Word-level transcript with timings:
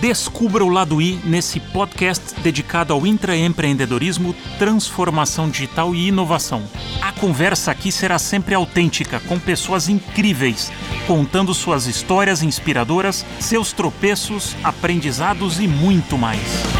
Descubra 0.00 0.64
o 0.64 0.68
lado 0.70 1.00
I 1.02 1.20
nesse 1.24 1.60
podcast 1.60 2.40
dedicado 2.40 2.94
ao 2.94 3.06
intraempreendedorismo, 3.06 4.34
transformação 4.58 5.50
digital 5.50 5.94
e 5.94 6.08
inovação. 6.08 6.62
A 7.02 7.12
conversa 7.12 7.70
aqui 7.70 7.92
será 7.92 8.18
sempre 8.18 8.54
autêntica, 8.54 9.20
com 9.20 9.38
pessoas 9.38 9.90
incríveis, 9.90 10.72
contando 11.06 11.52
suas 11.52 11.86
histórias 11.86 12.42
inspiradoras, 12.42 13.26
seus 13.38 13.72
tropeços, 13.72 14.56
aprendizados 14.64 15.60
e 15.60 15.68
muito 15.68 16.16
mais. 16.16 16.79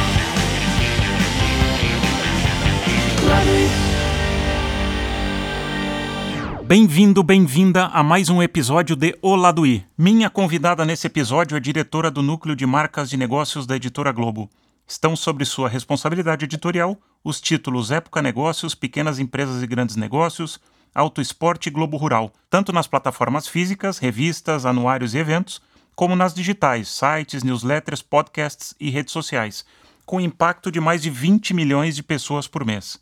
Bem-vindo, 6.71 7.21
bem-vinda 7.25 7.87
a 7.87 8.01
mais 8.01 8.29
um 8.29 8.41
episódio 8.41 8.95
de 8.95 9.19
O 9.21 9.35
Lado 9.35 9.67
I. 9.67 9.85
Minha 9.99 10.31
convidada 10.31 10.85
nesse 10.85 11.09
episódio 11.09 11.57
é 11.57 11.61
diretora 11.61 12.13
do 12.13 12.23
Núcleo 12.23 12.55
de 12.55 12.65
Marcas 12.65 13.11
de 13.11 13.17
Negócios 13.17 13.67
da 13.67 13.75
Editora 13.75 14.13
Globo. 14.13 14.49
Estão 14.87 15.17
sob 15.17 15.45
sua 15.45 15.69
responsabilidade 15.69 16.45
editorial 16.45 16.97
os 17.25 17.41
títulos 17.41 17.91
Época 17.91 18.23
Negócios, 18.23 18.77
Pequenas 18.77 19.19
Empresas 19.19 19.65
e 19.65 19.67
Grandes 19.67 19.97
Negócios, 19.97 20.61
Auto 20.95 21.21
Esporte 21.21 21.67
e 21.67 21.73
Globo 21.73 21.97
Rural, 21.97 22.33
tanto 22.49 22.73
nas 22.73 22.87
plataformas 22.87 23.49
físicas, 23.49 23.99
revistas, 23.99 24.65
anuários 24.65 25.13
e 25.13 25.19
eventos, 25.19 25.61
como 25.97 26.15
nas 26.15 26.33
digitais, 26.33 26.89
sites, 26.89 27.43
newsletters, 27.43 28.01
podcasts 28.01 28.77
e 28.79 28.91
redes 28.91 29.13
sociais, 29.13 29.65
com 30.07 30.21
impacto 30.21 30.71
de 30.71 30.79
mais 30.79 31.03
de 31.03 31.11
20 31.11 31.53
milhões 31.53 31.97
de 31.97 32.03
pessoas 32.05 32.47
por 32.47 32.65
mês. 32.65 32.97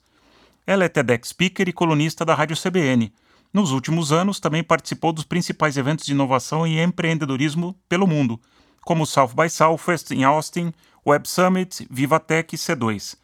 Ela 0.67 0.85
é 0.85 0.89
TEDx 0.89 1.29
Speaker 1.29 1.69
e 1.69 1.73
colunista 1.75 2.25
da 2.25 2.35
Rádio 2.35 2.57
CBN 2.57 3.13
nos 3.53 3.71
últimos 3.71 4.13
anos, 4.13 4.41
também 4.41 4.63
participou 4.63 5.13
dos 5.13 5.25
principais 5.25 5.77
eventos 5.77 6.05
de 6.05 6.13
inovação 6.13 6.67
e 6.67 6.81
empreendedorismo 6.81 7.75
pelo 7.89 8.07
mundo, 8.07 8.41
como 8.83 9.05
o 9.05 9.07
South 9.07 9.31
by 9.35 9.49
Southwest 9.49 10.11
em 10.11 10.25
Austin, 10.25 10.73
Web 11.07 11.29
Summit, 11.29 11.87
Vivatech 11.91 12.55
e 12.55 12.59
C2. 12.59 13.17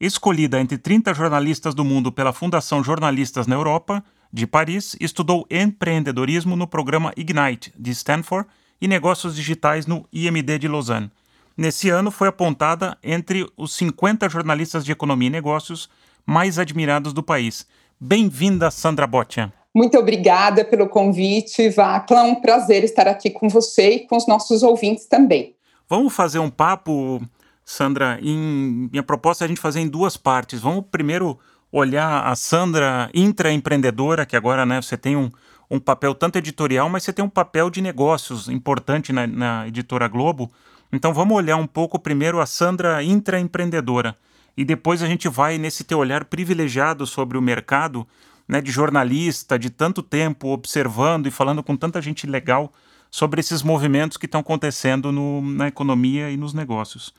Escolhida 0.00 0.60
entre 0.60 0.76
30 0.76 1.14
jornalistas 1.14 1.74
do 1.74 1.84
mundo 1.84 2.10
pela 2.10 2.32
Fundação 2.32 2.82
Jornalistas 2.82 3.46
na 3.46 3.54
Europa, 3.54 4.04
de 4.32 4.46
Paris, 4.46 4.96
estudou 5.00 5.46
empreendedorismo 5.50 6.56
no 6.56 6.66
programa 6.66 7.12
Ignite, 7.16 7.72
de 7.78 7.90
Stanford, 7.92 8.48
e 8.80 8.88
negócios 8.88 9.36
digitais 9.36 9.86
no 9.86 10.04
IMD 10.12 10.58
de 10.58 10.66
Lausanne. 10.66 11.10
Nesse 11.56 11.88
ano, 11.88 12.10
foi 12.10 12.28
apontada 12.28 12.98
entre 13.02 13.46
os 13.56 13.74
50 13.74 14.28
jornalistas 14.28 14.84
de 14.84 14.90
economia 14.90 15.28
e 15.28 15.30
negócios 15.30 15.88
mais 16.26 16.58
admirados 16.58 17.12
do 17.12 17.22
país. 17.22 17.66
Bem-vinda, 18.00 18.70
Sandra 18.70 19.06
Bottia. 19.06 19.52
Muito 19.74 19.98
obrigada 19.98 20.64
pelo 20.64 20.88
convite, 20.88 21.70
Vacla. 21.70 22.22
Um 22.22 22.34
prazer 22.34 22.84
estar 22.84 23.08
aqui 23.08 23.30
com 23.30 23.48
você 23.48 23.90
e 23.92 24.06
com 24.06 24.16
os 24.16 24.26
nossos 24.26 24.62
ouvintes 24.62 25.06
também. 25.06 25.54
Vamos 25.88 26.12
fazer 26.14 26.38
um 26.38 26.50
papo, 26.50 27.22
Sandra. 27.64 28.18
Em, 28.22 28.88
minha 28.92 29.02
proposta 29.02 29.44
é 29.44 29.46
a 29.46 29.48
gente 29.48 29.60
fazer 29.60 29.80
em 29.80 29.88
duas 29.88 30.16
partes. 30.16 30.60
Vamos 30.60 30.84
primeiro 30.90 31.38
olhar 31.70 32.26
a 32.26 32.36
Sandra 32.36 33.10
intraempreendedora, 33.14 34.26
que 34.26 34.36
agora 34.36 34.66
né, 34.66 34.82
você 34.82 34.96
tem 34.96 35.16
um, 35.16 35.30
um 35.70 35.80
papel 35.80 36.14
tanto 36.14 36.36
editorial, 36.36 36.90
mas 36.90 37.02
você 37.02 37.12
tem 37.12 37.24
um 37.24 37.30
papel 37.30 37.70
de 37.70 37.80
negócios 37.80 38.48
importante 38.48 39.10
na, 39.10 39.26
na 39.26 39.68
editora 39.68 40.06
Globo. 40.06 40.50
Então 40.92 41.14
vamos 41.14 41.34
olhar 41.34 41.56
um 41.56 41.66
pouco 41.66 41.98
primeiro 41.98 42.40
a 42.40 42.46
Sandra 42.46 43.02
intraempreendedora 43.02 44.14
e 44.56 44.64
depois 44.64 45.02
a 45.02 45.06
gente 45.06 45.28
vai 45.28 45.56
nesse 45.56 45.84
teu 45.84 45.98
olhar 45.98 46.26
privilegiado 46.26 47.06
sobre 47.06 47.38
o 47.38 47.42
mercado 47.42 48.06
né, 48.52 48.60
de 48.60 48.70
jornalista, 48.70 49.58
de 49.58 49.70
tanto 49.70 50.02
tempo 50.02 50.48
observando 50.48 51.26
e 51.26 51.30
falando 51.30 51.62
com 51.62 51.74
tanta 51.74 52.02
gente 52.02 52.26
legal 52.26 52.70
sobre 53.10 53.40
esses 53.40 53.62
movimentos 53.62 54.18
que 54.18 54.26
estão 54.26 54.42
acontecendo 54.42 55.10
no, 55.10 55.40
na 55.40 55.68
economia 55.68 56.30
e 56.30 56.36
nos 56.36 56.52
negócios. 56.52 57.14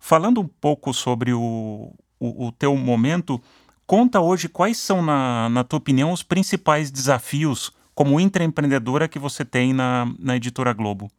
Falando 0.00 0.40
um 0.40 0.48
pouco 0.48 0.94
sobre 0.94 1.34
o, 1.34 1.92
o, 2.18 2.46
o 2.46 2.52
teu 2.52 2.74
momento, 2.76 3.38
conta 3.86 4.22
hoje 4.22 4.48
quais 4.48 4.78
são, 4.78 5.02
na, 5.02 5.50
na 5.50 5.64
tua 5.64 5.76
opinião, 5.76 6.10
os 6.12 6.22
principais 6.22 6.90
desafios 6.90 7.70
como 7.94 8.18
intraempreendedora 8.18 9.06
que 9.06 9.18
você 9.18 9.44
tem 9.44 9.74
na, 9.74 10.10
na 10.18 10.36
Editora 10.36 10.72
Globo. 10.72 11.10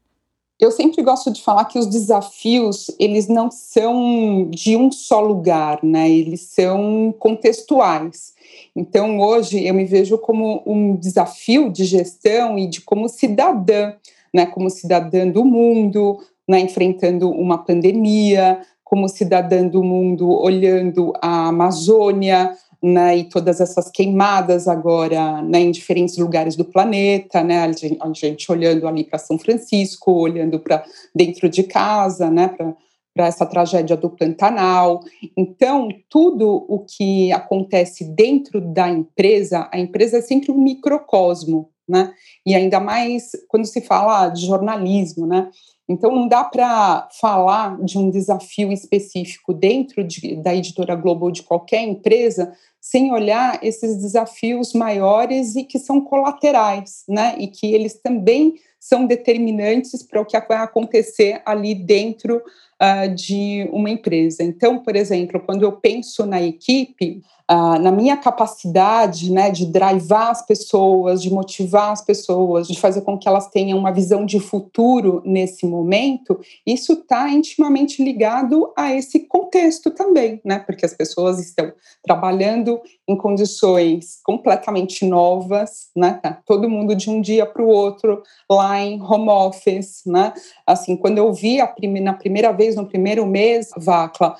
Eu 0.59 0.71
sempre 0.71 1.03
gosto 1.03 1.31
de 1.31 1.43
falar 1.43 1.65
que 1.65 1.77
os 1.77 1.85
desafios, 1.85 2.89
eles 2.97 3.27
não 3.27 3.51
são 3.51 4.49
de 4.49 4.75
um 4.75 4.91
só 4.91 5.19
lugar, 5.19 5.83
né? 5.83 6.09
Eles 6.09 6.41
são 6.41 7.13
contextuais. 7.19 8.34
Então, 8.75 9.19
hoje 9.19 9.65
eu 9.65 9.73
me 9.73 9.85
vejo 9.85 10.17
como 10.17 10.61
um 10.65 10.95
desafio 10.95 11.71
de 11.71 11.85
gestão 11.85 12.57
e 12.57 12.67
de 12.67 12.81
como 12.81 13.07
cidadã, 13.07 13.93
né? 14.33 14.45
Como 14.45 14.69
cidadã 14.69 15.27
do 15.27 15.45
mundo, 15.45 16.19
né? 16.47 16.59
Enfrentando 16.59 17.29
uma 17.29 17.57
pandemia, 17.57 18.59
como 18.83 19.07
cidadã 19.07 19.65
do 19.67 19.83
mundo, 19.83 20.29
olhando 20.29 21.13
a 21.21 21.47
Amazônia, 21.47 22.55
né, 22.85 23.17
e 23.17 23.23
todas 23.23 23.59
essas 23.59 23.89
queimadas 23.89 24.67
agora 24.67 25.41
né, 25.41 25.59
em 25.59 25.71
diferentes 25.71 26.17
lugares 26.19 26.55
do 26.55 26.63
planeta, 26.63 27.43
né, 27.43 27.63
a 27.63 27.71
gente, 27.71 27.97
a 27.99 28.13
gente 28.13 28.51
olhando 28.51 28.87
ali 28.87 29.03
para 29.03 29.17
São 29.17 29.39
Francisco, 29.39 30.11
olhando 30.11 30.59
para 30.59 30.83
dentro 31.13 31.49
de 31.49 31.63
casa, 31.63 32.29
né, 32.29 32.47
para 32.47 32.75
essa 33.23 33.45
tragédia 33.45 33.95
do 33.95 34.09
Pantanal. 34.09 35.01
Então, 35.37 35.87
tudo 36.09 36.65
o 36.67 36.79
que 36.79 37.31
acontece 37.31 38.03
dentro 38.03 38.59
da 38.59 38.89
empresa, 38.89 39.69
a 39.71 39.79
empresa 39.79 40.17
é 40.17 40.21
sempre 40.21 40.51
um 40.51 40.61
microcosmo, 40.61 41.69
né, 41.87 42.13
e 42.45 42.55
ainda 42.55 42.79
mais 42.79 43.31
quando 43.47 43.65
se 43.65 43.79
fala 43.79 44.29
de 44.29 44.45
jornalismo, 44.45 45.27
né, 45.27 45.49
então, 45.87 46.11
não 46.11 46.27
dá 46.27 46.43
para 46.43 47.07
falar 47.19 47.79
de 47.83 47.97
um 47.97 48.09
desafio 48.09 48.71
específico 48.71 49.53
dentro 49.53 50.03
de, 50.03 50.35
da 50.37 50.55
editora 50.55 50.95
Globo 50.95 51.25
ou 51.25 51.31
de 51.31 51.43
qualquer 51.43 51.83
empresa 51.83 52.53
sem 52.81 53.11
olhar 53.11 53.59
esses 53.63 53.97
desafios 53.97 54.73
maiores 54.73 55.55
e 55.55 55.63
que 55.63 55.77
são 55.77 56.01
colaterais, 56.01 57.03
né? 57.07 57.35
E 57.39 57.47
que 57.47 57.73
eles 57.73 57.99
também 58.01 58.55
são 58.85 59.07
determinantes 59.07 60.03
para 60.03 60.21
o 60.21 60.25
que 60.25 60.39
vai 60.47 60.59
acontecer 60.59 61.41
ali 61.43 61.73
dentro 61.73 62.39
uh, 62.81 63.13
de 63.15 63.67
uma 63.71 63.89
empresa. 63.89 64.43
Então, 64.43 64.77
por 64.77 64.95
exemplo, 64.95 65.39
quando 65.39 65.63
eu 65.63 65.71
penso 65.71 66.23
na 66.23 66.39
equipe, 66.39 67.23
uh, 67.49 67.79
na 67.79 67.91
minha 67.91 68.17
capacidade 68.17 69.31
né, 69.31 69.49
de 69.49 69.65
drivar 69.65 70.29
as 70.29 70.45
pessoas, 70.45 71.21
de 71.21 71.31
motivar 71.31 71.91
as 71.91 72.03
pessoas, 72.03 72.67
de 72.67 72.79
fazer 72.79 73.01
com 73.01 73.17
que 73.17 73.27
elas 73.27 73.47
tenham 73.49 73.77
uma 73.77 73.91
visão 73.91 74.25
de 74.25 74.39
futuro 74.39 75.21
nesse 75.25 75.65
momento, 75.65 76.39
isso 76.65 76.93
está 76.93 77.29
intimamente 77.29 78.03
ligado 78.03 78.71
a 78.77 78.93
esse 78.93 79.21
contexto 79.21 79.91
também, 79.91 80.41
né? 80.43 80.59
Porque 80.59 80.85
as 80.85 80.93
pessoas 80.93 81.39
estão 81.39 81.71
trabalhando 82.03 82.81
em 83.07 83.15
condições 83.15 84.19
completamente 84.23 85.05
novas, 85.05 85.89
né? 85.95 86.19
Tá 86.21 86.41
todo 86.45 86.69
mundo 86.69 86.95
de 86.95 87.09
um 87.09 87.21
dia 87.21 87.45
para 87.45 87.63
o 87.63 87.67
outro 87.67 88.21
lá 88.49 88.74
em 88.81 89.01
home 89.01 89.29
office, 89.29 90.03
né? 90.05 90.33
Assim, 90.65 90.95
quando 90.95 91.17
eu 91.17 91.33
vi 91.33 91.59
a 91.59 91.67
prime 91.67 91.99
na 91.99 92.13
primeira 92.13 92.51
vez, 92.51 92.75
no 92.75 92.87
primeiro 92.87 93.25
mês, 93.25 93.69
Vacla, 93.77 94.35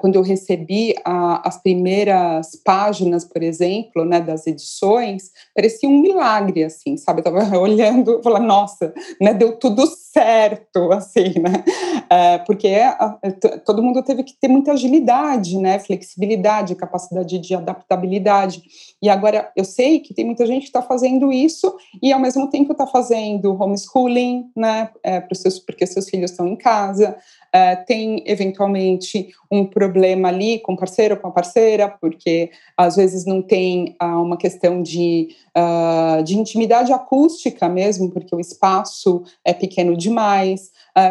quando 0.00 0.16
eu 0.16 0.22
recebi 0.22 0.94
a, 1.04 1.46
as 1.46 1.60
primeiras 1.62 2.56
páginas, 2.64 3.24
por 3.24 3.42
exemplo, 3.42 4.04
né, 4.04 4.20
das 4.20 4.46
edições, 4.46 5.30
parecia 5.54 5.88
um 5.88 6.00
milagre, 6.00 6.64
assim, 6.64 6.96
sabe? 6.96 7.20
Eu 7.20 7.32
estava 7.32 7.58
olhando, 7.60 8.20
falando, 8.22 8.46
nossa, 8.46 8.94
né, 9.20 9.34
deu 9.34 9.58
tudo 9.58 9.86
certo, 9.86 10.90
assim, 10.92 11.34
né? 11.38 11.62
Uh, 12.06 12.44
porque 12.46 12.68
uh, 12.68 13.60
todo 13.64 13.82
mundo 13.82 14.02
teve 14.02 14.22
que 14.22 14.34
ter 14.40 14.48
muita 14.48 14.72
agilidade, 14.72 15.58
né? 15.58 15.78
Flexibilidade, 15.78 16.74
capacidade 16.74 17.38
de 17.38 17.54
adaptabilidade. 17.54 18.62
E 19.02 19.10
agora 19.10 19.50
eu 19.54 19.64
sei 19.64 20.00
que 20.00 20.14
tem 20.14 20.24
muita 20.24 20.46
gente 20.46 20.62
que 20.62 20.68
está 20.68 20.82
fazendo 20.82 21.30
isso 21.32 21.76
e 22.02 22.12
ao 22.12 22.20
mesmo 22.20 22.48
tempo 22.48 22.72
está 22.72 22.86
fazendo 22.86 23.60
homeschooling, 23.60 24.50
né? 24.56 24.90
É, 25.04 25.22
seus, 25.34 25.58
porque 25.58 25.86
seus 25.86 26.08
filhos 26.08 26.30
estão 26.30 26.46
em 26.46 26.56
casa. 26.56 27.16
Uh, 27.54 27.84
tem 27.86 28.22
eventualmente 28.26 29.28
um 29.50 29.65
problema 29.66 30.28
ali 30.28 30.58
com 30.60 30.72
o 30.72 30.76
parceiro 30.76 31.16
com 31.16 31.28
a 31.28 31.30
parceira, 31.30 31.88
porque 31.88 32.50
às 32.76 32.96
vezes 32.96 33.24
não 33.24 33.42
tem 33.42 33.96
uh, 34.02 34.22
uma 34.22 34.36
questão 34.36 34.82
de, 34.82 35.28
uh, 35.56 36.22
de 36.22 36.38
intimidade 36.38 36.92
acústica 36.92 37.68
mesmo, 37.68 38.10
porque 38.10 38.34
o 38.34 38.40
espaço 38.40 39.22
é 39.44 39.52
pequeno 39.52 39.96
demais, 39.96 40.70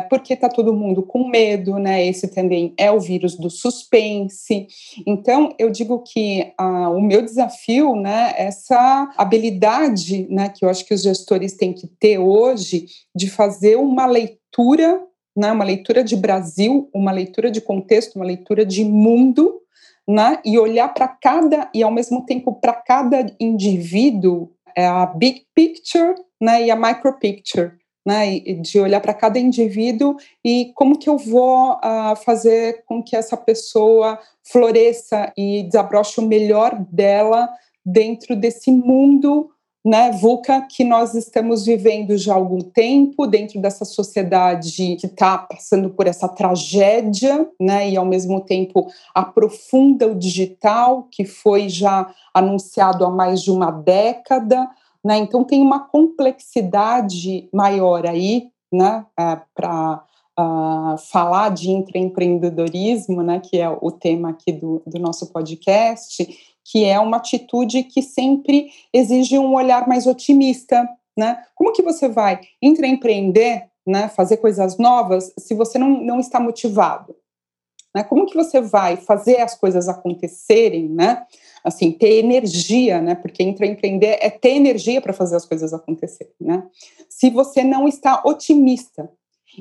porque 0.09 0.33
está 0.33 0.49
todo 0.49 0.73
mundo 0.73 1.03
com 1.03 1.27
medo, 1.29 1.77
né? 1.77 2.03
Esse 2.03 2.27
também 2.27 2.73
é 2.75 2.91
o 2.91 2.99
vírus 2.99 3.35
do 3.35 3.51
suspense. 3.51 4.67
Então, 5.05 5.53
eu 5.59 5.69
digo 5.69 5.99
que 5.99 6.51
o 6.57 6.99
meu 6.99 7.21
desafio, 7.21 7.95
né, 7.95 8.33
essa 8.35 9.13
habilidade, 9.15 10.27
né, 10.27 10.49
que 10.49 10.65
eu 10.65 10.69
acho 10.69 10.83
que 10.85 10.93
os 10.93 11.03
gestores 11.03 11.53
têm 11.53 11.71
que 11.71 11.85
ter 11.85 12.17
hoje 12.17 12.87
de 13.15 13.29
fazer 13.29 13.75
uma 13.77 14.07
leitura 14.07 15.01
né, 15.35 15.51
uma 15.51 15.65
leitura 15.65 16.03
de 16.03 16.15
Brasil, 16.15 16.89
uma 16.93 17.11
leitura 17.11 17.51
de 17.51 17.59
contexto, 17.59 18.15
uma 18.15 18.25
leitura 18.25 18.65
de 18.65 18.85
mundo, 18.85 19.61
né, 20.07 20.39
e 20.45 20.57
olhar 20.57 20.93
para 20.93 21.07
cada, 21.07 21.69
e 21.73 21.83
ao 21.83 21.91
mesmo 21.91 22.25
tempo 22.25 22.53
para 22.53 22.73
cada 22.73 23.25
indivíduo, 23.39 24.51
é 24.75 24.85
a 24.85 25.05
big 25.05 25.45
picture 25.53 26.15
né, 26.39 26.63
e 26.63 26.71
a 26.71 26.75
micro 26.75 27.13
picture. 27.19 27.71
né, 28.05 28.39
de 28.39 28.79
olhar 28.79 29.01
para 29.01 29.15
cada 29.15 29.39
indivíduo 29.39 30.15
e 30.43 30.71
como 30.75 30.99
que 30.99 31.09
eu 31.09 31.17
vou 31.17 31.71
uh, 31.73 32.15
fazer 32.23 32.83
com 32.85 33.01
que 33.01 33.15
essa 33.15 33.35
pessoa 33.35 34.19
floresça 34.43 35.33
e 35.35 35.63
desabroche 35.63 36.21
o 36.21 36.27
melhor 36.27 36.75
dela 36.91 37.49
dentro 37.83 38.35
desse 38.35 38.69
mundo 38.71 39.49
né, 39.85 40.09
VUCA, 40.11 40.65
que 40.67 40.83
nós 40.83 41.13
estamos 41.13 41.63
vivendo 41.63 42.17
já 42.17 42.33
há 42.33 42.35
algum 42.35 42.59
tempo, 42.59 43.27
dentro 43.27 43.61
dessa 43.61 43.85
sociedade 43.85 44.95
que 44.95 45.05
está 45.05 45.37
passando 45.37 45.91
por 45.91 46.07
essa 46.07 46.27
tragédia, 46.27 47.47
né, 47.61 47.91
e 47.91 47.95
ao 47.95 48.05
mesmo 48.05 48.41
tempo 48.41 48.87
aprofunda 49.13 50.07
o 50.07 50.15
digital, 50.15 51.07
que 51.11 51.23
foi 51.23 51.69
já 51.69 52.11
anunciado 52.33 53.05
há 53.05 53.11
mais 53.11 53.43
de 53.43 53.51
uma 53.51 53.69
década. 53.69 54.67
Né, 55.03 55.17
então, 55.19 55.43
tem 55.43 55.61
uma 55.61 55.87
complexidade 55.87 57.47
maior 57.53 58.07
aí 58.07 58.49
né, 58.73 59.05
é, 59.17 59.39
para 59.53 60.03
uh, 60.37 60.41
ah, 60.41 60.95
falar 61.11 61.49
de 61.49 61.69
intraempreendedorismo, 61.69 63.21
né, 63.21 63.39
que 63.39 63.59
é 63.59 63.69
o 63.69 63.91
tema 63.91 64.31
aqui 64.31 64.51
do, 64.51 64.81
do 64.85 64.99
nosso 64.99 65.31
podcast, 65.31 66.54
que 66.65 66.83
é 66.83 66.99
uma 66.99 67.17
atitude 67.17 67.83
que 67.83 68.01
sempre 68.01 68.71
exige 68.91 69.37
um 69.37 69.53
olhar 69.53 69.87
mais 69.87 70.07
otimista, 70.07 70.89
né? 71.15 71.43
Como 71.53 71.71
que 71.71 71.83
você 71.83 72.09
vai 72.09 72.41
empreender, 72.61 73.69
né, 73.85 74.09
fazer 74.09 74.37
coisas 74.37 74.77
novas, 74.79 75.31
se 75.37 75.53
você 75.53 75.77
não, 75.77 76.03
não 76.03 76.19
está 76.19 76.39
motivado? 76.39 77.15
Né? 77.95 78.03
Como 78.03 78.25
que 78.25 78.35
você 78.35 78.59
vai 78.59 78.97
fazer 78.97 79.39
as 79.39 79.55
coisas 79.55 79.87
acontecerem, 79.87 80.89
né? 80.89 81.25
Assim, 81.63 81.91
ter 81.91 82.17
energia, 82.17 82.99
né? 82.99 83.15
Porque 83.15 83.41
empreender 83.41 84.17
é 84.19 84.29
ter 84.29 84.49
energia 84.49 84.99
para 84.99 85.13
fazer 85.13 85.37
as 85.37 85.45
coisas 85.45 85.73
acontecerem, 85.73 86.33
né? 86.41 86.67
Se 87.07 87.29
você 87.29 87.63
não 87.63 87.87
está 87.87 88.21
otimista. 88.25 89.09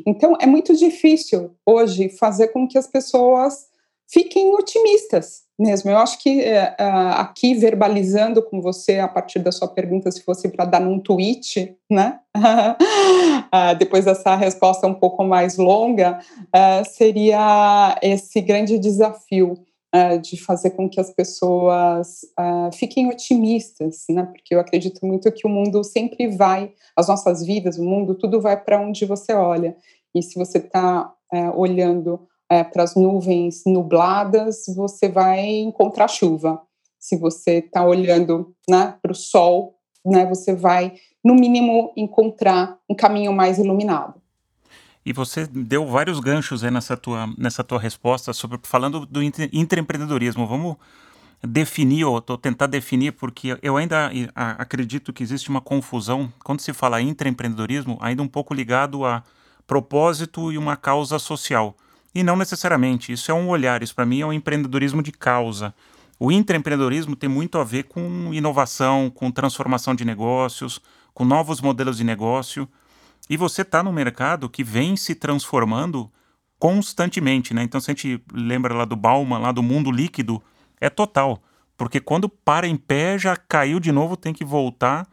Então, 0.04 0.36
é 0.40 0.46
muito 0.46 0.74
difícil 0.74 1.54
hoje 1.64 2.08
fazer 2.08 2.48
com 2.48 2.66
que 2.66 2.76
as 2.76 2.88
pessoas 2.88 3.68
fiquem 4.08 4.52
otimistas, 4.52 5.43
mesmo. 5.58 5.90
Eu 5.90 5.98
acho 5.98 6.18
que 6.18 6.40
é, 6.40 6.74
é, 6.78 6.84
aqui, 7.16 7.54
verbalizando 7.54 8.42
com 8.42 8.60
você, 8.60 8.98
a 8.98 9.08
partir 9.08 9.38
da 9.38 9.52
sua 9.52 9.68
pergunta, 9.68 10.10
se 10.10 10.22
fosse 10.22 10.48
para 10.48 10.64
dar 10.64 10.80
num 10.80 10.98
tweet, 10.98 11.76
né? 11.90 12.18
uh, 12.36 13.74
depois 13.78 14.04
dessa 14.04 14.34
resposta 14.34 14.86
um 14.86 14.94
pouco 14.94 15.24
mais 15.24 15.56
longa, 15.56 16.18
uh, 16.48 16.84
seria 16.84 17.96
esse 18.02 18.40
grande 18.40 18.78
desafio 18.78 19.58
de 20.22 20.36
fazer 20.36 20.70
com 20.70 20.90
que 20.90 20.98
as 20.98 21.14
pessoas 21.14 22.22
fiquem 22.72 23.08
otimistas, 23.08 24.02
né? 24.10 24.24
Porque 24.24 24.52
eu 24.52 24.58
acredito 24.58 25.06
muito 25.06 25.30
que 25.30 25.46
o 25.46 25.48
mundo 25.48 25.84
sempre 25.84 26.26
vai, 26.26 26.72
as 26.96 27.06
nossas 27.06 27.46
vidas, 27.46 27.78
o 27.78 27.84
mundo, 27.84 28.16
tudo 28.16 28.40
vai 28.40 28.60
para 28.60 28.80
onde 28.80 29.06
você 29.06 29.32
olha. 29.32 29.76
E 30.12 30.20
se 30.20 30.36
você 30.36 30.58
está 30.58 31.14
olhando 31.54 32.26
é, 32.54 32.62
para 32.62 32.84
as 32.84 32.94
nuvens 32.94 33.64
nubladas, 33.66 34.64
você 34.76 35.08
vai 35.08 35.44
encontrar 35.46 36.06
chuva. 36.08 36.60
Se 36.98 37.16
você 37.16 37.58
está 37.58 37.84
olhando 37.84 38.54
né, 38.68 38.94
para 39.02 39.10
o 39.10 39.14
sol, 39.14 39.76
né, 40.04 40.24
você 40.24 40.54
vai, 40.54 40.94
no 41.24 41.34
mínimo, 41.34 41.92
encontrar 41.96 42.78
um 42.88 42.94
caminho 42.94 43.32
mais 43.32 43.58
iluminado. 43.58 44.14
E 45.04 45.12
você 45.12 45.46
deu 45.46 45.86
vários 45.86 46.20
ganchos 46.20 46.62
nessa, 46.62 46.96
tua, 46.96 47.26
nessa 47.36 47.64
tua 47.64 47.78
resposta 47.78 48.32
sobre 48.32 48.58
falando 48.62 49.04
do 49.04 49.20
intraempreendedorismo. 49.22 50.46
Vamos 50.46 50.76
definir, 51.42 52.04
ou 52.04 52.22
tentar 52.22 52.68
definir, 52.68 53.12
porque 53.12 53.58
eu 53.60 53.76
ainda 53.76 54.10
acredito 54.34 55.12
que 55.12 55.22
existe 55.22 55.50
uma 55.50 55.60
confusão 55.60 56.32
quando 56.42 56.60
se 56.60 56.72
fala 56.72 57.02
intraempreendedorismo, 57.02 57.98
ainda 58.00 58.22
um 58.22 58.28
pouco 58.28 58.54
ligado 58.54 59.04
a 59.04 59.22
propósito 59.66 60.52
e 60.52 60.56
uma 60.56 60.76
causa 60.76 61.18
social. 61.18 61.76
E 62.14 62.22
não 62.22 62.36
necessariamente, 62.36 63.12
isso 63.12 63.30
é 63.30 63.34
um 63.34 63.48
olhar, 63.48 63.82
isso 63.82 63.94
para 63.94 64.06
mim 64.06 64.20
é 64.20 64.26
um 64.26 64.32
empreendedorismo 64.32 65.02
de 65.02 65.10
causa. 65.10 65.74
O 66.18 66.30
intraempreendedorismo 66.30 67.16
tem 67.16 67.28
muito 67.28 67.58
a 67.58 67.64
ver 67.64 67.84
com 67.84 68.32
inovação, 68.32 69.10
com 69.10 69.30
transformação 69.30 69.94
de 69.94 70.04
negócios, 70.04 70.80
com 71.12 71.24
novos 71.24 71.60
modelos 71.60 71.96
de 71.96 72.04
negócio. 72.04 72.68
E 73.28 73.36
você 73.36 73.62
está 73.62 73.82
no 73.82 73.92
mercado 73.92 74.48
que 74.48 74.62
vem 74.62 74.96
se 74.96 75.14
transformando 75.14 76.10
constantemente, 76.58 77.52
né? 77.52 77.62
Então, 77.62 77.80
se 77.80 77.90
a 77.90 77.94
gente 77.94 78.22
lembra 78.32 78.74
lá 78.74 78.84
do 78.84 78.94
Bauman, 78.94 79.38
lá 79.38 79.50
do 79.50 79.62
mundo 79.62 79.90
líquido, 79.90 80.42
é 80.80 80.88
total. 80.88 81.42
Porque 81.76 82.00
quando 82.00 82.28
para 82.28 82.68
em 82.68 82.76
pé, 82.76 83.18
já 83.18 83.36
caiu 83.36 83.80
de 83.80 83.90
novo, 83.90 84.16
tem 84.16 84.32
que 84.32 84.44
voltar. 84.44 85.06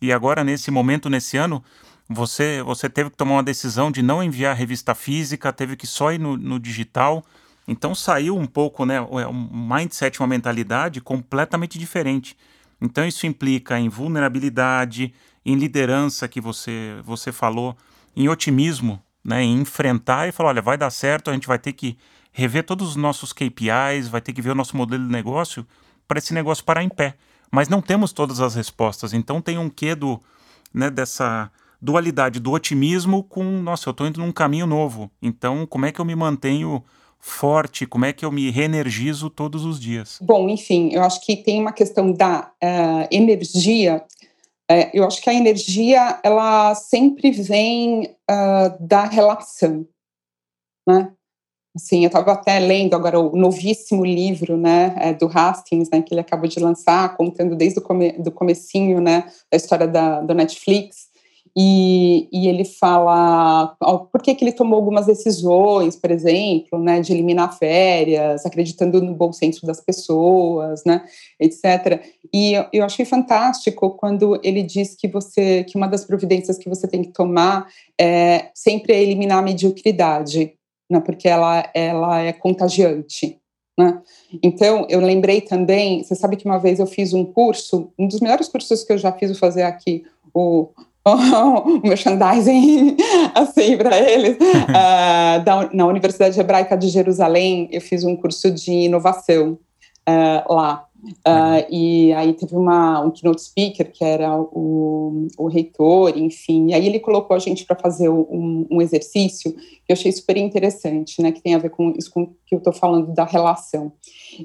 E 0.00 0.12
agora, 0.12 0.42
nesse 0.42 0.70
momento, 0.70 1.10
nesse 1.10 1.36
ano, 1.36 1.62
você, 2.08 2.62
você 2.62 2.88
teve 2.88 3.10
que 3.10 3.16
tomar 3.16 3.34
uma 3.34 3.42
decisão 3.42 3.90
de 3.90 4.00
não 4.00 4.22
enviar 4.22 4.56
revista 4.56 4.94
física, 4.94 5.52
teve 5.52 5.76
que 5.76 5.86
só 5.86 6.10
ir 6.12 6.18
no, 6.18 6.36
no 6.36 6.58
digital. 6.58 7.22
Então 7.66 7.94
saiu 7.94 8.36
um 8.36 8.46
pouco, 8.46 8.86
né, 8.86 8.98
um 9.00 9.68
mindset, 9.68 10.18
uma 10.20 10.26
mentalidade 10.26 11.02
completamente 11.02 11.78
diferente. 11.78 12.34
Então 12.80 13.06
isso 13.06 13.26
implica 13.26 13.78
em 13.78 13.90
vulnerabilidade, 13.90 15.12
em 15.44 15.54
liderança 15.54 16.26
que 16.26 16.40
você, 16.40 16.96
você 17.04 17.30
falou, 17.30 17.76
em 18.16 18.28
otimismo, 18.28 19.02
né, 19.22 19.42
em 19.42 19.60
enfrentar 19.60 20.28
e 20.28 20.32
falar, 20.32 20.50
olha, 20.50 20.62
vai 20.62 20.78
dar 20.78 20.90
certo, 20.90 21.30
a 21.30 21.34
gente 21.34 21.46
vai 21.46 21.58
ter 21.58 21.74
que 21.74 21.98
rever 22.32 22.64
todos 22.64 22.90
os 22.90 22.96
nossos 22.96 23.32
KPIs, 23.34 24.08
vai 24.08 24.20
ter 24.20 24.32
que 24.32 24.40
ver 24.40 24.50
o 24.50 24.54
nosso 24.54 24.76
modelo 24.76 25.04
de 25.04 25.12
negócio 25.12 25.66
para 26.06 26.18
esse 26.18 26.32
negócio 26.32 26.64
parar 26.64 26.82
em 26.82 26.88
pé. 26.88 27.16
Mas 27.50 27.68
não 27.68 27.82
temos 27.82 28.12
todas 28.12 28.40
as 28.40 28.54
respostas, 28.54 29.12
então 29.12 29.42
tem 29.42 29.58
um 29.58 29.68
quê 29.68 29.94
do, 29.94 30.20
né, 30.72 30.88
dessa 30.88 31.50
dualidade 31.80 32.40
do 32.40 32.52
otimismo 32.52 33.22
com, 33.22 33.44
nossa, 33.44 33.88
eu 33.88 33.92
estou 33.92 34.06
indo 34.06 34.20
num 34.20 34.32
caminho 34.32 34.66
novo. 34.66 35.10
Então, 35.22 35.66
como 35.66 35.86
é 35.86 35.92
que 35.92 36.00
eu 36.00 36.04
me 36.04 36.14
mantenho 36.14 36.82
forte? 37.18 37.86
Como 37.86 38.04
é 38.04 38.12
que 38.12 38.24
eu 38.24 38.32
me 38.32 38.50
reenergizo 38.50 39.30
todos 39.30 39.64
os 39.64 39.80
dias? 39.80 40.18
Bom, 40.20 40.48
enfim, 40.48 40.90
eu 40.92 41.02
acho 41.02 41.24
que 41.24 41.36
tem 41.36 41.60
uma 41.60 41.72
questão 41.72 42.12
da 42.12 42.50
uh, 42.62 43.08
energia. 43.10 44.04
Uh, 44.70 44.90
eu 44.92 45.04
acho 45.06 45.20
que 45.20 45.30
a 45.30 45.34
energia, 45.34 46.20
ela 46.22 46.74
sempre 46.74 47.30
vem 47.30 48.14
uh, 48.30 48.76
da 48.86 49.04
relação, 49.04 49.86
né? 50.86 51.12
Assim, 51.76 52.02
eu 52.02 52.08
estava 52.08 52.32
até 52.32 52.58
lendo 52.58 52.94
agora 52.94 53.20
o 53.20 53.36
novíssimo 53.36 54.04
livro, 54.04 54.56
né, 54.56 54.96
é, 54.98 55.14
do 55.14 55.30
Hastings, 55.32 55.88
né, 55.90 56.02
que 56.02 56.12
ele 56.12 56.20
acabou 56.20 56.48
de 56.48 56.58
lançar, 56.58 57.16
contando 57.16 57.54
desde 57.54 57.78
o 57.78 57.82
come, 57.82 58.12
do 58.12 58.32
comecinho, 58.32 59.00
né, 59.00 59.30
da 59.48 59.56
história 59.56 59.86
da, 59.86 60.20
do 60.20 60.34
Netflix, 60.34 61.07
e, 61.56 62.28
e, 62.32 62.48
ele 62.48 62.64
fala 62.64 63.76
por 64.10 64.22
que, 64.22 64.34
que 64.34 64.44
ele 64.44 64.52
tomou 64.52 64.78
algumas 64.78 65.06
decisões, 65.06 65.96
por 65.96 66.10
exemplo, 66.10 66.78
né, 66.78 67.00
de 67.00 67.12
eliminar 67.12 67.56
férias, 67.56 68.44
acreditando 68.44 69.00
no 69.00 69.14
bom 69.14 69.32
senso 69.32 69.66
das 69.66 69.80
pessoas, 69.80 70.84
né, 70.84 71.04
etc. 71.38 72.02
E 72.32 72.54
eu, 72.72 72.84
achei 72.84 73.04
fantástico 73.04 73.90
quando 73.90 74.40
ele 74.42 74.62
diz 74.62 74.94
que 74.94 75.08
você 75.08 75.64
que 75.64 75.76
uma 75.76 75.86
das 75.86 76.04
providências 76.04 76.58
que 76.58 76.68
você 76.68 76.86
tem 76.86 77.02
que 77.02 77.12
tomar 77.12 77.68
é 78.00 78.50
sempre 78.54 78.92
é 78.92 79.02
eliminar 79.02 79.38
a 79.38 79.42
mediocridade, 79.42 80.54
né, 80.90 81.00
porque 81.00 81.28
ela, 81.28 81.70
ela 81.74 82.20
é 82.20 82.32
contagiante. 82.32 83.38
Né? 83.78 84.02
Então, 84.42 84.86
eu 84.90 85.00
lembrei 85.00 85.40
também, 85.40 86.02
você 86.02 86.16
sabe 86.16 86.36
que 86.36 86.44
uma 86.44 86.58
vez 86.58 86.80
eu 86.80 86.86
fiz 86.86 87.12
um 87.12 87.24
curso, 87.24 87.92
um 87.96 88.08
dos 88.08 88.18
melhores 88.18 88.48
cursos 88.48 88.82
que 88.82 88.92
eu 88.92 88.98
já 88.98 89.12
fiz, 89.12 89.38
fazer 89.38 89.62
aqui 89.62 90.04
o 90.34 90.70
o 91.06 91.80
merchandising 91.86 92.96
assim 93.34 93.76
para 93.76 93.98
eles. 93.98 94.36
Uh, 94.36 95.42
da, 95.44 95.70
na 95.72 95.86
Universidade 95.86 96.38
Hebraica 96.38 96.76
de 96.76 96.88
Jerusalém, 96.88 97.68
eu 97.72 97.80
fiz 97.80 98.04
um 98.04 98.16
curso 98.16 98.50
de 98.50 98.72
inovação 98.72 99.58
uh, 100.08 100.52
lá. 100.52 100.84
Uh, 101.00 101.62
e 101.70 102.12
aí 102.12 102.32
teve 102.32 102.56
uma, 102.56 103.00
um 103.00 103.10
keynote 103.12 103.40
speaker, 103.40 103.90
que 103.92 104.04
era 104.04 104.36
o, 104.36 105.28
o 105.38 105.46
reitor, 105.46 106.18
enfim, 106.18 106.70
e 106.70 106.74
aí 106.74 106.84
ele 106.86 106.98
colocou 106.98 107.36
a 107.36 107.38
gente 107.38 107.64
para 107.64 107.76
fazer 107.76 108.08
um, 108.08 108.66
um, 108.68 108.82
exercício 108.82 109.52
que 109.52 109.84
eu 109.88 109.94
achei 109.94 110.10
super 110.10 110.36
interessante, 110.36 111.22
né, 111.22 111.30
que 111.30 111.40
tem 111.40 111.54
a 111.54 111.58
ver 111.58 111.70
com 111.70 111.94
isso 111.96 112.10
com 112.10 112.26
que 112.44 112.52
eu 112.52 112.58
estou 112.58 112.72
falando 112.72 113.14
da 113.14 113.24
relação. 113.24 113.92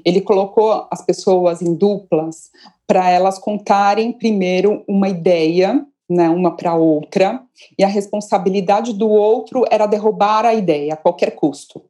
Ele 0.04 0.20
colocou 0.20 0.86
as 0.92 1.04
pessoas 1.04 1.60
em 1.60 1.74
duplas 1.74 2.50
para 2.86 3.10
elas 3.10 3.36
contarem 3.36 4.12
primeiro 4.12 4.84
uma 4.86 5.08
ideia 5.08 5.84
né, 6.08 6.28
uma 6.28 6.56
para 6.56 6.74
outra, 6.74 7.40
e 7.78 7.84
a 7.84 7.88
responsabilidade 7.88 8.92
do 8.92 9.08
outro 9.08 9.64
era 9.70 9.86
derrubar 9.86 10.44
a 10.44 10.54
ideia 10.54 10.94
a 10.94 10.96
qualquer 10.96 11.32
custo. 11.32 11.82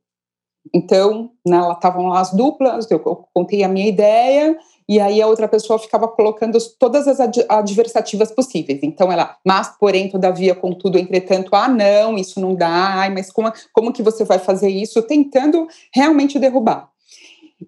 Então, 0.72 1.30
né, 1.46 1.58
estavam 1.72 2.06
lá 2.06 2.20
as 2.20 2.32
duplas, 2.32 2.90
eu 2.90 2.98
contei 3.34 3.62
a 3.62 3.68
minha 3.68 3.88
ideia, 3.88 4.56
e 4.88 5.00
aí 5.00 5.20
a 5.20 5.26
outra 5.26 5.48
pessoa 5.48 5.78
ficava 5.78 6.06
colocando 6.08 6.58
todas 6.78 7.08
as 7.08 7.18
adversativas 7.48 8.30
possíveis. 8.30 8.80
Então 8.82 9.10
ela, 9.10 9.36
mas 9.44 9.68
porém, 9.78 10.08
todavia, 10.08 10.54
contudo, 10.54 10.98
entretanto, 10.98 11.54
ah, 11.54 11.68
não, 11.68 12.16
isso 12.16 12.40
não 12.40 12.54
dá, 12.54 12.68
ai, 12.68 13.10
mas 13.10 13.30
como, 13.32 13.52
como 13.72 13.92
que 13.92 14.02
você 14.02 14.24
vai 14.24 14.38
fazer 14.38 14.68
isso? 14.68 15.02
Tentando 15.02 15.66
realmente 15.92 16.38
derrubar. 16.38 16.93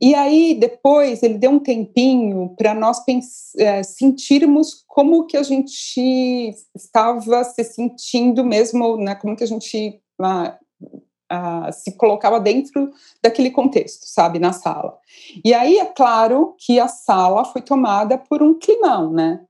E 0.00 0.14
aí, 0.14 0.54
depois, 0.54 1.22
ele 1.22 1.38
deu 1.38 1.50
um 1.50 1.58
tempinho 1.58 2.54
para 2.56 2.74
nós 2.74 2.98
é, 3.56 3.82
sentirmos 3.82 4.84
como 4.86 5.26
que 5.26 5.36
a 5.36 5.42
gente 5.42 6.54
estava 6.74 7.44
se 7.44 7.64
sentindo 7.64 8.44
mesmo, 8.44 8.96
né, 8.96 9.14
como 9.14 9.36
que 9.36 9.44
a 9.44 9.46
gente 9.46 10.00
se 11.72 11.92
colocava 11.96 12.38
dentro 12.40 12.92
daquele 13.22 13.50
contexto, 13.50 14.06
sabe, 14.06 14.38
na 14.38 14.52
sala. 14.52 14.98
E 15.44 15.54
aí, 15.54 15.78
é 15.78 15.86
claro 15.86 16.54
que 16.58 16.78
a 16.78 16.88
sala 16.88 17.44
foi 17.44 17.62
tomada 17.62 18.18
por 18.18 18.42
um 18.42 18.58
climão, 18.58 19.12
né, 19.12 19.40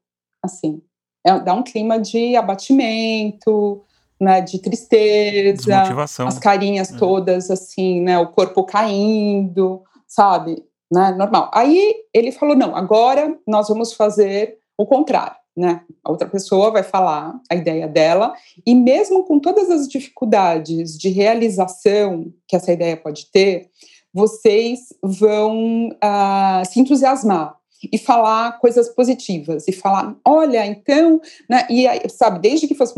assim, 0.42 0.82
é, 1.24 1.40
dá 1.40 1.54
um 1.54 1.62
clima 1.62 1.98
de 1.98 2.36
abatimento, 2.36 3.82
né, 4.20 4.40
de 4.40 4.58
tristeza, 4.58 5.82
as 6.26 6.38
carinhas 6.38 6.92
é. 6.92 6.96
todas 6.96 7.50
assim, 7.50 8.00
né, 8.00 8.18
o 8.18 8.28
corpo 8.28 8.64
caindo, 8.64 9.82
sabe? 10.06 10.64
Né? 10.90 11.12
Normal. 11.12 11.50
Aí 11.52 11.94
ele 12.12 12.32
falou: 12.32 12.56
não, 12.56 12.74
agora 12.74 13.36
nós 13.46 13.68
vamos 13.68 13.92
fazer 13.92 14.58
o 14.76 14.86
contrário. 14.86 15.36
Né? 15.56 15.80
A 16.04 16.10
outra 16.10 16.28
pessoa 16.28 16.70
vai 16.70 16.82
falar 16.82 17.40
a 17.50 17.54
ideia 17.54 17.88
dela, 17.88 18.34
e 18.64 18.74
mesmo 18.74 19.24
com 19.24 19.40
todas 19.40 19.70
as 19.70 19.88
dificuldades 19.88 20.98
de 20.98 21.08
realização 21.08 22.30
que 22.46 22.54
essa 22.54 22.72
ideia 22.72 22.94
pode 22.94 23.30
ter, 23.30 23.70
vocês 24.12 24.94
vão 25.02 25.88
uh, 25.88 26.64
se 26.66 26.78
entusiasmar 26.78 27.56
e 27.92 27.98
falar 27.98 28.58
coisas 28.58 28.88
positivas 28.88 29.68
e 29.68 29.72
falar, 29.72 30.16
olha, 30.26 30.64
então, 30.66 31.20
né, 31.48 31.66
e 31.70 31.86
aí, 31.86 32.00
sabe, 32.08 32.38
desde 32.40 32.66
que 32.66 32.74
fosse 32.74 32.94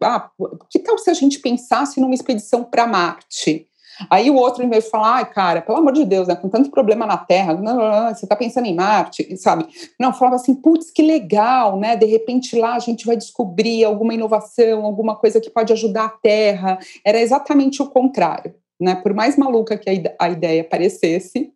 ah, 0.00 0.30
que 0.68 0.78
tal 0.78 0.98
se 0.98 1.10
a 1.10 1.14
gente 1.14 1.40
pensasse 1.40 2.00
numa 2.00 2.14
expedição 2.14 2.64
para 2.64 2.86
Marte? 2.86 3.66
Aí 4.08 4.30
o 4.30 4.36
outro 4.36 4.66
veio 4.68 4.82
falar, 4.82 5.16
ai, 5.16 5.30
cara, 5.30 5.60
pelo 5.60 5.78
amor 5.78 5.92
de 5.92 6.04
Deus, 6.04 6.28
né, 6.28 6.36
com 6.36 6.48
tanto 6.48 6.70
problema 6.70 7.04
na 7.06 7.16
Terra, 7.16 7.54
não, 7.54 7.76
não, 7.76 8.04
não, 8.04 8.14
você 8.14 8.24
está 8.24 8.36
pensando 8.36 8.66
em 8.66 8.74
Marte, 8.74 9.36
sabe? 9.36 9.66
Não, 9.98 10.12
falava 10.12 10.36
assim, 10.36 10.54
putz, 10.54 10.90
que 10.90 11.02
legal, 11.02 11.78
né? 11.78 11.96
De 11.96 12.06
repente 12.06 12.56
lá 12.56 12.74
a 12.74 12.78
gente 12.78 13.04
vai 13.06 13.16
descobrir 13.16 13.84
alguma 13.84 14.14
inovação, 14.14 14.84
alguma 14.84 15.16
coisa 15.16 15.40
que 15.40 15.50
pode 15.50 15.72
ajudar 15.72 16.04
a 16.04 16.08
Terra. 16.08 16.78
Era 17.04 17.20
exatamente 17.20 17.82
o 17.82 17.86
contrário, 17.86 18.54
né? 18.80 18.94
Por 18.94 19.12
mais 19.12 19.36
maluca 19.36 19.76
que 19.76 19.90
a 20.18 20.28
ideia 20.28 20.64
parecesse, 20.64 21.52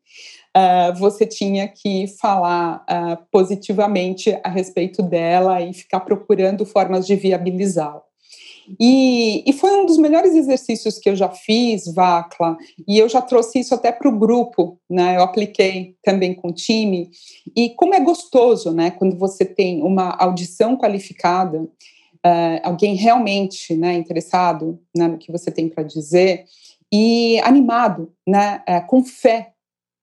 Uh, 0.56 0.96
você 0.96 1.26
tinha 1.26 1.66
que 1.66 2.06
falar 2.06 2.86
uh, 2.88 3.18
positivamente 3.28 4.38
a 4.44 4.48
respeito 4.48 5.02
dela 5.02 5.60
e 5.60 5.74
ficar 5.74 5.98
procurando 5.98 6.64
formas 6.64 7.08
de 7.08 7.16
viabilizá-la. 7.16 8.04
E, 8.80 9.48
e, 9.48 9.52
foi 9.52 9.70
um 9.72 9.86
dos 9.86 9.98
melhores 9.98 10.34
exercícios 10.34 10.98
que 10.98 11.08
eu 11.08 11.16
já 11.16 11.28
fiz, 11.28 11.92
Vacla, 11.92 12.56
e 12.86 12.98
eu 12.98 13.08
já 13.08 13.20
trouxe 13.20 13.60
isso 13.60 13.74
até 13.74 13.92
para 13.92 14.08
o 14.08 14.18
grupo, 14.18 14.78
né? 14.88 15.16
Eu 15.16 15.22
apliquei 15.22 15.96
também 16.02 16.34
com 16.34 16.48
o 16.48 16.52
time. 16.52 17.10
E 17.54 17.70
como 17.70 17.94
é 17.94 18.00
gostoso, 18.00 18.72
né? 18.72 18.90
Quando 18.90 19.16
você 19.18 19.44
tem 19.44 19.82
uma 19.82 20.10
audição 20.18 20.76
qualificada, 20.76 21.60
uh, 22.24 22.60
alguém 22.62 22.94
realmente 22.94 23.74
né, 23.76 23.94
interessado 23.94 24.80
né, 24.96 25.08
no 25.08 25.18
que 25.18 25.30
você 25.30 25.50
tem 25.50 25.68
para 25.68 25.82
dizer 25.82 26.44
e 26.92 27.38
animado, 27.40 28.12
né? 28.26 28.62
Uh, 28.68 28.86
com 28.86 29.04
fé 29.04 29.52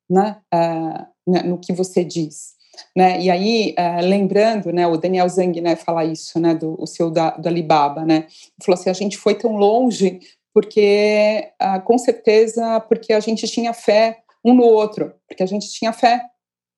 né, 0.10 0.38
uh, 0.53 1.48
no 1.48 1.58
que 1.58 1.74
você 1.74 2.03
diz. 2.03 2.61
Né? 2.95 3.21
E 3.21 3.29
aí, 3.29 3.75
uh, 3.77 4.05
lembrando, 4.05 4.71
né, 4.71 4.88
o 4.88 4.97
Daniel 4.97 5.27
Zhang 5.29 5.59
né, 5.61 5.75
fala 5.75 6.05
isso, 6.05 6.39
né, 6.39 6.53
do 6.53 6.75
o 6.79 6.85
seu 6.85 7.09
da, 7.09 7.31
do 7.31 7.47
Alibaba, 7.47 8.05
né, 8.05 8.27
falou 8.63 8.79
assim, 8.79 8.89
a 8.89 8.93
gente 8.93 9.17
foi 9.17 9.35
tão 9.35 9.55
longe 9.55 10.19
porque, 10.53 11.50
uh, 11.61 11.81
com 11.81 11.97
certeza, 11.97 12.79
porque 12.81 13.13
a 13.13 13.19
gente 13.19 13.47
tinha 13.47 13.73
fé 13.73 14.19
um 14.43 14.53
no 14.53 14.63
outro, 14.63 15.13
porque 15.27 15.43
a 15.43 15.45
gente 15.45 15.69
tinha 15.69 15.93
fé 15.93 16.21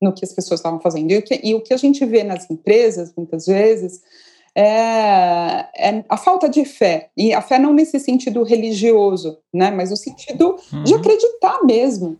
no 0.01 0.13
que 0.13 0.25
as 0.25 0.33
pessoas 0.33 0.59
estavam 0.59 0.79
fazendo. 0.79 1.09
E 1.11 1.17
o 1.17 1.21
que, 1.21 1.39
e 1.43 1.55
o 1.55 1.61
que 1.61 1.73
a 1.73 1.77
gente 1.77 2.05
vê 2.05 2.23
nas 2.23 2.49
empresas, 2.49 3.13
muitas 3.15 3.45
vezes, 3.45 4.01
é, 4.55 5.65
é, 5.75 6.05
a 6.07 6.17
falta 6.17 6.47
de 6.47 6.65
fé. 6.65 7.09
E 7.17 7.33
a 7.33 7.41
fé 7.41 7.57
não 7.57 7.73
nesse 7.73 7.99
sentido 7.99 8.43
religioso, 8.43 9.39
né, 9.53 9.71
mas 9.71 9.89
no 9.89 9.97
sentido 9.97 10.57
uhum. 10.71 10.83
de 10.83 10.93
acreditar 10.93 11.63
mesmo. 11.63 12.19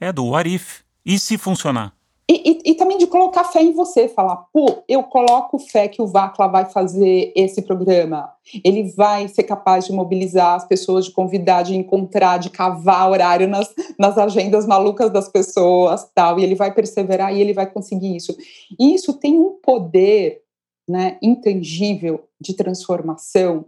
É 0.00 0.12
do 0.12 0.26
what 0.26 0.48
if. 0.48 0.80
E 1.04 1.18
se 1.18 1.36
funcionar? 1.36 1.95
E, 2.28 2.50
e, 2.50 2.70
e, 2.72 2.74
também 2.74 2.98
de 2.98 3.06
colocar 3.06 3.44
fé 3.44 3.62
em 3.62 3.72
você, 3.72 4.08
falar, 4.08 4.36
pô, 4.52 4.82
eu 4.88 5.04
coloco 5.04 5.60
fé 5.60 5.86
que 5.86 6.02
o 6.02 6.08
Vacla 6.08 6.48
vai 6.48 6.64
fazer 6.64 7.32
esse 7.36 7.62
programa. 7.62 8.32
Ele 8.64 8.82
vai 8.82 9.28
ser 9.28 9.44
capaz 9.44 9.84
de 9.84 9.92
mobilizar 9.92 10.56
as 10.56 10.66
pessoas, 10.66 11.04
de 11.04 11.12
convidar, 11.12 11.62
de 11.62 11.76
encontrar, 11.76 12.38
de 12.38 12.50
cavar 12.50 13.08
horário 13.08 13.46
nas, 13.46 13.72
nas 13.96 14.18
agendas 14.18 14.66
malucas 14.66 15.12
das 15.12 15.28
pessoas, 15.28 16.10
tal, 16.12 16.40
e 16.40 16.42
ele 16.42 16.56
vai 16.56 16.74
perseverar 16.74 17.32
e 17.32 17.40
ele 17.40 17.52
vai 17.52 17.70
conseguir 17.70 18.16
isso. 18.16 18.36
E 18.78 18.92
isso 18.92 19.12
tem 19.12 19.38
um 19.38 19.60
poder 19.62 20.42
né, 20.88 21.18
intangível 21.22 22.24
de 22.40 22.54
transformação, 22.54 23.66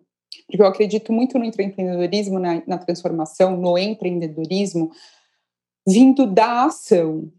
porque 0.49 0.61
eu 0.61 0.67
acredito 0.67 1.13
muito 1.13 1.39
no 1.39 1.45
empreendedorismo, 1.45 2.41
na, 2.41 2.61
na 2.67 2.79
transformação, 2.79 3.57
no 3.57 3.79
empreendedorismo, 3.79 4.91
vindo 5.87 6.27
da 6.27 6.65
ação, 6.65 7.31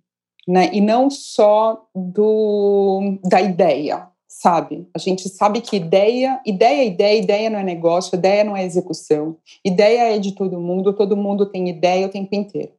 né? 0.49 0.71
E 0.73 0.81
não 0.81 1.11
só 1.11 1.85
do 1.95 3.19
da 3.23 3.39
ideia, 3.39 4.07
sabe? 4.27 4.89
A 4.95 4.97
gente 4.97 5.29
sabe 5.29 5.61
que 5.61 5.75
ideia, 5.75 6.41
ideia, 6.43 6.83
ideia, 6.85 7.19
ideia 7.19 7.49
não 7.51 7.59
é 7.59 7.63
negócio, 7.63 8.15
ideia 8.15 8.43
não 8.43 8.57
é 8.57 8.65
execução. 8.65 9.37
Ideia 9.63 10.15
é 10.15 10.17
de 10.17 10.33
todo 10.33 10.59
mundo, 10.59 10.91
todo 10.95 11.15
mundo 11.15 11.45
tem 11.45 11.69
ideia 11.69 12.07
o 12.07 12.09
tempo 12.09 12.33
inteiro. 12.33 12.71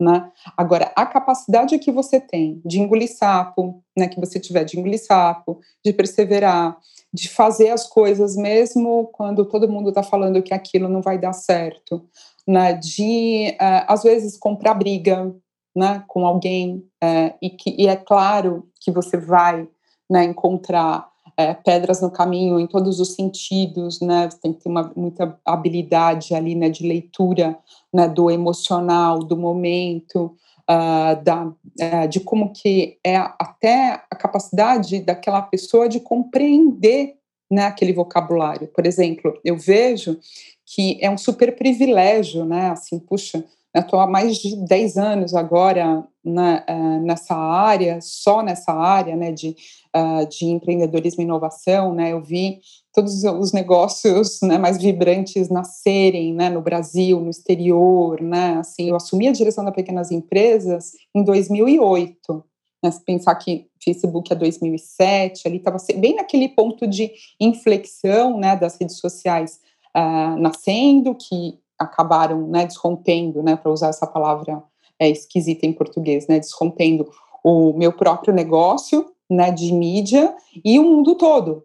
Né? 0.00 0.30
Agora, 0.56 0.92
a 0.94 1.04
capacidade 1.04 1.76
que 1.80 1.90
você 1.90 2.20
tem 2.20 2.62
de 2.64 2.80
engolir 2.80 3.12
sapo, 3.12 3.82
né, 3.96 4.06
que 4.06 4.20
você 4.20 4.38
tiver 4.38 4.64
de 4.64 4.78
engolir 4.78 5.04
sapo, 5.04 5.60
de 5.84 5.92
perseverar, 5.92 6.78
de 7.12 7.28
fazer 7.28 7.70
as 7.70 7.86
coisas 7.86 8.36
mesmo 8.36 9.08
quando 9.12 9.44
todo 9.44 9.68
mundo 9.68 9.88
está 9.88 10.04
falando 10.04 10.42
que 10.42 10.54
aquilo 10.54 10.88
não 10.88 11.02
vai 11.02 11.18
dar 11.18 11.32
certo, 11.32 12.04
né, 12.46 12.74
de, 12.74 13.56
uh, 13.60 13.84
às 13.86 14.02
vezes, 14.02 14.36
comprar 14.36 14.74
briga, 14.74 15.32
né, 15.74 16.04
com 16.06 16.26
alguém 16.26 16.84
é, 17.02 17.34
e, 17.40 17.50
que, 17.50 17.74
e 17.78 17.86
é 17.86 17.96
claro 17.96 18.68
que 18.80 18.90
você 18.90 19.16
vai 19.16 19.68
né, 20.10 20.24
encontrar 20.24 21.10
é, 21.36 21.54
pedras 21.54 22.00
no 22.00 22.10
caminho 22.10 22.60
em 22.60 22.66
todos 22.66 23.00
os 23.00 23.14
sentidos, 23.14 24.00
né? 24.00 24.28
Você 24.30 24.38
tem 24.38 24.52
que 24.52 24.62
ter 24.62 24.68
uma, 24.68 24.92
muita 24.94 25.38
habilidade 25.44 26.34
ali, 26.34 26.54
né, 26.54 26.68
de 26.68 26.86
leitura, 26.86 27.58
né, 27.92 28.06
do 28.06 28.30
emocional, 28.30 29.20
do 29.20 29.36
momento, 29.36 30.36
uh, 30.68 31.22
da, 31.22 31.46
uh, 31.46 32.08
de 32.08 32.20
como 32.20 32.52
que 32.52 32.98
é 33.04 33.16
até 33.16 34.02
a 34.10 34.16
capacidade 34.16 35.00
daquela 35.00 35.42
pessoa 35.42 35.88
de 35.88 36.00
compreender, 36.00 37.14
né, 37.50 37.64
aquele 37.64 37.92
vocabulário. 37.92 38.68
Por 38.68 38.86
exemplo, 38.86 39.38
eu 39.44 39.56
vejo 39.56 40.18
que 40.66 40.98
é 41.00 41.10
um 41.10 41.18
super 41.18 41.54
privilégio, 41.56 42.44
né? 42.44 42.70
Assim, 42.70 42.98
puxa, 42.98 43.44
Estou 43.74 44.00
há 44.00 44.06
mais 44.06 44.36
de 44.36 44.54
10 44.66 44.98
anos 44.98 45.34
agora 45.34 46.06
na, 46.22 46.64
uh, 46.68 47.00
nessa 47.00 47.34
área, 47.34 47.98
só 48.02 48.42
nessa 48.42 48.70
área 48.72 49.16
né, 49.16 49.32
de, 49.32 49.56
uh, 49.96 50.26
de 50.28 50.44
empreendedorismo 50.44 51.22
e 51.22 51.24
inovação. 51.24 51.94
Né, 51.94 52.12
eu 52.12 52.22
vi 52.22 52.60
todos 52.92 53.24
os 53.24 53.52
negócios 53.52 54.40
né, 54.44 54.58
mais 54.58 54.76
vibrantes 54.76 55.48
nascerem 55.48 56.34
né, 56.34 56.50
no 56.50 56.60
Brasil, 56.60 57.18
no 57.18 57.30
exterior. 57.30 58.20
Né, 58.20 58.58
assim, 58.58 58.90
eu 58.90 58.96
assumi 58.96 59.26
a 59.26 59.32
direção 59.32 59.64
das 59.64 59.74
pequenas 59.74 60.10
empresas 60.10 60.92
em 61.14 61.24
2008. 61.24 62.44
Né, 62.84 62.90
se 62.90 63.02
pensar 63.02 63.34
que 63.36 63.68
Facebook 63.82 64.30
é 64.32 64.36
2007, 64.36 65.48
ali 65.48 65.56
estava 65.56 65.78
bem 65.96 66.16
naquele 66.16 66.50
ponto 66.50 66.86
de 66.86 67.10
inflexão 67.40 68.38
né, 68.38 68.54
das 68.54 68.76
redes 68.78 68.98
sociais 68.98 69.60
uh, 69.96 70.38
nascendo, 70.38 71.14
que 71.14 71.61
acabaram 71.82 72.48
né, 72.48 72.66
desrompendo, 72.66 73.42
né, 73.42 73.56
para 73.56 73.70
usar 73.70 73.88
essa 73.88 74.06
palavra 74.06 74.62
é, 74.98 75.08
esquisita 75.08 75.66
em 75.66 75.72
português, 75.72 76.26
né, 76.26 76.38
desrompendo 76.38 77.10
o 77.44 77.72
meu 77.72 77.92
próprio 77.92 78.32
negócio 78.32 79.12
né, 79.30 79.50
de 79.50 79.72
mídia 79.72 80.34
e 80.64 80.78
o 80.78 80.84
mundo 80.84 81.14
todo, 81.14 81.64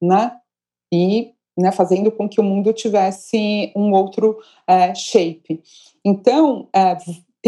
né, 0.00 0.36
e 0.92 1.32
né, 1.58 1.72
fazendo 1.72 2.12
com 2.12 2.28
que 2.28 2.40
o 2.40 2.44
mundo 2.44 2.72
tivesse 2.72 3.72
um 3.74 3.92
outro 3.92 4.38
é, 4.66 4.94
shape. 4.94 5.60
Então, 6.04 6.68
é, 6.72 6.96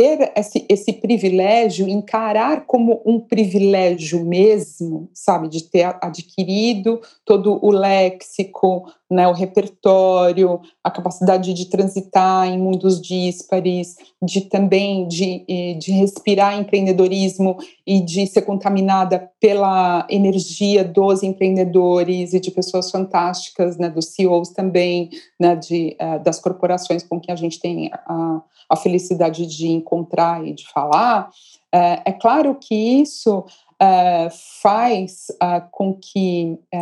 ter 0.00 0.32
esse, 0.34 0.64
esse 0.66 0.94
privilégio, 0.94 1.86
encarar 1.86 2.64
como 2.64 3.02
um 3.04 3.20
privilégio 3.20 4.24
mesmo, 4.24 5.10
sabe, 5.12 5.46
de 5.46 5.64
ter 5.64 5.94
adquirido 6.00 7.02
todo 7.22 7.62
o 7.62 7.70
léxico, 7.70 8.90
né, 9.10 9.28
o 9.28 9.34
repertório, 9.34 10.58
a 10.82 10.90
capacidade 10.90 11.52
de 11.52 11.66
transitar 11.66 12.48
em 12.48 12.58
mundos 12.58 12.98
díspares, 12.98 13.96
de 14.22 14.40
também 14.40 15.06
de, 15.06 15.44
de 15.78 15.92
respirar 15.92 16.58
empreendedorismo 16.58 17.58
e 17.86 18.00
de 18.00 18.26
ser 18.26 18.42
contaminada 18.42 19.30
pela 19.38 20.06
energia 20.08 20.82
dos 20.82 21.22
empreendedores 21.22 22.32
e 22.32 22.40
de 22.40 22.50
pessoas 22.50 22.90
fantásticas, 22.90 23.76
né, 23.76 23.90
dos 23.90 24.06
CEOs 24.14 24.48
também, 24.48 25.10
né, 25.38 25.56
de, 25.56 25.94
uh, 26.00 26.22
das 26.24 26.40
corporações 26.40 27.02
com 27.02 27.20
que 27.20 27.30
a 27.30 27.36
gente 27.36 27.60
tem 27.60 27.90
a, 27.92 28.40
a 28.70 28.76
felicidade 28.76 29.46
de 29.46 29.68
encontrar 29.68 30.46
e 30.46 30.54
de 30.54 30.66
falar, 30.68 31.28
é, 31.72 32.02
é 32.06 32.12
claro 32.12 32.54
que 32.54 32.74
isso 32.74 33.44
é, 33.80 34.28
faz 34.62 35.26
é, 35.42 35.62
com 35.72 35.94
que 35.94 36.58
é, 36.72 36.78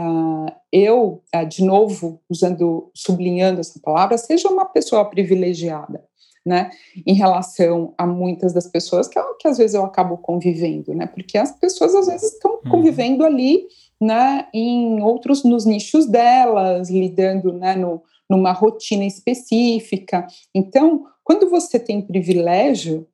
eu, 0.70 1.22
é, 1.32 1.44
de 1.44 1.64
novo, 1.64 2.20
usando, 2.28 2.90
sublinhando 2.92 3.60
essa 3.60 3.80
palavra, 3.80 4.18
seja 4.18 4.48
uma 4.48 4.66
pessoa 4.66 5.04
privilegiada. 5.04 6.06
Né, 6.46 6.70
em 7.06 7.12
relação 7.12 7.92
a 7.98 8.06
muitas 8.06 8.54
das 8.54 8.66
pessoas 8.66 9.06
que, 9.06 9.20
que 9.38 9.46
às 9.46 9.58
vezes 9.58 9.74
eu 9.74 9.84
acabo 9.84 10.16
convivendo, 10.16 10.94
né, 10.94 11.06
porque 11.06 11.36
as 11.36 11.52
pessoas 11.52 11.94
às 11.94 12.06
vezes 12.06 12.32
estão 12.32 12.52
uhum. 12.64 12.70
convivendo 12.70 13.22
ali, 13.22 13.66
né, 14.00 14.46
em 14.54 15.02
outros, 15.02 15.44
nos 15.44 15.66
nichos 15.66 16.06
delas, 16.06 16.88
lidando, 16.88 17.52
né, 17.52 17.76
no, 17.76 18.02
numa 18.28 18.52
rotina 18.52 19.04
específica. 19.04 20.26
Então, 20.54 21.06
quando 21.24 21.48
você 21.48 21.78
tem 21.78 22.02
privilégio, 22.02 23.06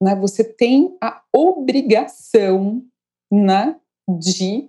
né, 0.00 0.14
você 0.14 0.44
tem 0.44 0.96
a 1.00 1.22
obrigação 1.32 2.82
né, 3.30 3.76
de 4.08 4.68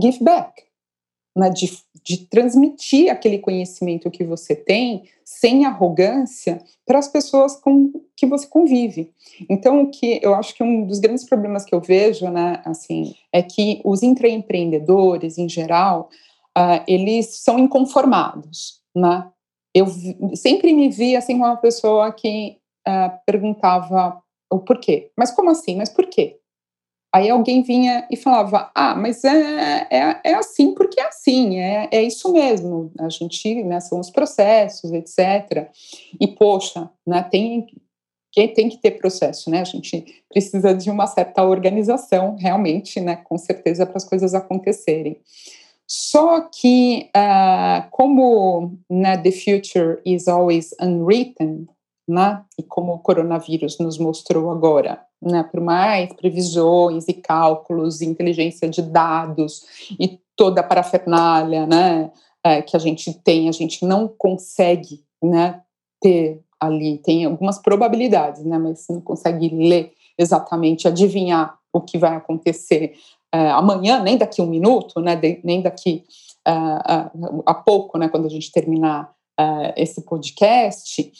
give 0.00 0.22
back, 0.22 0.62
né, 1.36 1.50
de, 1.50 1.78
de 2.04 2.26
transmitir 2.26 3.10
aquele 3.10 3.38
conhecimento 3.38 4.10
que 4.10 4.24
você 4.24 4.54
tem 4.54 5.04
sem 5.24 5.64
arrogância 5.64 6.62
para 6.86 6.98
as 6.98 7.08
pessoas 7.08 7.56
com 7.56 7.92
que 8.16 8.26
você 8.26 8.46
convive. 8.46 9.12
Então, 9.48 9.82
o 9.82 9.90
que 9.90 10.20
eu 10.22 10.34
acho 10.34 10.54
que 10.54 10.62
um 10.62 10.86
dos 10.86 10.98
grandes 10.98 11.24
problemas 11.24 11.64
que 11.64 11.74
eu 11.74 11.80
vejo, 11.80 12.28
né, 12.30 12.62
assim, 12.64 13.14
é 13.32 13.42
que 13.42 13.80
os 13.84 14.02
intraempreendedores, 14.02 15.38
em 15.38 15.48
geral, 15.48 16.10
uh, 16.56 16.84
eles 16.86 17.36
são 17.36 17.58
inconformados, 17.58 18.83
né? 18.94 19.30
Eu 19.74 19.86
sempre 20.34 20.72
me 20.72 20.88
vi 20.88 21.16
assim 21.16 21.34
uma 21.34 21.56
pessoa 21.56 22.12
que 22.12 22.58
uh, 22.86 23.10
perguntava 23.26 24.22
o 24.50 24.60
porquê. 24.60 25.10
Mas 25.16 25.30
como 25.32 25.50
assim? 25.50 25.76
Mas 25.76 25.88
por 25.88 26.06
quê? 26.06 26.38
Aí 27.14 27.30
alguém 27.30 27.62
vinha 27.62 28.08
e 28.10 28.16
falava: 28.16 28.72
Ah, 28.74 28.96
mas 28.96 29.22
é, 29.22 29.86
é, 29.88 30.20
é 30.24 30.34
assim 30.34 30.74
porque 30.74 30.98
é 30.98 31.06
assim, 31.06 31.60
é, 31.60 31.88
é 31.92 32.02
isso 32.02 32.32
mesmo. 32.32 32.90
A 32.98 33.08
gente, 33.08 33.62
né, 33.62 33.78
são 33.78 34.00
os 34.00 34.10
processos, 34.10 34.92
etc. 34.92 35.68
E, 36.20 36.26
poxa, 36.26 36.90
né, 37.06 37.22
tem, 37.22 37.66
tem 38.34 38.68
que 38.68 38.78
ter 38.78 38.98
processo, 38.98 39.48
né? 39.48 39.60
A 39.60 39.64
gente 39.64 40.24
precisa 40.28 40.74
de 40.74 40.90
uma 40.90 41.06
certa 41.06 41.44
organização, 41.44 42.34
realmente, 42.36 43.00
né, 43.00 43.14
com 43.14 43.38
certeza, 43.38 43.86
para 43.86 43.96
as 43.96 44.04
coisas 44.04 44.34
acontecerem. 44.34 45.20
Só 45.96 46.40
que, 46.40 47.08
uh, 47.16 47.88
como 47.92 48.76
né, 48.90 49.16
the 49.16 49.30
future 49.30 50.00
is 50.04 50.26
always 50.26 50.74
unwritten, 50.80 51.68
né, 52.08 52.42
e 52.58 52.64
como 52.64 52.94
o 52.94 52.98
coronavírus 52.98 53.78
nos 53.78 53.96
mostrou 53.96 54.50
agora, 54.50 55.00
né, 55.22 55.44
por 55.44 55.60
mais 55.60 56.12
previsões 56.14 57.06
e 57.06 57.12
cálculos, 57.12 58.00
e 58.00 58.06
inteligência 58.06 58.68
de 58.68 58.82
dados 58.82 59.66
e 60.00 60.18
toda 60.34 60.62
a 60.62 60.64
parafernália 60.64 61.64
né, 61.64 62.10
é, 62.42 62.60
que 62.60 62.76
a 62.76 62.80
gente 62.80 63.12
tem, 63.20 63.48
a 63.48 63.52
gente 63.52 63.86
não 63.86 64.08
consegue 64.08 65.04
né, 65.22 65.62
ter 66.00 66.40
ali, 66.58 66.98
tem 66.98 67.24
algumas 67.24 67.60
probabilidades, 67.60 68.42
né, 68.44 68.58
mas 68.58 68.84
não 68.90 69.00
consegue 69.00 69.48
ler 69.48 69.92
exatamente, 70.18 70.88
adivinhar 70.88 71.56
o 71.72 71.80
que 71.80 71.98
vai 71.98 72.16
acontecer 72.16 72.94
uh, 73.34 73.54
amanhã, 73.56 74.00
nem 74.00 74.16
daqui 74.16 74.40
um 74.40 74.46
minuto, 74.46 75.00
né, 75.00 75.16
de, 75.16 75.40
nem 75.42 75.60
daqui 75.60 76.04
uh, 76.46 77.36
uh, 77.36 77.42
a 77.44 77.54
pouco, 77.54 77.98
né, 77.98 78.08
quando 78.08 78.26
a 78.26 78.30
gente 78.30 78.52
terminar 78.52 79.12
esse 79.76 80.02
podcast, 80.02 81.10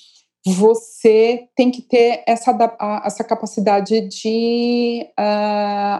você 0.46 1.48
tem 1.56 1.72
que 1.72 1.82
ter 1.82 2.22
essa, 2.28 2.56
essa 3.04 3.24
capacidade 3.24 4.02
de 4.02 5.04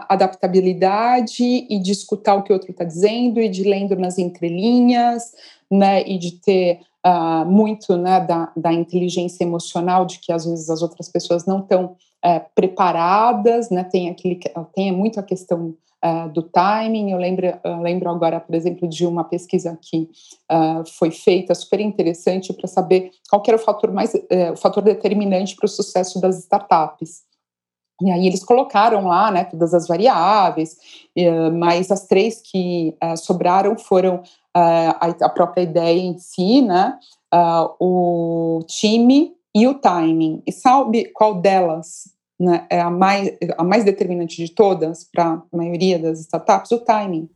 adaptabilidade 0.07 1.43
e 1.43 1.77
de 1.77 1.91
escutar 1.91 2.35
o 2.35 2.41
que 2.41 2.53
o 2.53 2.55
outro 2.55 2.71
está 2.71 2.85
dizendo 2.85 3.41
e 3.41 3.49
de 3.49 3.65
lendo 3.65 3.97
nas 3.97 4.17
entrelinhas, 4.17 5.33
né, 5.69 6.07
e 6.07 6.17
de 6.17 6.39
ter 6.39 6.79
Uh, 7.07 7.45
muito 7.45 7.95
né, 7.95 8.19
da, 8.19 8.51
da, 8.57 8.73
inteligência 8.73 9.43
emocional, 9.43 10.07
de 10.07 10.17
que 10.17 10.31
às 10.31 10.43
vezes 10.43 10.71
as 10.71 10.81
outras 10.81 11.07
pessoas 11.07 11.45
não 11.45 11.59
estão 11.59 11.95
é, 12.23 12.39
preparadas, 12.39 13.69
né, 13.69 13.83
tem, 13.83 14.09
aquele, 14.09 14.39
tem 14.73 14.91
muito 14.91 15.19
a 15.19 15.23
questão 15.23 15.75
uh, 16.05 16.29
do 16.29 16.43
timing. 16.43 17.11
Eu 17.11 17.17
lembro, 17.17 17.59
eu 17.63 17.81
lembro 17.81 18.09
agora, 18.09 18.39
por 18.39 18.53
exemplo, 18.53 18.87
de 18.87 19.05
uma 19.05 19.23
pesquisa 19.23 19.77
que 19.81 20.09
uh, 20.51 20.87
foi 20.97 21.09
feita 21.09 21.55
super 21.55 21.79
interessante 21.79 22.53
para 22.53 22.67
saber 22.67 23.11
qual 23.29 23.41
era 23.47 23.57
o 23.57 23.59
fator 23.59 23.91
mais, 23.91 24.13
uh, 24.13 24.53
o 24.53 24.57
fator 24.57 24.83
determinante 24.83 25.55
para 25.55 25.65
o 25.65 25.69
sucesso 25.69 26.21
das 26.21 26.37
startups. 26.39 27.23
E 28.01 28.11
aí 28.11 28.27
eles 28.27 28.43
colocaram 28.43 29.07
lá, 29.07 29.31
né, 29.31 29.45
todas 29.45 29.73
as 29.73 29.87
variáveis, 29.87 30.75
mas 31.53 31.89
as 31.89 32.05
três 32.05 32.41
que 32.41 32.93
sobraram 33.15 33.77
foram 33.77 34.21
a, 34.53 35.07
a, 35.21 35.29
própria 35.29 35.61
ideia 35.61 36.01
em 36.01 36.17
si, 36.17 36.61
né, 36.61 36.99
o 37.79 38.59
time 38.67 39.33
e 39.55 39.65
o 39.65 39.75
timing. 39.75 40.43
E 40.45 40.51
sabe 40.51 41.05
qual 41.13 41.35
delas 41.35 42.13
né, 42.39 42.67
é 42.69 42.81
a 42.81 42.89
mais, 42.89 43.31
a 43.57 43.63
mais 43.63 43.83
determinante 43.83 44.43
de 44.43 44.53
todas 44.53 45.03
para 45.03 45.33
a 45.33 45.57
maioria 45.57 45.97
das 45.97 46.19
startups, 46.19 46.71
o 46.71 46.79
timing. 46.79 47.29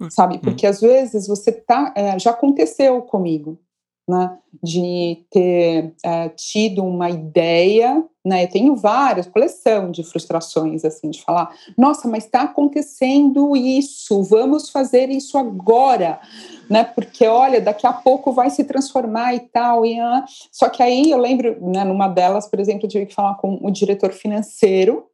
Hum. 0.00 0.10
Sabe? 0.10 0.38
Porque 0.38 0.66
às 0.66 0.80
vezes 0.80 1.26
você 1.26 1.52
tá. 1.52 1.92
É, 1.96 2.18
já 2.18 2.30
aconteceu 2.30 3.02
comigo 3.02 3.60
né, 4.08 4.36
de 4.62 5.24
ter 5.30 5.94
é, 6.04 6.28
tido 6.30 6.84
uma 6.84 7.08
ideia, 7.08 8.04
né, 8.24 8.44
eu 8.44 8.48
tenho 8.48 8.76
várias, 8.76 9.26
coleção 9.26 9.90
de 9.90 10.02
frustrações, 10.02 10.84
assim, 10.84 11.10
de 11.10 11.22
falar, 11.22 11.54
nossa, 11.78 12.08
mas 12.08 12.24
está 12.24 12.42
acontecendo 12.42 13.56
isso, 13.56 14.22
vamos 14.24 14.70
fazer 14.70 15.08
isso 15.08 15.38
agora, 15.38 16.20
né, 16.68 16.84
porque, 16.84 17.26
olha, 17.26 17.60
daqui 17.60 17.86
a 17.86 17.92
pouco 17.92 18.32
vai 18.32 18.50
se 18.50 18.64
transformar 18.64 19.34
e 19.34 19.40
tal, 19.40 19.86
e, 19.86 19.98
ah, 19.98 20.24
só 20.50 20.68
que 20.68 20.82
aí 20.82 21.10
eu 21.10 21.18
lembro, 21.18 21.56
né, 21.60 21.84
numa 21.84 22.08
delas, 22.08 22.48
por 22.48 22.58
exemplo, 22.58 22.86
eu 22.86 22.90
tive 22.90 23.06
que 23.06 23.14
falar 23.14 23.36
com 23.36 23.58
o 23.62 23.70
diretor 23.70 24.12
financeiro, 24.12 25.06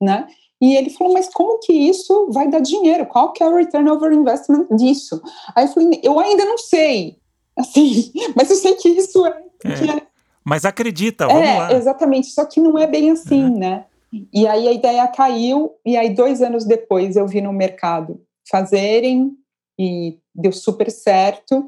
né, 0.00 0.26
e 0.60 0.76
ele 0.76 0.90
falou, 0.90 1.12
mas 1.12 1.28
como 1.28 1.58
que 1.58 1.72
isso 1.72 2.28
vai 2.30 2.48
dar 2.48 2.60
dinheiro? 2.60 3.04
Qual 3.06 3.32
que 3.32 3.42
é 3.42 3.46
o 3.46 3.54
return 3.54 3.90
over 3.90 4.12
investment 4.12 4.66
disso? 4.70 5.20
Aí 5.54 5.66
eu 5.66 5.68
falei, 5.68 6.00
eu 6.02 6.18
ainda 6.18 6.44
não 6.44 6.56
sei, 6.56 7.18
Assim, 7.56 8.12
mas 8.36 8.50
eu 8.50 8.56
sei 8.56 8.74
que 8.74 8.88
isso 8.88 9.24
é. 9.26 9.44
é. 9.64 9.98
é 9.98 10.06
mas 10.44 10.64
acredita, 10.64 11.26
vamos 11.26 11.42
é, 11.42 11.58
lá. 11.58 11.72
Exatamente, 11.72 12.26
só 12.28 12.44
que 12.44 12.60
não 12.60 12.78
é 12.78 12.86
bem 12.86 13.10
assim, 13.10 13.44
uhum. 13.44 13.58
né? 13.58 13.86
E 14.32 14.46
aí 14.46 14.68
a 14.68 14.72
ideia 14.72 15.08
caiu, 15.08 15.72
e 15.84 15.96
aí 15.96 16.10
dois 16.14 16.42
anos 16.42 16.64
depois 16.64 17.16
eu 17.16 17.26
vi 17.26 17.40
no 17.40 17.52
mercado 17.52 18.20
fazerem, 18.48 19.36
e 19.78 20.18
deu 20.34 20.52
super 20.52 20.90
certo, 20.90 21.66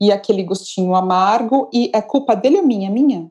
e 0.00 0.12
aquele 0.12 0.44
gostinho 0.44 0.94
amargo, 0.94 1.68
e 1.72 1.90
é 1.94 2.00
culpa 2.00 2.36
dele 2.36 2.58
ou 2.58 2.66
minha? 2.66 2.90
Minha. 2.90 3.30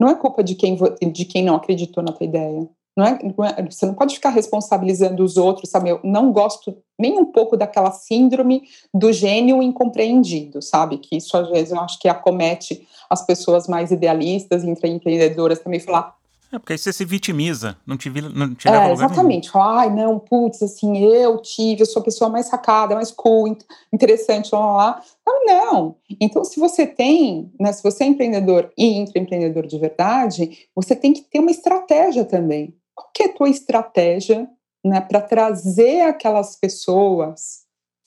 Não 0.00 0.08
é 0.08 0.14
culpa 0.14 0.42
de 0.42 0.54
quem, 0.54 0.78
de 1.12 1.24
quem 1.24 1.44
não 1.44 1.54
acreditou 1.54 2.02
na 2.02 2.12
tua 2.12 2.26
ideia. 2.26 2.68
Não 2.96 3.06
é, 3.06 3.18
não 3.22 3.44
é, 3.44 3.70
você 3.70 3.86
não 3.86 3.94
pode 3.94 4.14
ficar 4.14 4.30
responsabilizando 4.30 5.24
os 5.24 5.36
outros, 5.36 5.70
sabe? 5.70 5.90
Eu 5.90 6.00
não 6.04 6.30
gosto 6.30 6.76
nem 6.98 7.18
um 7.18 7.24
pouco 7.24 7.56
daquela 7.56 7.90
síndrome 7.90 8.64
do 8.92 9.12
gênio 9.12 9.62
incompreendido, 9.62 10.60
sabe? 10.60 10.98
Que 10.98 11.16
isso 11.16 11.36
às 11.36 11.48
vezes 11.48 11.72
eu 11.72 11.80
acho 11.80 11.98
que 11.98 12.08
acomete 12.08 12.86
as 13.08 13.24
pessoas 13.24 13.66
mais 13.66 13.90
idealistas, 13.90 14.64
empreendedoras 14.64 15.58
também, 15.58 15.80
falar, 15.80 16.16
é, 16.52 16.58
porque 16.58 16.74
aí 16.74 16.78
você 16.78 16.92
se 16.92 17.04
vitimiza, 17.06 17.78
não 17.86 17.96
te, 17.96 18.10
não 18.10 18.54
te 18.54 18.68
leva 18.68 18.88
é, 18.88 18.92
Exatamente. 18.92 19.50
Fala, 19.50 19.80
ai, 19.80 19.90
não, 19.90 20.18
putz, 20.18 20.62
assim, 20.62 20.98
eu 20.98 21.38
tive, 21.38 21.80
eu 21.80 21.86
sou 21.86 22.00
a 22.00 22.04
pessoa 22.04 22.28
mais 22.28 22.46
sacada, 22.46 22.94
mais 22.94 23.10
cool, 23.10 23.56
interessante, 23.90 24.54
lá, 24.54 24.60
lá, 24.60 24.76
lá. 24.76 25.02
Não, 25.26 25.46
não. 25.46 25.96
Então, 26.20 26.44
se 26.44 26.60
você 26.60 26.86
tem, 26.86 27.50
né, 27.58 27.72
se 27.72 27.82
você 27.82 28.04
é 28.04 28.06
empreendedor 28.06 28.70
e 28.76 28.98
intraempreendedor 28.98 29.66
de 29.66 29.78
verdade, 29.78 30.68
você 30.76 30.94
tem 30.94 31.14
que 31.14 31.22
ter 31.22 31.38
uma 31.38 31.50
estratégia 31.50 32.22
também. 32.22 32.74
Qual 33.02 33.10
que 33.12 33.22
é 33.24 33.26
a 33.26 33.34
tua 33.34 33.48
estratégia 33.48 34.48
né, 34.84 35.00
para 35.00 35.20
trazer 35.20 36.02
aquelas 36.02 36.56
pessoas 36.56 37.62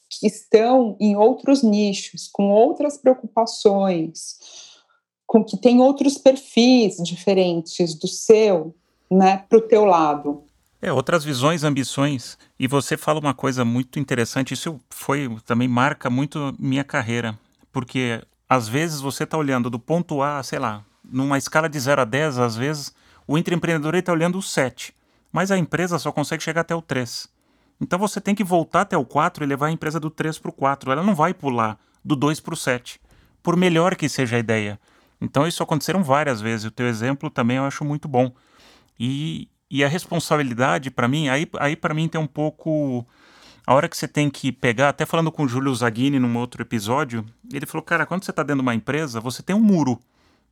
que 0.10 0.28
estão 0.28 0.96
em 1.00 1.18
outros 1.18 1.62
nichos, 1.62 2.30
com 2.32 2.50
outras 2.50 2.98
preocupações, 2.98 4.38
com 5.28 5.44
que 5.44 5.58
tem 5.58 5.82
outros 5.82 6.18
perfis 6.18 6.96
diferentes 6.98 7.96
do 7.96 8.08
seu, 8.08 8.74
né, 9.12 9.44
para 9.50 9.58
o 9.58 9.62
teu 9.62 9.84
lado. 9.84 10.44
É, 10.82 10.94
outras 10.94 11.24
visões, 11.24 11.64
ambições. 11.64 12.38
E 12.58 12.68
você 12.68 12.96
fala 12.96 13.20
uma 13.20 13.34
coisa 13.34 13.66
muito 13.66 14.00
interessante, 14.00 14.54
isso 14.54 14.80
foi 14.90 15.36
também 15.46 15.68
marca 15.68 16.10
muito 16.10 16.56
minha 16.58 16.84
carreira, 16.84 17.38
porque 17.72 18.22
às 18.48 18.68
vezes 18.68 19.02
você 19.02 19.24
está 19.24 19.38
olhando 19.38 19.70
do 19.70 19.80
ponto 19.80 20.22
A, 20.22 20.42
sei 20.44 20.60
lá, 20.60 20.86
numa 21.04 21.38
escala 21.38 21.68
de 21.68 21.80
0 21.80 22.02
a 22.02 22.06
10, 22.06 22.38
às 22.38 22.56
vezes 22.56 22.94
o 23.28 23.38
empreendedor 23.38 23.96
está 23.96 24.12
olhando 24.12 24.38
o 24.38 24.42
7, 24.42 24.94
mas 25.32 25.52
a 25.52 25.58
empresa 25.58 26.00
só 26.00 26.12
consegue 26.12 26.44
chegar 26.44 26.62
até 26.62 26.76
o 26.76 26.82
3. 26.82 27.28
Então 27.80 28.00
você 28.00 28.22
tem 28.22 28.34
que 28.34 28.44
voltar 28.44 28.82
até 28.82 28.98
o 28.98 29.06
4 29.06 29.44
e 29.44 29.48
levar 29.48 29.68
a 29.68 29.72
empresa 29.72 30.00
do 30.00 30.10
3 30.10 30.40
para 30.40 30.50
o 30.50 30.54
4. 30.54 30.92
Ela 30.92 31.04
não 31.04 31.14
vai 31.14 31.34
pular 31.34 31.78
do 32.04 32.16
2 32.16 32.40
para 32.40 32.54
o 32.54 32.58
7, 32.58 33.00
por 33.44 33.56
melhor 33.56 33.96
que 33.96 34.08
seja 34.08 34.38
a 34.38 34.40
ideia. 34.40 34.80
Então 35.20 35.48
isso 35.48 35.64
aconteceram 35.64 36.04
várias 36.04 36.42
vezes. 36.42 36.66
O 36.66 36.72
teu 36.72 36.88
exemplo 36.88 37.30
também 37.30 37.58
eu 37.58 37.66
acho 37.66 37.84
muito 37.84 38.08
bom. 38.08 38.32
E, 39.00 39.50
e 39.70 39.84
a 39.84 39.88
responsabilidade 39.88 40.90
para 40.90 41.08
mim, 41.08 41.28
aí, 41.28 41.48
aí 41.60 41.76
para 41.76 41.94
mim 41.94 42.08
tem 42.08 42.20
um 42.20 42.28
pouco 42.28 43.06
a 43.68 43.74
hora 43.74 43.90
que 43.90 43.98
você 43.98 44.08
tem 44.08 44.30
que 44.30 44.52
pegar, 44.52 44.90
até 44.90 45.06
falando 45.06 45.32
com 45.32 45.44
o 45.44 45.48
Júlio 45.48 45.74
Zaghini 45.74 46.20
num 46.20 46.38
outro 46.38 46.62
episódio, 46.62 47.26
ele 47.52 47.66
falou, 47.66 47.82
cara, 47.82 48.06
quando 48.06 48.24
você 48.24 48.30
está 48.30 48.44
dentro 48.44 48.58
de 48.58 48.62
uma 48.62 48.76
empresa, 48.76 49.20
você 49.20 49.42
tem 49.42 49.56
um 49.56 49.60
muro. 49.60 50.00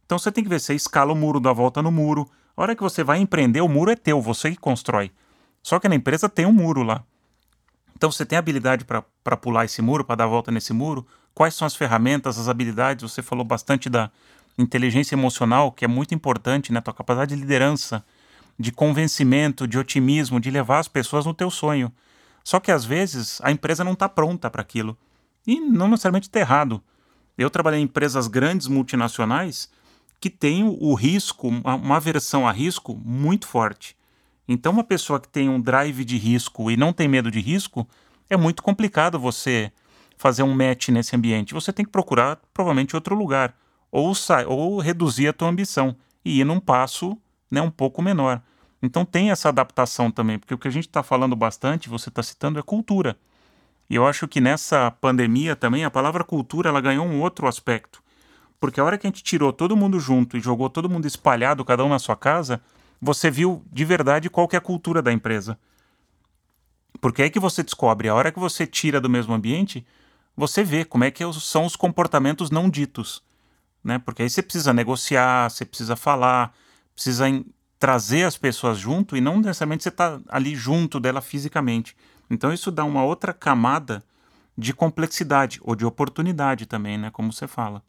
Então 0.06 0.18
você 0.18 0.32
tem 0.32 0.44
que 0.44 0.50
ver, 0.50 0.60
você 0.60 0.74
escala 0.74 1.14
o 1.14 1.16
muro, 1.16 1.40
dá 1.40 1.54
volta 1.54 1.82
no 1.82 1.92
muro. 1.92 2.28
A 2.56 2.62
hora 2.62 2.76
que 2.76 2.84
você 2.84 3.04
vai 3.04 3.20
empreender, 3.20 3.62
o 3.62 3.68
muro 3.68 3.92
é 3.92 3.96
teu, 3.96 4.22
você 4.22 4.52
que 4.52 4.58
constrói. 4.58 5.12
Só 5.62 5.80
que 5.80 5.90
na 5.90 5.96
empresa 5.96 6.30
tem 6.30 6.46
um 6.46 6.54
muro 6.54 6.84
lá. 6.84 7.04
Então 7.96 8.12
você 8.12 8.26
tem 8.26 8.38
habilidade 8.38 8.86
para 8.86 9.38
pular 9.38 9.66
esse 9.66 9.82
muro, 9.82 10.04
para 10.04 10.18
dar 10.18 10.24
a 10.26 10.28
volta 10.28 10.52
nesse 10.52 10.74
muro? 10.74 11.08
Quais 11.34 11.56
são 11.56 11.66
as 11.66 11.76
ferramentas, 11.76 12.38
as 12.38 12.48
habilidades? 12.48 13.10
Você 13.10 13.22
falou 13.22 13.46
bastante 13.46 13.90
da 13.90 14.12
inteligência 14.58 15.16
emocional, 15.16 15.72
que 15.72 15.86
é 15.86 15.88
muito 15.88 16.14
importante, 16.14 16.72
né? 16.72 16.80
Tua 16.82 16.94
capacidade 16.94 17.34
de 17.34 17.42
liderança, 17.42 18.04
de 18.60 18.72
convencimento, 18.72 19.68
de 19.68 19.80
otimismo, 19.80 20.40
de 20.40 20.52
levar 20.52 20.80
as 20.80 20.88
pessoas 20.88 21.26
no 21.26 21.34
teu 21.34 21.50
sonho. 21.50 21.92
Só 22.44 22.60
que 22.60 22.72
às 22.72 22.86
vezes 22.86 23.40
a 23.42 23.52
empresa 23.52 23.84
não 23.84 23.94
está 23.94 24.08
pronta 24.08 24.50
para 24.52 24.62
aquilo. 24.62 24.98
E 25.48 25.60
não 25.60 25.88
necessariamente 25.88 26.28
está 26.28 26.40
errado. 26.40 26.84
Eu 27.38 27.50
trabalhei 27.50 27.80
em 27.80 27.84
empresas 27.84 28.28
grandes 28.28 28.68
multinacionais 28.68 29.72
que 30.24 30.30
têm 30.30 30.64
o 30.64 30.94
risco, 30.94 31.50
uma 31.50 31.98
aversão 31.98 32.48
a 32.48 32.52
risco 32.54 32.96
muito 33.04 33.46
forte. 33.46 33.94
Então, 34.48 34.72
uma 34.72 34.84
pessoa 34.86 35.20
que 35.20 35.28
tem 35.28 35.50
um 35.50 35.60
drive 35.60 36.06
de 36.06 36.16
risco 36.16 36.72
e 36.72 36.78
não 36.78 36.94
tem 36.94 37.10
medo 37.10 37.30
de 37.30 37.42
risco, 37.42 37.86
é 38.30 38.38
muito 38.38 38.64
complicado 38.64 39.20
você 39.20 39.70
fazer 40.16 40.42
um 40.44 40.56
match 40.56 40.88
nesse 40.88 41.14
ambiente. 41.14 41.54
Você 41.54 41.74
tem 41.74 41.84
que 41.84 41.92
procurar 41.92 42.40
provavelmente 42.54 42.96
outro 42.96 43.14
lugar, 43.14 43.54
ou, 43.92 44.14
ou 44.48 44.80
reduzir 44.80 45.28
a 45.28 45.34
tua 45.34 45.50
ambição 45.50 45.94
e 46.24 46.40
ir 46.40 46.46
num 46.46 46.58
passo 46.62 47.18
né, 47.52 47.62
um 47.62 47.70
pouco 47.70 48.02
menor. 48.02 48.42
Então 48.82 49.04
tem 49.04 49.30
essa 49.30 49.50
adaptação 49.50 50.10
também, 50.10 50.40
porque 50.40 50.54
o 50.54 50.58
que 50.58 50.70
a 50.70 50.72
gente 50.72 50.88
está 50.88 51.04
falando 51.04 51.36
bastante, 51.36 51.90
você 51.90 52.08
está 52.08 52.24
citando, 52.24 52.58
é 52.58 52.62
cultura. 52.62 53.18
E 53.90 53.96
eu 53.96 54.08
acho 54.08 54.26
que 54.26 54.40
nessa 54.40 54.90
pandemia 54.90 55.54
também 55.54 55.84
a 55.84 55.92
palavra 55.92 56.24
cultura 56.24 56.70
ela 56.70 56.80
ganhou 56.80 57.06
um 57.06 57.20
outro 57.20 57.46
aspecto. 57.46 58.02
Porque 58.64 58.80
a 58.80 58.84
hora 58.86 58.98
que 58.98 59.06
a 59.06 59.10
gente 59.10 59.22
tirou 59.22 59.52
todo 59.52 59.76
mundo 59.76 60.00
junto 60.00 60.38
e 60.38 60.40
jogou 60.40 60.70
todo 60.70 60.90
mundo 60.90 61.06
espalhado, 61.06 61.66
cada 61.66 61.84
um 61.84 61.90
na 61.90 62.00
sua 62.00 62.16
casa, 62.16 62.62
você 63.02 63.30
viu 63.30 63.62
de 63.70 63.84
verdade 63.84 64.30
qual 64.30 64.48
que 64.48 64.56
é 64.56 64.58
a 64.58 64.62
cultura 64.62 65.02
da 65.02 65.12
empresa. 65.12 65.60
Porque 67.02 67.24
é 67.24 67.30
que 67.30 67.42
você 67.42 67.62
descobre, 67.62 68.08
a 68.08 68.16
hora 68.16 68.32
que 68.32 68.40
você 68.40 68.66
tira 68.66 69.02
do 69.02 69.10
mesmo 69.10 69.34
ambiente, 69.34 69.86
você 70.34 70.64
vê 70.64 70.86
como 70.86 71.04
é 71.04 71.12
que 71.12 71.26
são 71.34 71.66
os 71.66 71.76
comportamentos 71.76 72.50
não 72.50 72.70
ditos. 72.70 73.22
Né? 73.84 74.00
Porque 74.00 74.22
aí 74.24 74.30
você 74.30 74.42
precisa 74.42 74.72
negociar, 74.72 75.50
você 75.50 75.66
precisa 75.66 75.98
falar, 75.98 76.56
precisa 76.96 77.26
trazer 77.78 78.24
as 78.24 78.38
pessoas 78.38 78.78
junto 78.78 79.18
e 79.18 79.20
não 79.20 79.40
necessariamente 79.40 79.84
você 79.84 79.90
está 79.90 80.22
ali 80.30 80.56
junto 80.56 81.02
dela 81.02 81.20
fisicamente. 81.20 81.98
Então 82.30 82.54
isso 82.54 82.72
dá 82.72 82.86
uma 82.86 83.04
outra 83.04 83.34
camada 83.34 84.02
de 84.58 84.74
complexidade 84.74 85.60
ou 85.64 85.76
de 85.76 85.86
oportunidade 85.86 86.66
também, 86.66 86.98
né? 86.98 87.12
Como 87.12 87.34
você 87.34 87.46
fala. 87.46 87.84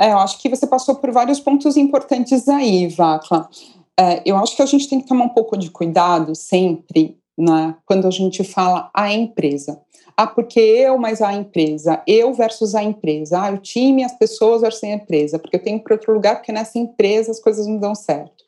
É, 0.00 0.12
eu 0.12 0.18
acho 0.18 0.38
que 0.38 0.48
você 0.48 0.66
passou 0.66 0.94
por 0.94 1.10
vários 1.12 1.38
pontos 1.38 1.76
importantes 1.76 2.48
aí, 2.48 2.88
Vacla. 2.88 3.50
É, 3.98 4.22
eu 4.24 4.34
acho 4.38 4.56
que 4.56 4.62
a 4.62 4.66
gente 4.66 4.88
tem 4.88 4.98
que 4.98 5.06
tomar 5.06 5.24
um 5.24 5.28
pouco 5.28 5.58
de 5.58 5.70
cuidado 5.70 6.34
sempre 6.34 7.18
né, 7.36 7.76
quando 7.84 8.08
a 8.08 8.10
gente 8.10 8.42
fala 8.42 8.90
a 8.94 9.12
empresa. 9.12 9.78
Ah, 10.16 10.26
porque 10.26 10.58
eu 10.58 10.96
mais 10.96 11.20
a 11.20 11.34
empresa, 11.34 12.02
eu 12.06 12.32
versus 12.32 12.74
a 12.74 12.82
empresa, 12.82 13.40
ah, 13.40 13.50
o 13.52 13.58
time, 13.58 14.02
as 14.02 14.16
pessoas 14.16 14.62
versus 14.62 14.84
a 14.84 14.88
empresa, 14.88 15.38
porque 15.38 15.56
eu 15.56 15.62
tenho 15.62 15.82
para 15.82 15.94
outro 15.94 16.14
lugar, 16.14 16.36
porque 16.36 16.52
nessa 16.52 16.78
empresa 16.78 17.30
as 17.30 17.40
coisas 17.40 17.66
não 17.66 17.78
dão 17.78 17.94
certo. 17.94 18.42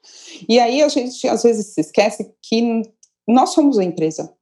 E 0.49 0.59
aí 0.59 0.83
a 0.83 0.88
gente 0.88 1.29
às 1.29 1.43
vezes 1.43 1.67
se 1.67 1.83
esquece 1.83 2.33
que 2.41 2.83
nós 3.29 3.51
somos 3.51 3.79
a 3.79 3.85
empresa. 3.85 4.33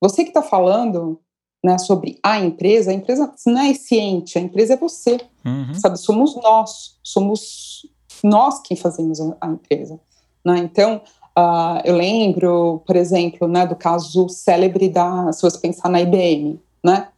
Você 0.00 0.24
que 0.24 0.30
está 0.30 0.42
falando 0.42 1.20
né, 1.64 1.78
sobre 1.78 2.18
a 2.22 2.38
empresa, 2.38 2.90
a 2.90 2.94
empresa 2.94 3.32
não 3.46 3.62
é 3.62 3.72
ciente, 3.72 4.38
a 4.38 4.40
empresa 4.40 4.74
é 4.74 4.76
você, 4.76 5.18
uhum. 5.42 5.72
sabe? 5.74 5.98
Somos 5.98 6.36
nós, 6.36 6.98
somos 7.02 7.86
nós 8.22 8.60
quem 8.60 8.76
fazemos 8.76 9.18
a, 9.40 9.48
empresa. 9.48 9.98
Né? 10.44 10.58
Então, 10.58 11.00
Uh, 11.36 11.82
eu 11.82 11.96
lembro, 11.96 12.80
por 12.86 12.94
exemplo, 12.94 13.48
né, 13.48 13.66
do 13.66 13.74
caso 13.74 14.28
célebre 14.28 14.88
da, 14.88 15.32
se 15.32 15.42
você 15.42 15.58
pensar 15.58 15.88
na 15.88 16.00
IBM, 16.00 16.60
né? 16.80 17.08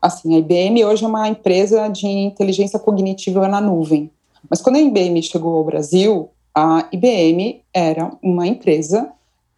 Assim, 0.00 0.34
a 0.34 0.38
IBM 0.40 0.84
hoje 0.84 1.06
é 1.06 1.08
uma 1.08 1.26
empresa 1.26 1.88
de 1.88 2.06
inteligência 2.06 2.78
cognitiva 2.78 3.48
na 3.48 3.62
nuvem. 3.62 4.10
Mas 4.50 4.60
quando 4.60 4.76
a 4.76 4.78
IBM 4.78 5.22
chegou 5.22 5.56
ao 5.56 5.64
Brasil, 5.64 6.28
a 6.54 6.86
IBM 6.92 7.62
era 7.72 8.12
uma 8.22 8.46
empresa 8.46 9.10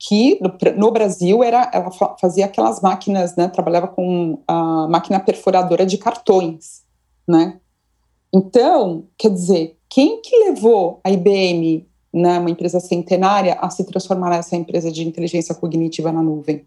que 0.06 0.38
no 0.76 0.90
Brasil 0.90 1.42
era, 1.42 1.70
ela 1.72 1.90
fazia 2.20 2.44
aquelas 2.44 2.80
máquinas, 2.80 3.36
né, 3.36 3.48
trabalhava 3.48 3.88
com 3.88 4.38
a 4.46 4.86
máquina 4.88 5.18
perfuradora 5.18 5.86
de 5.86 5.96
cartões, 5.96 6.82
né? 7.26 7.58
Então, 8.32 9.04
quer 9.16 9.30
dizer, 9.30 9.78
quem 9.88 10.20
que 10.20 10.36
levou 10.36 11.00
a 11.04 11.10
IBM 11.10 11.86
né, 12.14 12.38
uma 12.38 12.50
empresa 12.50 12.78
centenária, 12.78 13.58
a 13.60 13.68
se 13.68 13.82
transformar 13.84 14.30
nessa 14.30 14.54
empresa 14.54 14.90
de 14.92 15.06
inteligência 15.06 15.52
cognitiva 15.54 16.12
na 16.12 16.22
nuvem. 16.22 16.64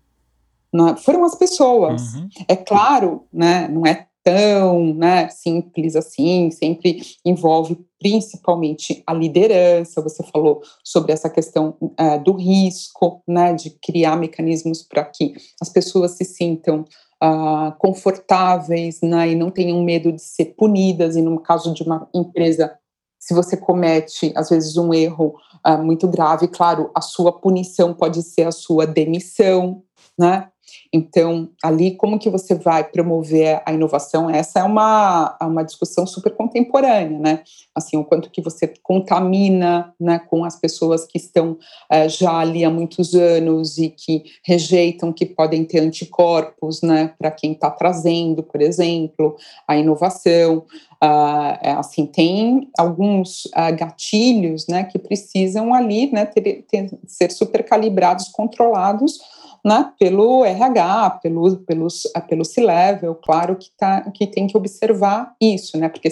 Não, 0.73 0.89
é? 0.89 0.97
foram 0.97 1.23
as 1.23 1.35
pessoas. 1.35 2.15
Uhum. 2.15 2.29
É 2.49 2.55
claro, 2.55 3.23
né, 3.31 3.67
não 3.69 3.85
é 3.85 4.06
tão 4.27 4.93
né, 4.93 5.29
simples 5.29 5.95
assim, 5.95 6.51
sempre 6.51 7.01
envolve 7.23 7.79
principalmente 7.97 9.01
a 9.07 9.13
liderança. 9.13 10.01
Você 10.01 10.21
falou 10.21 10.61
sobre 10.83 11.13
essa 11.13 11.29
questão 11.29 11.77
uh, 11.81 12.21
do 12.21 12.33
risco, 12.33 13.23
né, 13.25 13.53
de 13.53 13.69
criar 13.81 14.17
mecanismos 14.17 14.83
para 14.83 15.05
que 15.05 15.33
as 15.61 15.69
pessoas 15.69 16.11
se 16.11 16.25
sintam 16.25 16.83
uh, 17.23 17.71
confortáveis 17.77 18.99
né, 19.01 19.29
e 19.29 19.35
não 19.35 19.49
tenham 19.49 19.81
medo 19.81 20.11
de 20.11 20.21
ser 20.21 20.55
punidas. 20.57 21.15
E 21.15 21.21
no 21.21 21.39
caso 21.39 21.73
de 21.73 21.83
uma 21.83 22.09
empresa 22.13 22.77
se 23.17 23.33
você 23.33 23.55
comete, 23.55 24.33
às 24.35 24.49
vezes, 24.49 24.75
um 24.75 24.93
erro 24.93 25.35
uh, 25.65 25.81
muito 25.81 26.07
grave, 26.07 26.49
claro, 26.49 26.91
a 26.93 27.01
sua 27.01 27.31
punição 27.31 27.93
pode 27.93 28.21
ser 28.23 28.43
a 28.43 28.51
sua 28.51 28.85
demissão, 28.85 29.83
né? 30.19 30.49
Então, 30.91 31.49
ali, 31.63 31.91
como 31.91 32.19
que 32.19 32.29
você 32.29 32.55
vai 32.55 32.83
promover 32.83 33.61
a 33.65 33.73
inovação? 33.73 34.29
Essa 34.29 34.59
é 34.59 34.63
uma, 34.63 35.37
uma 35.41 35.63
discussão 35.63 36.05
super 36.05 36.33
contemporânea, 36.33 37.19
né? 37.19 37.43
Assim, 37.75 37.97
o 37.97 38.03
quanto 38.03 38.29
que 38.29 38.41
você 38.41 38.73
contamina 38.81 39.93
né, 39.99 40.19
com 40.19 40.43
as 40.43 40.55
pessoas 40.55 41.05
que 41.05 41.17
estão 41.17 41.51
uh, 41.51 42.09
já 42.09 42.37
ali 42.39 42.63
há 42.63 42.69
muitos 42.69 43.13
anos 43.13 43.77
e 43.77 43.89
que 43.89 44.23
rejeitam 44.43 45.13
que 45.13 45.25
podem 45.25 45.63
ter 45.65 45.79
anticorpos, 45.79 46.81
né? 46.81 47.13
Para 47.17 47.31
quem 47.31 47.51
está 47.51 47.69
trazendo, 47.69 48.41
por 48.41 48.61
exemplo, 48.61 49.35
a 49.67 49.77
inovação. 49.77 50.65
Uh, 51.03 51.77
assim, 51.77 52.05
tem 52.05 52.69
alguns 52.77 53.45
uh, 53.45 53.75
gatilhos, 53.77 54.67
né? 54.67 54.83
Que 54.85 54.97
precisam 54.97 55.73
ali, 55.73 56.11
né? 56.11 56.25
Ter, 56.25 56.65
ter, 56.69 56.89
ser 57.05 57.31
super 57.31 57.63
calibrados, 57.63 58.29
controlados, 58.29 59.19
né, 59.63 59.91
pelo 59.99 60.43
RH, 60.45 61.19
pelo, 61.21 61.57
pelos, 61.57 62.03
pelo 62.27 62.45
C-Level, 62.45 63.15
claro 63.15 63.55
que, 63.55 63.69
tá, 63.77 64.01
que 64.11 64.27
tem 64.27 64.47
que 64.47 64.57
observar 64.57 65.33
isso, 65.41 65.77
né, 65.77 65.89
porque 65.89 66.09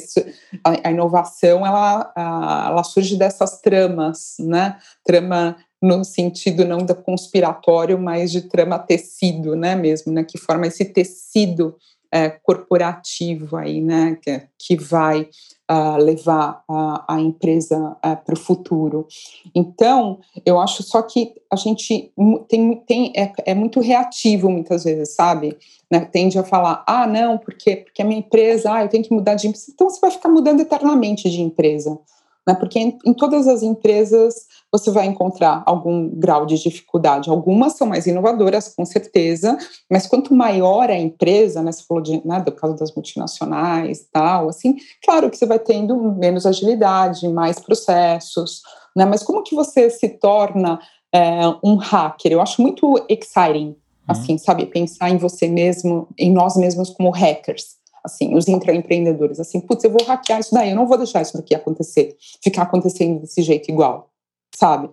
a, 0.64 0.92
inovação, 0.92 1.66
ela, 1.66 2.12
ela 2.16 2.84
surge 2.84 3.16
dessas 3.18 3.62
tramas, 3.62 4.36
né, 4.40 4.78
trama 5.04 5.58
no 5.82 6.04
sentido 6.04 6.66
não 6.66 6.80
da 6.80 6.96
conspiratório, 6.96 8.00
mas 8.00 8.32
de 8.32 8.42
trama 8.42 8.80
tecido, 8.80 9.56
né, 9.56 9.76
mesmo, 9.76 10.12
né, 10.12 10.24
que 10.24 10.38
forma 10.38 10.68
esse 10.68 10.86
tecido 10.86 11.76
é, 12.16 12.30
corporativo 12.30 13.58
aí, 13.58 13.82
né, 13.82 14.18
que, 14.22 14.42
que 14.58 14.78
vai 14.82 15.28
uh, 15.70 15.98
levar 15.98 16.64
a, 16.66 17.16
a 17.16 17.20
empresa 17.20 17.78
uh, 17.78 18.26
para 18.26 18.34
o 18.34 18.40
futuro. 18.40 19.06
Então, 19.54 20.22
eu 20.46 20.58
acho 20.58 20.82
só 20.82 21.02
que 21.02 21.34
a 21.52 21.58
gente 21.58 22.14
tem, 22.48 22.78
tem 22.88 23.12
é, 23.18 23.34
é 23.48 23.54
muito 23.54 23.82
reativo 23.82 24.50
muitas 24.50 24.86
vezes, 24.86 25.14
sabe? 25.14 25.58
Né? 25.92 26.00
Tende 26.06 26.40
a 26.40 26.44
falar, 26.46 26.86
ah, 26.88 27.06
não, 27.06 27.38
porque, 27.38 27.76
porque 27.76 28.02
a 28.02 28.06
minha 28.06 28.20
empresa, 28.20 28.72
ah, 28.72 28.84
eu 28.84 28.90
tenho 28.90 29.04
que 29.04 29.14
mudar 29.14 29.36
de 29.36 29.48
empresa. 29.48 29.72
Então, 29.74 29.90
você 29.90 30.00
vai 30.00 30.12
ficar 30.12 30.30
mudando 30.30 30.62
eternamente 30.62 31.30
de 31.30 31.42
empresa 31.42 32.00
né? 32.48 32.54
Porque 32.54 32.80
em, 32.80 32.98
em, 33.06 33.14
todas 33.14 33.48
as 33.48 33.64
empresas 33.64 34.48
você 34.78 34.92
vai 34.92 35.06
encontrar 35.06 35.64
algum 35.66 36.10
grau 36.10 36.46
de 36.46 36.62
dificuldade. 36.62 37.30
Algumas 37.30 37.74
são 37.74 37.88
mais 37.88 38.06
inovadoras, 38.06 38.74
com 38.76 38.86
certeza, 38.86 39.58
mas 39.90 40.08
quanto 40.08 40.34
maior 40.34 40.90
a 40.90 40.98
empresa, 40.98 41.62
né? 41.62 41.72
Você 41.72 41.84
falou 41.84 42.04
de, 42.04 42.26
né, 42.26 42.40
do 42.40 42.52
caso 42.52 42.76
das 42.76 42.94
multinacionais 42.94 44.08
tal, 44.12 44.50
assim, 44.50 44.76
claro 45.04 45.30
que 45.30 45.38
você 45.38 45.46
vai 45.46 45.60
tendo 45.60 45.96
menos 46.14 46.46
agilidade, 46.46 47.28
mais 47.30 47.60
processos, 47.60 48.62
né? 48.96 49.06
Mas 49.06 49.24
como 49.24 49.44
que 49.44 49.56
você 49.56 49.90
se 49.90 50.10
torna 50.10 50.80
é, 51.14 51.42
um 51.64 51.76
hacker? 51.76 52.32
Eu 52.32 52.42
acho 52.42 52.62
muito 52.62 52.96
exciting, 53.10 53.68
uhum. 53.68 53.76
assim, 54.08 54.38
sabe? 54.38 54.66
Pensar 54.66 55.10
em 55.10 55.18
você 55.18 55.48
mesmo, 55.48 56.08
em 56.18 56.32
nós 56.32 56.56
mesmos 56.58 56.90
como 56.90 57.10
hackers 57.10 57.76
assim, 58.06 58.36
os 58.36 58.48
intraempreendedores, 58.48 59.40
assim, 59.40 59.60
putz, 59.60 59.84
eu 59.84 59.90
vou 59.90 60.06
hackear 60.06 60.40
isso 60.40 60.54
daí, 60.54 60.70
eu 60.70 60.76
não 60.76 60.88
vou 60.88 60.98
deixar 60.98 61.22
isso 61.22 61.36
daqui 61.36 61.56
acontecer, 61.56 62.16
ficar 62.42 62.62
acontecendo 62.62 63.20
desse 63.20 63.42
jeito 63.42 63.70
igual, 63.70 64.12
sabe? 64.56 64.90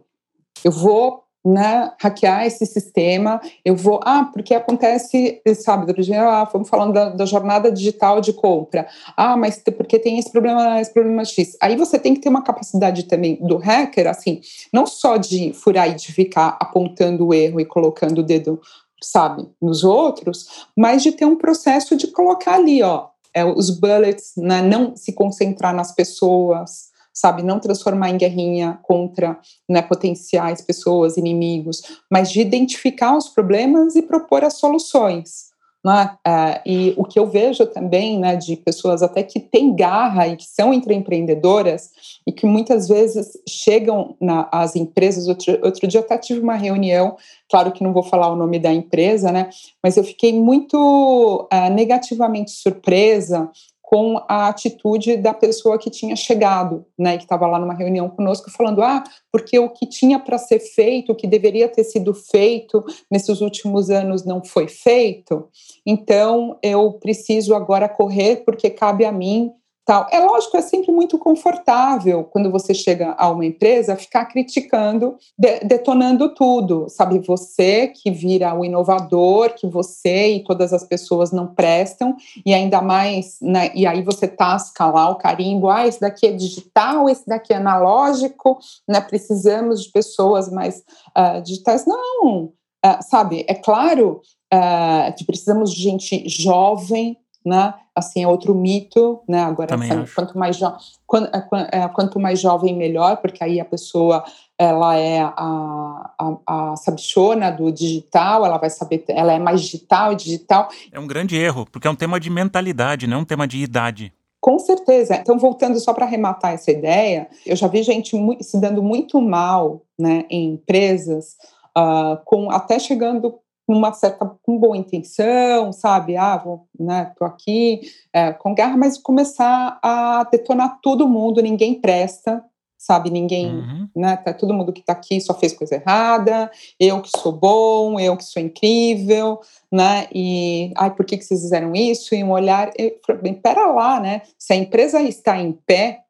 Eu 0.65 0.73
vou 0.73 1.23
né, 1.45 1.91
hackear 2.01 2.47
esse 2.47 2.65
sistema, 2.65 3.41
eu 3.65 3.75
vou, 3.75 3.99
ah, 4.05 4.31
porque 4.33 4.55
acontece, 4.55 5.43
sabe, 5.57 5.87
outro 5.89 6.03
dia, 6.03 6.23
ah, 6.23 6.45
vamos 6.45 6.69
falando 6.69 6.93
da, 6.93 7.09
da, 7.11 7.27
jornada 7.27 7.71
digital 7.73 8.21
de 8.21 8.33
compra, 8.33 8.87
ah, 9.17 9.37
mas 9.37 9.61
porque 9.77 9.99
tem 9.99 10.19
esse 10.19 10.31
problema, 10.31 10.81
esse 10.81 10.93
problema 10.93 11.25
X. 11.25 11.57
Aí 11.61 11.77
você 11.77 11.99
tem 11.99 12.15
que 12.15 12.21
ter 12.21 12.29
uma 12.29 12.43
capacidade 12.43 13.05
também 13.05 13.37
do 13.41 13.57
hacker, 13.57 14.07
assim, 14.07 14.41
não 14.73 14.87
só 14.87 15.17
de 15.17 15.53
furar 15.53 15.91
e 15.91 15.95
de 15.95 16.13
ficar 16.13 16.57
apontando 16.61 17.27
o 17.27 17.35
erro 17.35 17.61
e 17.61 17.65
colocando 17.65 18.19
o 18.19 18.23
dedo, 18.23 18.61
sabe, 19.03 19.49
nos 19.61 19.83
outros, 19.83 20.67
mas 20.77 21.03
de 21.03 21.11
ter 21.11 21.25
um 21.25 21.37
processo 21.37 21.97
de 21.97 22.07
colocar 22.07 22.55
ali, 22.55 22.85
ó, 22.85 23.09
é, 23.35 23.45
os 23.45 23.69
bullets, 23.69 24.35
né, 24.37 24.63
não 24.63 24.95
se 24.95 25.13
concentrar 25.13 25.75
nas 25.75 25.93
pessoas, 25.93 26.92
sabe? 27.13 27.43
Não 27.43 27.61
transformar 27.61 28.11
em 28.11 28.17
guerrinha 28.17 28.79
contra 28.83 29.39
né, 29.69 29.83
potenciais 29.83 30.61
pessoas, 30.61 31.17
inimigos, 31.17 31.83
mas 32.11 32.31
de 32.31 32.41
identificar 32.41 33.17
os 33.17 33.29
problemas 33.29 33.95
e 33.97 34.03
propor 34.03 34.45
as 34.45 34.55
soluções. 34.55 35.53
Né? 35.85 36.17
Uh, 36.25 36.61
e 36.65 36.95
o 36.97 37.05
que 37.05 37.19
eu 37.19 37.27
vejo 37.27 37.67
também 37.67 38.17
né, 38.17 38.37
de 38.37 38.57
pessoas 38.57 39.03
até 39.03 39.21
que 39.21 39.41
têm 39.41 39.75
garra 39.75 40.29
e 40.29 40.37
que 40.37 40.45
são 40.45 40.73
empreendedoras 40.73 41.91
e 42.25 42.31
que 42.31 42.47
muitas 42.47 42.87
vezes 42.87 43.33
chegam 43.49 44.17
às 44.53 44.77
empresas. 44.77 45.27
Outro, 45.27 45.59
outro 45.61 45.89
dia 45.89 45.99
até 45.99 46.17
tive 46.17 46.39
uma 46.39 46.55
reunião, 46.55 47.17
claro 47.51 47.73
que 47.73 47.83
não 47.83 47.93
vou 47.93 48.05
falar 48.05 48.33
o 48.33 48.37
nome 48.37 48.61
da 48.61 48.73
empresa, 48.73 49.33
né, 49.33 49.51
mas 49.83 49.97
eu 49.97 50.05
fiquei 50.05 50.33
muito 50.33 51.49
uh, 51.53 51.75
negativamente 51.75 52.53
surpresa 52.53 53.51
com 53.93 54.17
a 54.27 54.49
atitude 54.49 55.19
da 55.19 55.35
pessoa 55.35 55.77
que 55.77 55.91
tinha 55.91 56.17
chegado, 56.17 56.87
né, 56.99 57.19
que 57.19 57.25
estava 57.25 57.47
lá 57.47 57.59
numa 57.59 57.75
reunião 57.75 58.09
conosco, 58.09 58.51
falando: 58.51 58.81
ah, 58.81 59.05
porque 59.31 59.59
o 59.59 59.69
que 59.69 59.87
tinha 59.87 60.19
para 60.19 60.39
ser 60.39 60.61
feito, 60.61 61.13
o 61.13 61.15
que 61.15 61.27
deveria 61.27 61.69
ter 61.69 61.85
sido 61.85 62.15
feito 62.15 62.83
nesses 63.11 63.43
últimos 63.43 63.91
anos 63.91 64.25
não 64.25 64.43
foi 64.43 64.67
feito, 64.67 65.47
então 65.85 66.59
eu 66.63 66.95
preciso 66.95 67.55
agora 67.55 67.87
correr 67.87 68.45
porque 68.47 68.71
cabe 68.71 69.05
a 69.05 69.13
mim 69.13 69.53
Tal. 69.85 70.07
É 70.13 70.21
lógico, 70.21 70.57
é 70.57 70.63
sempre 70.63 70.93
muito 70.93 71.19
confortável 71.19 72.23
quando 72.23 72.53
você 72.53 72.73
chega 72.73 73.17
a 73.19 73.29
uma 73.29 73.45
empresa 73.45 73.97
ficar 73.97 74.27
criticando, 74.27 75.17
de, 75.37 75.59
detonando 75.61 76.33
tudo, 76.33 76.87
sabe? 76.89 77.19
Você 77.19 77.89
que 77.89 78.09
vira 78.09 78.55
o 78.55 78.65
inovador, 78.65 79.55
que 79.55 79.67
você 79.67 80.37
e 80.37 80.45
todas 80.45 80.73
as 80.73 80.85
pessoas 80.85 81.33
não 81.33 81.53
prestam, 81.53 82.15
e 82.47 82.55
ainda 82.55 82.81
mais, 82.81 83.39
né? 83.43 83.73
E 83.75 83.85
aí 83.85 84.03
você 84.03 84.29
tasca 84.29 84.87
lá 84.87 85.09
o 85.11 85.17
carimbo, 85.17 85.69
ah, 85.69 85.85
esse 85.85 86.01
daqui 86.01 86.29
é 86.29 86.33
digital, 86.33 87.09
esse 87.09 87.27
daqui 87.27 87.53
é 87.53 87.57
analógico, 87.57 88.61
né? 88.89 89.01
Precisamos 89.01 89.83
de 89.83 89.91
pessoas 89.91 90.49
mais 90.49 90.85
uh, 91.19 91.43
digitais. 91.43 91.87
Não, 91.87 92.45
uh, 92.87 93.03
sabe? 93.03 93.45
É 93.49 93.55
claro 93.55 94.21
uh, 94.55 95.13
que 95.17 95.25
precisamos 95.25 95.73
de 95.73 95.83
gente 95.83 96.29
jovem, 96.29 97.17
né? 97.45 97.75
Assim, 97.95 98.23
é 98.23 98.29
outro 98.29 98.55
mito, 98.55 99.21
né? 99.29 99.43
Agora, 99.43 99.77
sabe, 99.77 100.11
quanto 100.15 100.39
mais 100.39 100.59
quanto, 101.07 101.31
é, 101.35 101.83
é, 101.83 101.89
quanto 101.89 102.19
mais 102.19 102.41
jovem, 102.41 102.75
melhor, 102.75 103.19
porque 103.19 103.43
aí 103.45 103.61
a 103.61 103.65
pessoa 103.65 104.25
ela 104.59 104.97
é 104.97 105.21
a, 105.21 105.33
a, 105.37 106.37
a 106.47 106.77
sabichona 106.77 107.51
do 107.51 107.71
digital, 107.71 108.47
ela 108.47 108.59
vai 108.59 108.71
saber, 108.71 109.05
ela 109.09 109.33
é 109.33 109.39
mais 109.39 109.61
digital 109.61 110.13
e 110.13 110.17
digital. 110.17 110.69
É 110.91 111.01
um 111.01 111.07
grande 111.07 111.37
erro, 111.37 111.67
porque 111.71 111.87
é 111.87 111.91
um 111.91 111.97
tema 111.97 112.19
de 112.19 112.31
mentalidade, 112.31 113.07
não 113.07 113.19
é 113.19 113.21
um 113.21 113.25
tema 113.25 113.47
de 113.47 113.59
idade. 113.59 114.13
Com 114.41 114.59
certeza. 114.59 115.15
Então, 115.15 115.39
voltando 115.39 115.79
só 115.79 115.95
para 115.95 116.05
arrematar 116.05 116.53
essa 116.53 116.71
ideia, 116.71 117.29
eu 117.47 117.55
já 117.55 117.69
vi 117.69 117.81
gente 117.85 118.17
se 118.41 118.61
dando 118.61 118.83
muito 118.83 119.21
mal 119.21 119.83
né, 119.97 120.25
em 120.29 120.55
empresas, 120.55 121.37
uh, 121.79 122.17
com 122.25 122.51
até 122.51 122.79
chegando 122.79 123.39
com 123.67 123.75
uma 123.75 123.93
certa 123.93 124.27
com 124.43 124.59
boa 124.59 124.77
intenção, 124.77 125.73
sabe? 125.73 126.17
Ah, 126.17 126.37
vou, 126.37 126.67
né, 126.79 127.13
tô 127.17 127.25
aqui 127.25 127.81
é, 128.13 128.33
com 128.33 128.55
guerra, 128.55 128.77
mas 128.77 128.99
começar 128.99 129.79
a 129.83 130.25
detonar 130.31 130.79
todo 130.83 131.09
mundo, 131.09 131.43
ninguém 131.43 131.81
presta, 131.81 132.45
sabe? 132.83 133.11
Ninguém, 133.11 133.55
uhum. 133.55 133.89
né? 133.95 134.17
Tá, 134.17 134.35
todo 134.35 134.53
mundo 134.53 134.73
que 134.73 134.83
tá 134.83 134.93
aqui 134.93 135.21
só 135.21 135.33
fez 135.35 135.53
coisa 135.53 135.77
errada, 135.77 136.51
eu 136.81 137.01
que 137.01 137.11
sou 137.17 137.31
bom, 137.31 137.99
eu 138.01 138.17
que 138.17 138.25
sou 138.25 138.43
incrível, 138.43 139.41
né? 139.71 140.09
E, 140.13 140.73
ai, 140.77 140.93
por 140.93 141.07
que, 141.07 141.17
que 141.17 141.25
vocês 141.25 141.43
fizeram 141.43 141.73
isso? 141.75 142.13
E 142.13 142.25
um 142.25 142.33
olhar, 142.33 142.73
eu, 142.77 142.99
bem, 143.23 143.35
pera 143.35 143.67
lá, 143.67 144.01
né? 144.01 144.23
Se 144.37 144.53
a 144.53 144.57
empresa 144.57 145.01
está 145.01 145.39
em 145.41 145.53
pé, 145.53 146.03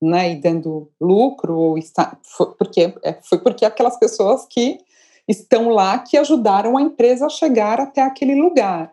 né, 0.00 0.32
e 0.32 0.36
dando 0.36 0.90
lucro, 1.00 1.56
ou 1.56 1.78
está, 1.78 2.16
foi 2.22 2.54
porque, 2.54 2.94
é, 3.04 3.18
foi 3.22 3.38
porque 3.38 3.64
aquelas 3.64 3.96
pessoas 3.98 4.46
que 4.46 4.78
estão 5.28 5.68
lá 5.68 5.98
que 5.98 6.16
ajudaram 6.16 6.76
a 6.76 6.82
empresa 6.82 7.26
a 7.26 7.30
chegar 7.30 7.80
até 7.80 8.02
aquele 8.02 8.34
lugar. 8.34 8.92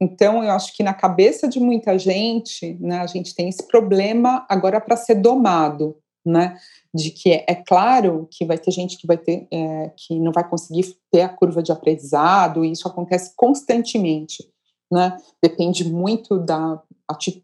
Então, 0.00 0.44
eu 0.44 0.50
acho 0.50 0.76
que 0.76 0.82
na 0.82 0.92
cabeça 0.92 1.48
de 1.48 1.58
muita 1.58 1.98
gente, 1.98 2.76
né, 2.80 3.00
a 3.00 3.06
gente 3.06 3.34
tem 3.34 3.48
esse 3.48 3.66
problema 3.66 4.44
agora 4.48 4.80
para 4.80 4.96
ser 4.96 5.14
domado, 5.14 5.96
né? 6.24 6.56
De 6.94 7.10
que 7.10 7.32
é, 7.32 7.44
é, 7.48 7.54
claro 7.54 8.28
que 8.30 8.44
vai 8.44 8.58
ter 8.58 8.70
gente 8.72 8.98
que 8.98 9.06
vai 9.06 9.16
ter 9.16 9.46
é, 9.50 9.90
que 9.96 10.18
não 10.18 10.32
vai 10.32 10.46
conseguir 10.46 10.96
ter 11.10 11.22
a 11.22 11.28
curva 11.28 11.62
de 11.62 11.72
aprendizado, 11.72 12.64
e 12.64 12.72
isso 12.72 12.86
acontece 12.86 13.32
constantemente, 13.34 14.46
né? 14.92 15.16
Depende 15.42 15.90
muito 15.90 16.38
da, 16.38 16.82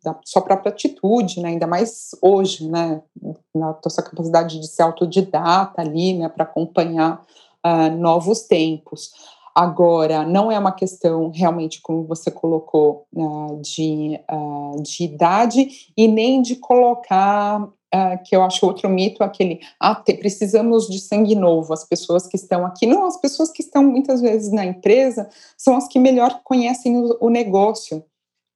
da 0.04 0.20
sua 0.24 0.42
própria 0.42 0.70
atitude, 0.70 1.40
né? 1.40 1.50
Ainda 1.50 1.66
mais 1.66 2.10
hoje, 2.20 2.68
né? 2.68 3.00
Na 3.54 3.78
sua 3.88 4.02
capacidade 4.02 4.60
de 4.60 4.66
ser 4.66 4.82
autodidata 4.82 5.80
ali, 5.80 6.12
né? 6.18 6.28
Para 6.28 6.44
acompanhar 6.44 7.24
novos 7.98 8.42
tempos. 8.42 9.10
Agora, 9.56 10.22
não 10.22 10.52
é 10.52 10.58
uma 10.58 10.70
questão 10.70 11.30
realmente, 11.34 11.80
como 11.80 12.04
você 12.04 12.30
colocou, 12.30 13.06
uh, 13.14 13.58
de, 13.62 14.20
uh, 14.30 14.82
de 14.82 15.04
idade 15.04 15.90
e 15.96 16.06
nem 16.06 16.42
de 16.42 16.56
colocar, 16.56 17.62
uh, 17.62 18.22
que 18.22 18.36
eu 18.36 18.42
acho 18.42 18.66
outro 18.66 18.86
mito, 18.90 19.24
aquele, 19.24 19.60
ah, 19.80 19.94
te, 19.94 20.12
precisamos 20.12 20.86
de 20.86 21.00
sangue 21.00 21.34
novo. 21.34 21.72
As 21.72 21.88
pessoas 21.88 22.26
que 22.26 22.36
estão 22.36 22.66
aqui, 22.66 22.84
não, 22.84 23.06
as 23.06 23.18
pessoas 23.18 23.50
que 23.50 23.62
estão 23.62 23.82
muitas 23.82 24.20
vezes 24.20 24.52
na 24.52 24.66
empresa 24.66 25.26
são 25.56 25.74
as 25.74 25.88
que 25.88 25.98
melhor 25.98 26.42
conhecem 26.44 26.94
o, 26.94 27.16
o 27.18 27.30
negócio. 27.30 28.04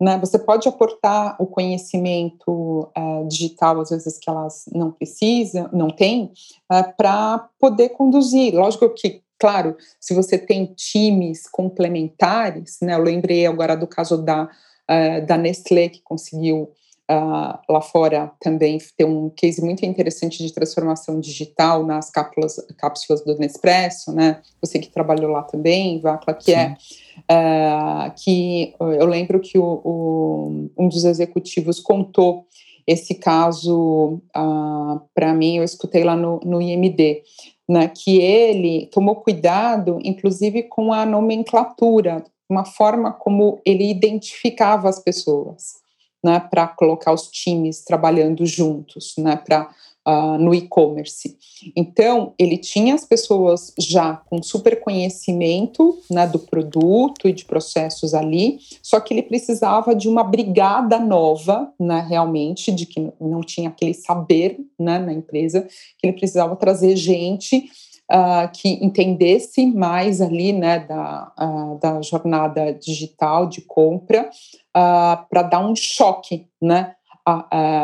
Né? 0.00 0.18
Você 0.18 0.38
pode 0.38 0.66
aportar 0.66 1.36
o 1.38 1.46
conhecimento 1.46 2.90
uh, 2.96 3.28
digital, 3.28 3.80
às 3.80 3.90
vezes, 3.90 4.18
que 4.18 4.30
elas 4.30 4.64
não 4.72 4.90
precisam, 4.90 5.68
não 5.72 5.90
têm, 5.90 6.32
uh, 6.72 6.96
para 6.96 7.50
poder 7.58 7.90
conduzir. 7.90 8.54
Lógico 8.54 8.88
que, 8.90 9.22
claro, 9.38 9.76
se 10.00 10.14
você 10.14 10.38
tem 10.38 10.72
times 10.74 11.46
complementares, 11.46 12.78
né? 12.80 12.94
eu 12.94 13.02
lembrei 13.02 13.46
agora 13.46 13.76
do 13.76 13.86
caso 13.86 14.16
da, 14.16 14.44
uh, 14.44 15.26
da 15.26 15.36
Nestlé, 15.36 15.90
que 15.90 16.00
conseguiu 16.00 16.70
Uh, 17.10 17.58
lá 17.68 17.80
fora 17.80 18.30
também 18.38 18.78
tem 18.96 19.04
um 19.04 19.30
case 19.30 19.60
muito 19.60 19.84
interessante 19.84 20.46
de 20.46 20.52
transformação 20.52 21.18
digital 21.18 21.84
nas 21.84 22.08
cápsulas, 22.08 22.64
cápsulas 22.78 23.24
do 23.24 23.36
Nespresso, 23.36 24.12
né? 24.12 24.40
Você 24.60 24.78
que 24.78 24.90
trabalhou 24.90 25.28
lá 25.28 25.42
também, 25.42 26.00
Vacla, 26.00 26.32
que 26.34 26.52
é, 26.52 26.68
Sim. 26.68 27.24
é 27.28 28.06
uh, 28.06 28.12
que 28.14 28.76
eu 28.78 29.06
lembro 29.06 29.40
que 29.40 29.58
o, 29.58 29.80
o, 29.84 30.70
um 30.78 30.88
dos 30.88 31.04
executivos 31.04 31.80
contou 31.80 32.46
esse 32.86 33.16
caso 33.16 34.14
uh, 34.14 34.20
ah, 34.32 35.00
para 35.12 35.34
mim, 35.34 35.56
eu 35.56 35.64
escutei 35.64 36.04
lá 36.04 36.14
no, 36.14 36.38
no 36.44 36.62
IMD, 36.62 37.22
né, 37.68 37.88
que 37.88 38.18
ele 38.20 38.86
tomou 38.86 39.16
cuidado, 39.16 39.98
inclusive, 40.04 40.62
com 40.62 40.92
a 40.92 41.04
nomenclatura, 41.04 42.22
uma 42.48 42.64
forma 42.64 43.12
como 43.12 43.60
ele 43.64 43.90
identificava 43.90 44.88
as 44.88 45.00
pessoas 45.00 45.79
né, 46.22 46.40
para 46.40 46.68
colocar 46.68 47.12
os 47.12 47.28
times 47.28 47.82
trabalhando 47.82 48.44
juntos, 48.44 49.14
né, 49.18 49.36
para 49.36 49.64
uh, 49.64 50.10
ah, 50.10 50.38
no 50.38 50.54
e-commerce. 50.54 51.36
Então, 51.76 52.34
ele 52.38 52.56
tinha 52.58 52.94
as 52.94 53.04
pessoas 53.04 53.72
já 53.78 54.16
com 54.16 54.42
super 54.42 54.80
conhecimento 54.80 55.98
né, 56.10 56.26
do 56.26 56.38
produto 56.38 57.28
e 57.28 57.32
de 57.32 57.44
processos 57.44 58.14
ali, 58.14 58.58
só 58.82 59.00
que 59.00 59.14
ele 59.14 59.22
precisava 59.22 59.94
de 59.94 60.08
uma 60.08 60.24
brigada 60.24 60.98
nova, 60.98 61.72
né, 61.78 62.04
realmente, 62.08 62.72
de 62.72 62.86
que 62.86 63.12
não 63.20 63.40
tinha 63.40 63.68
aquele 63.68 63.94
saber 63.94 64.58
né, 64.78 64.98
na 64.98 65.12
empresa, 65.12 65.62
que 65.98 66.06
ele 66.06 66.14
precisava 66.14 66.56
trazer 66.56 66.96
gente 66.96 67.70
Uh, 68.12 68.50
que 68.52 68.84
entendesse 68.84 69.64
mais 69.66 70.20
ali 70.20 70.52
né, 70.52 70.80
da, 70.80 71.32
uh, 71.38 71.78
da 71.78 72.02
jornada 72.02 72.74
digital 72.74 73.46
de 73.46 73.60
compra 73.60 74.22
uh, 74.22 74.28
ah, 74.74 75.26
para 75.30 75.42
dar 75.44 75.64
um 75.64 75.76
choque 75.76 76.48
né, 76.60 76.96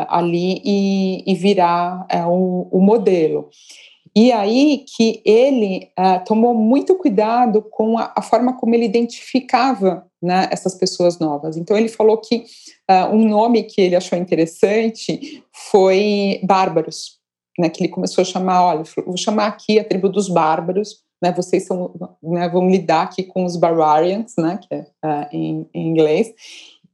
ali 0.09 0.61
e, 0.65 1.23
e 1.25 1.33
virar 1.33 2.05
o, 2.27 2.67
o, 2.69 2.81
modelo. 2.81 3.49
E 4.13 4.33
aí 4.33 4.83
que 4.97 5.21
ele 5.23 5.89
tomou 6.25 6.53
muito 6.53 6.95
cuidado 6.95 7.61
com 7.61 7.97
a, 7.97 8.11
a, 8.13 8.21
forma 8.21 8.57
como 8.57 8.75
ele 8.75 8.83
identificava 8.83 10.05
né, 10.21 10.47
essas 10.51 10.75
pessoas 10.75 11.19
novas. 11.19 11.57
Então 11.57 11.77
ele 11.77 11.87
falou 11.87 12.17
que 12.17 12.43
uh, 12.89 13.13
um 13.13 13.27
nome 13.27 13.63
que 13.63 13.81
ele 13.81 13.95
achou 13.95 14.17
interessante 14.17 15.43
foi 15.51 16.39
bárbaros, 16.43 17.16
né, 17.57 17.69
que 17.69 17.81
ele 17.81 17.91
começou 17.91 18.21
a 18.21 18.25
chamar, 18.25 18.63
olha, 18.63 18.83
vou 19.05 19.17
chamar 19.17 19.47
aqui 19.47 19.79
a 19.79 19.83
tribo 19.83 20.09
dos 20.09 20.29
bárbaros, 20.29 21.01
né, 21.21 21.31
vocês 21.31 21.65
são, 21.65 21.91
né, 22.21 22.47
vão 22.49 22.69
lidar 22.69 23.03
aqui 23.03 23.23
com 23.23 23.43
os 23.45 23.55
barbarians, 23.55 24.33
né, 24.37 24.59
que 24.61 24.73
é 24.73 24.79
uh, 25.03 25.27
em, 25.31 25.67
em 25.73 25.87
inglês, 25.89 26.33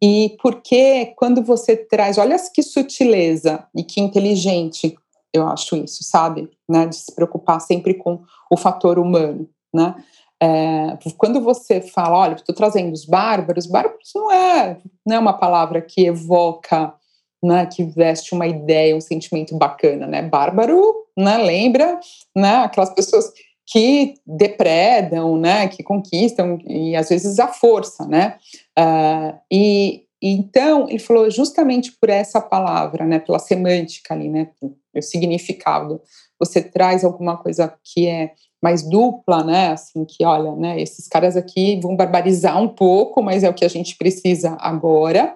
e 0.01 0.35
porque 0.41 1.13
quando 1.15 1.41
você 1.41 1.77
traz, 1.77 2.17
olha 2.17 2.37
que 2.53 2.61
sutileza 2.61 3.65
e 3.75 3.83
que 3.83 4.01
inteligente 4.01 4.95
eu 5.33 5.47
acho 5.47 5.75
isso, 5.75 6.03
sabe? 6.03 6.49
Né, 6.69 6.85
de 6.85 6.95
se 6.95 7.15
preocupar 7.15 7.59
sempre 7.59 7.95
com 7.95 8.21
o 8.51 8.55
fator 8.55 8.99
humano, 8.99 9.49
né? 9.73 9.95
É, 10.41 10.97
quando 11.17 11.39
você 11.39 11.79
fala, 11.79 12.17
olha, 12.17 12.33
estou 12.33 12.53
trazendo 12.53 12.91
os 12.91 13.05
bárbaros, 13.05 13.65
bárbaros 13.65 14.11
não 14.13 14.29
é, 14.29 14.77
não 15.05 15.15
é 15.15 15.19
uma 15.19 15.33
palavra 15.33 15.81
que 15.81 16.05
evoca, 16.05 16.93
né, 17.43 17.65
que 17.65 17.83
veste 17.83 18.33
uma 18.33 18.47
ideia, 18.47 18.95
um 18.95 19.01
sentimento 19.01 19.55
bacana, 19.57 20.07
né? 20.07 20.21
Bárbaro, 20.21 20.81
né, 21.17 21.37
lembra, 21.37 21.99
né, 22.35 22.55
aquelas 22.57 22.93
pessoas 22.93 23.31
que 23.65 24.15
depredam, 24.25 25.37
né, 25.37 25.67
que 25.67 25.83
conquistam 25.83 26.59
e 26.65 26.95
às 26.95 27.09
vezes 27.09 27.39
a 27.39 27.47
força, 27.47 28.05
né? 28.07 28.37
Uh, 28.79 29.37
e, 29.51 30.03
então 30.21 30.87
ele 30.89 30.99
falou 30.99 31.29
justamente 31.29 31.91
por 31.99 32.09
essa 32.09 32.39
palavra, 32.39 33.05
né, 33.05 33.19
pela 33.19 33.39
semântica 33.39 34.13
ali, 34.13 34.29
né, 34.29 34.49
o 34.95 35.01
significado, 35.01 36.01
você 36.39 36.61
traz 36.61 37.03
alguma 37.03 37.37
coisa 37.37 37.73
que 37.83 38.07
é 38.07 38.31
mais 38.61 38.81
dupla, 38.81 39.43
né? 39.43 39.71
Assim, 39.71 40.05
que 40.05 40.23
olha, 40.23 40.55
né? 40.55 40.81
Esses 40.81 41.05
caras 41.07 41.35
aqui 41.35 41.77
vão 41.81 41.97
barbarizar 41.97 42.61
um 42.61 42.69
pouco, 42.69 43.21
mas 43.21 43.43
é 43.43 43.49
o 43.49 43.53
que 43.53 43.65
a 43.65 43.69
gente 43.69 43.97
precisa 43.97 44.55
agora. 44.57 45.35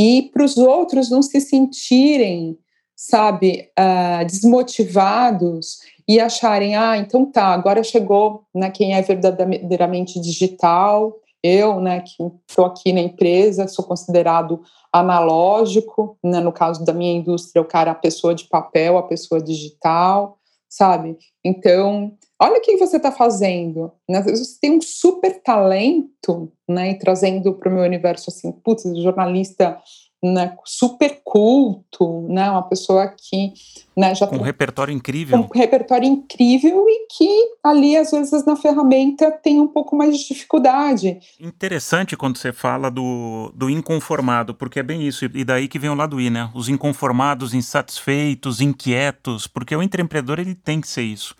E 0.00 0.30
para 0.32 0.42
os 0.42 0.56
outros 0.56 1.10
não 1.10 1.20
se 1.20 1.38
sentirem, 1.42 2.58
sabe, 2.96 3.68
uh, 3.78 4.24
desmotivados 4.24 5.76
e 6.08 6.18
acharem, 6.18 6.74
ah, 6.74 6.96
então 6.96 7.30
tá, 7.30 7.48
agora 7.48 7.84
chegou, 7.84 8.46
né? 8.54 8.70
Quem 8.70 8.94
é 8.94 9.02
verdadeiramente 9.02 10.18
digital, 10.18 11.14
eu, 11.42 11.80
né? 11.82 12.00
Que 12.00 12.32
estou 12.48 12.64
aqui 12.64 12.94
na 12.94 13.00
empresa, 13.00 13.68
sou 13.68 13.84
considerado 13.84 14.62
analógico, 14.90 16.16
né? 16.24 16.40
No 16.40 16.50
caso 16.50 16.82
da 16.82 16.94
minha 16.94 17.12
indústria, 17.12 17.60
o 17.60 17.66
cara, 17.66 17.90
a 17.90 17.94
pessoa 17.94 18.34
de 18.34 18.44
papel, 18.44 18.96
a 18.96 19.02
pessoa 19.02 19.38
digital, 19.38 20.38
sabe? 20.66 21.18
Então 21.44 22.16
olha 22.40 22.58
o 22.58 22.60
que 22.60 22.76
você 22.76 22.96
está 22.96 23.12
fazendo. 23.12 23.92
Né? 24.08 24.22
Você 24.22 24.58
tem 24.60 24.72
um 24.72 24.80
super 24.80 25.42
talento, 25.42 26.50
né? 26.68 26.92
E 26.92 26.98
trazendo 26.98 27.52
para 27.54 27.70
o 27.70 27.74
meu 27.74 27.84
universo 27.84 28.30
assim, 28.30 28.50
putz, 28.50 28.82
jornalista 29.02 29.78
né, 30.22 30.54
super 30.66 31.20
culto, 31.24 32.26
né, 32.28 32.50
uma 32.50 32.62
pessoa 32.62 33.08
que 33.08 33.54
né, 33.96 34.14
já 34.14 34.26
com 34.26 34.36
um 34.36 34.42
repertório 34.42 34.92
incrível, 34.92 35.38
um 35.38 35.58
repertório 35.58 36.06
incrível 36.06 36.84
e 36.86 37.06
que 37.06 37.28
ali 37.64 37.96
às 37.96 38.10
vezes 38.10 38.44
na 38.44 38.54
ferramenta 38.54 39.30
tem 39.30 39.58
um 39.58 39.66
pouco 39.66 39.96
mais 39.96 40.18
de 40.18 40.28
dificuldade. 40.28 41.18
Interessante 41.40 42.16
quando 42.16 42.36
você 42.36 42.52
fala 42.52 42.90
do, 42.90 43.50
do 43.54 43.70
inconformado, 43.70 44.54
porque 44.54 44.80
é 44.80 44.82
bem 44.82 45.06
isso 45.06 45.24
e 45.24 45.42
daí 45.42 45.66
que 45.66 45.78
vem 45.78 45.90
o 45.90 45.94
lado 45.94 46.20
I, 46.20 46.28
né? 46.28 46.50
Os 46.54 46.68
inconformados, 46.68 47.54
insatisfeitos, 47.54 48.60
inquietos, 48.60 49.46
porque 49.46 49.74
o 49.74 49.82
empreendedor 49.82 50.38
ele 50.38 50.54
tem 50.54 50.82
que 50.82 50.88
ser 50.88 51.02
isso. 51.02 51.34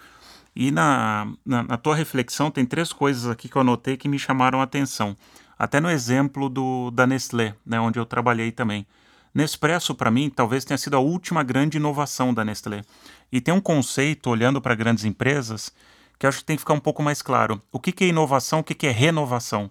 E 0.55 0.71
na, 0.71 1.33
na, 1.45 1.63
na, 1.63 1.77
tua 1.77 1.95
reflexão 1.95 2.51
tem 2.51 2.67
três 2.67 2.93
coisas 2.93 3.27
aqui 3.31 3.49
que 3.49 3.57
eu 3.57 3.63
anotei 3.63 3.97
que 3.97 4.09
me 4.09 4.19
chamaram 4.19 4.61
a 4.61 4.65
atenção. 4.65 5.17
Até 5.59 5.81
no 5.81 5.91
exemplo 5.91 6.49
do, 6.49 6.91
da 6.91 7.07
Nestlé, 7.07 7.55
né, 7.65 7.79
onde 7.79 7.99
eu 7.99 8.07
trabalhei 8.07 8.51
também. 8.51 8.87
Nespresso, 9.33 9.95
para 9.95 10.11
mim, 10.11 10.29
talvez 10.29 10.65
tenha 10.65 10.79
sido 10.79 10.97
a 10.97 11.01
última 11.01 11.43
grande 11.43 11.77
inovação 11.77 12.35
da 12.35 12.45
Nestlé. 12.45 12.83
E 13.31 13.41
tem 13.41 13.55
um 13.55 13.61
conceito, 13.61 14.29
olhando 14.29 14.61
para 14.61 14.75
grandes 14.75 15.05
empresas, 15.05 15.73
que 16.19 16.27
acho 16.27 16.39
que 16.39 16.45
tem 16.45 16.57
que 16.57 16.61
ficar 16.61 16.75
um 16.75 16.81
pouco 16.81 17.03
mais 17.03 17.23
claro. 17.23 17.63
O 17.71 17.79
que, 17.79 17.93
que 17.93 18.05
é 18.05 18.09
inovação, 18.09 18.59
o 18.59 18.65
que, 18.65 18.75
que 18.75 18.87
é 18.87 18.91
renovação? 18.91 19.71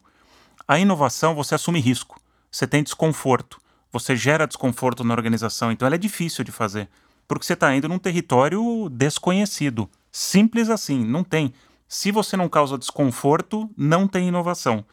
A 0.68 0.80
inovação, 0.80 1.36
você 1.36 1.56
assume 1.56 1.80
risco, 1.80 2.20
você 2.50 2.66
tem 2.66 2.82
desconforto, 2.82 3.60
você 3.92 4.16
gera 4.16 4.48
desconforto 4.48 5.04
na 5.04 5.14
organização, 5.14 5.72
então 5.72 5.86
ela 5.86 5.96
é 5.96 5.98
difícil 6.00 6.44
de 6.44 6.52
fazer, 6.52 6.88
porque 7.28 7.46
você 7.46 7.54
está 7.54 7.76
indo 7.76 7.90
num 7.90 8.00
território 8.00 8.88
desconhecido. 8.90 9.90
Simples 10.12 10.70
assim, 10.70 11.04
não 11.04 11.24
tem. 11.24 11.54
Se 11.88 12.12
você 12.12 12.38
não 12.38 12.50
causa 12.50 12.78
desconforto, 12.78 13.70
não 13.76 14.08
tem 14.08 14.28
inovação. 14.28 14.86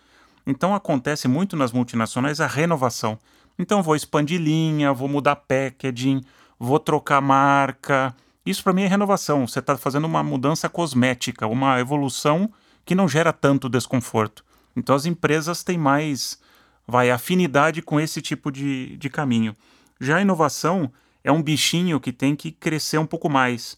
Então 0.47 0.75
acontece 0.75 1.27
muito 1.27 1.57
nas 1.57 1.73
multinacionais 1.73 2.41
a 2.41 2.47
renovação. 2.47 3.19
Então 3.59 3.83
vou 3.83 3.97
expandir 3.97 4.41
linha, 4.41 4.93
vou 4.93 5.09
mudar 5.09 5.37
packaging, 5.37 6.23
vou 6.59 6.79
trocar 6.79 7.21
marca. 7.21 8.15
Isso 8.45 8.63
para 8.63 8.73
mim 8.73 8.83
é 8.83 8.87
renovação. 8.87 9.47
Você 9.47 9.59
está 9.59 9.77
fazendo 9.77 10.05
uma 10.05 10.23
mudança 10.23 10.69
cosmética, 10.69 11.47
uma 11.47 11.81
evolução 11.81 12.51
que 12.85 12.95
não 12.95 13.09
gera 13.09 13.33
tanto 13.33 13.69
desconforto. 13.69 14.45
Então 14.77 14.95
as 14.95 15.07
empresas 15.07 15.65
têm 15.65 15.77
mais 15.77 16.39
vai 16.87 17.11
afinidade 17.11 17.83
com 17.83 17.99
esse 17.99 18.23
tipo 18.23 18.51
de, 18.53 18.97
de 18.97 19.11
caminho. 19.11 19.57
Já 20.01 20.19
a 20.19 20.23
inovação 20.23 20.93
é 21.25 21.33
um 21.33 21.43
bichinho 21.43 21.99
que 21.99 22.13
tem 22.13 22.37
que 22.37 22.53
crescer 22.53 22.99
um 22.99 23.07
pouco 23.07 23.29
mais 23.29 23.77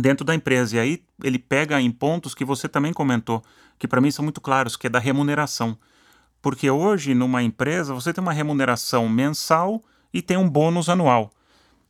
dentro 0.00 0.24
da 0.24 0.34
empresa. 0.34 0.76
E 0.76 0.78
aí 0.80 1.02
ele 1.22 1.38
pega 1.38 1.80
em 1.80 1.90
pontos 1.90 2.34
que 2.34 2.44
você 2.44 2.68
também 2.68 2.92
comentou, 2.92 3.42
que 3.78 3.86
para 3.86 4.00
mim 4.00 4.10
são 4.10 4.22
muito 4.22 4.40
claros, 4.40 4.76
que 4.76 4.86
é 4.86 4.90
da 4.90 4.98
remuneração. 4.98 5.76
Porque 6.42 6.70
hoje, 6.70 7.14
numa 7.14 7.42
empresa, 7.42 7.92
você 7.92 8.12
tem 8.12 8.22
uma 8.22 8.32
remuneração 8.32 9.08
mensal 9.08 9.82
e 10.12 10.22
tem 10.22 10.36
um 10.36 10.48
bônus 10.48 10.88
anual. 10.88 11.30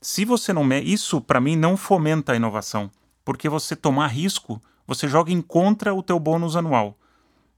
Se 0.00 0.24
você 0.24 0.52
não. 0.52 0.66
Isso, 0.72 1.20
para 1.20 1.40
mim, 1.40 1.56
não 1.56 1.76
fomenta 1.76 2.32
a 2.32 2.36
inovação. 2.36 2.90
Porque 3.24 3.48
você 3.48 3.76
tomar 3.76 4.08
risco, 4.08 4.60
você 4.86 5.06
joga 5.06 5.30
em 5.30 5.40
contra 5.40 5.94
o 5.94 6.02
teu 6.02 6.18
bônus 6.18 6.56
anual. 6.56 6.98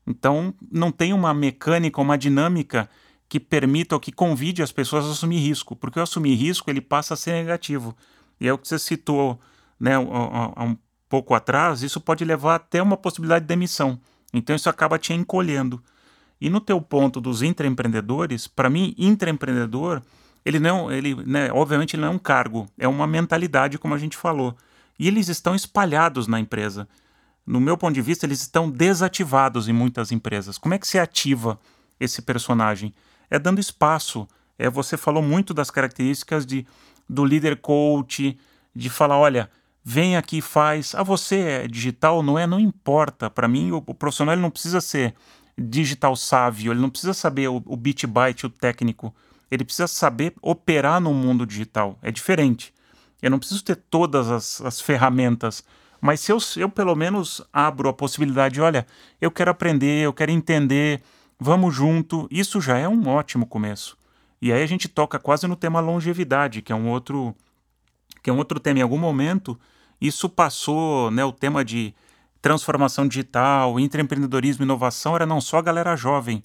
Então, 0.07 0.53
não 0.71 0.91
tem 0.91 1.13
uma 1.13 1.33
mecânica, 1.33 2.01
uma 2.01 2.19
dinâmica 2.19 2.91
que 3.29 3.41
permita 3.41 3.95
ou 3.95 4.01
que 4.01 4.13
convide 4.13 4.63
as 4.63 4.73
pessoas 4.73 5.07
a 5.07 5.11
assumir 5.13 5.39
risco. 5.39 5.75
Porque 5.75 5.99
o 5.99 6.03
assumir 6.03 6.35
risco, 6.35 6.69
ele 6.69 6.81
passa 6.81 7.15
a 7.15 7.17
ser 7.17 7.33
negativo. 7.33 7.97
E 8.41 8.49
é 8.49 8.53
o 8.53 8.59
que 8.59 8.69
você 8.69 8.79
citou 8.79 9.41
né, 9.83 9.99
um 9.99 10.77
pouco 11.09 11.35
atrás, 11.35 11.83
isso 11.83 12.01
pode 12.01 12.25
levar 12.25 12.55
até 12.55 12.81
uma 12.81 12.97
possibilidade 12.97 13.45
de 13.45 13.49
demissão. 13.49 13.99
Então 14.33 14.55
isso 14.55 14.71
acaba 14.71 14.97
te 14.97 15.13
encolhendo. 15.13 15.83
E 16.41 16.49
no 16.49 16.61
teu 16.61 16.81
ponto 16.81 17.21
dos 17.21 17.43
intraempreendedores, 17.43 18.47
para 18.47 18.71
mim, 18.71 18.95
intraempreendedor, 18.97 20.01
ele 20.45 20.61
não, 20.61 20.91
ele, 20.91 21.17
né, 21.27 21.51
obviamente 21.53 21.97
ele 21.97 22.03
não 22.03 22.13
é 22.13 22.15
um 22.15 22.19
cargo, 22.19 22.69
é 22.79 22.87
uma 22.87 23.09
mentalidade, 23.09 23.77
como 23.77 23.93
a 23.93 23.99
gente 23.99 24.17
falou. 24.17 24.57
E 24.97 25.09
eles 25.09 25.29
estão 25.29 25.53
espalhados 25.53 26.29
na 26.29 26.39
empresa. 26.39 26.89
No 27.45 27.61
meu 27.61 27.77
ponto 27.77 27.95
de 27.95 28.03
vista, 28.03 28.25
eles 28.25 28.41
estão 28.41 28.71
desativados 28.71 29.69
em 29.69 29.73
muitas 29.73 30.13
empresas. 30.13 30.59
Como 30.59 30.75
é 30.75 30.79
que 30.79 30.87
se 30.87 30.97
ativa 30.97 31.59
esse 31.99 32.23
personagem? 32.23 32.95
É 33.29 33.37
dando 33.37 33.61
espaço. 33.61 34.29
É, 34.57 34.71
você 34.71 34.97
falou 34.97 35.25
muito 35.25 35.53
das 35.53 35.73
características 35.73 36.47
de, 36.47 36.65
do 37.09 37.25
líder 37.25 37.57
coach, 37.57 38.39
de 38.75 38.89
falar, 38.89 39.19
olha, 39.19 39.51
vem 39.85 40.17
aqui 40.17 40.41
faz. 40.41 40.95
Ah, 40.95 41.03
você 41.03 41.37
é 41.37 41.69
digital? 41.69 42.23
Não 42.23 42.39
é? 42.39 42.47
Não 42.47 42.61
importa. 42.61 43.29
Para 43.29 43.49
mim, 43.49 43.73
o, 43.73 43.83
o, 43.87 43.95
profissional 43.95 44.37
não 44.37 44.51
precisa 44.51 44.81
ser 44.81 45.15
digital 45.59 46.17
sábio, 46.17 46.73
ele 46.73 46.81
não 46.81 46.89
precisa 46.89 47.13
saber 47.13 47.49
o, 47.49 47.63
o 47.67 47.77
bit 47.77 48.07
byte, 48.07 48.47
o 48.47 48.51
técnico. 48.51 49.15
Ele 49.51 49.65
precisa 49.65 49.87
saber 49.87 50.35
operar 50.41 51.01
no 51.01 51.13
mundo 51.13 51.45
digital. 51.45 51.99
É 52.03 52.11
diferente. 52.11 52.73
Eu 53.21 53.31
não 53.31 53.39
preciso 53.39 53.63
ter 53.63 53.77
todas 53.77 54.31
as, 54.31 54.61
as 54.63 54.81
ferramentas, 54.81 55.63
mas 56.01 56.19
se 56.21 56.33
eu, 56.33 56.39
eu 56.57 56.69
pelo 56.69 56.97
menos 56.97 57.41
abro 57.53 57.89
a 57.89 57.93
possibilidade, 57.93 58.61
olha, 58.61 58.85
eu 59.21 59.31
quero 59.31 59.53
aprender, 59.53 60.05
eu 60.05 60.13
quero 60.13 60.33
entender, 60.33 61.01
vamos 61.39 61.73
junto, 61.73 62.27
isso 62.29 62.61
já 62.61 62.77
é 62.77 62.89
um 62.89 63.07
ótimo 63.07 63.47
começo. 63.47 63.97
E 64.41 64.53
aí 64.53 64.61
a 64.61 64.67
gente 64.67 64.89
toca 64.89 65.21
quase 65.21 65.47
no 65.47 65.55
tema 65.55 65.79
longevidade, 65.79 66.63
que 66.63 66.73
é 66.73 66.75
um 66.75 66.89
outro 66.89 67.33
que 68.23 68.31
é 68.31 68.33
um 68.33 68.39
outro 68.39 68.59
tema. 68.59 68.81
Em 68.81 68.83
algum 68.83 68.99
momento, 68.99 69.59
isso 70.01 70.29
passou, 70.29 71.11
né, 71.11 71.25
o 71.25 71.33
tema 71.33 71.65
de 71.65 71.95
transformação 72.41 73.07
digital, 73.07 73.79
intraempreendedorismo, 73.79 74.65
inovação, 74.65 75.15
era 75.15 75.25
não 75.25 75.41
só 75.41 75.59
a 75.59 75.63
galera 75.63 75.95
jovem. 75.95 76.43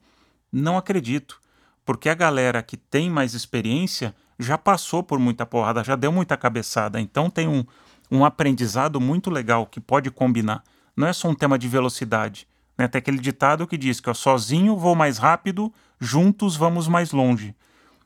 Não 0.52 0.78
acredito, 0.78 1.42
porque 1.84 2.08
a 2.08 2.14
galera 2.14 2.62
que 2.62 2.78
tem 2.78 3.10
mais 3.10 3.34
experiência 3.34 4.14
já 4.40 4.58
passou 4.58 5.02
por 5.02 5.18
muita 5.18 5.46
porrada, 5.46 5.84
já 5.84 5.96
deu 5.96 6.12
muita 6.12 6.38
cabeçada, 6.38 7.02
então 7.02 7.30
tem 7.30 7.48
um, 7.48 7.66
um 8.12 8.24
aprendizado 8.24 9.02
muito 9.02 9.32
legal 9.32 9.66
que 9.66 9.80
pode 9.80 10.12
combinar. 10.12 10.64
Não 10.96 11.08
é 11.08 11.14
só 11.14 11.28
um 11.28 11.34
tema 11.34 11.58
de 11.58 11.68
velocidade. 11.68 12.48
Né? 12.78 12.88
Tem 12.88 13.00
aquele 13.00 13.18
ditado 13.18 13.66
que 13.66 13.78
diz 13.78 14.00
que 14.00 14.10
ó, 14.10 14.14
sozinho 14.14 14.78
vou 14.78 14.96
mais 14.96 15.18
rápido, 15.18 15.74
juntos 16.00 16.56
vamos 16.56 16.88
mais 16.88 17.12
longe. 17.12 17.56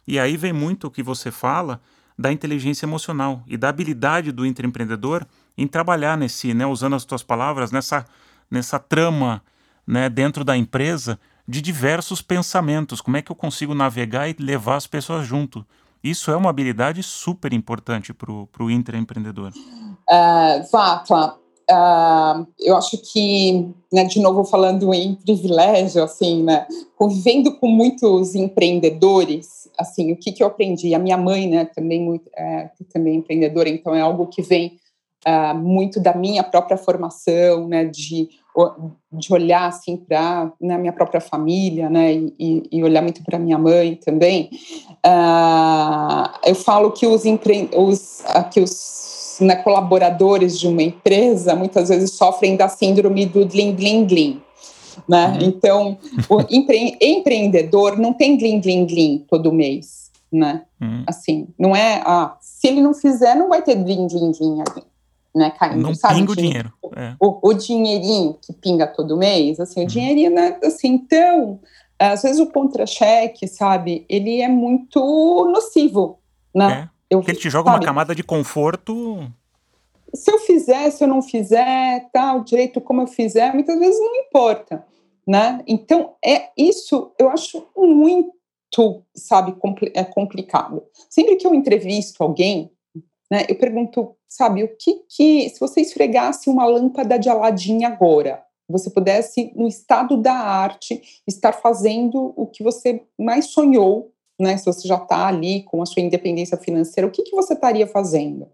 E 0.07 0.17
aí 0.17 0.37
vem 0.37 0.53
muito 0.53 0.87
o 0.87 0.91
que 0.91 1.03
você 1.03 1.29
fala 1.29 1.81
da 2.17 2.31
inteligência 2.31 2.85
emocional 2.85 3.43
e 3.47 3.57
da 3.57 3.69
habilidade 3.69 4.31
do 4.31 4.45
intraempreendedor 4.45 5.25
em 5.57 5.67
trabalhar 5.67 6.17
nesse, 6.17 6.53
né, 6.53 6.65
usando 6.65 6.95
as 6.95 7.05
tuas 7.05 7.23
palavras, 7.23 7.71
nessa, 7.71 8.05
nessa 8.49 8.79
trama 8.79 9.41
né, 9.85 10.09
dentro 10.09 10.43
da 10.43 10.55
empresa 10.55 11.19
de 11.47 11.61
diversos 11.61 12.21
pensamentos. 12.21 13.01
Como 13.01 13.17
é 13.17 13.21
que 13.21 13.31
eu 13.31 13.35
consigo 13.35 13.73
navegar 13.73 14.29
e 14.29 14.35
levar 14.39 14.75
as 14.75 14.87
pessoas 14.87 15.25
junto? 15.25 15.65
Isso 16.03 16.31
é 16.31 16.35
uma 16.35 16.49
habilidade 16.49 17.03
super 17.03 17.53
importante 17.53 18.13
para 18.13 18.31
o 18.31 18.71
intraempreendedor. 18.71 19.51
Uh, 20.09 20.71
Vatla, 20.71 21.40
uh, 21.71 22.45
eu 22.59 22.75
acho 22.75 22.97
que, 22.97 23.67
né, 23.91 24.03
de 24.03 24.19
novo 24.19 24.43
falando 24.43 24.93
em 24.93 25.15
privilégio, 25.15 26.03
assim, 26.03 26.43
né, 26.43 26.67
convivendo 26.95 27.57
com 27.57 27.67
muitos 27.67 28.35
empreendedores, 28.35 29.69
assim, 29.77 30.11
o 30.11 30.17
que, 30.17 30.31
que 30.31 30.43
eu 30.43 30.47
aprendi? 30.47 30.93
A 30.93 30.99
minha 30.99 31.17
mãe, 31.17 31.47
né, 31.47 31.65
também 31.65 32.21
é, 32.35 32.69
também 32.93 33.15
empreendedora, 33.15 33.69
então 33.69 33.95
é 33.95 34.01
algo 34.01 34.27
que 34.27 34.41
vem 34.41 34.77
uh, 35.27 35.57
muito 35.57 35.99
da 35.99 36.13
minha 36.13 36.43
própria 36.43 36.77
formação, 36.77 37.67
né, 37.67 37.85
de 37.85 38.29
de 39.13 39.33
olhar 39.33 39.67
assim 39.67 39.95
para 39.95 40.51
né, 40.59 40.77
minha 40.77 40.91
própria 40.91 41.21
família, 41.21 41.89
né, 41.89 42.13
e, 42.13 42.63
e 42.69 42.83
olhar 42.83 43.01
muito 43.01 43.23
para 43.23 43.39
minha 43.39 43.57
mãe 43.57 43.95
também. 43.95 44.49
Uh, 45.05 46.29
eu 46.45 46.55
falo 46.55 46.91
que 46.91 47.07
os, 47.07 47.25
empre... 47.25 47.69
os, 47.73 48.21
que 48.51 48.59
os 48.59 49.20
né, 49.39 49.55
colaboradores 49.55 50.59
de 50.59 50.67
uma 50.67 50.81
empresa 50.81 51.55
muitas 51.55 51.89
vezes 51.89 52.11
sofrem 52.11 52.55
da 52.55 52.67
síndrome 52.67 53.25
do 53.25 53.45
glim 53.45 53.75
glim 53.75 54.05
glim. 54.05 54.41
Né? 55.07 55.27
Uhum. 55.27 55.47
Então, 55.47 55.97
o 56.29 56.41
empre... 56.49 56.97
empreendedor 57.01 57.97
não 57.97 58.13
tem 58.13 58.37
glim 58.37 58.59
glim 58.59 58.85
glim 58.85 59.25
todo 59.29 59.53
mês, 59.53 60.11
né? 60.31 60.63
Uhum. 60.81 61.03
Assim, 61.07 61.47
não 61.57 61.75
é, 61.75 62.01
ah, 62.05 62.35
se 62.41 62.67
ele 62.67 62.81
não 62.81 62.93
fizer, 62.93 63.35
não 63.35 63.49
vai 63.49 63.61
ter 63.61 63.75
glim 63.75 64.07
glim 64.07 64.31
glim 64.31 64.61
ali 64.61 64.83
né, 65.33 65.51
caindo, 65.51 65.81
não 65.81 65.95
sabe? 65.95 66.15
pinga 66.15 66.31
o 66.31 66.35
dinheiro. 66.35 66.73
O, 66.81 66.89
é. 66.95 67.15
o, 67.19 67.49
o, 67.49 67.53
dinheirinho 67.53 68.37
que 68.41 68.53
pinga 68.53 68.85
todo 68.85 69.17
mês, 69.17 69.59
assim, 69.59 69.79
o 69.79 69.83
uhum. 69.83 69.87
dinheirinho, 69.87 70.31
né, 70.31 70.57
assim, 70.63 70.89
então, 70.89 71.59
às 71.97 72.21
vezes 72.21 72.39
o 72.39 72.47
contra-cheque, 72.47 73.47
sabe, 73.47 74.05
ele 74.09 74.41
é 74.41 74.47
muito 74.47 74.99
nocivo, 75.51 76.19
né? 76.53 76.89
É. 76.89 77.00
Eu, 77.11 77.19
Porque 77.19 77.31
ele 77.31 77.39
te 77.39 77.49
joga 77.49 77.69
sabe? 77.69 77.77
uma 77.77 77.85
camada 77.85 78.15
de 78.15 78.23
conforto... 78.23 79.29
Se 80.13 80.29
eu 80.29 80.39
fizer, 80.39 80.89
se 80.91 81.03
eu 81.03 81.07
não 81.07 81.21
fizer, 81.21 82.09
tal, 82.11 82.43
direito 82.43 82.81
como 82.81 83.01
eu 83.01 83.07
fizer, 83.07 83.53
muitas 83.53 83.79
vezes 83.79 83.97
não 83.97 84.15
importa, 84.17 84.85
né? 85.25 85.63
Então, 85.65 86.15
é 86.23 86.49
isso, 86.57 87.13
eu 87.17 87.29
acho 87.29 87.65
muito, 87.77 89.05
sabe, 89.15 89.53
compl 89.53 89.85
é 89.93 90.03
complicado. 90.03 90.83
Sempre 91.09 91.37
que 91.37 91.47
eu 91.47 91.55
entrevisto 91.55 92.21
alguém, 92.21 92.69
né, 93.31 93.45
eu 93.47 93.57
pergunto, 93.57 94.13
sabe, 94.27 94.65
o 94.65 94.75
que 94.75 95.01
que, 95.07 95.49
se 95.49 95.57
você 95.57 95.79
esfregasse 95.79 96.49
uma 96.49 96.65
lâmpada 96.65 97.17
de 97.17 97.29
Aladim 97.29 97.85
agora, 97.85 98.43
você 98.67 98.89
pudesse, 98.89 99.53
no 99.55 99.65
estado 99.65 100.17
da 100.17 100.33
arte, 100.33 101.01
estar 101.25 101.53
fazendo 101.53 102.33
o 102.35 102.45
que 102.47 102.63
você 102.63 103.01
mais 103.17 103.45
sonhou, 103.45 104.11
né, 104.41 104.57
se 104.57 104.65
você 104.65 104.87
já 104.87 104.95
está 104.95 105.27
ali 105.27 105.63
com 105.63 105.81
a 105.81 105.85
sua 105.85 106.01
independência 106.01 106.57
financeira, 106.57 107.07
o 107.07 107.11
que, 107.11 107.23
que 107.23 107.35
você 107.35 107.53
estaria 107.53 107.87
fazendo? 107.87 108.47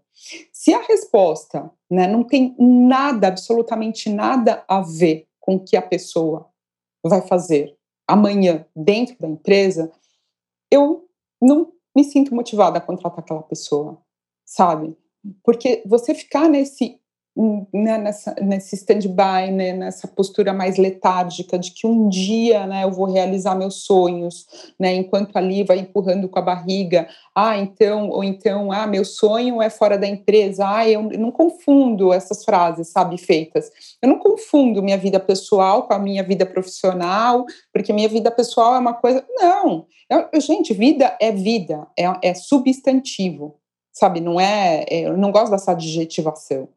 Se 0.52 0.74
a 0.74 0.82
resposta 0.82 1.70
né, 1.90 2.06
não 2.06 2.24
tem 2.24 2.54
nada, 2.58 3.28
absolutamente 3.28 4.08
nada 4.10 4.64
a 4.68 4.80
ver 4.80 5.26
com 5.40 5.56
o 5.56 5.64
que 5.64 5.76
a 5.76 5.82
pessoa 5.82 6.48
vai 7.04 7.22
fazer 7.22 7.76
amanhã 8.06 8.66
dentro 8.74 9.16
da 9.18 9.28
empresa, 9.28 9.90
eu 10.70 11.06
não 11.40 11.72
me 11.96 12.04
sinto 12.04 12.34
motivada 12.34 12.78
a 12.78 12.80
contratar 12.80 13.20
aquela 13.20 13.42
pessoa 13.42 13.98
sabe? 14.48 14.96
Porque 15.44 15.82
você 15.84 16.14
ficar 16.14 16.48
nesse 16.48 16.98
né, 17.72 17.98
nessa, 17.98 18.34
nesse 18.42 18.74
stand-by, 18.74 19.52
né, 19.52 19.72
nessa 19.72 20.08
postura 20.08 20.52
mais 20.52 20.76
letárgica 20.76 21.56
de 21.56 21.70
que 21.70 21.86
um 21.86 22.08
dia 22.08 22.66
né, 22.66 22.82
eu 22.82 22.90
vou 22.90 23.06
realizar 23.06 23.54
meus 23.54 23.84
sonhos, 23.84 24.46
né, 24.78 24.92
enquanto 24.94 25.36
ali 25.36 25.62
vai 25.62 25.78
empurrando 25.78 26.28
com 26.28 26.38
a 26.38 26.42
barriga, 26.42 27.08
ah, 27.32 27.56
então, 27.56 28.10
ou 28.10 28.24
então, 28.24 28.72
ah, 28.72 28.88
meu 28.88 29.04
sonho 29.04 29.62
é 29.62 29.70
fora 29.70 29.96
da 29.96 30.06
empresa, 30.06 30.68
ah, 30.68 30.88
eu 30.88 31.02
não 31.02 31.30
confundo 31.30 32.12
essas 32.12 32.44
frases, 32.44 32.88
sabe, 32.88 33.16
feitas. 33.16 33.70
Eu 34.02 34.08
não 34.08 34.18
confundo 34.18 34.82
minha 34.82 34.98
vida 34.98 35.20
pessoal 35.20 35.84
com 35.84 35.94
a 35.94 35.98
minha 35.98 36.24
vida 36.24 36.44
profissional, 36.44 37.46
porque 37.72 37.92
minha 37.92 38.08
vida 38.08 38.32
pessoal 38.32 38.74
é 38.74 38.78
uma 38.78 38.94
coisa. 38.94 39.24
Não, 39.36 39.86
eu, 40.10 40.40
gente, 40.40 40.74
vida 40.74 41.16
é 41.20 41.30
vida, 41.30 41.86
é, 41.96 42.30
é 42.30 42.34
substantivo 42.34 43.58
sabe? 43.98 44.20
Não 44.20 44.40
é, 44.40 44.84
é, 44.88 45.00
eu 45.00 45.16
não 45.16 45.32
gosto 45.32 45.50
dessa 45.50 45.72
adjetivação, 45.72 46.68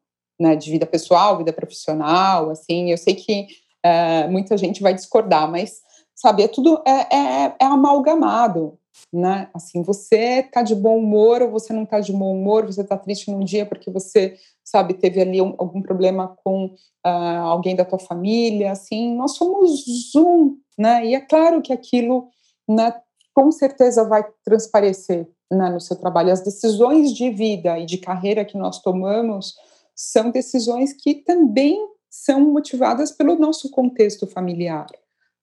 né? 0.42 0.56
De 0.56 0.72
vida 0.72 0.88
pessoal, 0.88 1.38
vida 1.38 1.54
profissional, 1.54 2.50
assim. 2.50 2.90
Eu 2.90 2.98
sei 2.98 3.14
que 3.14 3.48
é, 3.84 4.28
muita 4.28 4.58
gente 4.58 4.82
vai 4.82 4.94
discordar, 4.94 5.50
mas 5.50 5.82
sabe? 6.16 6.44
É 6.44 6.48
tudo 6.48 6.82
é, 6.86 7.16
é, 7.16 7.56
é 7.60 7.66
amalgamado, 7.66 8.78
né? 9.14 9.50
Assim, 9.54 9.84
você 9.84 10.44
tá 10.44 10.64
de 10.64 10.74
bom 10.74 10.98
humor 10.98 11.44
ou 11.44 11.52
você 11.52 11.72
não 11.72 11.86
tá 11.86 12.00
de 12.00 12.12
bom 12.12 12.34
humor, 12.34 12.66
você 12.66 12.84
tá 12.84 12.98
triste 12.98 13.30
num 13.30 13.44
dia 13.44 13.66
porque 13.66 13.92
você, 13.92 14.36
sabe, 14.64 14.96
teve 14.96 15.22
ali 15.22 15.42
um, 15.42 15.54
algum 15.60 15.82
problema 15.82 16.36
com 16.44 16.66
uh, 16.66 17.42
alguém 17.44 17.76
da 17.76 17.86
tua 17.86 18.00
família, 18.00 18.72
assim, 18.72 19.16
nós 19.16 19.36
somos 19.36 20.16
um, 20.16 20.58
né? 20.78 21.06
E 21.06 21.16
é 21.16 21.22
claro 21.22 21.62
que 21.62 21.72
aquilo, 21.72 22.30
né, 22.68 22.94
com 23.34 23.52
certeza 23.52 24.04
vai 24.08 24.26
transparecer 24.44 25.28
né, 25.52 25.70
no 25.70 25.80
seu 25.80 25.96
trabalho. 25.96 26.32
As 26.32 26.42
decisões 26.42 27.14
de 27.14 27.30
vida 27.30 27.78
e 27.78 27.86
de 27.86 27.98
carreira 27.98 28.46
que 28.46 28.58
nós 28.58 28.82
tomamos 28.82 29.54
são 29.96 30.32
decisões 30.32 30.94
que 30.94 31.16
também 31.16 31.88
são 32.10 32.42
motivadas 32.42 33.12
pelo 33.12 33.36
nosso 33.36 33.72
contexto 33.72 34.28
familiar, 34.28 34.88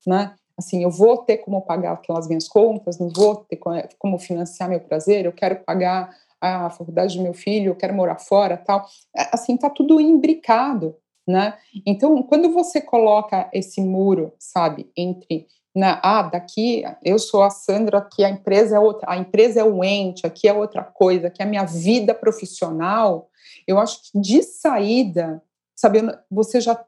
né? 0.06 0.34
Assim, 0.58 0.82
eu 0.82 0.90
vou 0.90 1.18
ter 1.18 1.38
como 1.38 1.62
pagar 1.62 1.92
aquelas 1.92 2.26
minhas 2.26 2.48
contas, 2.48 2.98
não 2.98 3.08
vou 3.10 3.36
ter 3.36 3.58
como 3.98 4.18
financiar 4.18 4.68
meu 4.68 4.80
prazer, 4.80 5.24
eu 5.24 5.32
quero 5.32 5.60
pagar 5.64 6.14
a 6.40 6.68
faculdade 6.70 7.16
do 7.16 7.22
meu 7.22 7.34
filho, 7.34 7.70
eu 7.70 7.76
quero 7.76 7.94
morar 7.94 8.18
fora, 8.18 8.56
tal. 8.56 8.86
É, 9.16 9.28
assim, 9.32 9.56
tá 9.56 9.70
tudo 9.70 10.00
imbricado, 10.00 10.96
né? 11.26 11.56
Então, 11.86 12.22
quando 12.22 12.52
você 12.52 12.80
coloca 12.80 13.48
esse 13.52 13.80
muro, 13.80 14.32
sabe, 14.38 14.90
entre 14.96 15.46
né? 15.78 16.00
Ah, 16.02 16.22
daqui 16.22 16.82
eu 17.04 17.20
sou 17.20 17.40
a 17.42 17.50
Sandra, 17.50 17.98
aqui 17.98 18.24
a 18.24 18.28
empresa 18.28 18.76
é 18.76 18.80
outra, 18.80 19.12
a 19.12 19.16
empresa 19.16 19.60
é 19.60 19.64
o 19.64 19.84
ente, 19.84 20.26
aqui 20.26 20.48
é 20.48 20.52
outra 20.52 20.82
coisa, 20.82 21.28
aqui 21.28 21.40
é 21.40 21.44
a 21.44 21.48
minha 21.48 21.64
vida 21.64 22.12
profissional. 22.12 23.30
Eu 23.66 23.78
acho 23.78 24.02
que 24.02 24.18
de 24.18 24.42
saída, 24.42 25.40
sabe, 25.76 26.00
você 26.28 26.60
já 26.60 26.84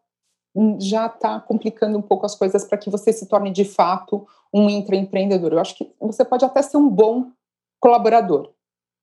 já 0.80 1.06
está 1.06 1.38
complicando 1.38 1.96
um 1.96 2.02
pouco 2.02 2.26
as 2.26 2.34
coisas 2.34 2.64
para 2.64 2.76
que 2.76 2.90
você 2.90 3.12
se 3.12 3.26
torne 3.26 3.52
de 3.52 3.64
fato 3.64 4.26
um 4.52 4.68
intraempreendedor. 4.68 5.52
Eu 5.52 5.60
acho 5.60 5.76
que 5.76 5.94
você 6.00 6.24
pode 6.24 6.44
até 6.44 6.60
ser 6.60 6.76
um 6.76 6.88
bom 6.88 7.30
colaborador, 7.78 8.50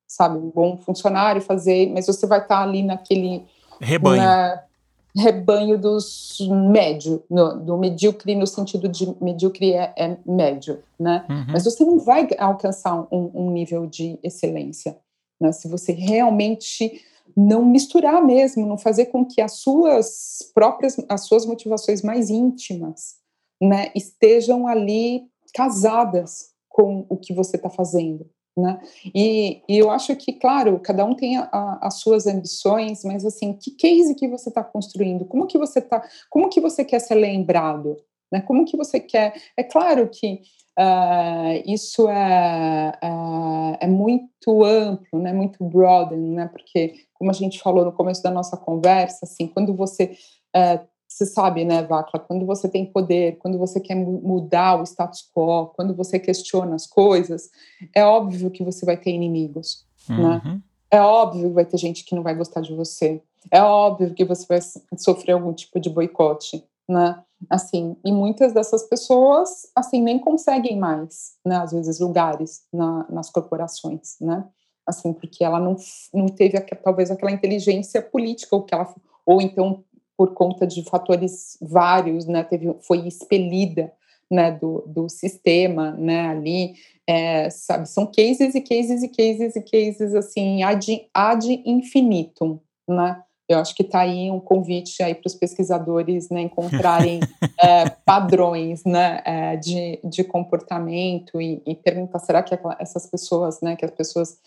sabe, 0.05 0.37
um 0.37 0.49
bom 0.49 0.75
funcionário, 0.75 1.41
fazer, 1.41 1.89
mas 1.93 2.05
você 2.05 2.27
vai 2.27 2.39
estar 2.39 2.57
tá 2.57 2.63
ali 2.63 2.83
naquele 2.83 3.47
rebanho. 3.79 4.21
Na, 4.21 4.66
rebanho 5.15 5.77
dos 5.77 6.37
médio, 6.71 7.23
no, 7.29 7.59
do 7.59 7.77
medíocre 7.77 8.35
no 8.35 8.45
sentido 8.45 8.87
de 8.87 9.15
medíocre 9.21 9.73
é, 9.73 9.93
é 9.97 10.17
médio, 10.25 10.83
né? 10.99 11.25
Uhum. 11.29 11.45
Mas 11.49 11.63
você 11.63 11.83
não 11.83 11.99
vai 11.99 12.27
alcançar 12.37 13.07
um, 13.11 13.31
um 13.33 13.51
nível 13.51 13.85
de 13.85 14.19
excelência, 14.23 14.97
né? 15.39 15.51
Se 15.51 15.67
você 15.67 15.91
realmente 15.91 17.01
não 17.35 17.63
misturar 17.65 18.23
mesmo, 18.23 18.65
não 18.65 18.77
fazer 18.77 19.07
com 19.07 19.25
que 19.25 19.41
as 19.41 19.53
suas 19.53 20.51
próprias, 20.53 20.97
as 21.09 21.21
suas 21.25 21.45
motivações 21.45 22.01
mais 22.01 22.29
íntimas, 22.29 23.17
né, 23.61 23.91
estejam 23.95 24.67
ali 24.67 25.27
casadas 25.53 26.51
com 26.69 27.05
o 27.09 27.17
que 27.17 27.33
você 27.33 27.57
está 27.57 27.69
fazendo. 27.69 28.27
Né? 28.57 28.79
E, 29.13 29.61
e, 29.69 29.77
eu 29.77 29.91
acho 29.91 30.15
que, 30.15 30.33
claro, 30.33 30.79
cada 30.79 31.05
um 31.05 31.13
tem 31.13 31.37
a, 31.37 31.47
a, 31.51 31.79
as 31.83 31.99
suas 31.99 32.25
ambições, 32.25 33.03
mas 33.03 33.23
assim, 33.23 33.53
que 33.53 33.69
case 33.69 34.15
que 34.15 34.27
você 34.27 34.49
está 34.49 34.63
construindo? 34.63 35.25
Como 35.25 35.45
que 35.45 35.59
você 35.59 35.79
tá? 35.79 36.01
Como 36.27 36.49
que 36.49 36.59
você 36.59 36.83
quer 36.83 36.99
ser 36.99 37.15
lembrado? 37.15 37.97
Né? 38.31 38.41
Como 38.41 38.65
que 38.65 38.75
você 38.75 38.99
quer? 38.99 39.35
É 39.55 39.63
claro 39.63 40.09
que 40.09 40.41
uh, 40.79 41.71
isso 41.71 42.09
é, 42.09 42.93
uh, 43.03 43.77
é 43.79 43.87
muito 43.87 44.65
amplo, 44.65 45.19
né? 45.19 45.31
Muito 45.31 45.63
broad, 45.63 46.15
né? 46.15 46.47
Porque 46.47 46.95
como 47.13 47.29
a 47.29 47.33
gente 47.33 47.59
falou 47.59 47.85
no 47.85 47.93
começo 47.93 48.23
da 48.23 48.31
nossa 48.31 48.57
conversa, 48.57 49.19
assim, 49.23 49.45
quando 49.47 49.75
você 49.75 50.17
uh, 50.55 50.83
você 51.17 51.25
sabe, 51.25 51.65
né, 51.65 51.81
Vacla, 51.81 52.19
quando 52.19 52.45
você 52.45 52.69
tem 52.69 52.85
poder, 52.85 53.37
quando 53.39 53.57
você 53.57 53.79
quer 53.79 53.95
mudar 53.95 54.79
o 54.79 54.83
status 54.83 55.27
quo, 55.33 55.67
quando 55.75 55.95
você 55.95 56.19
questiona 56.19 56.75
as 56.75 56.85
coisas, 56.85 57.49
é 57.95 58.05
óbvio 58.05 58.51
que 58.51 58.63
você 58.63 58.85
vai 58.85 58.97
ter 58.97 59.09
inimigos, 59.09 59.85
né? 60.07 60.15
uhum. 60.15 60.53
né? 60.53 60.61
É 60.91 61.01
óbvio 61.01 61.49
que 61.49 61.55
vai 61.55 61.65
ter 61.65 61.77
gente 61.77 62.05
que 62.05 62.15
não 62.15 62.23
vai 62.23 62.35
gostar 62.35 62.61
de 62.61 62.73
você. 62.73 63.21
É 63.51 63.61
óbvio 63.61 64.13
que 64.13 64.23
você 64.23 64.45
vai 64.47 64.59
sofrer 64.97 65.33
algum 65.33 65.51
tipo 65.53 65.79
de 65.79 65.89
boicote, 65.89 66.63
né? 66.87 67.21
Assim, 67.49 67.97
e 68.05 68.11
muitas 68.11 68.53
dessas 68.53 68.83
pessoas, 68.83 69.69
assim, 69.75 70.01
nem 70.01 70.17
conseguem 70.17 70.77
mais, 70.77 71.33
né, 71.45 71.57
às 71.57 71.71
vezes, 71.71 71.99
lugares 71.99 72.63
na, 72.71 73.05
nas 73.09 73.29
corporações, 73.29 74.17
né? 74.21 74.45
Assim, 74.85 75.13
porque 75.13 75.43
ela 75.43 75.59
não, 75.59 75.75
não 76.13 76.27
teve, 76.27 76.59
talvez, 76.59 77.11
aquela 77.11 77.31
inteligência 77.31 78.01
política, 78.01 78.55
ou 78.55 78.63
que 78.63 78.73
ela, 78.73 78.93
ou 79.25 79.41
então 79.41 79.83
por 80.17 80.33
conta 80.33 80.65
de 80.65 80.83
fatores 80.83 81.57
vários, 81.61 82.25
né, 82.25 82.43
teve, 82.43 82.73
foi 82.81 83.07
expelida 83.07 83.93
né, 84.29 84.51
do, 84.51 84.83
do 84.87 85.07
sistema, 85.07 85.91
né, 85.91 86.27
ali, 86.29 86.73
é, 87.05 87.49
sabe, 87.49 87.87
são 87.87 88.05
cases 88.05 88.55
e 88.55 88.61
cases 88.61 89.03
e 89.03 89.07
cases 89.07 89.55
e 89.55 89.61
cases, 89.61 90.15
assim, 90.15 90.63
ad, 90.63 91.07
ad 91.13 91.61
infinitum, 91.65 92.59
né, 92.89 93.21
eu 93.47 93.59
acho 93.59 93.73
que 93.73 93.81
está 93.81 94.01
aí 94.01 94.29
um 94.29 94.41
convite 94.41 95.01
aí 95.01 95.15
para 95.15 95.27
os 95.27 95.35
pesquisadores 95.35 96.29
né, 96.29 96.41
encontrarem 96.41 97.21
é, 97.61 97.89
padrões 97.89 98.83
né, 98.83 99.21
é, 99.25 99.55
de, 99.55 99.99
de 100.03 100.23
comportamento 100.23 101.39
e, 101.39 101.61
e 101.65 101.73
perguntar 101.73 102.19
será 102.19 102.43
que 102.43 102.57
essas 102.77 103.05
pessoas, 103.05 103.61
né, 103.61 103.75
que 103.75 103.85
as 103.85 103.91
pessoas 103.91 104.37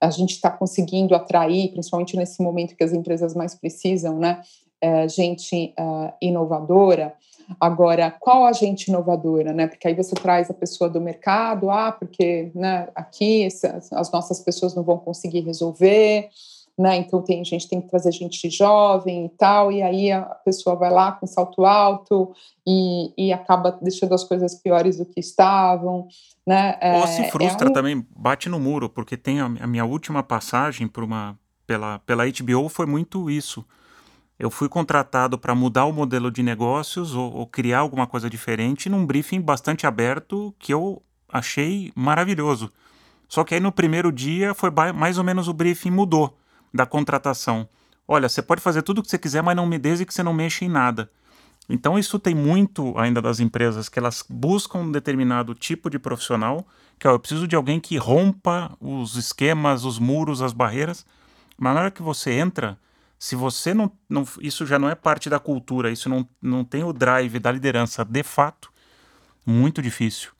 a 0.00 0.10
gente 0.10 0.30
está 0.30 0.50
conseguindo 0.50 1.14
atrair, 1.14 1.72
principalmente 1.72 2.16
nesse 2.16 2.42
momento 2.42 2.74
que 2.74 2.82
as 2.82 2.92
empresas 2.92 3.34
mais 3.34 3.54
precisam, 3.54 4.18
né, 4.18 4.40
é, 4.80 5.08
gente 5.08 5.74
é, 5.76 6.14
inovadora. 6.20 7.14
Agora, 7.60 8.10
qual 8.10 8.44
a 8.44 8.52
gente 8.52 8.88
inovadora, 8.88 9.52
né? 9.52 9.66
Porque 9.66 9.88
aí 9.88 9.94
você 9.94 10.14
traz 10.14 10.48
a 10.50 10.54
pessoa 10.54 10.88
do 10.88 11.00
mercado, 11.00 11.68
ah, 11.68 11.90
porque 11.90 12.52
né, 12.54 12.88
aqui 12.94 13.48
as 13.92 14.12
nossas 14.12 14.38
pessoas 14.38 14.74
não 14.74 14.84
vão 14.84 14.98
conseguir 14.98 15.40
resolver 15.40 16.30
né? 16.80 16.96
Então 16.96 17.20
tem 17.20 17.44
gente 17.44 17.68
tem 17.68 17.80
que 17.80 17.88
trazer 17.88 18.10
gente 18.10 18.48
jovem 18.48 19.26
e 19.26 19.28
tal, 19.28 19.70
e 19.70 19.82
aí 19.82 20.10
a 20.10 20.22
pessoa 20.22 20.74
vai 20.74 20.90
lá 20.90 21.12
com 21.12 21.26
salto 21.26 21.66
alto 21.66 22.32
e, 22.66 23.12
e 23.18 23.32
acaba 23.32 23.78
deixando 23.82 24.14
as 24.14 24.24
coisas 24.24 24.54
piores 24.54 24.96
do 24.96 25.04
que 25.04 25.20
estavam, 25.20 26.08
né? 26.46 26.78
Ou 26.98 27.06
se 27.06 27.20
é, 27.20 27.30
frustra 27.30 27.68
é 27.68 27.70
um... 27.70 27.74
também, 27.74 28.06
bate 28.16 28.48
no 28.48 28.58
muro, 28.58 28.88
porque 28.88 29.16
tem 29.16 29.40
a, 29.40 29.44
a 29.44 29.66
minha 29.66 29.84
última 29.84 30.22
passagem 30.22 30.88
por 30.88 31.04
uma 31.04 31.38
pela 31.66 31.98
pela 32.00 32.24
HBO 32.24 32.68
foi 32.70 32.86
muito 32.86 33.30
isso. 33.30 33.64
Eu 34.40 34.50
fui 34.50 34.70
contratado 34.70 35.36
para 35.36 35.54
mudar 35.54 35.84
o 35.84 35.92
modelo 35.92 36.30
de 36.30 36.42
negócios 36.42 37.14
ou, 37.14 37.30
ou 37.30 37.46
criar 37.46 37.80
alguma 37.80 38.06
coisa 38.06 38.30
diferente 38.30 38.88
num 38.88 39.04
briefing 39.04 39.38
bastante 39.38 39.86
aberto 39.86 40.54
que 40.58 40.72
eu 40.72 41.02
achei 41.28 41.92
maravilhoso. 41.94 42.72
Só 43.28 43.44
que 43.44 43.54
aí 43.54 43.60
no 43.60 43.70
primeiro 43.70 44.10
dia 44.10 44.54
foi 44.54 44.70
mais 44.94 45.18
ou 45.18 45.24
menos 45.24 45.46
o 45.46 45.52
briefing 45.52 45.90
mudou 45.90 46.38
da 46.72 46.86
contratação. 46.86 47.68
Olha, 48.08 48.30
você 48.30 48.40
pode 48.40 48.62
fazer 48.62 48.80
tudo 48.80 49.00
o 49.00 49.02
que 49.02 49.10
você 49.10 49.18
quiser, 49.18 49.42
mas 49.42 49.54
não 49.54 49.66
me 49.66 49.78
desde 49.78 50.06
que 50.06 50.14
você 50.14 50.22
não 50.22 50.32
mexa 50.32 50.64
em 50.64 50.70
nada. 50.70 51.10
Então 51.68 51.98
isso 51.98 52.18
tem 52.18 52.34
muito 52.34 52.98
ainda 52.98 53.20
das 53.20 53.40
empresas 53.40 53.90
que 53.90 53.98
elas 53.98 54.24
buscam 54.26 54.78
um 54.78 54.90
determinado 54.90 55.54
tipo 55.54 55.90
de 55.90 55.98
profissional, 55.98 56.66
que 56.98 57.06
ó, 57.06 57.12
eu 57.12 57.18
preciso 57.20 57.46
de 57.46 57.56
alguém 57.56 57.78
que 57.78 57.98
rompa 57.98 58.74
os 58.80 59.16
esquemas, 59.16 59.84
os 59.84 59.98
muros, 59.98 60.40
as 60.40 60.54
barreiras. 60.54 61.04
Mas 61.58 61.74
na 61.74 61.80
hora 61.80 61.90
que 61.90 62.02
você 62.02 62.32
entra, 62.32 62.78
se 63.20 63.36
você 63.36 63.74
não, 63.74 63.92
não 64.08 64.26
isso 64.40 64.64
já 64.64 64.78
não 64.78 64.88
é 64.88 64.94
parte 64.94 65.28
da 65.28 65.38
cultura, 65.38 65.90
isso 65.90 66.08
não, 66.08 66.26
não 66.40 66.64
tem 66.64 66.82
o 66.82 66.90
drive 66.90 67.38
da 67.38 67.52
liderança 67.52 68.02
de 68.02 68.22
fato, 68.22 68.72
muito 69.44 69.82
difícil. 69.82 70.30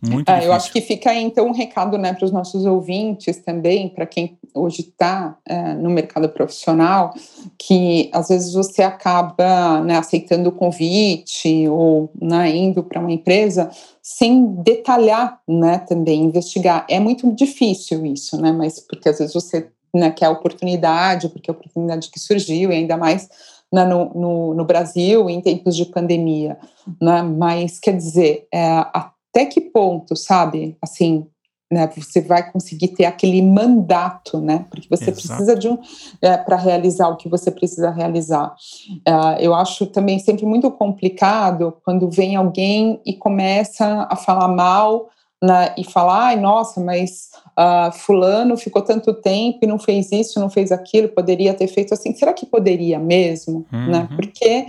Muito 0.00 0.30
é, 0.30 0.46
eu 0.46 0.52
acho 0.52 0.72
que 0.72 0.80
fica 0.80 1.10
aí, 1.10 1.20
então 1.20 1.48
um 1.48 1.52
recado 1.52 1.98
né, 1.98 2.12
para 2.12 2.24
os 2.24 2.30
nossos 2.30 2.64
ouvintes 2.64 3.38
também, 3.38 3.88
para 3.88 4.06
quem 4.06 4.38
hoje 4.54 4.82
está 4.82 5.36
é, 5.44 5.74
no 5.74 5.90
mercado 5.90 6.28
profissional, 6.28 7.12
que 7.58 8.08
às 8.12 8.28
vezes 8.28 8.54
você 8.54 8.84
acaba 8.84 9.80
né, 9.80 9.98
aceitando 9.98 10.50
o 10.50 10.52
convite 10.52 11.66
ou 11.66 12.12
né, 12.22 12.56
indo 12.56 12.84
para 12.84 13.00
uma 13.00 13.10
empresa 13.10 13.68
sem 14.00 14.46
detalhar 14.62 15.40
né, 15.48 15.78
também, 15.78 16.22
investigar. 16.22 16.86
É 16.88 17.00
muito 17.00 17.32
difícil 17.34 18.06
isso, 18.06 18.40
né, 18.40 18.52
mas 18.52 18.78
porque 18.78 19.08
às 19.08 19.18
vezes 19.18 19.34
você 19.34 19.68
né, 19.94 20.10
quer 20.10 20.26
a 20.26 20.30
oportunidade, 20.30 21.28
porque 21.28 21.50
é 21.50 21.54
a 21.54 21.56
oportunidade 21.56 22.10
que 22.10 22.18
surgiu, 22.18 22.70
e 22.70 22.74
ainda 22.74 22.96
mais 22.96 23.28
né, 23.72 23.84
no, 23.84 24.12
no, 24.14 24.54
no, 24.54 24.64
Brasil 24.64 25.28
em 25.28 25.40
tempos 25.40 25.76
de 25.76 25.84
pandemia. 25.84 26.58
Né, 27.00 27.22
mas 27.22 27.78
quer 27.78 27.96
dizer, 27.96 28.46
é, 28.52 28.84
até 28.92 29.44
que 29.46 29.60
ponto, 29.60 30.16
sabe? 30.16 30.76
Assim, 30.80 31.26
né, 31.70 31.86
você 31.94 32.20
vai 32.20 32.50
conseguir 32.50 32.88
ter 32.88 33.04
aquele 33.04 33.42
mandato, 33.42 34.40
né? 34.40 34.64
Porque 34.70 34.88
você 34.88 35.10
Exato. 35.10 35.26
precisa 35.26 35.54
de 35.54 35.68
um 35.68 35.78
é, 36.22 36.36
para 36.36 36.56
realizar 36.56 37.08
o 37.08 37.16
que 37.16 37.28
você 37.28 37.50
precisa 37.50 37.90
realizar. 37.90 38.54
Uh, 39.06 39.38
eu 39.38 39.54
acho 39.54 39.86
também 39.86 40.18
sempre 40.18 40.46
muito 40.46 40.70
complicado 40.70 41.76
quando 41.84 42.10
vem 42.10 42.36
alguém 42.36 43.00
e 43.04 43.12
começa 43.12 44.06
a 44.10 44.16
falar 44.16 44.48
mal. 44.48 45.10
Né, 45.40 45.72
e 45.78 45.84
falar, 45.84 46.24
ai, 46.24 46.36
nossa, 46.40 46.80
mas 46.80 47.30
uh, 47.58 47.92
fulano 47.92 48.56
ficou 48.56 48.82
tanto 48.82 49.12
tempo 49.12 49.58
e 49.62 49.66
não 49.66 49.78
fez 49.78 50.12
isso, 50.12 50.38
não 50.38 50.48
fez 50.48 50.70
aquilo, 50.70 51.08
poderia 51.08 51.52
ter 51.52 51.66
feito 51.66 51.92
assim. 51.92 52.14
Será 52.14 52.32
que 52.32 52.46
poderia 52.46 52.98
mesmo? 52.98 53.66
Né? 53.72 53.78
Uhum. 53.78 53.90
Né? 53.90 54.08
Porque 54.14 54.66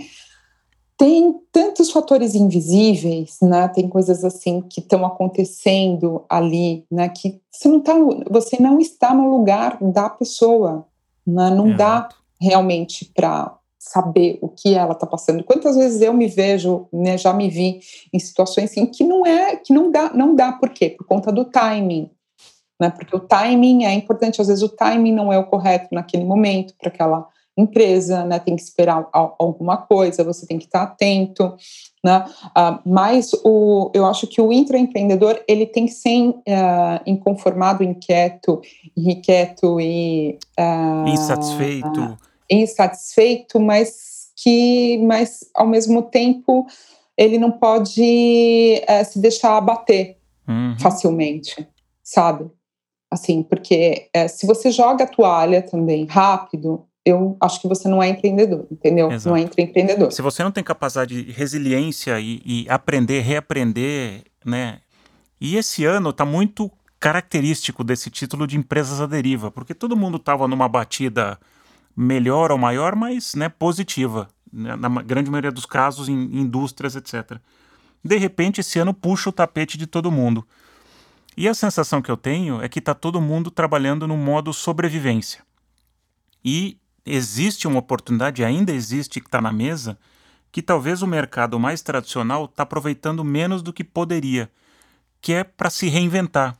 tem 0.98 1.34
tantos 1.50 1.90
fatores 1.90 2.34
invisíveis, 2.34 3.38
né? 3.40 3.68
Tem 3.68 3.88
coisas 3.88 4.22
assim 4.22 4.60
que 4.60 4.80
estão 4.80 5.06
acontecendo 5.06 6.24
ali, 6.28 6.84
né? 6.90 7.08
Que 7.08 7.40
você 7.50 7.68
não 7.68 7.80
tá, 7.80 7.94
você 8.28 8.60
não 8.60 8.78
está 8.78 9.14
no 9.14 9.30
lugar 9.30 9.78
da 9.80 10.10
pessoa, 10.10 10.86
né? 11.26 11.48
Não 11.48 11.68
Exato. 11.68 11.78
dá 11.78 12.08
realmente 12.38 13.10
para 13.14 13.56
saber 13.78 14.38
o 14.42 14.48
que 14.48 14.74
ela 14.74 14.92
está 14.92 15.06
passando. 15.06 15.42
Quantas 15.42 15.74
vezes 15.74 16.02
eu 16.02 16.12
me 16.12 16.28
vejo, 16.28 16.86
né? 16.92 17.16
Já 17.16 17.32
me 17.32 17.48
vi 17.48 17.80
em 18.12 18.18
situações 18.18 18.70
assim 18.70 18.84
que 18.84 19.02
não 19.02 19.24
é, 19.24 19.56
que 19.56 19.72
não 19.72 19.90
dá, 19.90 20.12
não 20.12 20.34
dá. 20.34 20.52
Por 20.52 20.68
quê? 20.68 20.90
Por 20.90 21.06
conta 21.06 21.32
do 21.32 21.46
timing. 21.46 22.10
Né, 22.80 22.88
porque 22.90 23.14
o 23.14 23.20
timing 23.20 23.84
é 23.84 23.92
importante, 23.92 24.40
às 24.40 24.48
vezes 24.48 24.62
o 24.62 24.68
timing 24.68 25.12
não 25.12 25.30
é 25.30 25.38
o 25.38 25.44
correto 25.44 25.88
naquele 25.92 26.24
momento 26.24 26.74
para 26.78 26.88
aquela 26.88 27.28
empresa, 27.56 28.24
né, 28.24 28.38
tem 28.38 28.56
que 28.56 28.62
esperar 28.62 29.06
alguma 29.12 29.76
coisa, 29.76 30.24
você 30.24 30.46
tem 30.46 30.56
que 30.56 30.64
estar 30.64 30.84
atento, 30.84 31.54
né, 32.02 32.24
uh, 32.56 32.80
mas 32.86 33.32
o, 33.44 33.90
eu 33.92 34.06
acho 34.06 34.26
que 34.26 34.40
o 34.40 34.50
intraempreendedor, 34.50 35.38
ele 35.46 35.66
tem 35.66 35.84
que 35.84 35.92
ser 35.92 36.28
uh, 36.30 36.40
inconformado, 37.04 37.84
inquieto, 37.84 38.62
irrequieto 38.96 39.78
e... 39.78 40.38
Uh, 40.58 41.08
insatisfeito. 41.08 42.18
insatisfeito, 42.48 43.60
mas 43.60 44.30
que, 44.42 44.98
mas 44.98 45.40
ao 45.54 45.66
mesmo 45.66 46.02
tempo, 46.02 46.66
ele 47.16 47.38
não 47.38 47.52
pode 47.52 48.82
eh, 48.86 49.04
se 49.04 49.20
deixar 49.20 49.56
abater 49.56 50.16
uhum. 50.48 50.74
facilmente, 50.78 51.68
sabe? 52.02 52.50
Assim, 53.10 53.42
porque 53.42 54.08
eh, 54.14 54.28
se 54.28 54.46
você 54.46 54.70
joga 54.70 55.04
a 55.04 55.06
toalha 55.06 55.62
também 55.62 56.06
rápido, 56.06 56.86
eu 57.04 57.36
acho 57.40 57.60
que 57.60 57.68
você 57.68 57.88
não 57.88 58.02
é 58.02 58.08
empreendedor, 58.08 58.66
entendeu? 58.70 59.10
Exato. 59.10 59.30
Não 59.30 59.36
é 59.36 59.40
empreendedor. 59.40 60.12
Se 60.12 60.22
você 60.22 60.44
não 60.44 60.52
tem 60.52 60.62
capacidade 60.62 61.24
de 61.24 61.32
resiliência 61.32 62.20
e, 62.20 62.40
e 62.44 62.66
aprender, 62.68 63.20
reaprender, 63.20 64.22
né? 64.44 64.78
E 65.40 65.56
esse 65.56 65.84
ano 65.84 66.10
está 66.10 66.24
muito 66.24 66.70
característico 67.00 67.82
desse 67.82 68.10
título 68.10 68.46
de 68.46 68.58
empresas 68.58 69.00
à 69.00 69.06
deriva, 69.06 69.50
porque 69.50 69.74
todo 69.74 69.96
mundo 69.96 70.18
estava 70.18 70.46
numa 70.46 70.68
batida 70.68 71.38
melhor 71.96 72.52
ou 72.52 72.58
maior, 72.58 72.94
mas 72.94 73.34
né, 73.34 73.48
positiva, 73.48 74.28
né, 74.52 74.76
na 74.76 74.88
grande 75.02 75.30
maioria 75.30 75.50
dos 75.50 75.64
casos 75.64 76.08
em 76.08 76.14
indústrias, 76.14 76.94
etc. 76.94 77.38
De 78.04 78.16
repente, 78.18 78.60
esse 78.60 78.78
ano 78.78 78.92
puxa 78.92 79.30
o 79.30 79.32
tapete 79.32 79.78
de 79.78 79.86
todo 79.86 80.12
mundo. 80.12 80.46
E 81.36 81.48
a 81.48 81.54
sensação 81.54 82.02
que 82.02 82.10
eu 82.10 82.16
tenho 82.16 82.62
é 82.62 82.68
que 82.68 82.78
está 82.78 82.94
todo 82.94 83.20
mundo 83.20 83.50
trabalhando 83.50 84.06
no 84.06 84.16
modo 84.16 84.52
sobrevivência. 84.52 85.42
E 86.44 86.78
existe 87.04 87.66
uma 87.66 87.78
oportunidade, 87.78 88.44
ainda 88.44 88.72
existe 88.72 89.20
que 89.20 89.26
está 89.26 89.40
na 89.40 89.52
mesa, 89.52 89.98
que 90.52 90.60
talvez 90.60 91.02
o 91.02 91.06
mercado 91.06 91.58
mais 91.58 91.82
tradicional 91.82 92.46
está 92.46 92.64
aproveitando 92.64 93.24
menos 93.24 93.62
do 93.62 93.72
que 93.72 93.84
poderia, 93.84 94.50
que 95.20 95.32
é 95.32 95.44
para 95.44 95.70
se 95.70 95.88
reinventar, 95.88 96.56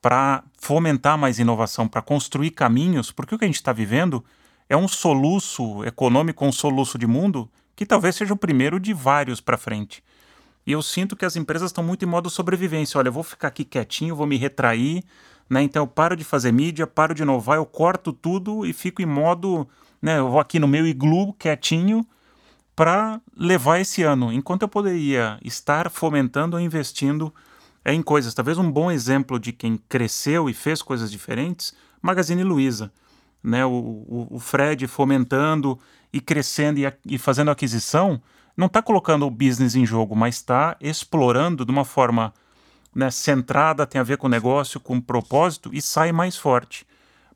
para 0.00 0.44
fomentar 0.58 1.18
mais 1.18 1.38
inovação, 1.38 1.88
para 1.88 2.02
construir 2.02 2.50
caminhos, 2.50 3.10
porque 3.10 3.34
o 3.34 3.38
que 3.38 3.44
a 3.44 3.48
gente 3.48 3.56
está 3.56 3.72
vivendo 3.72 4.24
é 4.68 4.76
um 4.76 4.88
soluço 4.88 5.84
econômico, 5.84 6.44
um 6.44 6.52
soluço 6.52 6.98
de 6.98 7.06
mundo, 7.06 7.50
que 7.74 7.84
talvez 7.84 8.14
seja 8.14 8.32
o 8.32 8.36
primeiro 8.36 8.78
de 8.78 8.92
vários 8.92 9.40
para 9.40 9.58
frente. 9.58 10.02
E 10.66 10.72
eu 10.72 10.82
sinto 10.82 11.14
que 11.14 11.24
as 11.24 11.36
empresas 11.36 11.70
estão 11.70 11.84
muito 11.84 12.04
em 12.04 12.08
modo 12.08 12.30
sobrevivência. 12.30 12.98
Olha, 12.98 13.08
eu 13.08 13.12
vou 13.12 13.22
ficar 13.22 13.48
aqui 13.48 13.64
quietinho, 13.64 14.16
vou 14.16 14.26
me 14.26 14.36
retrair, 14.36 15.04
né? 15.48 15.62
Então 15.62 15.82
eu 15.82 15.86
paro 15.86 16.16
de 16.16 16.24
fazer 16.24 16.52
mídia, 16.52 16.86
paro 16.86 17.14
de 17.14 17.22
inovar, 17.22 17.56
eu 17.56 17.66
corto 17.66 18.12
tudo 18.12 18.64
e 18.64 18.72
fico 18.72 19.02
em 19.02 19.06
modo, 19.06 19.68
né? 20.00 20.18
Eu 20.18 20.30
vou 20.30 20.40
aqui 20.40 20.58
no 20.58 20.66
meu 20.66 20.86
iglu 20.86 21.34
quietinho 21.34 22.06
para 22.74 23.20
levar 23.36 23.78
esse 23.78 24.02
ano, 24.02 24.32
enquanto 24.32 24.62
eu 24.62 24.68
poderia 24.68 25.38
estar 25.44 25.90
fomentando 25.90 26.56
ou 26.56 26.62
investindo 26.62 27.32
em 27.84 28.02
coisas. 28.02 28.34
Talvez 28.34 28.58
um 28.58 28.70
bom 28.70 28.90
exemplo 28.90 29.38
de 29.38 29.52
quem 29.52 29.76
cresceu 29.88 30.48
e 30.48 30.54
fez 30.54 30.82
coisas 30.82 31.10
diferentes, 31.10 31.74
Magazine 32.00 32.42
Luiza, 32.42 32.90
né? 33.42 33.66
O, 33.66 33.70
o, 33.70 34.28
o 34.30 34.38
Fred 34.40 34.86
fomentando 34.86 35.78
e 36.12 36.20
crescendo 36.20 36.80
e, 36.80 36.92
e 37.06 37.18
fazendo 37.18 37.50
aquisição, 37.50 38.20
não 38.56 38.66
está 38.66 38.80
colocando 38.80 39.26
o 39.26 39.30
business 39.30 39.74
em 39.74 39.84
jogo, 39.84 40.14
mas 40.14 40.36
está 40.36 40.76
explorando 40.80 41.64
de 41.64 41.70
uma 41.70 41.84
forma 41.84 42.32
né, 42.94 43.10
centrada, 43.10 43.86
tem 43.86 44.00
a 44.00 44.04
ver 44.04 44.16
com 44.16 44.26
o 44.26 44.30
negócio, 44.30 44.78
com 44.78 44.96
o 44.96 45.02
propósito 45.02 45.70
e 45.72 45.82
sai 45.82 46.12
mais 46.12 46.36
forte. 46.36 46.86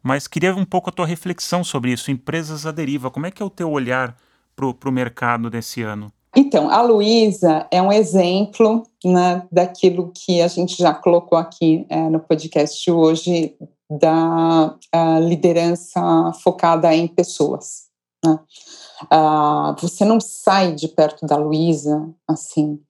Mas 0.03 0.29
queria 0.29 0.55
um 0.55 0.65
pouco 0.65 0.91
a 0.91 0.93
tua 0.93 1.07
reflexão 1.07 1.65
sobre 1.65 1.93
isso. 1.93 2.11
Empresas 2.11 2.67
à 2.67 2.71
deriva, 2.71 3.11
como 3.11 3.27
é 3.27 3.31
que 3.31 3.43
é 3.43 3.47
o 3.47 3.51
teu 3.51 3.71
olhar 3.71 4.17
para 4.55 4.89
o 4.89 4.93
mercado 4.93 5.51
desse 5.51 5.83
ano? 5.83 6.13
Então, 6.37 6.71
a 6.71 6.83
Luísa 6.83 7.67
é 7.71 7.83
um 7.83 7.93
exemplo 7.93 8.85
né, 9.05 9.43
daquilo 9.51 10.13
que 10.15 10.41
a 10.41 10.47
gente 10.47 10.77
já 10.77 10.95
colocou 10.95 11.37
aqui 11.37 11.85
é, 11.89 12.09
no 12.09 12.21
podcast 12.21 12.91
hoje, 12.91 13.57
da 13.91 14.75
liderança 15.27 16.01
focada 16.43 16.95
em 16.95 17.09
pessoas. 17.09 17.89
Né? 18.25 18.39
Uh, 19.05 19.81
você 19.81 20.05
não 20.05 20.21
sai 20.21 20.75
de 20.75 20.89
perto 20.89 21.27
da 21.27 21.37
Luísa, 21.37 22.09
assim, 22.27 22.81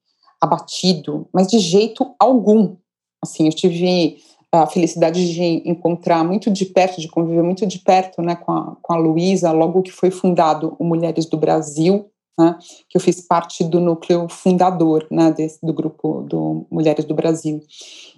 abatido, 0.41 1.27
mas 1.33 1.47
de 1.47 1.59
jeito 1.59 2.15
algum. 2.19 2.75
Assim, 3.23 3.45
eu 3.45 3.53
tive 3.53 4.17
a 4.51 4.65
felicidade 4.65 5.31
de 5.31 5.69
encontrar 5.69 6.23
muito 6.23 6.49
de 6.49 6.65
perto, 6.65 6.99
de 6.99 7.07
conviver 7.07 7.43
muito 7.43 7.67
de 7.67 7.79
perto 7.79 8.21
né, 8.21 8.35
com 8.35 8.51
a, 8.51 8.75
com 8.81 8.93
a 8.93 8.97
Luísa, 8.97 9.51
logo 9.51 9.83
que 9.83 9.91
foi 9.91 10.09
fundado 10.09 10.75
o 10.79 10.83
Mulheres 10.83 11.25
do 11.25 11.37
Brasil, 11.37 12.09
né, 12.37 12.57
que 12.89 12.97
eu 12.97 13.01
fiz 13.01 13.21
parte 13.21 13.63
do 13.63 13.79
núcleo 13.79 14.27
fundador 14.27 15.05
né, 15.11 15.31
desse, 15.31 15.59
do 15.61 15.73
grupo 15.73 16.21
do 16.21 16.65
Mulheres 16.71 17.05
do 17.05 17.13
Brasil. 17.13 17.61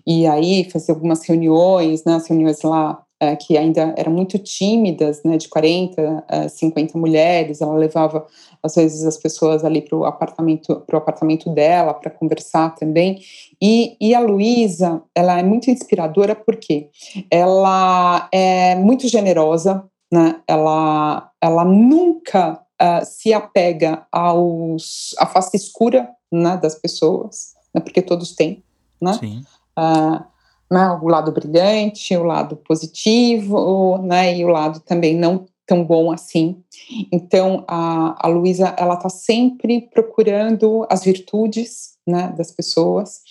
E 0.08 0.26
aí 0.26 0.70
fazia 0.70 0.94
algumas 0.94 1.26
reuniões, 1.28 2.06
né, 2.06 2.16
as 2.16 2.28
reuniões 2.28 2.62
lá 2.62 3.04
é, 3.22 3.36
que 3.36 3.56
ainda 3.56 3.94
eram 3.96 4.12
muito 4.12 4.40
tímidas, 4.40 5.22
né, 5.24 5.38
de 5.38 5.48
40, 5.48 6.50
50 6.50 6.98
mulheres, 6.98 7.62
ela 7.62 7.76
levava 7.76 8.26
às 8.64 8.74
vezes 8.74 9.06
as 9.06 9.16
pessoas 9.16 9.64
ali 9.64 9.80
para 9.80 9.96
o 9.96 10.06
apartamento, 10.06 10.82
pro 10.88 10.98
apartamento 10.98 11.48
dela 11.54 11.94
para 11.94 12.10
conversar 12.10 12.74
também. 12.74 13.22
E, 13.62 13.96
e 14.02 14.16
a 14.16 14.20
Luísa, 14.20 15.04
ela 15.14 15.38
é 15.38 15.44
muito 15.44 15.70
inspiradora 15.70 16.36
porque 16.36 16.90
ela 17.30 18.28
é 18.32 18.76
muito 18.76 19.08
generosa, 19.08 19.84
né? 20.12 20.42
Ela, 20.48 21.30
ela 21.40 21.64
nunca 21.64 22.54
uh, 22.82 23.06
se 23.06 23.32
apega 23.34 24.06
aos 24.12 25.14
à 25.20 25.28
face 25.28 25.56
escura 25.56 26.10
né, 26.32 26.58
das 26.58 26.74
pessoas, 26.74 27.54
né, 27.74 27.82
porque 27.82 28.02
todos 28.02 28.34
têm, 28.34 28.64
né? 29.00 29.14
Sim. 29.14 29.46
Uh, 29.78 30.24
né, 30.72 30.98
o 31.02 31.08
lado 31.08 31.32
brilhante, 31.34 32.16
o 32.16 32.24
lado 32.24 32.56
positivo, 32.56 33.98
né, 33.98 34.38
e 34.38 34.46
o 34.46 34.48
lado 34.48 34.80
também 34.80 35.16
não 35.16 35.46
tão 35.68 35.84
bom 35.84 36.12
assim. 36.12 36.64
Então, 37.12 37.66
a, 37.68 38.16
a 38.26 38.28
Luísa, 38.28 38.74
ela 38.78 38.96
está 38.96 39.10
sempre 39.10 39.90
procurando 39.94 40.86
as 40.90 41.04
virtudes, 41.04 41.98
né, 42.08 42.34
das 42.38 42.52
pessoas, 42.52 43.22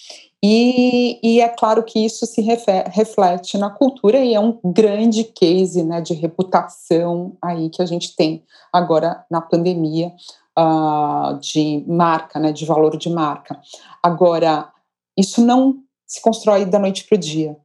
e, 0.43 1.20
e, 1.22 1.41
é 1.41 1.49
claro 1.49 1.82
que 1.82 2.03
isso 2.03 2.24
se 2.24 2.41
reflete 2.41 3.59
na 3.59 3.68
cultura 3.68 4.18
e 4.20 4.34
é 4.34 4.41
um 4.41 4.59
grande 4.64 5.22
case 5.24 5.82
né, 5.82 6.01
de 6.01 6.14
reputação 6.14 7.36
aí 7.43 7.68
que 7.68 7.82
a 7.82 7.84
gente 7.84 8.16
tem 8.16 8.43
agora 8.72 9.22
na 9.30 9.43
pandemia 9.43 10.11
uh, 10.59 11.38
de 11.41 11.84
marca, 11.86 12.38
né, 12.38 12.53
de 12.53 12.64
valor 12.64 12.97
de 12.97 13.11
marca. 13.11 13.61
Agora, 14.03 14.70
isso 15.14 15.45
não 15.45 15.82
se 16.11 16.20
constrói 16.20 16.64
da 16.64 16.80
noite 16.80 17.04
para 17.04 17.14
o 17.14 17.18
dia. 17.18 17.56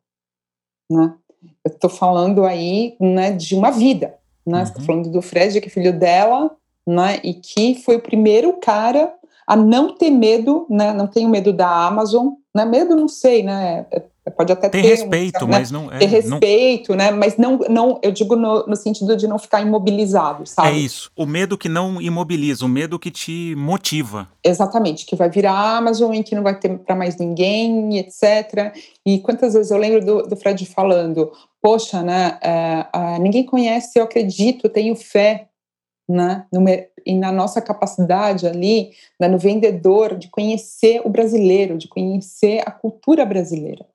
Né? 0.89 1.15
Eu 1.63 1.71
estou 1.71 1.89
falando 1.89 2.45
aí 2.45 2.95
né, 2.99 3.31
de 3.31 3.55
uma 3.55 3.71
vida. 3.71 4.19
Né? 4.45 4.59
Uhum. 4.59 4.63
Estou 4.63 4.83
falando 4.83 5.11
do 5.11 5.21
Fred, 5.21 5.59
que 5.59 5.67
é 5.67 5.71
filho 5.71 5.97
dela, 5.97 6.55
né, 6.85 7.19
e 7.23 7.33
que 7.33 7.81
foi 7.83 7.95
o 7.95 8.01
primeiro 8.01 8.59
cara 8.59 9.11
a 9.47 9.55
não 9.55 9.95
ter 9.95 10.11
medo, 10.11 10.67
né, 10.69 10.93
não 10.93 11.07
tenho 11.07 11.27
medo 11.27 11.51
da 11.51 11.67
Amazon, 11.67 12.33
né, 12.55 12.63
medo 12.63 12.95
não 12.95 13.07
sei, 13.07 13.41
né, 13.41 13.87
é, 13.91 14.03
pode 14.32 14.51
até 14.51 14.69
ter 14.69 14.82
respeito, 14.82 15.45
né? 15.45 15.59
mas 15.59 15.69
não 15.69 15.91
é, 15.91 15.99
ter 15.99 16.07
respeito, 16.07 16.89
não... 16.89 16.97
né? 16.97 17.11
Mas 17.11 17.38
não, 17.38 17.59
não, 17.69 17.99
eu 18.01 18.11
digo 18.11 18.36
no, 18.36 18.65
no, 18.65 18.76
sentido 18.76 19.15
de 19.15 19.28
não 19.28 19.38
ficar 19.38 19.61
imobilizado, 19.61 20.47
sabe? 20.47 20.69
É 20.69 20.73
isso. 20.73 21.11
O 21.15 21.26
medo 21.28 21.57
que 21.57 21.69
não 21.69 22.01
imobiliza, 22.01 22.65
o 22.65 22.67
medo 22.67 22.97
que 22.97 23.11
te 23.11 23.53
motiva. 23.55 24.28
Exatamente, 24.43 25.05
que 25.05 25.15
vai 25.15 25.30
virar 25.30 25.78
Amazon 25.78 26.13
e 26.13 26.23
que 26.23 26.34
não 26.34 26.41
vai 26.41 26.57
ter 26.57 26.76
para 26.80 26.95
mais 26.95 27.17
ninguém, 27.17 27.99
etc. 27.99 28.76
E 29.05 29.19
quantas 29.19 29.53
vezes 29.53 29.71
eu 29.71 29.78
lembro 29.78 30.03
do, 30.03 30.23
do 30.23 30.36
Fred 30.36 30.65
falando, 30.65 31.32
poxa, 31.61 32.01
né? 32.01 32.39
É, 32.41 32.88
é, 32.93 33.19
ninguém 33.19 33.45
conhece, 33.45 33.99
eu 33.99 34.03
acredito, 34.03 34.69
tenho 34.69 34.95
fé, 34.95 35.49
né? 36.09 36.45
No, 36.51 36.65
e 37.05 37.15
na 37.15 37.32
nossa 37.32 37.61
capacidade 37.61 38.47
ali, 38.47 38.89
né, 39.19 39.28
no 39.28 39.38
vendedor, 39.38 40.15
de 40.15 40.28
conhecer 40.30 41.01
o 41.05 41.09
brasileiro, 41.09 41.78
de 41.78 41.88
conhecer 41.88 42.63
a 42.65 42.71
cultura 42.71 43.23
brasileira 43.23 43.86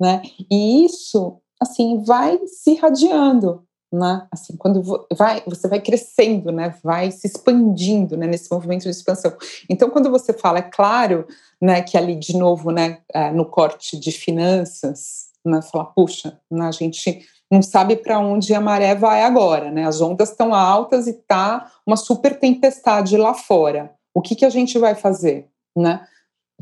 né? 0.00 0.22
E 0.50 0.84
isso, 0.84 1.38
assim, 1.60 2.02
vai 2.02 2.38
se 2.46 2.72
irradiando, 2.72 3.64
né? 3.92 4.26
Assim, 4.30 4.56
quando 4.56 4.82
vai, 5.12 5.42
você 5.46 5.68
vai 5.68 5.80
crescendo, 5.80 6.50
né? 6.50 6.74
Vai 6.82 7.10
se 7.10 7.26
expandindo, 7.26 8.16
né? 8.16 8.26
Nesse 8.26 8.50
movimento 8.50 8.82
de 8.82 8.90
expansão. 8.90 9.32
Então, 9.68 9.90
quando 9.90 10.10
você 10.10 10.32
fala, 10.32 10.58
é 10.58 10.62
claro, 10.62 11.26
né? 11.60 11.82
Que 11.82 11.96
ali 11.96 12.16
de 12.16 12.36
novo, 12.36 12.70
né? 12.70 12.98
É, 13.12 13.30
no 13.30 13.46
corte 13.46 13.98
de 13.98 14.10
finanças, 14.10 15.26
né? 15.44 15.62
Falar, 15.62 15.86
puxa, 15.86 16.38
né, 16.50 16.66
a 16.66 16.72
gente 16.72 17.24
não 17.50 17.62
sabe 17.62 17.96
para 17.96 18.18
onde 18.18 18.52
a 18.54 18.60
maré 18.60 18.94
vai 18.94 19.22
agora, 19.22 19.70
né? 19.70 19.86
As 19.86 20.00
ondas 20.00 20.30
estão 20.30 20.54
altas 20.54 21.06
e 21.06 21.12
tá 21.12 21.70
uma 21.86 21.96
super 21.96 22.38
tempestade 22.38 23.16
lá 23.16 23.34
fora. 23.34 23.92
O 24.12 24.20
que 24.20 24.34
que 24.34 24.44
a 24.44 24.50
gente 24.50 24.78
vai 24.78 24.94
fazer, 24.94 25.48
né? 25.76 26.06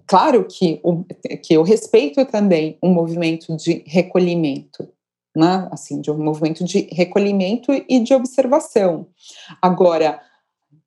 Claro 0.07 0.45
que, 0.45 0.81
o, 0.83 1.05
que 1.43 1.55
eu 1.55 1.63
respeito 1.63 2.25
também 2.27 2.79
um 2.83 2.93
movimento 2.93 3.57
de 3.57 3.83
recolhimento, 3.87 4.89
né? 5.35 5.69
assim, 5.71 6.01
de 6.01 6.11
um 6.11 6.19
movimento 6.23 6.65
de 6.65 6.89
recolhimento 6.93 7.73
e 7.89 8.01
de 8.01 8.13
observação. 8.13 9.07
Agora, 9.61 10.21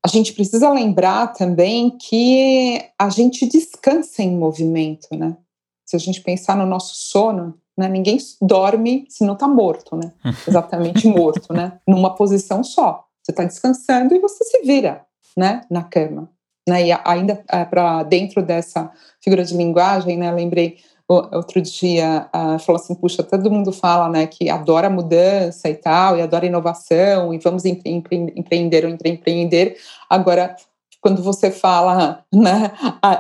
a 0.05 0.07
gente 0.07 0.34
precisa 0.34 0.70
lembrar 0.70 1.34
também 1.34 1.97
que 1.97 2.80
a 2.99 3.09
gente 3.09 3.47
descansa 3.47 4.22
em 4.22 4.38
movimento, 4.38 5.07
né? 5.11 5.36
Se 5.84 5.95
a 5.95 5.99
gente 5.99 6.22
pensar 6.22 6.55
no 6.55 6.66
nosso 6.66 6.95
sono, 6.95 7.55
né, 7.76 7.88
ninguém 7.88 8.18
dorme 8.39 9.05
se 9.09 9.26
não 9.26 9.34
está 9.34 9.47
morto, 9.47 9.95
né? 9.95 10.13
Exatamente 10.47 11.07
morto, 11.07 11.51
né? 11.53 11.80
Numa 11.88 12.13
posição 12.13 12.63
só. 12.63 13.03
Você 13.24 13.32
está 13.32 13.43
descansando 13.43 14.13
e 14.13 14.20
você 14.20 14.43
se 14.43 14.61
vira, 14.61 15.03
né? 15.36 15.61
Na 15.72 15.84
cama. 15.84 16.30
Né, 16.68 16.88
e 16.88 16.99
ainda 17.05 17.43
é, 17.47 17.63
para 17.63 18.01
dentro 18.03 18.41
dessa 18.41 18.91
figura 19.22 19.43
de 19.43 19.55
linguagem, 19.55 20.18
né, 20.18 20.32
lembrei 20.32 20.78
outro 21.07 21.61
dia 21.61 22.28
uh, 22.36 22.57
falou 22.59 22.82
assim, 22.82 22.95
puxa, 22.95 23.22
todo 23.22 23.51
mundo 23.51 23.72
fala, 23.72 24.09
né, 24.09 24.26
que 24.26 24.49
adora 24.49 24.89
mudança 24.89 25.70
e 25.70 25.76
tal, 25.76 26.18
e 26.18 26.22
adora 26.22 26.45
inovação, 26.45 27.34
e 27.34 27.38
vamos 27.38 27.63
empre 27.66 27.91
empre 27.91 28.34
empreender 28.36 28.86
ou 28.86 28.91
empreender. 28.91 29.78
Agora, 30.09 30.55
quando 30.99 31.22
você 31.22 31.51
fala, 31.51 32.24
né, 32.34 32.72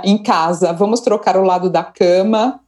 em 0.03 0.17
casa, 0.17 0.73
vamos 0.73 1.01
trocar 1.01 1.37
o 1.37 1.43
lado 1.43 1.69
da 1.69 1.83
cama, 1.83 2.59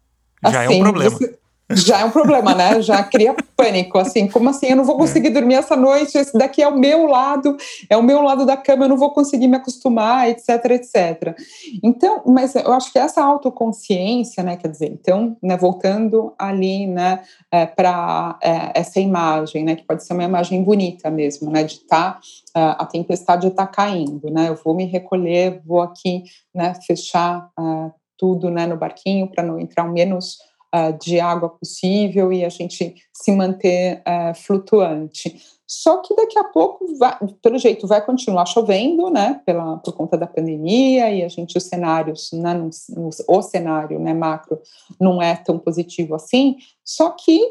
já 0.44 0.50
assim, 0.50 0.58
é 0.58 0.62
um 0.62 0.72
assim, 0.72 0.84
problema. 0.84 1.10
Você, 1.18 1.40
já 1.70 2.00
é 2.00 2.06
um 2.06 2.12
problema, 2.12 2.56
né? 2.56 2.82
Já 2.82 3.04
cria 3.04 3.36
pânico, 3.56 3.98
assim, 3.98 4.28
como 4.28 4.50
assim? 4.50 4.68
Eu 4.68 4.78
não 4.78 4.86
vou 4.86 4.96
é. 4.96 5.00
conseguir 5.00 5.32
dormir 5.32 5.56
essa 5.56 5.76
noite, 5.76 6.18
esse 6.18 6.38
daqui 6.38 6.62
é 6.62 6.68
o 6.68 6.78
meu 6.78 7.08
lado, 7.08 7.58
é 7.90 7.98
o 7.98 8.04
meu 8.04 8.22
lado 8.22 8.46
da 8.46 8.56
cama, 8.56 8.86
eu 8.86 8.90
não 8.90 8.98
vou 8.98 9.12
conseguir 9.12 9.48
me 9.48 9.58
acostumar, 9.58 10.30
etc, 10.30 10.50
etc. 10.72 11.36
Então, 11.84 12.22
mas 12.26 12.56
eu 12.56 12.72
acho 12.72 12.92
que 12.92 13.00
essa 13.00 13.22
autoconsciência, 13.22 14.44
né, 14.44 14.56
quer 14.56 14.70
dizer, 14.70 14.92
então, 14.92 15.36
né, 15.42 15.58
voltando 15.58 16.34
ali, 16.40 16.88
né, 16.88 17.22
é, 17.52 17.66
para 17.66 18.38
é, 18.42 18.80
essa 18.80 19.00
imagem, 19.00 19.66
né, 19.66 19.76
que 19.76 19.84
pode 19.84 20.06
ser 20.06 20.14
uma 20.14 20.24
imagem 20.24 20.64
bonita 20.64 21.10
mesmo, 21.10 21.52
né, 21.52 21.64
de 21.64 21.74
estar, 21.74 22.20
tá, 22.54 22.72
a 22.72 22.86
tempestade 22.86 23.48
está 23.48 23.68
caindo, 23.68 24.30
né, 24.30 24.50
eu 24.50 24.56
vou 24.56 24.74
me 24.74 24.86
recolher, 24.86 25.62
vou 25.66 25.82
aqui, 25.82 26.24
né, 26.56 26.74
fechar 26.86 27.50
uh, 27.60 27.92
tudo, 28.18 28.50
né, 28.50 28.66
no 28.66 28.78
barquinho 28.78 29.28
para 29.28 29.44
não 29.44 29.60
entrar 29.60 29.84
o 29.84 29.92
menos 29.92 30.38
uh, 30.78 30.98
de 30.98 31.20
água 31.20 31.50
possível 31.50 32.32
e 32.32 32.46
a 32.46 32.50
gente 32.50 32.96
se 33.14 33.32
manter 33.32 34.02
uh, 34.02 34.36
flutuante. 34.36 35.36
Só 35.70 35.98
que 35.98 36.16
daqui 36.16 36.40
a 36.40 36.46
pouco, 36.46 36.98
vai, 36.98 37.18
pelo 37.42 37.58
jeito, 37.58 37.86
vai 37.86 38.04
continuar 38.04 38.46
chovendo, 38.46 39.10
né, 39.10 39.42
pela, 39.46 39.78
por 39.78 39.94
conta 39.94 40.18
da 40.18 40.26
pandemia, 40.26 41.12
e 41.12 41.24
a 41.24 41.28
gente, 41.28 41.58
os 41.58 41.66
cenários, 41.66 42.30
né, 42.32 42.54
o 43.28 43.42
cenário 43.42 44.00
né, 44.00 44.14
macro 44.14 44.62
não 45.00 45.22
é 45.22 45.36
tão 45.36 45.60
positivo 45.60 46.16
assim, 46.16 46.56
só 46.86 47.10
que, 47.10 47.42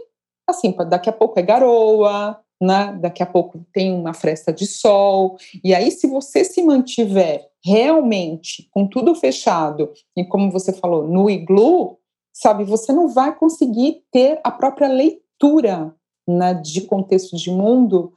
assim, 0.49 0.75
daqui 0.89 1.11
a 1.11 1.13
pouco 1.13 1.39
é 1.39 1.43
garoa, 1.43 2.41
né, 2.59 2.99
daqui 2.99 3.23
a 3.23 3.27
pouco 3.27 3.61
tem 3.71 3.93
uma 3.93 4.15
fresta 4.15 4.51
de 4.51 4.67
sol, 4.67 5.37
e 5.63 5.75
aí 5.75 5.91
se 5.91 6.07
você 6.07 6.43
se 6.43 6.63
mantiver 6.63 7.47
realmente 7.63 8.67
com 8.71 8.87
tudo 8.87 9.15
fechado, 9.15 9.93
e 10.17 10.25
como 10.25 10.51
você 10.51 10.73
falou, 10.73 11.07
no 11.07 11.29
iglu, 11.29 11.99
sabe? 12.37 12.65
Você 12.65 12.93
não 12.93 13.09
vai 13.09 13.35
conseguir 13.35 14.03
ter 14.11 14.39
a 14.45 14.51
própria 14.51 14.89
leitura 14.89 15.95
né, 16.29 16.53
de 16.53 16.83
contexto 16.83 17.35
de 17.35 17.51
mundo 17.51 18.13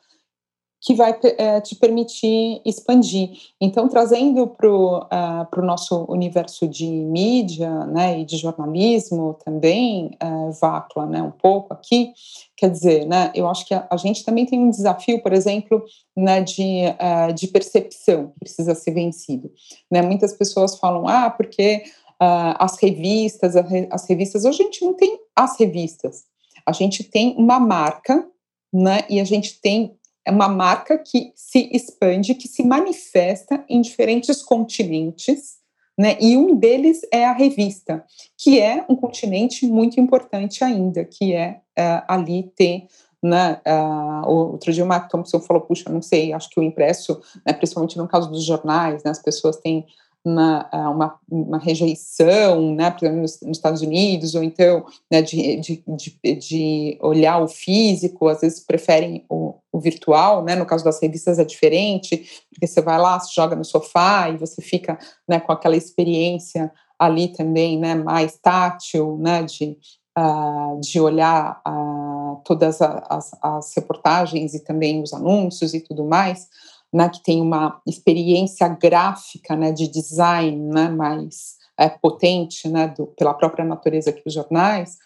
que 0.81 0.93
vai 0.93 1.17
é, 1.37 1.59
te 1.59 1.75
permitir 1.75 2.61
expandir. 2.65 3.31
Então, 3.59 3.89
trazendo 3.89 4.47
para 4.47 4.69
o 4.69 4.99
uh, 4.99 5.61
nosso 5.61 6.05
universo 6.07 6.67
de 6.67 6.87
mídia 6.87 7.85
né, 7.85 8.21
e 8.21 8.25
de 8.25 8.37
jornalismo 8.37 9.37
também, 9.43 10.17
uh, 10.23 10.51
Vácula, 10.53 11.05
né, 11.05 11.21
um 11.21 11.31
pouco 11.31 11.73
aqui, 11.73 12.13
quer 12.55 12.69
dizer, 12.69 13.05
né, 13.05 13.29
eu 13.35 13.47
acho 13.49 13.65
que 13.65 13.73
a, 13.73 13.85
a 13.89 13.97
gente 13.97 14.23
também 14.23 14.45
tem 14.45 14.57
um 14.57 14.69
desafio, 14.69 15.21
por 15.21 15.33
exemplo, 15.33 15.83
né, 16.15 16.41
de, 16.41 16.83
uh, 16.87 17.33
de 17.33 17.47
percepção 17.47 18.27
que 18.27 18.39
precisa 18.39 18.73
ser 18.73 18.91
vencido. 18.91 19.51
Né? 19.91 20.01
Muitas 20.01 20.31
pessoas 20.31 20.77
falam, 20.77 21.07
ah, 21.09 21.29
porque 21.29 21.83
uh, 22.21 22.55
as 22.59 22.77
revistas, 22.79 23.55
as 23.55 24.07
revistas, 24.07 24.45
hoje 24.45 24.61
a 24.61 24.65
gente 24.65 24.83
não 24.83 24.93
tem 24.93 25.19
as 25.35 25.57
revistas, 25.59 26.23
a 26.65 26.71
gente 26.71 27.03
tem 27.03 27.35
uma 27.37 27.59
marca, 27.59 28.27
né, 28.71 28.99
e 29.09 29.19
a 29.19 29.23
gente 29.23 29.59
tem 29.61 29.97
uma 30.27 30.47
marca 30.47 30.97
que 30.97 31.31
se 31.35 31.69
expande, 31.71 32.35
que 32.35 32.47
se 32.47 32.63
manifesta 32.63 33.63
em 33.67 33.81
diferentes 33.81 34.43
continentes, 34.43 35.57
né, 35.97 36.17
e 36.19 36.37
um 36.37 36.55
deles 36.55 37.01
é 37.11 37.25
a 37.25 37.33
revista, 37.33 38.05
que 38.37 38.59
é 38.59 38.85
um 38.87 38.95
continente 38.95 39.65
muito 39.65 39.99
importante 39.99 40.63
ainda, 40.63 41.03
que 41.03 41.33
é 41.33 41.61
uh, 41.77 42.03
ali 42.07 42.43
ter 42.55 42.87
né, 43.21 43.59
uh, 43.67 44.29
outro 44.29 44.71
dia 44.71 44.83
o 44.83 44.87
Mark 44.87 45.09
Thompson 45.09 45.41
falou, 45.41 45.63
puxa, 45.63 45.89
não 45.89 46.01
sei, 46.01 46.31
acho 46.31 46.49
que 46.49 46.59
o 46.59 46.63
impresso, 46.63 47.19
né, 47.45 47.51
principalmente 47.51 47.97
no 47.97 48.07
caso 48.07 48.31
dos 48.31 48.45
jornais, 48.45 49.03
né, 49.03 49.11
as 49.11 49.21
pessoas 49.21 49.57
têm 49.57 49.85
uma, 50.23 50.69
uma, 50.73 51.19
uma, 51.29 51.57
rejeição, 51.57 52.75
né, 52.75 52.91
por 52.91 53.05
exemplo, 53.05 53.21
nos, 53.21 53.39
nos, 53.41 53.57
Estados 53.57 53.81
Unidos, 53.81 54.35
ou 54.35 54.43
então 54.43 54.85
né, 55.09 55.21
de, 55.21 55.55
de, 55.57 55.83
de, 55.87 56.35
de, 56.35 56.97
olhar 57.01 57.41
o 57.41 57.47
físico, 57.47 58.27
às 58.27 58.41
vezes 58.41 58.59
preferem 58.59 59.25
o, 59.29 59.55
o, 59.71 59.79
virtual, 59.79 60.43
né, 60.43 60.55
no 60.55 60.65
caso 60.65 60.83
das 60.83 61.01
revistas 61.01 61.39
é 61.39 61.45
diferente, 61.45 62.17
porque 62.49 62.67
você 62.67 62.81
vai 62.81 62.97
lá, 62.99 63.19
se 63.19 63.33
joga 63.33 63.55
no 63.55 63.63
sofá 63.63 64.29
e 64.29 64.37
você 64.37 64.61
fica 64.61 64.99
né, 65.27 65.39
com 65.39 65.51
aquela 65.51 65.77
experiência 65.77 66.71
ali 66.97 67.29
também, 67.29 67.79
né, 67.79 67.95
mais 67.95 68.37
tátil, 68.37 69.17
né, 69.19 69.43
de, 69.43 69.77
uh, 70.17 70.79
de 70.81 70.99
olhar 70.99 71.61
uh, 71.65 72.41
todas 72.43 72.81
as, 72.81 73.31
as 73.41 73.73
reportagens 73.73 74.53
e 74.53 74.59
também 74.59 75.01
os 75.01 75.13
anúncios 75.13 75.73
e 75.73 75.79
tudo 75.79 76.03
mais, 76.03 76.49
né, 76.93 77.09
que 77.09 77.21
tem 77.23 77.41
uma 77.41 77.81
experiência 77.87 78.67
gráfica, 78.67 79.55
né, 79.55 79.71
de 79.71 79.87
design, 79.87 80.57
né, 80.57 80.89
mais 80.89 81.57
é, 81.77 81.87
potente, 81.87 82.67
né, 82.67 82.87
do, 82.87 83.07
pela 83.07 83.33
própria 83.33 83.63
natureza 83.63 84.11
que 84.11 84.23
os 84.25 84.33
jornais, 84.33 84.97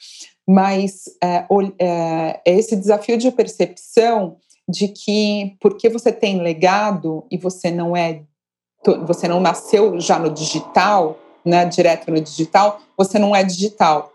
mas 0.47 1.05
é, 1.21 1.45
é, 1.79 2.41
é, 2.45 2.57
esse 2.57 2.75
desafio 2.75 3.17
de 3.17 3.31
percepção 3.31 4.37
de 4.67 4.87
que 4.87 5.55
porque 5.59 5.89
você 5.89 6.11
tem 6.11 6.41
legado 6.41 7.25
e 7.29 7.37
você 7.37 7.69
não 7.69 7.95
é 7.95 8.23
você 9.05 9.29
não 9.29 9.39
nasceu 9.39 9.97
já 9.99 10.19
no 10.19 10.29
digital, 10.29 11.17
né, 11.45 11.65
direto 11.65 12.11
no 12.11 12.19
digital, 12.19 12.81
você 12.97 13.17
não 13.17 13.33
é 13.33 13.41
digital. 13.41 14.12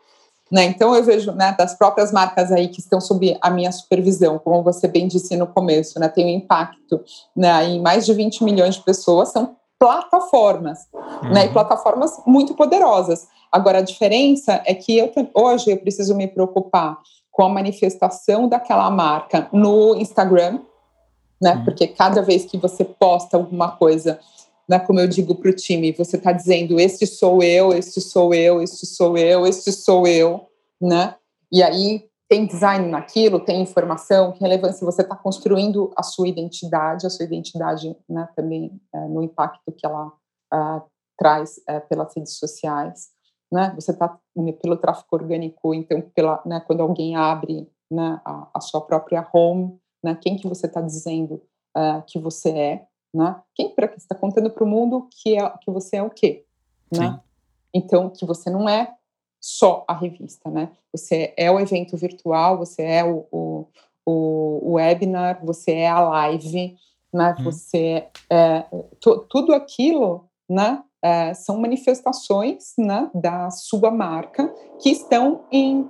Né? 0.51 0.65
Então, 0.65 0.95
eu 0.95 1.05
vejo 1.05 1.33
né, 1.33 1.55
das 1.59 1.75
próprias 1.75 2.11
marcas 2.11 2.51
aí 2.51 2.69
que 2.69 2.81
estão 2.81 3.01
sob 3.01 3.37
a 3.41 3.51
minha 3.51 3.71
supervisão, 3.71 4.39
como 4.39 4.63
você 4.63 4.89
bem 4.89 5.07
disse 5.07 5.37
no 5.37 5.47
começo, 5.47 6.01
né, 6.01 6.09
tem 6.09 6.25
um 6.25 6.39
impacto 6.39 7.01
né, 7.37 7.67
em 7.67 7.81
mais 7.83 8.07
de 8.07 8.15
20 8.15 8.43
milhões 8.45 8.77
de 8.77 8.83
pessoas, 8.83 9.31
são 9.31 9.57
plataformas, 9.79 10.89
uhum. 10.93 11.33
né, 11.33 11.45
e 11.45 11.47
uhum. 11.49 11.53
plataformas 11.53 12.21
muito 12.27 12.55
poderosas. 12.55 13.29
Agora, 13.53 13.79
a 13.79 13.83
diferença 13.83 14.63
é 14.65 14.75
que 14.75 14.97
eu, 14.99 15.13
hoje 15.35 15.71
eu 15.71 15.77
preciso 15.77 16.15
me 16.15 16.27
preocupar 16.27 16.99
com 17.31 17.45
a 17.45 17.49
manifestação 17.49 18.49
daquela 18.49 18.91
marca 18.91 19.49
no 19.53 19.97
Instagram, 19.97 20.61
né, 21.41 21.55
uhum. 21.55 21.65
porque 21.65 21.87
cada 21.87 22.23
vez 22.23 22.47
que 22.47 22.57
você 22.57 22.85
posta 22.85 23.37
alguma 23.37 23.71
coisa 23.73 24.19
né, 24.69 24.79
como 24.79 25.01
eu 25.01 25.09
digo 25.09 25.35
para 25.35 25.51
o 25.51 25.55
time, 25.55 25.93
você 25.93 26.17
está 26.17 26.31
dizendo 26.31 26.79
este 26.79 27.07
sou 27.07 27.43
eu, 27.43 27.73
este 27.73 28.01
sou 28.01 28.35
eu, 28.35 28.63
este 28.63 28.85
sou 28.87 29.17
eu, 29.17 29.47
este 29.47 29.73
sou 29.73 30.07
eu, 30.07 30.47
né? 30.81 31.15
E 31.51 31.63
aí 31.63 32.09
tem 32.29 32.47
design 32.47 32.89
naquilo, 32.89 33.41
tem 33.41 33.63
informação, 33.63 34.33
que 34.33 34.41
relevância 34.41 34.85
você 34.85 35.01
está 35.01 35.17
construindo 35.17 35.91
a 35.97 36.03
sua 36.03 36.29
identidade, 36.29 37.07
a 37.07 37.11
sua 37.11 37.25
identidade, 37.25 37.97
né, 38.07 38.29
também 38.37 38.79
é, 38.95 39.01
no 39.09 39.23
impacto 39.23 39.73
que 39.73 39.87
ela 39.87 40.09
uh, 40.53 40.83
traz 41.17 41.59
é, 41.67 41.81
pelas 41.81 42.15
redes 42.15 42.35
sociais, 42.39 43.09
né? 43.51 43.73
Você 43.77 43.93
está 43.93 44.19
né, 44.37 44.53
pelo 44.53 44.77
tráfego 44.77 45.09
orgânico, 45.13 45.75
então 45.75 46.03
pela, 46.15 46.43
né, 46.45 46.61
quando 46.61 46.83
alguém 46.83 47.17
abre 47.17 47.67
né, 47.91 48.21
a, 48.25 48.49
a, 48.55 48.61
sua 48.61 48.83
própria 48.83 49.27
home, 49.33 49.79
né, 50.05 50.15
quem 50.21 50.37
que 50.37 50.47
você 50.47 50.67
está 50.67 50.83
dizendo 50.83 51.43
uh, 51.77 52.03
que 52.07 52.19
você 52.19 52.51
é, 52.51 52.87
né? 53.19 53.35
Quem 53.53 53.75
para 53.75 53.89
que 53.89 53.99
está 53.99 54.15
contando 54.15 54.49
para 54.49 54.63
o 54.63 54.67
mundo 54.67 55.09
que 55.11 55.37
é 55.37 55.51
que 55.61 55.73
você 55.73 55.97
é 55.97 56.03
o 56.03 56.09
quê, 56.09 56.45
né? 56.97 57.21
Então 57.75 58.09
que 58.11 58.25
você 58.25 58.49
não 58.49 58.69
é 58.69 58.95
só 59.41 59.85
a 59.89 59.93
revista, 59.93 60.49
né? 60.49 60.71
Você 60.93 61.35
é 61.37 61.51
o 61.51 61.59
evento 61.59 61.97
virtual, 61.97 62.59
você 62.59 62.83
é 62.83 63.05
o, 63.05 63.27
o, 63.33 63.67
o 64.07 64.73
webinar, 64.75 65.45
você 65.45 65.73
é 65.73 65.89
a 65.89 66.01
live, 66.01 66.77
né? 67.13 67.35
Hum. 67.41 67.43
Você 67.43 68.07
é 68.31 68.65
tudo 69.29 69.53
aquilo, 69.53 70.29
né? 70.49 70.85
É, 71.03 71.35
são 71.35 71.61
manifestações 71.61 72.75
né, 72.77 73.09
da 73.15 73.53
sua 73.53 73.89
marca 73.89 74.53
que 74.81 74.91
estão 74.91 75.45
em, 75.51 75.89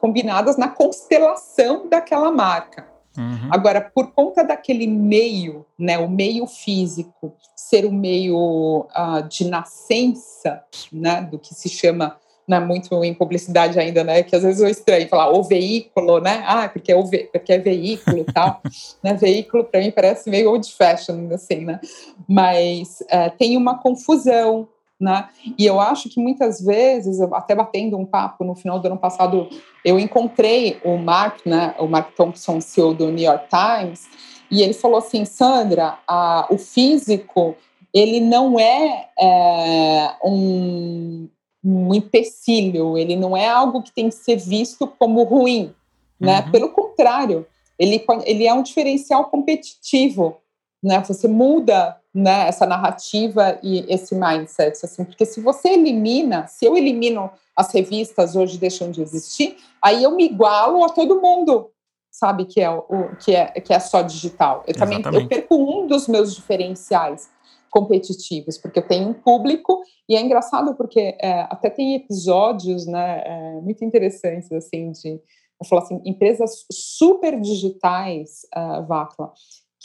combinadas 0.00 0.56
na 0.56 0.68
constelação 0.68 1.88
daquela 1.88 2.32
marca. 2.32 2.97
Uhum. 3.18 3.48
Agora, 3.50 3.80
por 3.80 4.12
conta 4.12 4.44
daquele 4.44 4.86
meio, 4.86 5.66
né, 5.76 5.98
o 5.98 6.08
meio 6.08 6.46
físico, 6.46 7.34
ser 7.56 7.84
o 7.84 7.92
meio 7.92 8.86
uh, 8.96 9.28
de 9.28 9.44
nascença, 9.44 10.62
né, 10.92 11.20
do 11.22 11.38
que 11.38 11.52
se 11.52 11.68
chama 11.68 12.16
né, 12.46 12.58
muito 12.60 13.04
em 13.04 13.12
publicidade 13.12 13.78
ainda, 13.78 14.02
né, 14.04 14.22
que 14.22 14.34
às 14.34 14.42
vezes 14.42 14.62
eu 14.62 14.68
estranho 14.68 15.08
falar 15.08 15.30
o 15.30 15.42
veículo, 15.42 16.20
né, 16.20 16.42
ah, 16.46 16.68
porque 16.68 16.90
é, 16.90 16.96
o 16.96 17.04
ve 17.04 17.28
porque 17.30 17.52
é 17.52 17.58
veículo 17.58 18.18
e 18.18 18.24
tal, 18.24 18.62
né, 19.02 19.14
veículo 19.14 19.64
para 19.64 19.80
mim 19.80 19.90
parece 19.90 20.30
meio 20.30 20.50
old 20.50 20.66
fashion, 20.72 21.28
assim, 21.34 21.64
né, 21.64 21.78
mas 22.26 23.02
uh, 23.02 23.36
tem 23.36 23.56
uma 23.56 23.78
confusão, 23.78 24.66
né? 25.00 25.28
E 25.56 25.64
eu 25.64 25.80
acho 25.80 26.08
que 26.08 26.20
muitas 26.20 26.60
vezes, 26.60 27.20
até 27.20 27.54
batendo 27.54 27.96
um 27.96 28.04
papo 28.04 28.44
no 28.44 28.54
final 28.54 28.80
do 28.80 28.86
ano 28.86 28.98
passado, 28.98 29.48
eu 29.84 29.98
encontrei 29.98 30.80
o 30.84 30.96
Mark, 30.96 31.46
né, 31.46 31.74
o 31.78 31.86
Mark 31.86 32.14
Thompson, 32.16 32.60
CEO 32.60 32.94
do 32.94 33.10
New 33.10 33.24
York 33.24 33.46
Times, 33.48 34.08
e 34.50 34.62
ele 34.62 34.72
falou 34.72 34.98
assim, 34.98 35.24
Sandra, 35.24 35.98
a, 36.06 36.46
o 36.50 36.58
físico 36.58 37.54
ele 37.92 38.20
não 38.20 38.58
é, 38.58 39.08
é 39.18 40.14
um, 40.24 41.28
um 41.64 41.94
empecilho, 41.94 42.98
ele 42.98 43.16
não 43.16 43.36
é 43.36 43.48
algo 43.48 43.82
que 43.82 43.92
tem 43.92 44.08
que 44.08 44.14
ser 44.14 44.36
visto 44.36 44.86
como 44.86 45.22
ruim, 45.22 45.74
né? 46.20 46.40
Uhum. 46.40 46.50
Pelo 46.50 46.68
contrário, 46.70 47.46
ele, 47.78 48.04
ele 48.24 48.46
é 48.46 48.52
um 48.52 48.62
diferencial 48.62 49.26
competitivo, 49.26 50.38
né? 50.82 51.02
Você 51.06 51.28
muda 51.28 51.96
né, 52.14 52.48
essa 52.48 52.66
narrativa 52.66 53.58
e 53.62 53.84
esse 53.92 54.14
mindset, 54.14 54.84
assim, 54.84 55.04
porque 55.04 55.24
se 55.24 55.40
você 55.40 55.70
elimina, 55.70 56.46
se 56.46 56.64
eu 56.64 56.76
elimino 56.76 57.30
as 57.54 57.72
revistas 57.72 58.36
hoje 58.36 58.58
deixam 58.58 58.90
de 58.90 59.02
existir, 59.02 59.56
aí 59.82 60.02
eu 60.02 60.14
me 60.14 60.24
igualo 60.24 60.84
a 60.84 60.88
todo 60.88 61.20
mundo, 61.20 61.70
sabe, 62.10 62.44
que 62.44 62.60
é 62.60 62.70
o 62.70 63.16
que 63.16 63.34
é 63.34 63.46
que 63.46 63.72
é 63.72 63.78
só 63.78 64.02
digital. 64.02 64.64
Eu 64.66 64.74
também 64.74 65.02
eu 65.12 65.28
perco 65.28 65.56
um 65.56 65.86
dos 65.86 66.08
meus 66.08 66.34
diferenciais 66.34 67.28
competitivos, 67.70 68.56
porque 68.56 68.78
eu 68.78 68.86
tenho 68.86 69.08
um 69.08 69.14
público 69.14 69.82
e 70.08 70.16
é 70.16 70.20
engraçado 70.20 70.74
porque 70.74 71.16
é, 71.20 71.42
até 71.50 71.68
tem 71.68 71.94
episódios, 71.94 72.86
né, 72.86 73.22
é, 73.26 73.60
muito 73.60 73.84
interessantes 73.84 74.50
assim 74.52 74.92
de 74.92 75.20
eu 75.60 75.66
falo 75.66 75.82
assim, 75.82 76.00
empresas 76.04 76.64
super 76.70 77.38
digitais, 77.40 78.42
uh, 78.56 78.86
Vacla, 78.86 79.32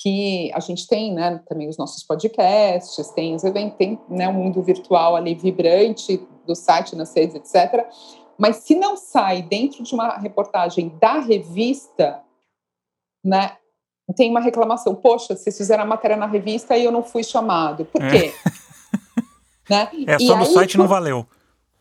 que 0.03 0.51
a 0.53 0.59
gente 0.59 0.85
tem, 0.85 1.13
né, 1.13 1.41
também 1.47 1.69
os 1.69 1.77
nossos 1.77 2.03
podcasts, 2.03 3.09
tem 3.11 3.33
os 3.33 3.43
eventos, 3.45 3.77
tem 3.77 3.97
né, 4.09 4.27
um 4.27 4.33
mundo 4.33 4.61
virtual 4.61 5.15
ali 5.15 5.33
vibrante 5.33 6.21
do 6.45 6.53
site, 6.53 6.93
nas 6.93 7.15
redes, 7.15 7.35
etc. 7.35 7.87
Mas 8.37 8.57
se 8.57 8.75
não 8.75 8.97
sai 8.97 9.41
dentro 9.41 9.81
de 9.81 9.93
uma 9.93 10.17
reportagem 10.17 10.89
da 10.99 11.19
revista, 11.19 12.21
né, 13.23 13.55
tem 14.13 14.29
uma 14.29 14.41
reclamação. 14.41 14.93
Poxa, 14.93 15.37
vocês 15.37 15.57
fizeram 15.57 15.83
a 15.83 15.87
matéria 15.87 16.17
na 16.17 16.27
revista 16.27 16.75
e 16.75 16.83
eu 16.83 16.91
não 16.91 17.01
fui 17.01 17.23
chamado. 17.23 17.85
Por 17.85 18.01
quê? 18.01 18.33
É, 19.69 19.71
né? 19.71 19.89
é 20.05 20.19
só 20.19 20.33
e 20.33 20.37
no 20.37 20.43
aí, 20.43 20.53
site 20.53 20.77
não 20.77 20.87
valeu. 20.87 21.25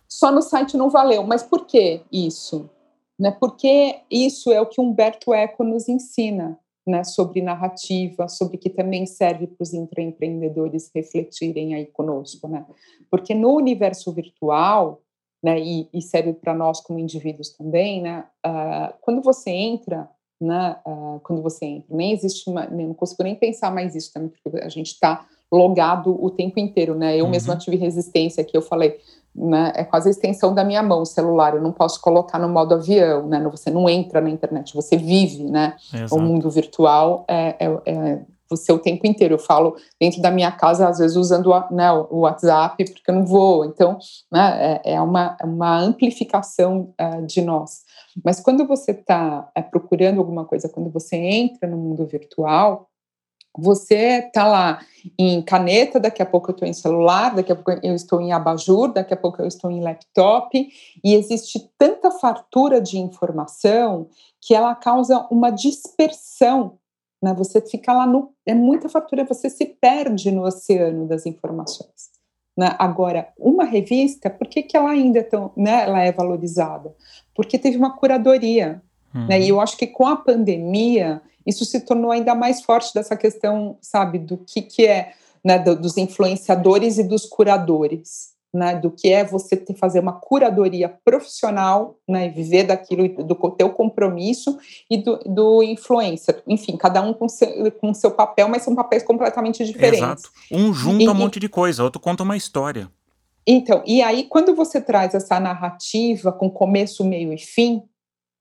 Só 0.06 0.30
no 0.30 0.42
site 0.42 0.76
não 0.76 0.88
valeu. 0.88 1.24
Mas 1.24 1.42
por 1.42 1.66
que 1.66 2.02
isso? 2.12 2.70
Né? 3.18 3.32
Porque 3.32 3.98
isso 4.08 4.52
é 4.52 4.60
o 4.60 4.66
que 4.66 4.80
Humberto 4.80 5.34
Eco 5.34 5.64
nos 5.64 5.88
ensina 5.88 6.61
né, 6.86 7.04
sobre 7.04 7.40
narrativa, 7.40 8.28
sobre 8.28 8.58
que 8.58 8.68
também 8.68 9.06
serve 9.06 9.46
para 9.46 9.62
os 9.62 9.72
empreendedores 9.72 10.90
refletirem 10.94 11.74
aí 11.74 11.86
conosco, 11.86 12.48
né? 12.48 12.66
Porque 13.10 13.34
no 13.34 13.54
universo 13.54 14.12
virtual, 14.12 15.00
né, 15.42 15.60
e, 15.60 15.88
e 15.92 16.02
serve 16.02 16.32
para 16.32 16.54
nós 16.54 16.80
como 16.80 16.98
indivíduos 16.98 17.50
também, 17.50 18.02
né, 18.02 18.24
uh, 18.46 18.94
quando 19.00 19.22
você 19.22 19.50
entra 19.50 20.08
né, 20.42 20.76
uh, 20.84 21.20
quando 21.20 21.40
você 21.40 21.64
entra. 21.64 21.96
Nem 21.96 22.12
existe 22.12 22.50
uma, 22.50 22.66
não 22.66 22.92
consigo 22.92 23.22
nem 23.22 23.36
pensar 23.36 23.72
mais 23.72 23.94
isso 23.94 24.12
também, 24.12 24.28
porque 24.28 24.58
a 24.58 24.68
gente 24.68 24.88
está 24.88 25.24
logado 25.56 26.16
o 26.22 26.30
tempo 26.30 26.58
inteiro, 26.58 26.94
né? 26.94 27.16
Eu 27.16 27.24
uhum. 27.24 27.30
mesma 27.30 27.56
tive 27.56 27.76
resistência 27.76 28.44
que 28.44 28.56
eu 28.56 28.62
falei, 28.62 28.98
né, 29.34 29.72
é 29.74 29.84
quase 29.84 30.08
a 30.08 30.10
extensão 30.10 30.54
da 30.54 30.62
minha 30.62 30.82
mão 30.82 31.02
o 31.02 31.06
celular, 31.06 31.54
eu 31.54 31.62
não 31.62 31.72
posso 31.72 32.00
colocar 32.00 32.38
no 32.38 32.48
modo 32.48 32.74
avião, 32.74 33.26
né? 33.26 33.42
Você 33.50 33.70
não 33.70 33.88
entra 33.88 34.20
na 34.20 34.30
internet, 34.30 34.74
você 34.74 34.96
vive, 34.96 35.44
né? 35.44 35.74
Exato. 35.92 36.14
O 36.14 36.20
mundo 36.20 36.50
virtual 36.50 37.24
é, 37.28 37.56
é, 37.58 37.80
é 37.86 38.22
você 38.52 38.70
o 38.70 38.78
tempo 38.78 39.06
inteiro. 39.06 39.34
Eu 39.34 39.38
falo 39.38 39.76
dentro 39.98 40.20
da 40.20 40.30
minha 40.30 40.52
casa, 40.52 40.88
às 40.88 40.98
vezes 40.98 41.16
usando 41.16 41.50
né, 41.70 41.90
o 41.92 42.20
WhatsApp, 42.20 42.84
porque 42.84 43.10
eu 43.10 43.14
não 43.14 43.24
vou. 43.24 43.64
Então, 43.64 43.98
né, 44.30 44.80
é, 44.84 44.94
é 44.94 45.00
uma, 45.00 45.36
uma 45.42 45.78
amplificação 45.78 46.92
uh, 47.00 47.26
de 47.26 47.40
nós. 47.40 47.80
Mas 48.22 48.40
quando 48.40 48.66
você 48.66 48.90
está 48.90 49.50
é, 49.54 49.62
procurando 49.62 50.18
alguma 50.18 50.44
coisa, 50.44 50.68
quando 50.68 50.90
você 50.90 51.16
entra 51.16 51.68
no 51.68 51.78
mundo 51.78 52.06
virtual, 52.06 52.88
você 53.56 54.24
está 54.26 54.46
lá 54.46 54.80
em 55.18 55.42
caneta, 55.42 56.00
daqui 56.00 56.22
a 56.22 56.26
pouco 56.26 56.50
eu 56.50 56.54
estou 56.54 56.68
em 56.68 56.72
celular, 56.72 57.34
daqui 57.34 57.52
a 57.52 57.56
pouco 57.56 57.72
eu 57.82 57.94
estou 57.94 58.20
em 58.20 58.32
abajur, 58.32 58.92
daqui 58.92 59.12
a 59.12 59.16
pouco 59.16 59.42
eu 59.42 59.46
estou 59.46 59.70
em 59.70 59.80
laptop, 59.80 60.68
e 61.04 61.14
existe 61.14 61.70
tanta 61.76 62.10
fartura 62.10 62.80
de 62.80 62.98
informação 62.98 64.08
que 64.40 64.54
ela 64.54 64.74
causa 64.74 65.26
uma 65.30 65.50
dispersão. 65.50 66.78
Né? 67.22 67.34
Você 67.34 67.60
fica 67.60 67.92
lá 67.92 68.06
no. 68.06 68.32
É 68.46 68.54
muita 68.54 68.88
fartura, 68.88 69.24
você 69.24 69.48
se 69.50 69.66
perde 69.66 70.30
no 70.30 70.44
oceano 70.44 71.06
das 71.06 71.26
informações. 71.26 72.10
Né? 72.56 72.74
Agora, 72.78 73.28
uma 73.38 73.64
revista, 73.64 74.28
por 74.28 74.46
que, 74.46 74.62
que 74.62 74.76
ela 74.76 74.90
ainda 74.90 75.20
é 75.20 75.22
tão, 75.22 75.52
né, 75.56 75.84
ela 75.84 76.00
é 76.00 76.12
valorizada? 76.12 76.94
Porque 77.34 77.58
teve 77.58 77.76
uma 77.76 77.96
curadoria. 77.96 78.82
Uhum. 79.14 79.26
Né? 79.26 79.40
E 79.40 79.48
eu 79.48 79.60
acho 79.60 79.76
que 79.76 79.86
com 79.86 80.06
a 80.06 80.16
pandemia 80.16 81.22
isso 81.46 81.64
se 81.64 81.80
tornou 81.80 82.10
ainda 82.10 82.34
mais 82.34 82.62
forte 82.62 82.92
dessa 82.94 83.16
questão, 83.16 83.76
sabe, 83.80 84.18
do 84.18 84.38
que, 84.38 84.62
que 84.62 84.86
é, 84.86 85.12
né, 85.44 85.58
do, 85.58 85.76
dos 85.76 85.96
influenciadores 85.96 86.98
e 86.98 87.04
dos 87.04 87.26
curadores, 87.26 88.32
né, 88.52 88.76
do 88.76 88.90
que 88.90 89.10
é 89.10 89.24
você 89.24 89.56
ter, 89.56 89.74
fazer 89.74 90.00
uma 90.00 90.12
curadoria 90.12 90.88
profissional, 91.04 91.96
né, 92.06 92.28
viver 92.28 92.64
daquilo, 92.64 93.08
do 93.24 93.34
teu 93.52 93.70
compromisso 93.70 94.58
e 94.90 94.98
do, 94.98 95.16
do 95.24 95.62
influencer. 95.62 96.42
Enfim, 96.46 96.76
cada 96.76 97.00
um 97.00 97.14
com 97.14 97.28
seu, 97.28 97.72
com 97.72 97.94
seu 97.94 98.10
papel, 98.10 98.48
mas 98.48 98.62
são 98.62 98.74
papéis 98.74 99.02
completamente 99.02 99.64
diferentes. 99.64 100.24
Exato. 100.24 100.30
Um 100.50 100.72
junta 100.72 101.02
e, 101.02 101.08
um 101.08 101.14
monte 101.14 101.40
de 101.40 101.48
coisa, 101.48 101.82
outro 101.82 102.00
conta 102.00 102.22
uma 102.22 102.36
história. 102.36 102.90
Então, 103.46 103.82
e 103.86 104.02
aí 104.02 104.24
quando 104.24 104.54
você 104.54 104.80
traz 104.80 105.14
essa 105.14 105.40
narrativa 105.40 106.30
com 106.30 106.50
começo, 106.50 107.04
meio 107.04 107.32
e 107.32 107.38
fim, 107.38 107.82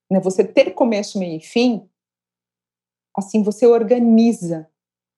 né, 0.10 0.20
você 0.20 0.44
ter 0.44 0.72
começo, 0.72 1.18
meio 1.18 1.38
e 1.38 1.42
fim, 1.42 1.84
assim 3.16 3.44
você 3.44 3.66
organiza, 3.66 4.68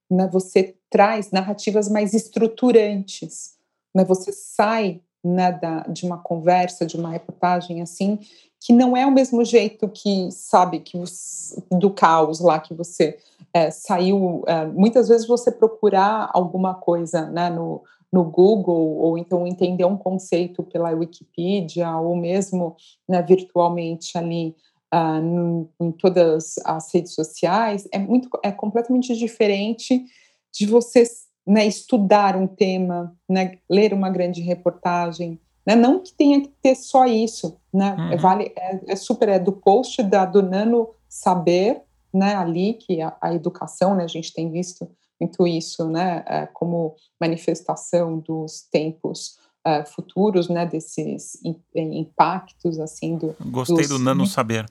né? 0.10 0.28
Você 0.32 0.76
traz 0.90 1.32
narrativas 1.32 1.90
mais 1.90 2.14
estruturantes, 2.14 3.56
né? 3.94 4.04
Você 4.06 4.32
sai 4.32 5.02
né, 5.24 5.52
da, 5.54 5.82
de 5.82 6.06
uma 6.06 6.18
conversa, 6.18 6.86
de 6.86 6.98
uma 6.98 7.10
reportagem 7.10 7.82
assim, 7.82 8.20
que 8.60 8.74
não 8.74 8.96
é 8.96 9.06
o 9.06 9.12
mesmo 9.12 9.44
jeito 9.46 9.88
que 9.88 10.30
sabe 10.32 10.80
que 10.80 10.98
você, 10.98 11.62
do 11.72 11.90
caos 11.90 12.40
lá 12.40 12.60
que 12.60 12.74
você 12.74 13.18
é, 13.54 13.72
saiu. 13.72 14.44
É, 14.48 14.66
muitas 14.66 15.08
vezes 15.08 15.28
você 15.28 15.52
procurar 15.52 16.30
alguma 16.34 16.74
coisa 16.74 17.26
né, 17.28 17.50
no, 17.50 17.82
no 18.12 18.24
Google 18.24 18.98
ou 18.98 19.18
então 19.18 19.48
entender 19.48 19.86
um 19.86 19.98
conceito 19.98 20.62
pela 20.64 20.92
Wikipedia 20.92 21.98
ou 21.98 22.16
mesmo 22.16 22.76
né, 23.08 23.22
virtualmente 23.22 24.18
ali 24.18 24.56
uh, 24.94 25.22
no, 25.22 25.70
em 25.82 25.92
todas 25.92 26.56
as 26.64 26.94
redes 26.94 27.16
sociais, 27.16 27.88
é, 27.92 27.98
muito, 27.98 28.30
é 28.44 28.52
completamente 28.52 29.16
diferente 29.18 30.06
de 30.54 30.68
você 30.68 31.04
né, 31.46 31.66
estudar 31.66 32.38
um 32.38 32.46
tema, 32.46 33.16
né, 33.28 33.58
ler 33.70 33.94
uma 33.94 34.10
grande 34.10 34.42
reportagem, 34.42 35.40
né, 35.66 35.76
não 35.76 36.00
que 36.00 36.14
tenha 36.14 36.42
que 36.42 36.52
ter 36.62 36.76
só 36.76 37.06
isso, 37.06 37.58
né, 37.74 37.96
uhum. 37.98 38.18
vale, 38.18 38.54
é, 38.56 38.80
é, 38.88 38.96
super, 38.96 39.30
é 39.30 39.40
do 39.40 39.52
post 39.52 40.04
da, 40.04 40.26
do 40.26 40.44
Nano 40.44 40.90
Saber, 41.10 41.82
né, 42.14 42.36
ali, 42.36 42.74
que 42.76 43.02
a, 43.02 43.16
a 43.20 43.34
educação, 43.34 43.96
né, 43.96 44.04
a 44.04 44.08
gente 44.08 44.32
tem 44.32 44.52
visto 44.52 44.88
muito 45.20 45.48
isso, 45.48 45.88
né, 45.88 46.24
é, 46.28 46.46
como 46.46 46.96
manifestação 47.20 48.20
dos 48.20 48.62
tempos 48.72 49.38
uh, 49.66 49.86
futuros, 49.86 50.50
né, 50.50 50.66
desses 50.66 51.40
impactos, 51.76 52.80
assim, 52.80 53.18
do... 53.18 53.36
Gostei 53.46 53.78
dos, 53.78 53.90
do 53.90 54.00
Nano 54.00 54.26
Saber. 54.26 54.66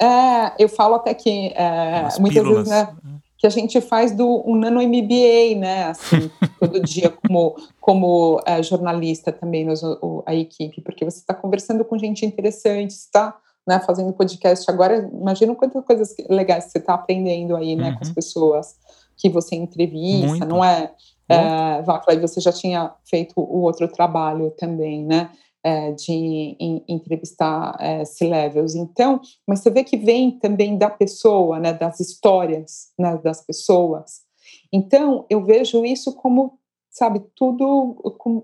É, 0.00 0.52
eu 0.58 0.68
falo 0.68 0.96
até 0.96 1.14
que 1.14 1.48
é, 1.54 2.08
muitas 2.18 2.42
pílulas. 2.42 2.68
vezes, 2.68 2.68
né, 2.68 2.96
que 3.38 3.46
a 3.46 3.50
gente 3.50 3.80
faz 3.80 4.12
do 4.12 4.42
um 4.46 4.56
nano 4.56 4.82
MBA, 4.82 5.58
né, 5.58 5.84
assim, 5.88 6.30
todo 6.58 6.80
dia 6.80 7.12
como 7.28 7.56
como 7.80 8.40
é, 8.46 8.62
jornalista 8.62 9.30
também 9.30 9.66
o, 10.00 10.22
a 10.26 10.34
equipe, 10.34 10.80
porque 10.80 11.04
você 11.04 11.18
está 11.18 11.34
conversando 11.34 11.84
com 11.84 11.98
gente 11.98 12.24
interessante, 12.24 12.90
está 12.90 13.36
né, 13.66 13.80
fazendo 13.80 14.12
podcast 14.12 14.68
agora, 14.70 15.08
imagina 15.12 15.54
quantas 15.54 15.84
coisas 15.84 16.14
legais 16.28 16.64
você 16.64 16.78
está 16.78 16.94
aprendendo 16.94 17.56
aí, 17.56 17.76
né, 17.76 17.90
uhum. 17.90 17.94
com 17.94 18.02
as 18.02 18.08
uhum. 18.08 18.14
pessoas 18.14 18.76
que 19.16 19.28
você 19.28 19.54
entrevista, 19.54 20.28
Muito. 20.28 20.46
não 20.46 20.64
é? 20.64 20.90
é 21.28 21.82
Vacla, 21.82 22.18
você 22.18 22.40
já 22.40 22.52
tinha 22.52 22.92
feito 23.04 23.34
o 23.36 23.60
outro 23.60 23.88
trabalho 23.88 24.50
também, 24.58 25.04
né? 25.04 25.30
É, 25.64 25.92
de 25.92 26.12
in, 26.60 26.84
entrevistar 26.86 27.74
é, 27.80 28.04
C-levels. 28.04 28.74
Então, 28.74 29.20
mas 29.46 29.60
você 29.60 29.70
vê 29.70 29.82
que 29.82 29.96
vem 29.96 30.32
também 30.32 30.76
da 30.76 30.90
pessoa, 30.90 31.58
né, 31.58 31.72
das 31.72 31.98
histórias 32.00 32.92
né, 32.98 33.16
das 33.16 33.40
pessoas. 33.40 34.22
Então, 34.70 35.24
eu 35.30 35.42
vejo 35.42 35.84
isso 35.84 36.14
como, 36.14 36.58
sabe, 36.90 37.22
tudo 37.34 37.96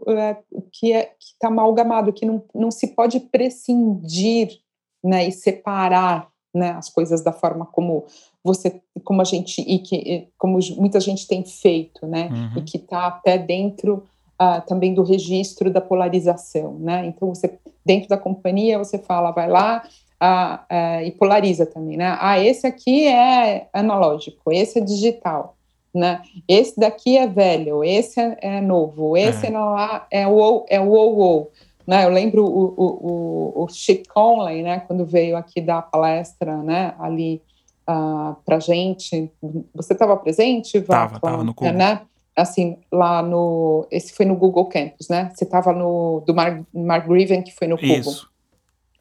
é, 0.08 0.38
que 0.72 0.92
é 0.92 1.04
que 1.04 1.34
está 1.34 1.48
amalgamado, 1.48 2.12
que 2.12 2.24
não, 2.24 2.42
não 2.54 2.70
se 2.70 2.88
pode 2.88 3.20
prescindir 3.20 4.58
né, 5.04 5.28
e 5.28 5.32
separar 5.32 6.30
né, 6.54 6.70
as 6.70 6.88
coisas 6.88 7.22
da 7.22 7.32
forma 7.32 7.66
como 7.66 8.06
você, 8.42 8.80
como 9.04 9.20
a 9.20 9.24
gente 9.24 9.60
e 9.60 9.78
que 9.78 10.28
como 10.38 10.58
muita 10.78 10.98
gente 10.98 11.26
tem 11.26 11.44
feito, 11.44 12.06
né, 12.06 12.28
uhum. 12.28 12.58
e 12.58 12.62
que 12.62 12.78
está 12.78 13.06
até 13.06 13.36
dentro 13.36 14.04
uh, 14.41 14.66
também 14.66 14.95
do 14.95 15.03
registro 15.03 15.70
da 15.70 15.80
polarização, 15.80 16.78
né? 16.78 17.07
Então 17.07 17.28
você 17.28 17.59
dentro 17.84 18.09
da 18.09 18.16
companhia 18.16 18.78
você 18.78 18.99
fala, 18.99 19.30
vai 19.30 19.49
lá 19.49 19.82
uh, 20.22 20.55
uh, 20.74 21.05
e 21.05 21.11
polariza 21.12 21.66
também, 21.66 21.97
né? 21.97 22.16
Ah, 22.20 22.38
esse 22.38 22.66
aqui 22.66 23.07
é 23.07 23.68
analógico, 23.72 24.51
esse 24.51 24.78
é 24.78 24.82
digital, 24.82 25.57
né? 25.95 26.22
Esse 26.49 26.78
daqui 26.80 27.18
é 27.18 27.26
velho, 27.26 27.84
esse 27.84 28.18
é, 28.20 28.38
é 28.41 28.61
novo, 28.61 29.16
esse 29.16 29.47
é, 29.47 29.51
lá, 29.51 30.07
é 30.11 30.26
o 30.26 30.64
é 30.68 30.80
o 30.80 30.91
o, 30.91 31.49
né? 31.86 32.05
Eu 32.05 32.11
lembro 32.11 32.45
o, 32.45 32.74
o, 32.76 33.62
o, 33.62 33.64
o 33.64 33.66
Conley, 34.14 34.62
né? 34.62 34.80
Quando 34.80 35.05
veio 35.05 35.36
aqui 35.36 35.61
dar 35.61 35.78
a 35.78 35.82
palestra, 35.82 36.57
né? 36.57 36.95
Ali 36.99 37.43
uh, 37.88 38.36
para 38.45 38.59
gente, 38.59 39.30
você 39.74 39.93
estava 39.93 40.16
presente? 40.16 40.78
Estava, 40.78 41.16
estava 41.16 41.45
no 41.45 41.55
clube. 41.55 41.72
Né? 41.72 42.01
Assim, 42.36 42.78
lá 42.90 43.22
no. 43.22 43.86
Esse 43.90 44.12
foi 44.12 44.26
no 44.26 44.36
Google 44.36 44.66
Campus, 44.66 45.08
né? 45.08 45.30
Você 45.34 45.44
estava 45.44 45.72
no. 45.72 46.22
do 46.26 46.34
Mark, 46.34 46.62
Mark 46.72 47.06
Griven, 47.06 47.42
que 47.42 47.52
foi 47.52 47.66
no 47.66 47.76
Google. 47.76 47.96
Isso. 47.98 48.30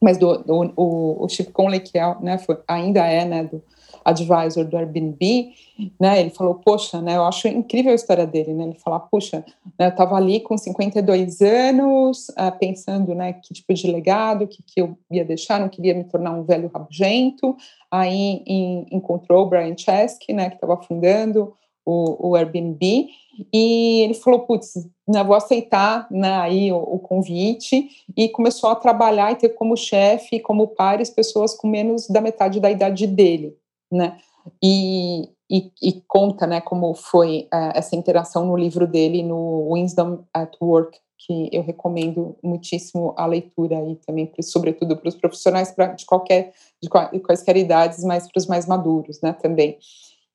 Mas 0.02 0.18
do, 0.18 0.38
do, 0.38 0.74
o, 0.78 1.26
o 1.26 1.30
Chip 1.30 1.52
Conley, 1.52 1.82
que 1.82 1.98
é, 1.98 2.16
né, 2.22 2.38
foi, 2.38 2.58
ainda 2.68 3.06
é, 3.06 3.26
né, 3.26 3.44
do 3.44 3.62
advisor 4.06 4.66
do 4.66 4.78
Airbnb, 4.78 5.52
né, 6.00 6.22
ele 6.22 6.30
falou, 6.30 6.56
poxa, 6.56 7.02
né, 7.02 7.18
eu 7.18 7.26
acho 7.26 7.50
incrível 7.50 7.92
a 7.92 7.96
história 7.96 8.26
dele, 8.26 8.54
né, 8.54 8.64
ele 8.64 8.76
fala, 8.76 8.98
puxa, 9.00 9.44
né, 9.78 9.88
eu 9.88 9.90
estava 9.90 10.16
ali 10.16 10.40
com 10.40 10.58
52 10.58 11.42
anos, 11.42 12.30
uh, 12.30 12.58
pensando, 12.58 13.14
né, 13.14 13.34
que 13.34 13.54
tipo 13.54 13.74
de 13.74 13.92
legado, 13.92 14.48
que, 14.48 14.64
que 14.64 14.82
eu 14.82 14.98
ia 15.12 15.26
deixar, 15.26 15.60
não 15.60 15.68
queria 15.68 15.94
me 15.94 16.06
tornar 16.06 16.32
um 16.32 16.44
velho 16.44 16.72
rabugento, 16.74 17.56
aí 17.92 18.42
em, 18.46 18.86
encontrou 18.92 19.46
o 19.46 19.50
Brian 19.50 19.76
Chesky, 19.78 20.32
né, 20.32 20.50
que 20.50 20.56
estava 20.56 20.82
fundando 20.82 21.54
o, 21.90 22.30
o 22.30 22.36
Airbnb, 22.36 23.10
e 23.54 24.02
ele 24.02 24.14
falou, 24.14 24.42
putz, 24.42 24.74
né, 25.08 25.24
vou 25.24 25.36
aceitar 25.36 26.08
né, 26.12 26.34
aí 26.40 26.72
o, 26.72 26.78
o, 26.78 27.00
convite, 27.00 27.90
e 28.16 28.30
começou 28.30 28.70
a 28.70 28.76
trabalhar 28.76 29.32
e 29.32 29.36
ter 29.36 29.50
como 29.50 29.78
chefe, 29.78 30.40
como 30.40 30.68
pares, 30.68 31.10
pessoas 31.10 31.56
com 31.56 31.68
menos 31.68 32.08
da 32.08 32.22
metade 32.22 32.60
da 32.60 32.70
idade 32.70 33.08
dele, 33.08 33.56
né, 33.92 34.18
e, 34.62 35.30
e, 35.50 35.72
e 35.82 36.02
conta, 36.08 36.46
né, 36.46 36.62
como 36.62 36.94
foi 36.94 37.48
uh, 37.54 37.72
essa 37.74 37.96
interação 37.96 38.46
no 38.46 38.58
livro 38.58 38.86
dele, 38.86 39.24
no 39.24 39.72
Wisdom 39.72 40.24
at 40.34 40.56
Work, 40.62 40.98
que 41.26 41.50
eu 41.52 41.62
recomendo 41.62 42.38
muitíssimo 42.42 43.14
a 43.18 43.26
leitura 43.26 43.76
e 43.90 43.96
também, 43.98 44.32
sobretudo, 44.42 44.96
para 44.96 45.10
os 45.10 45.16
profissionais 45.16 45.72
pra, 45.72 45.88
de 45.88 46.06
qualquer, 46.06 46.54
de 46.82 46.90
quaisquer 46.90 47.58
idades, 47.58 48.04
mas 48.04 48.32
para 48.32 48.40
os 48.40 48.48
mais 48.48 48.66
maduros, 48.66 49.20
né, 49.22 49.34
também. 49.34 49.78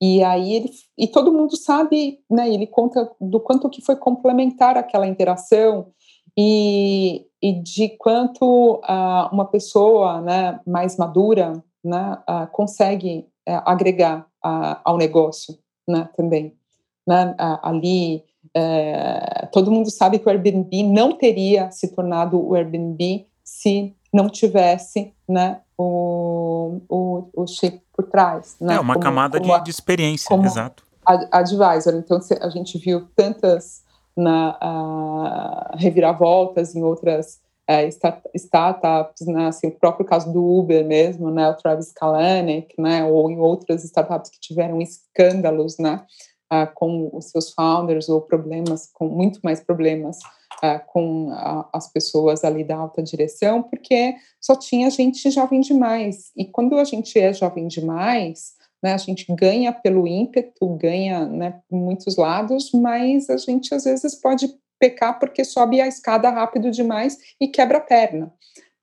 E 0.01 0.22
aí 0.22 0.55
ele 0.55 0.70
e 0.99 1.07
todo 1.07 1.32
mundo 1.32 1.57
sabe, 1.57 2.18
né? 2.30 2.53
Ele 2.53 2.66
conta 2.66 3.11
do 3.20 3.40
quanto 3.40 3.70
que 3.70 3.80
foi 3.80 3.97
complementar 3.97 4.76
aquela 4.76 5.07
interação 5.07 5.92
e, 6.36 7.26
e 7.40 7.53
de 7.53 7.90
quanto 7.90 8.74
uh, 8.76 9.32
uma 9.32 9.45
pessoa, 9.45 10.20
né, 10.20 10.61
mais 10.66 10.97
madura, 10.97 11.62
né, 11.82 12.18
uh, 12.28 12.51
consegue 12.51 13.26
é, 13.47 13.61
agregar 13.64 14.26
ao 14.84 14.97
negócio, 14.97 15.57
né, 15.88 16.09
também. 16.16 16.55
Né, 17.07 17.34
ali, 17.62 18.24
é, 18.55 19.47
todo 19.53 19.70
mundo 19.70 19.90
sabe 19.90 20.18
que 20.18 20.26
o 20.26 20.30
Airbnb 20.30 20.82
não 20.82 21.12
teria 21.12 21.70
se 21.70 21.95
tornado 21.95 22.38
o 22.40 22.55
Airbnb 22.55 23.26
se 23.42 23.95
não 24.12 24.28
tivesse 24.28 25.12
né, 25.28 25.61
o, 25.78 26.80
o, 26.88 27.28
o 27.34 27.47
chip 27.47 27.84
por 27.95 28.07
trás. 28.07 28.57
Né, 28.61 28.74
é, 28.74 28.80
uma 28.80 28.95
como, 28.95 29.05
camada 29.05 29.38
como 29.38 29.57
de, 29.59 29.64
de, 29.64 29.70
experiência, 29.70 30.28
como 30.28 30.45
exato. 30.45 30.84
Advisor. 31.30 31.95
Então, 31.95 32.18
a 32.40 32.49
gente 32.49 32.78
viu 32.78 33.07
tantas 33.14 33.82
na, 34.16 34.59
uh, 34.62 35.76
reviravoltas 35.76 36.74
em 36.74 36.82
outras 36.82 37.40
uh, 37.70 37.86
start, 37.88 38.20
startups, 38.34 39.26
né, 39.26 39.49
assim, 39.49 39.68
o 39.68 39.72
próprio 39.72 40.07
caso 40.07 40.32
do 40.32 40.42
Uber 40.42 40.84
mesmo, 40.84 41.30
né, 41.30 41.49
o 41.49 41.55
Travis 41.55 41.92
Kalanick, 41.92 42.74
né, 42.78 43.05
ou 43.05 43.30
em 43.30 43.38
outras 43.38 43.84
startups 43.84 44.30
que 44.30 44.40
tiveram 44.40 44.80
escândalos, 44.80 45.78
né, 45.78 46.05
uh, 46.53 46.72
com 46.74 47.11
os 47.12 47.26
seus 47.26 47.53
founders 47.53 48.09
ou 48.09 48.20
problemas, 48.20 48.88
com 48.92 49.09
muito 49.09 49.40
mais 49.42 49.61
problemas 49.61 50.18
com 50.87 51.31
as 51.73 51.93
pessoas 51.93 52.45
ali 52.45 52.65
da 52.65 52.77
alta 52.77 53.03
direção, 53.03 53.63
porque 53.63 54.15
só 54.41 54.57
tinha 54.57 54.91
gente 54.91 55.31
jovem 55.31 55.61
demais. 55.61 56.31
E 56.37 56.45
quando 56.45 56.77
a 56.77 56.85
gente 56.85 57.19
é 57.19 57.33
jovem 57.33 57.69
demais, 57.69 58.55
né? 58.85 58.93
A 58.93 58.99
gente 58.99 59.25
ganha 59.35 59.73
pelo 59.73 60.07
ímpeto, 60.07 60.69
ganha 60.77 61.25
né, 61.25 61.59
por 61.67 61.77
muitos 61.79 62.17
lados, 62.19 62.71
mas 62.73 63.31
a 63.31 63.39
gente 63.39 63.75
às 63.75 63.85
vezes 63.85 64.15
pode 64.15 64.47
pecar 64.79 65.19
porque 65.19 65.43
sobe 65.43 65.81
a 65.81 65.87
escada 65.87 66.29
rápido 66.29 66.71
demais 66.71 67.17
e 67.41 67.49
quebra 67.49 67.79
a 67.79 67.81
perna. 67.81 68.31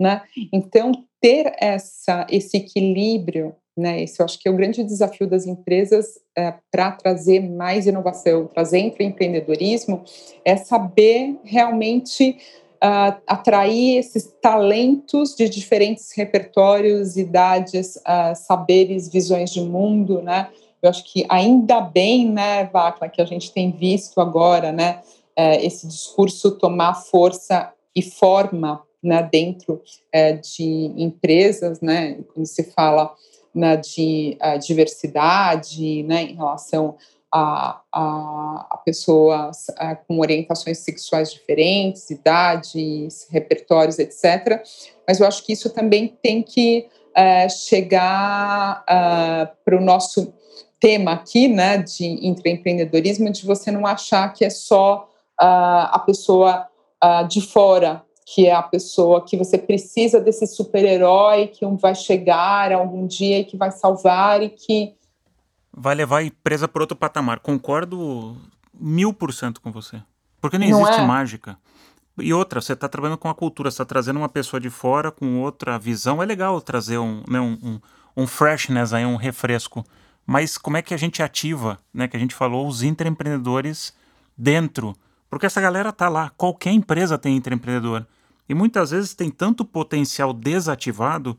Né? 0.02 0.24
Então, 0.52 0.92
ter 1.22 1.54
essa, 1.60 2.26
esse 2.32 2.58
equilíbrio, 2.58 3.56
né, 3.78 4.04
esse 4.04 4.20
eu 4.20 4.26
acho 4.26 4.38
que 4.38 4.48
é 4.48 4.52
o 4.52 4.56
grande 4.56 4.84
desafio 4.84 5.28
das 5.28 5.46
empresas 5.46 6.20
é, 6.38 6.54
para 6.70 6.92
trazer 6.92 7.40
mais 7.40 7.88
inovação, 7.88 8.48
trazer 8.48 8.80
empreendedorismo, 8.80 10.04
é 10.44 10.58
saber 10.58 11.40
realmente 11.44 12.38
uh, 12.84 13.22
atrair 13.28 13.98
esses 13.98 14.26
talentos 14.42 15.36
de 15.36 15.48
diferentes 15.48 16.12
repertórios, 16.16 17.16
idades, 17.16 17.96
uh, 17.98 18.36
saberes, 18.36 19.08
visões 19.08 19.52
de 19.52 19.62
mundo, 19.62 20.22
né? 20.22 20.50
Eu 20.82 20.90
acho 20.90 21.04
que 21.04 21.26
ainda 21.30 21.80
bem, 21.80 22.28
né, 22.28 22.66
Vacla, 22.66 23.08
que 23.08 23.22
a 23.22 23.26
gente 23.26 23.54
tem 23.54 23.72
visto 23.72 24.20
agora, 24.20 24.72
né, 24.72 25.00
uh, 25.38 25.64
esse 25.64 25.88
discurso 25.88 26.58
tomar 26.58 26.96
força 26.96 27.72
e 27.96 28.02
forma, 28.02 28.82
né, 29.04 29.28
dentro 29.32 29.82
eh, 30.14 30.34
de 30.34 30.94
empresas, 30.96 31.82
né, 31.82 32.20
quando 32.34 32.46
se 32.46 32.64
fala 32.72 33.14
né, 33.54 33.78
de 33.78 34.38
uh, 34.41 34.60
diversidade, 34.60 36.04
né, 36.04 36.24
em 36.24 36.36
relação 36.36 36.95
a, 37.34 37.82
a, 37.93 38.68
a 38.72 38.78
pessoas 38.78 39.70
a, 39.78 39.95
com 39.95 40.20
orientações 40.20 40.80
sexuais 40.80 41.32
diferentes, 41.32 42.10
idades, 42.10 43.28
repertórios, 43.30 43.99
etc. 43.99 44.62
Mas 45.08 45.20
eu 45.20 45.28
acho 45.28 45.45
que 45.45 45.54
isso 45.54 45.70
também 45.70 46.18
tem 46.22 46.43
que 46.43 46.88
é, 47.16 47.47
chegar 47.49 48.86
para 48.86 49.78
o 49.78 49.82
nosso 49.82 50.34
tema 50.80 51.14
aqui, 51.14 51.47
né, 51.47 51.78
de 51.78 52.06
intraempreendedorismo, 52.26 53.30
de 53.30 53.45
você 53.45 53.72
não 53.72 53.86
achar 53.86 54.34
que 54.34 54.43
é 54.43 54.49
só 54.49 55.08
a 55.38 55.99
pessoa 56.06 56.68
de 57.28 57.41
fora 57.41 58.04
que 58.34 58.48
é 58.48 58.56
a 58.56 58.64
pessoa 58.64 59.26
que 59.26 59.36
você 59.36 59.58
precisa 59.58 60.22
desse 60.22 60.48
super-herói 60.48 61.48
que 61.48 61.66
vai 61.76 61.94
chegar 61.94 62.72
algum 62.72 63.06
dia 63.06 63.40
e 63.40 63.44
que 63.44 63.58
vai 63.58 63.72
salvar 63.72 64.42
e 64.42 64.50
que 64.50 64.94
vai 65.74 65.96
levar 65.96 66.20
a 66.20 66.24
empresa 66.24 66.66
para 66.66 66.82
outro 66.82 66.96
patamar. 66.96 67.40
Concordo 67.40 68.38
mil 68.74 69.14
por 69.14 69.34
cento 69.34 69.60
com 69.60 69.70
você. 69.70 70.02
Porque 70.40 70.58
não, 70.58 70.68
não 70.68 70.82
existe 70.82 71.02
é? 71.02 71.06
mágica. 71.06 71.58
E 72.20 72.34
outra, 72.34 72.62
você 72.62 72.72
está 72.72 72.88
trabalhando 72.88 73.18
com 73.18 73.28
a 73.28 73.36
cultura, 73.36 73.70
você 73.70 73.76
está 73.76 73.86
trazendo 73.86 74.18
uma 74.18 74.30
pessoa 74.30 74.60
de 74.60 74.70
fora 74.70 75.12
com 75.12 75.42
outra 75.42 75.78
visão. 75.78 76.24
É 76.24 76.26
legal 76.26 76.62
trazer 76.62 77.00
um, 77.00 77.24
né, 77.28 77.40
um, 77.40 77.58
um, 77.62 77.80
um 78.24 78.28
freshness, 78.28 78.94
aí, 78.94 79.06
um 79.06 79.18
refresco. 79.18 79.84
Mas 80.26 80.58
como 80.58 80.78
é 80.78 80.82
que 80.82 80.94
a 80.94 80.98
gente 80.98 81.22
ativa, 81.22 81.78
né, 81.94 82.08
que 82.08 82.16
a 82.16 82.20
gente 82.20 82.36
falou, 82.36 82.66
os 82.66 82.82
intraempreendedores 82.82 83.94
dentro? 84.38 84.96
Porque 85.30 85.46
essa 85.46 85.60
galera 85.60 85.92
tá 85.92 86.08
lá. 86.08 86.32
Qualquer 86.38 86.72
empresa 86.72 87.18
tem 87.18 87.36
intraempreendedor. 87.36 88.06
E 88.48 88.54
muitas 88.54 88.92
vezes 88.92 89.14
tem 89.14 89.30
tanto 89.30 89.64
potencial 89.64 90.34
desativado 90.34 91.38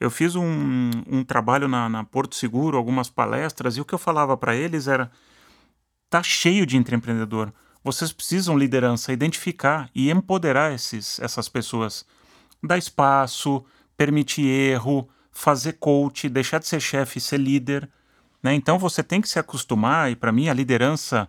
eu 0.00 0.10
fiz 0.10 0.34
um, 0.34 0.90
um 1.08 1.24
trabalho 1.24 1.68
na, 1.68 1.88
na, 1.88 2.04
Porto 2.04 2.34
Seguro, 2.34 2.76
algumas 2.76 3.08
palestras, 3.08 3.76
e 3.76 3.80
o 3.80 3.84
que 3.84 3.94
eu 3.94 3.98
falava 3.98 4.36
para 4.36 4.54
eles 4.54 4.86
era: 4.88 5.10
tá 6.10 6.22
cheio 6.22 6.66
de 6.66 6.76
empreendedor. 6.76 7.52
Vocês 7.82 8.12
precisam 8.12 8.56
liderança, 8.56 9.12
identificar 9.12 9.90
e 9.94 10.10
empoderar 10.10 10.72
esses, 10.72 11.20
essas 11.20 11.48
pessoas. 11.48 12.04
Dar 12.62 12.78
espaço, 12.78 13.64
permitir 13.96 14.46
erro, 14.46 15.08
fazer 15.30 15.74
coach, 15.74 16.28
deixar 16.28 16.58
de 16.58 16.66
ser 16.66 16.80
chefe 16.80 17.20
ser 17.20 17.38
líder. 17.38 17.88
Né? 18.42 18.54
Então 18.54 18.78
você 18.78 19.02
tem 19.02 19.20
que 19.20 19.28
se 19.28 19.38
acostumar, 19.38 20.10
e 20.10 20.16
para 20.16 20.32
mim 20.32 20.48
a 20.48 20.54
liderança 20.54 21.28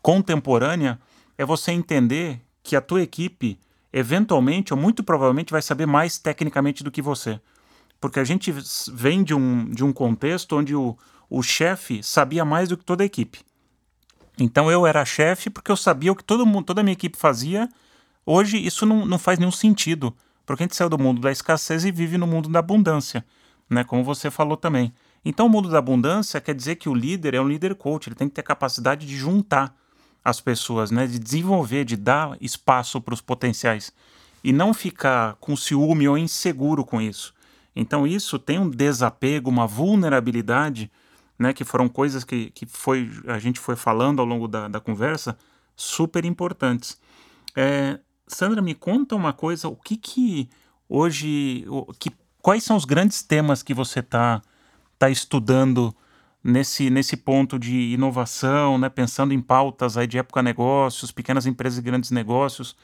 contemporânea 0.00 0.98
é 1.36 1.44
você 1.44 1.72
entender 1.72 2.40
que 2.62 2.74
a 2.74 2.80
tua 2.80 3.02
equipe, 3.02 3.58
eventualmente 3.92 4.72
ou 4.72 4.80
muito 4.80 5.02
provavelmente, 5.02 5.52
vai 5.52 5.62
saber 5.62 5.86
mais 5.86 6.18
tecnicamente 6.18 6.82
do 6.82 6.90
que 6.90 7.02
você 7.02 7.40
porque 8.02 8.18
a 8.18 8.24
gente 8.24 8.52
vem 8.92 9.22
de 9.22 9.32
um, 9.32 9.70
de 9.70 9.84
um 9.84 9.92
contexto 9.92 10.58
onde 10.58 10.74
o, 10.74 10.98
o 11.30 11.40
chefe 11.40 12.02
sabia 12.02 12.44
mais 12.44 12.68
do 12.68 12.76
que 12.76 12.84
toda 12.84 13.04
a 13.04 13.06
equipe. 13.06 13.38
Então 14.36 14.68
eu 14.68 14.84
era 14.84 15.04
chefe 15.04 15.48
porque 15.48 15.70
eu 15.70 15.76
sabia 15.76 16.10
o 16.10 16.16
que 16.16 16.24
todo 16.24 16.44
mundo, 16.44 16.64
toda 16.64 16.80
a 16.80 16.82
minha 16.84 16.94
equipe 16.94 17.16
fazia. 17.16 17.68
Hoje 18.26 18.58
isso 18.58 18.84
não, 18.84 19.06
não 19.06 19.20
faz 19.20 19.38
nenhum 19.38 19.52
sentido, 19.52 20.12
porque 20.44 20.64
a 20.64 20.66
gente 20.66 20.74
saiu 20.74 20.88
do 20.88 20.98
mundo 20.98 21.20
da 21.20 21.30
escassez 21.30 21.84
e 21.84 21.92
vive 21.92 22.18
no 22.18 22.26
mundo 22.26 22.48
da 22.48 22.58
abundância, 22.58 23.24
né? 23.70 23.84
Como 23.84 24.02
você 24.02 24.32
falou 24.32 24.56
também. 24.56 24.92
Então 25.24 25.46
o 25.46 25.48
mundo 25.48 25.68
da 25.68 25.78
abundância 25.78 26.40
quer 26.40 26.56
dizer 26.56 26.76
que 26.76 26.88
o 26.88 26.94
líder 26.94 27.34
é 27.34 27.40
um 27.40 27.46
líder 27.46 27.76
coach, 27.76 28.08
ele 28.08 28.16
tem 28.16 28.28
que 28.28 28.34
ter 28.34 28.42
capacidade 28.42 29.06
de 29.06 29.16
juntar 29.16 29.76
as 30.24 30.40
pessoas, 30.40 30.90
né? 30.90 31.06
De 31.06 31.18
desenvolver, 31.18 31.84
de 31.84 31.96
dar 31.96 32.36
espaço 32.40 33.00
para 33.00 33.14
os 33.14 33.20
potenciais 33.20 33.92
e 34.44 34.52
não 34.52 34.74
ficar 34.74 35.36
com 35.36 35.56
ciúme 35.56 36.08
ou 36.08 36.18
inseguro 36.18 36.84
com 36.84 37.00
isso. 37.00 37.32
Então 37.74 38.06
isso 38.06 38.38
tem 38.38 38.58
um 38.58 38.68
desapego, 38.68 39.48
uma 39.48 39.66
vulnerabilidade, 39.66 40.90
né, 41.38 41.52
que 41.52 41.64
foram 41.64 41.88
coisas 41.88 42.24
que, 42.24 42.50
que 42.50 42.66
foi, 42.66 43.10
a 43.26 43.38
gente 43.38 43.58
foi 43.58 43.76
falando 43.76 44.20
ao 44.20 44.26
longo 44.26 44.46
da, 44.46 44.68
da 44.68 44.80
conversa, 44.80 45.36
super 45.74 46.24
importantes. 46.24 46.98
É, 47.56 47.98
Sandra, 48.26 48.60
me 48.60 48.74
conta 48.74 49.16
uma 49.16 49.32
coisa, 49.32 49.68
o 49.68 49.76
que 49.76 49.96
que 49.96 50.50
hoje, 50.88 51.64
o, 51.68 51.92
que, 51.94 52.10
quais 52.40 52.62
são 52.62 52.76
os 52.76 52.84
grandes 52.84 53.22
temas 53.22 53.62
que 53.62 53.74
você 53.74 54.00
está 54.00 54.42
tá 54.98 55.08
estudando 55.08 55.94
nesse, 56.42 56.90
nesse 56.90 57.16
ponto 57.16 57.58
de 57.58 57.92
inovação, 57.92 58.78
né, 58.78 58.88
pensando 58.88 59.32
em 59.32 59.40
pautas 59.40 59.96
aí 59.96 60.06
de 60.06 60.18
época 60.18 60.42
negócios, 60.42 61.12
pequenas 61.12 61.46
empresas 61.46 61.78
e 61.78 61.82
grandes 61.82 62.10
negócios, 62.10 62.76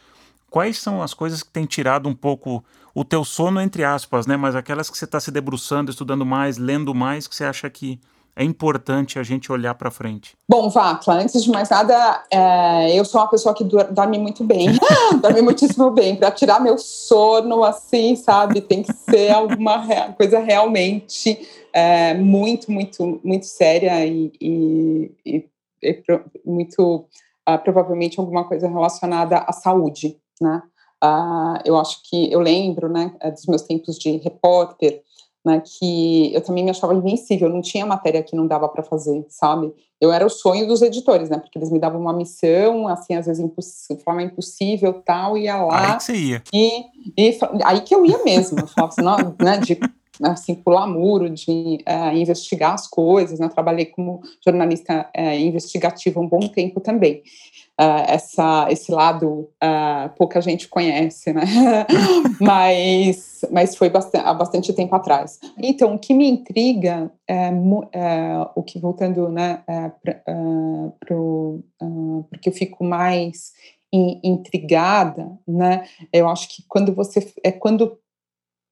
quais 0.50 0.78
são 0.78 1.02
as 1.02 1.12
coisas 1.12 1.42
que 1.42 1.50
têm 1.50 1.66
tirado 1.66 2.08
um 2.08 2.14
pouco 2.14 2.64
o 2.94 3.04
teu 3.04 3.24
sono, 3.24 3.60
entre 3.60 3.84
aspas, 3.84 4.26
né? 4.26 4.36
Mas 4.36 4.56
aquelas 4.56 4.90
que 4.90 4.98
você 4.98 5.04
está 5.04 5.20
se 5.20 5.30
debruçando, 5.30 5.90
estudando 5.90 6.26
mais, 6.26 6.58
lendo 6.58 6.94
mais, 6.94 7.28
que 7.28 7.34
você 7.34 7.44
acha 7.44 7.68
que 7.70 8.00
é 8.38 8.44
importante 8.44 9.18
a 9.18 9.24
gente 9.24 9.50
olhar 9.50 9.74
para 9.74 9.90
frente? 9.90 10.36
Bom, 10.48 10.70
Vacla, 10.70 11.14
antes 11.14 11.42
de 11.42 11.50
mais 11.50 11.68
nada, 11.70 12.24
é, 12.30 12.96
eu 12.96 13.04
sou 13.04 13.20
uma 13.20 13.26
pessoa 13.26 13.52
que 13.52 13.64
dorme 13.64 14.16
muito 14.16 14.44
bem, 14.44 14.68
dorme 15.20 15.42
muitíssimo 15.42 15.90
bem. 15.90 16.14
Para 16.14 16.30
tirar 16.30 16.60
meu 16.60 16.78
sono, 16.78 17.64
assim, 17.64 18.14
sabe, 18.14 18.60
tem 18.60 18.84
que 18.84 18.92
ser 18.92 19.30
alguma 19.30 20.12
coisa 20.12 20.38
realmente 20.38 21.36
é, 21.72 22.14
muito, 22.14 22.70
muito, 22.70 23.20
muito 23.24 23.44
séria 23.44 24.06
e, 24.06 24.32
e, 24.40 25.10
e, 25.26 25.44
e 25.82 26.02
muito, 26.46 27.08
uh, 27.48 27.58
provavelmente, 27.64 28.20
alguma 28.20 28.44
coisa 28.44 28.68
relacionada 28.68 29.38
à 29.38 29.52
saúde, 29.52 30.16
né? 30.40 30.62
Uh, 31.02 31.58
eu 31.64 31.76
acho 31.76 32.00
que 32.08 32.32
eu 32.32 32.40
lembro, 32.40 32.88
né, 32.88 33.14
eh, 33.20 33.30
dos 33.30 33.46
meus 33.46 33.62
tempos 33.62 33.96
de 33.96 34.16
repórter, 34.16 35.00
né, 35.48 35.62
que 35.64 36.34
eu 36.34 36.42
também 36.42 36.62
me 36.62 36.70
achava 36.70 36.94
invencível, 36.94 37.48
não 37.48 37.62
tinha 37.62 37.86
matéria 37.86 38.22
que 38.22 38.36
não 38.36 38.46
dava 38.46 38.68
para 38.68 38.82
fazer, 38.82 39.24
sabe? 39.30 39.72
Eu 39.98 40.12
era 40.12 40.24
o 40.24 40.28
sonho 40.28 40.66
dos 40.68 40.82
editores, 40.82 41.30
né, 41.30 41.38
porque 41.38 41.58
eles 41.58 41.70
me 41.70 41.78
davam 41.78 41.98
uma 41.98 42.12
missão, 42.12 42.86
assim, 42.86 43.14
às 43.14 43.24
vezes 43.24 43.42
de 43.90 44.02
forma 44.04 44.22
impossível, 44.22 44.92
tal, 44.92 45.38
ia 45.38 45.56
lá. 45.56 45.92
Aí 45.92 45.96
que 45.96 46.02
você 46.02 46.14
ia. 46.14 46.42
E, 46.52 46.84
e 47.16 47.38
aí 47.64 47.80
que 47.80 47.94
eu 47.94 48.04
ia 48.04 48.22
mesmo, 48.22 48.60
eu 48.60 48.66
falava 48.66 48.92
assim, 48.92 49.02
não, 49.02 49.34
né, 49.42 49.56
de 49.56 49.78
assim, 50.22 50.54
pular 50.54 50.86
muro, 50.86 51.30
de 51.30 51.78
uh, 51.88 52.16
investigar 52.16 52.74
as 52.74 52.88
coisas, 52.88 53.38
né? 53.38 53.48
Trabalhei 53.48 53.86
como 53.86 54.20
jornalista 54.44 55.08
uh, 55.16 55.34
investigativa 55.34 56.18
um 56.18 56.26
bom 56.26 56.40
tempo 56.40 56.80
também. 56.80 57.22
Uh, 57.80 58.02
essa, 58.08 58.66
esse 58.70 58.90
lado 58.90 59.48
pouca 60.16 60.40
gente 60.40 60.66
conhece, 60.66 61.32
né? 61.32 61.42
mas, 62.40 63.44
mas 63.52 63.76
foi 63.76 63.88
bastante, 63.88 64.26
há 64.26 64.34
bastante 64.34 64.72
tempo 64.72 64.96
atrás. 64.96 65.38
Então, 65.56 65.94
o 65.94 65.98
que 65.98 66.12
me 66.12 66.28
intriga, 66.28 67.08
é, 67.28 67.50
o 68.56 68.64
que 68.64 68.80
voltando 68.80 69.28
né, 69.28 69.62
para 69.64 71.16
o 71.16 71.62
porque 72.30 72.48
eu 72.48 72.52
fico 72.52 72.82
mais 72.82 73.52
intrigada, 73.92 75.38
né? 75.46 75.86
Eu 76.12 76.28
acho 76.28 76.48
que 76.48 76.62
quando 76.68 76.92
você 76.94 77.32
é 77.42 77.50
quando 77.52 77.98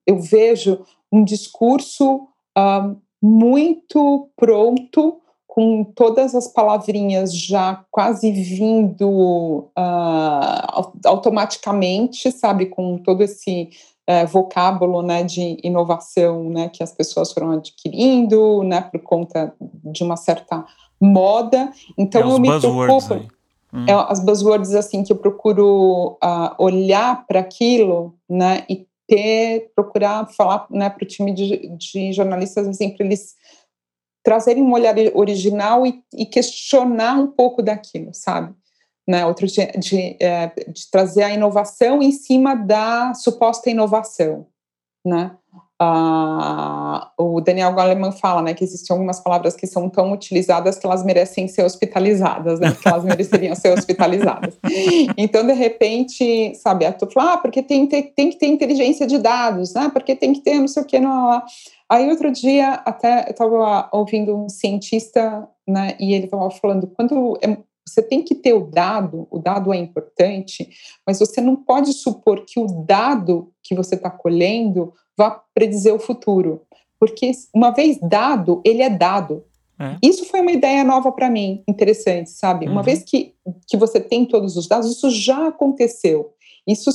eu 0.07 0.21
vejo 0.21 0.85
um 1.11 1.25
discurso 1.25 2.29
uh, 2.57 2.97
muito 3.23 4.31
pronto, 4.37 5.21
com 5.57 5.83
todas 5.83 6.35
as 6.35 6.47
palavrinhas 6.47 7.35
já 7.35 7.83
quase 7.91 8.31
vindo 8.31 9.71
uh, 9.75 10.93
automaticamente, 11.07 12.31
sabe, 12.31 12.67
com 12.67 12.99
todo 12.99 13.23
esse 13.23 13.71
uh, 14.07 14.27
vocábulo 14.27 15.01
né, 15.01 15.25
de 15.25 15.57
inovação 15.65 16.51
né, 16.51 16.69
que 16.69 16.83
as 16.83 16.93
pessoas 16.93 17.33
foram 17.33 17.53
adquirindo, 17.53 18.63
né, 18.65 18.83
por 18.83 19.01
conta 19.01 19.55
de 19.59 20.05
uma 20.05 20.19
certa 20.19 20.63
moda. 21.01 21.73
Então 21.97 22.21
é 22.21 22.25
eu 22.25 22.39
me 22.39 22.61
preocupo. 22.61 23.15
Hum. 23.73 23.87
É, 23.89 23.93
as 23.93 24.23
buzzwords 24.23 24.75
assim 24.75 25.03
que 25.03 25.11
eu 25.11 25.17
procuro 25.17 26.19
uh, 26.23 26.55
olhar 26.59 27.27
para 27.27 27.41
aquilo, 27.41 28.15
né, 28.29 28.63
e 28.69 28.87
ter, 29.09 29.71
procurar 29.75 30.27
falar 30.27 30.67
né, 30.69 30.91
para 30.91 31.03
o 31.03 31.09
time 31.09 31.33
de, 31.33 31.69
de 31.79 32.13
jornalistas 32.13 32.69
assim, 32.69 32.91
para 32.91 33.07
eles 33.07 33.35
trazerem 34.27 34.61
um 34.61 34.73
olhar 34.73 34.97
original 35.15 35.87
e, 35.87 36.03
e, 36.13 36.27
questionar 36.27 37.15
um 37.15 37.29
pouco 37.29 37.63
daquilo, 37.63 38.13
sabe? 38.13 38.53
Né, 39.07 39.25
outro 39.25 39.47
de, 39.47 39.65
de, 39.79 40.17
é, 40.21 40.49
de 40.67 40.91
trazer 40.91 41.23
a 41.23 41.31
inovação 41.31 42.03
em 42.03 42.11
cima 42.11 42.57
da 42.57 43.15
suposta 43.15 43.71
inovação, 43.71 44.49
né? 45.05 45.31
Uh, 45.81 47.05
o 47.19 47.39
Daniel 47.43 47.75
Goleman 47.75 48.11
fala 48.11 48.41
né, 48.41 48.55
que 48.55 48.65
existem 48.65 48.95
algumas 48.95 49.21
palavras 49.21 49.55
que 49.55 49.67
são 49.67 49.91
tão 49.91 50.11
utilizadas 50.11 50.79
que 50.79 50.87
elas 50.87 51.05
merecem 51.05 51.47
ser 51.49 51.65
hospitalizadas, 51.65 52.59
né, 52.59 52.75
que 52.81 52.89
elas 52.89 53.05
mereceriam 53.05 53.55
ser 53.55 53.73
hospitalizadas. 53.77 54.59
Então, 55.19 55.47
de 55.47 55.53
repente, 55.53 56.55
sabe, 56.55 56.91
tu 56.93 57.09
fala, 57.13 57.35
ah, 57.35 57.39
porque 57.39 57.63
tem, 57.63 57.87
tem, 57.87 58.03
tem 58.03 58.31
que 58.31 58.39
ter 58.39 58.47
inteligência 58.47 59.07
de 59.07 59.19
dados, 59.19 59.75
né, 59.75 59.91
porque 59.93 60.17
tem 60.17 60.33
que 60.33 60.41
ter 60.41 60.59
não 60.59 60.69
sei 60.69 60.83
o 60.83 60.87
que, 60.87 60.99
não, 60.99 61.29
lá. 61.29 61.45
Aí, 61.89 62.09
outro 62.09 62.31
dia, 62.33 62.75
até 62.85 63.27
eu 63.27 63.31
estava 63.31 63.89
ouvindo 63.93 64.37
um 64.37 64.49
cientista, 64.49 65.47
né, 65.69 65.95
e 66.01 66.15
ele 66.15 66.25
estava 66.25 66.51
falando, 66.51 66.87
quando 66.87 67.39
é, 67.43 67.57
você 67.87 68.03
tem 68.03 68.23
que 68.23 68.35
ter 68.35 68.53
o 68.53 68.67
dado, 68.67 69.29
o 69.31 69.39
dado 69.39 69.73
é 69.73 69.77
importante, 69.77 70.69
mas 71.07 71.19
você 71.19 71.41
não 71.41 71.57
pode 71.57 71.93
supor 71.93 72.45
que 72.47 72.59
o 72.59 72.67
dado 72.67 73.53
que 73.63 73.75
você 73.75 73.95
está 73.95 74.11
colhendo 74.11 74.93
vá 75.17 75.43
predizer 75.55 75.95
o 75.95 75.99
futuro. 75.99 76.63
Porque 76.99 77.31
uma 77.55 77.71
vez 77.71 77.99
dado, 78.01 78.61
ele 78.65 78.83
é 78.83 78.91
dado. 78.91 79.45
É. 79.79 79.97
Isso 80.03 80.25
foi 80.25 80.41
uma 80.41 80.53
ideia 80.53 80.83
nova 80.83 81.13
para 81.13 81.29
mim, 81.29 81.63
interessante, 81.69 82.31
sabe? 82.31 82.67
Uhum. 82.67 82.73
Uma 82.73 82.83
vez 82.83 83.03
que, 83.03 83.35
que 83.67 83.77
você 83.77 84.01
tem 84.01 84.25
todos 84.25 84.57
os 84.57 84.67
dados, 84.67 84.91
isso 84.91 85.11
já 85.11 85.49
aconteceu. 85.49 86.33
Isso 86.67 86.91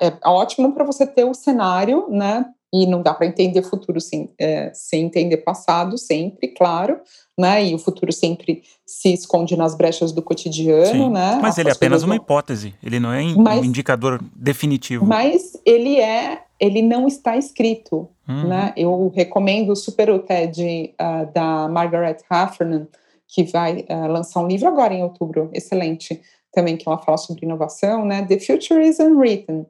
é 0.00 0.12
ótimo 0.24 0.72
para 0.72 0.84
você 0.84 1.06
ter 1.06 1.24
o 1.24 1.34
cenário, 1.34 2.06
né? 2.08 2.46
E 2.72 2.86
não 2.86 3.02
dá 3.02 3.14
para 3.14 3.26
entender 3.26 3.62
futuro 3.62 4.00
sem, 4.00 4.30
é, 4.38 4.70
sem 4.74 5.04
entender 5.04 5.38
passado, 5.38 5.96
sempre, 5.98 6.48
claro, 6.48 7.00
né? 7.38 7.66
E 7.66 7.74
o 7.74 7.78
futuro 7.78 8.12
sempre 8.12 8.62
se 8.86 9.12
esconde 9.12 9.56
nas 9.56 9.74
brechas 9.74 10.12
do 10.12 10.22
cotidiano, 10.22 11.06
Sim. 11.06 11.10
né? 11.10 11.38
Mas 11.42 11.58
ele 11.58 11.70
é 11.70 11.72
apenas 11.72 12.02
uma 12.02 12.16
hipótese, 12.16 12.74
ele 12.82 13.00
não 13.00 13.12
é 13.12 13.22
mas, 13.34 13.60
um 13.60 13.64
indicador 13.64 14.22
definitivo. 14.34 15.04
Mas 15.04 15.58
ele 15.64 15.98
é, 15.98 16.42
ele 16.60 16.82
não 16.82 17.06
está 17.06 17.36
escrito, 17.36 18.08
hum. 18.28 18.48
né? 18.48 18.72
Eu 18.76 19.12
recomendo 19.14 19.74
super 19.76 20.10
o 20.10 20.18
TED 20.18 20.94
uh, 21.00 21.32
da 21.32 21.68
Margaret 21.68 22.18
Heffernan, 22.30 22.88
que 23.26 23.44
vai 23.44 23.84
uh, 23.88 24.06
lançar 24.08 24.40
um 24.40 24.48
livro 24.48 24.68
agora 24.68 24.92
em 24.92 25.02
outubro, 25.02 25.50
excelente, 25.52 26.20
também 26.52 26.76
que 26.76 26.88
ela 26.88 26.98
fala 26.98 27.16
sobre 27.16 27.44
inovação, 27.44 28.04
né? 28.04 28.24
The 28.26 28.40
Future 28.40 28.84
is 28.84 28.98
Unwritten. 28.98 29.66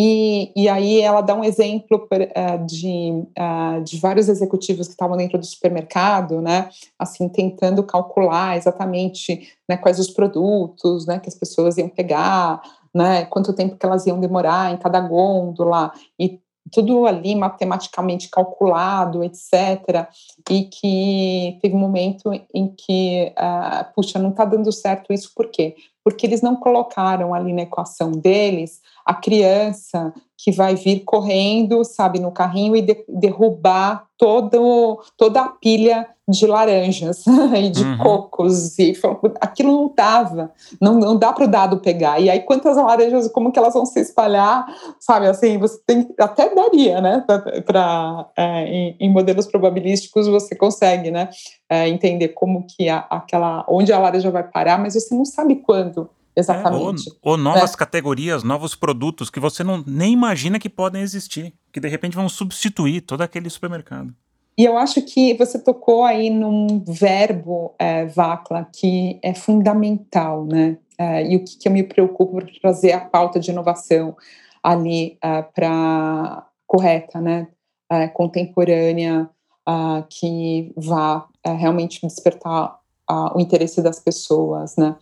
E, 0.00 0.52
e 0.54 0.68
aí 0.68 1.00
ela 1.00 1.20
dá 1.22 1.34
um 1.34 1.42
exemplo 1.42 2.06
uh, 2.12 2.66
de, 2.66 3.26
de 3.84 3.98
vários 3.98 4.28
executivos 4.28 4.86
que 4.86 4.92
estavam 4.92 5.16
dentro 5.16 5.36
do 5.36 5.44
supermercado, 5.44 6.40
né, 6.40 6.68
assim, 6.96 7.28
tentando 7.28 7.82
calcular 7.82 8.56
exatamente 8.56 9.48
né, 9.68 9.76
quais 9.76 9.98
os 9.98 10.08
produtos 10.08 11.04
né, 11.04 11.18
que 11.18 11.28
as 11.28 11.34
pessoas 11.34 11.78
iam 11.78 11.88
pegar, 11.88 12.62
né, 12.98 13.26
quanto 13.26 13.52
tempo 13.52 13.76
que 13.76 13.86
elas 13.86 14.06
iam 14.06 14.18
demorar 14.18 14.72
em 14.72 14.76
cada 14.76 15.00
gôndola, 15.00 15.92
e 16.18 16.40
tudo 16.72 17.06
ali 17.06 17.36
matematicamente 17.36 18.28
calculado, 18.28 19.22
etc. 19.22 20.08
E 20.50 20.64
que 20.64 21.58
teve 21.62 21.76
um 21.76 21.78
momento 21.78 22.30
em 22.52 22.74
que, 22.76 23.32
uh, 23.38 23.94
puxa, 23.94 24.18
não 24.18 24.30
está 24.30 24.44
dando 24.44 24.70
certo 24.72 25.12
isso, 25.12 25.30
por 25.34 25.46
quê? 25.48 25.76
Porque 26.04 26.26
eles 26.26 26.42
não 26.42 26.56
colocaram 26.56 27.32
ali 27.32 27.52
na 27.52 27.62
equação 27.62 28.10
deles 28.10 28.80
a 29.06 29.14
criança 29.14 30.12
que 30.38 30.52
vai 30.52 30.76
vir 30.76 31.00
correndo, 31.00 31.82
sabe, 31.82 32.20
no 32.20 32.30
carrinho 32.30 32.76
e 32.76 32.80
de, 32.80 33.04
derrubar 33.08 34.06
todo, 34.16 35.02
toda 35.16 35.40
a 35.40 35.48
pilha 35.48 36.08
de 36.28 36.46
laranjas 36.46 37.24
e 37.56 37.70
de 37.70 37.82
uhum. 37.82 37.98
cocos. 37.98 38.78
E 38.78 38.92
aquilo 39.40 39.72
não 39.72 39.92
dava, 39.96 40.52
não, 40.80 40.94
não 40.94 41.16
dá 41.16 41.32
para 41.32 41.44
o 41.44 41.48
dado 41.48 41.80
pegar. 41.80 42.20
E 42.20 42.30
aí, 42.30 42.40
quantas 42.40 42.76
laranjas, 42.76 43.26
como 43.32 43.50
que 43.50 43.58
elas 43.58 43.74
vão 43.74 43.84
se 43.84 43.98
espalhar, 43.98 44.64
sabe, 45.00 45.26
assim, 45.26 45.58
você 45.58 45.80
tem, 45.84 46.08
até 46.20 46.54
daria, 46.54 47.00
né, 47.00 47.24
para 47.66 48.28
é, 48.36 48.64
em, 48.64 48.96
em, 49.00 49.10
modelos 49.10 49.46
probabilísticos 49.46 50.28
você 50.28 50.54
consegue, 50.54 51.10
né, 51.10 51.30
é, 51.68 51.88
entender 51.88 52.28
como 52.28 52.64
que 52.64 52.88
a, 52.88 52.98
aquela, 53.10 53.64
onde 53.68 53.92
a 53.92 53.98
laranja 53.98 54.30
vai 54.30 54.44
parar, 54.44 54.78
mas 54.78 54.94
você 54.94 55.12
não 55.14 55.24
sabe 55.24 55.56
quando. 55.56 56.08
Exatamente. 56.38 57.08
É, 57.08 57.12
ou, 57.20 57.32
ou, 57.32 57.36
novas 57.36 57.74
é. 57.74 57.76
categorias, 57.76 58.44
novos 58.44 58.74
produtos 58.76 59.28
que 59.28 59.40
você 59.40 59.64
não 59.64 59.82
nem 59.84 60.12
imagina 60.12 60.58
que 60.58 60.68
podem 60.68 61.02
existir, 61.02 61.52
que 61.72 61.80
de 61.80 61.88
repente 61.88 62.14
vão 62.14 62.28
substituir 62.28 63.00
todo 63.00 63.22
aquele 63.22 63.50
supermercado. 63.50 64.14
E 64.56 64.64
eu 64.64 64.76
acho 64.76 65.02
que 65.02 65.34
você 65.34 65.58
tocou 65.58 66.04
aí 66.04 66.30
num 66.30 66.82
verbo, 66.84 67.74
é, 67.78 68.06
Vacla, 68.06 68.68
que 68.72 69.18
é 69.22 69.34
fundamental, 69.34 70.44
né? 70.44 70.78
É, 70.98 71.24
e 71.28 71.36
o 71.36 71.44
que, 71.44 71.56
que, 71.58 71.68
eu 71.68 71.72
me 71.72 71.84
preocupo 71.84 72.36
para 72.36 72.46
trazer 72.60 72.92
a 72.92 73.00
pauta 73.00 73.38
de 73.38 73.52
inovação 73.52 74.16
ali 74.60 75.16
é, 75.22 75.42
para 75.42 76.44
correta, 76.66 77.20
né? 77.20 77.48
É, 77.90 78.06
contemporânea, 78.08 79.30
que 80.10 80.72
vá 80.76 81.26
é, 81.44 81.52
realmente 81.52 82.00
despertar 82.06 82.78
o 83.34 83.40
interesse 83.40 83.82
das 83.82 84.00
pessoas, 84.00 84.76
né? 84.76 84.96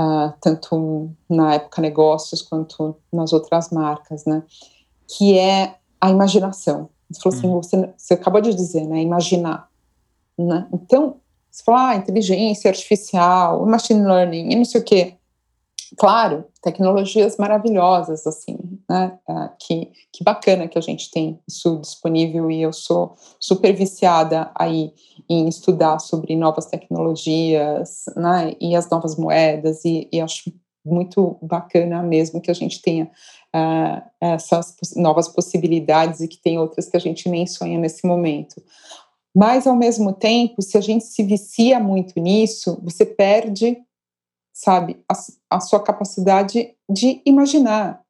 Uh, 0.00 0.32
tanto 0.40 1.10
na 1.28 1.54
época 1.54 1.82
negócios 1.82 2.40
quanto 2.40 2.96
nas 3.12 3.32
outras 3.32 3.70
marcas, 3.70 4.24
né? 4.24 4.42
Que 5.06 5.38
é 5.38 5.74
a 6.00 6.10
imaginação. 6.10 6.88
Você 7.10 7.20
falou 7.20 7.38
assim, 7.38 7.46
uhum. 7.48 7.62
você, 7.62 7.94
você 7.96 8.14
acabou 8.14 8.40
de 8.40 8.54
dizer, 8.54 8.86
né? 8.86 9.02
Imaginar. 9.02 9.68
Né? 10.38 10.66
Então, 10.72 11.16
você 11.50 11.62
fala, 11.62 11.90
ah, 11.90 11.96
inteligência 11.96 12.70
artificial, 12.70 13.66
machine 13.66 14.02
learning 14.02 14.52
e 14.52 14.56
não 14.56 14.64
sei 14.64 14.80
o 14.80 14.84
quê. 14.84 15.14
Claro, 15.98 16.44
tecnologias 16.62 17.36
maravilhosas, 17.36 18.26
assim, 18.26 18.56
né? 18.88 19.18
Uh, 19.28 19.48
que, 19.58 19.90
que 20.12 20.22
bacana 20.22 20.68
que 20.68 20.78
a 20.78 20.80
gente 20.80 21.10
tem 21.10 21.40
isso 21.48 21.78
disponível 21.78 22.50
e 22.50 22.62
eu 22.62 22.72
sou 22.72 23.16
super 23.40 23.72
viciada 23.74 24.50
aí 24.54 24.92
em 25.28 25.48
estudar 25.48 25.98
sobre 25.98 26.36
novas 26.36 26.66
tecnologias, 26.66 28.04
né? 28.16 28.54
E 28.60 28.76
as 28.76 28.88
novas 28.88 29.16
moedas 29.16 29.84
e, 29.84 30.08
e 30.12 30.20
acho 30.20 30.52
muito 30.84 31.36
bacana 31.42 32.02
mesmo 32.02 32.40
que 32.40 32.50
a 32.50 32.54
gente 32.54 32.80
tenha 32.80 33.10
uh, 33.54 34.02
essas 34.20 34.76
novas 34.96 35.28
possibilidades 35.28 36.20
e 36.20 36.28
que 36.28 36.40
tem 36.40 36.58
outras 36.58 36.88
que 36.88 36.96
a 36.96 37.00
gente 37.00 37.28
nem 37.28 37.46
sonha 37.46 37.78
nesse 37.78 38.06
momento. 38.06 38.62
Mas, 39.34 39.66
ao 39.66 39.76
mesmo 39.76 40.12
tempo, 40.12 40.60
se 40.60 40.76
a 40.76 40.80
gente 40.80 41.04
se 41.04 41.22
vicia 41.22 41.78
muito 41.78 42.18
nisso, 42.20 42.80
você 42.82 43.06
perde 43.06 43.76
sabe, 44.62 45.02
a, 45.08 45.14
a 45.56 45.60
sua 45.60 45.80
capacidade 45.82 46.74
de 46.88 47.22
imaginar 47.24 48.02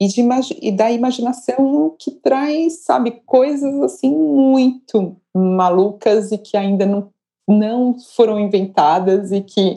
e, 0.00 0.08
de, 0.08 0.22
e 0.62 0.72
da 0.72 0.90
imaginação 0.90 1.94
que 1.98 2.10
traz, 2.10 2.84
sabe, 2.84 3.22
coisas 3.26 3.74
assim 3.82 4.10
muito 4.10 5.14
malucas 5.34 6.32
e 6.32 6.38
que 6.38 6.56
ainda 6.56 6.86
não, 6.86 7.10
não 7.46 7.98
foram 7.98 8.40
inventadas 8.40 9.30
e 9.30 9.42
que, 9.42 9.74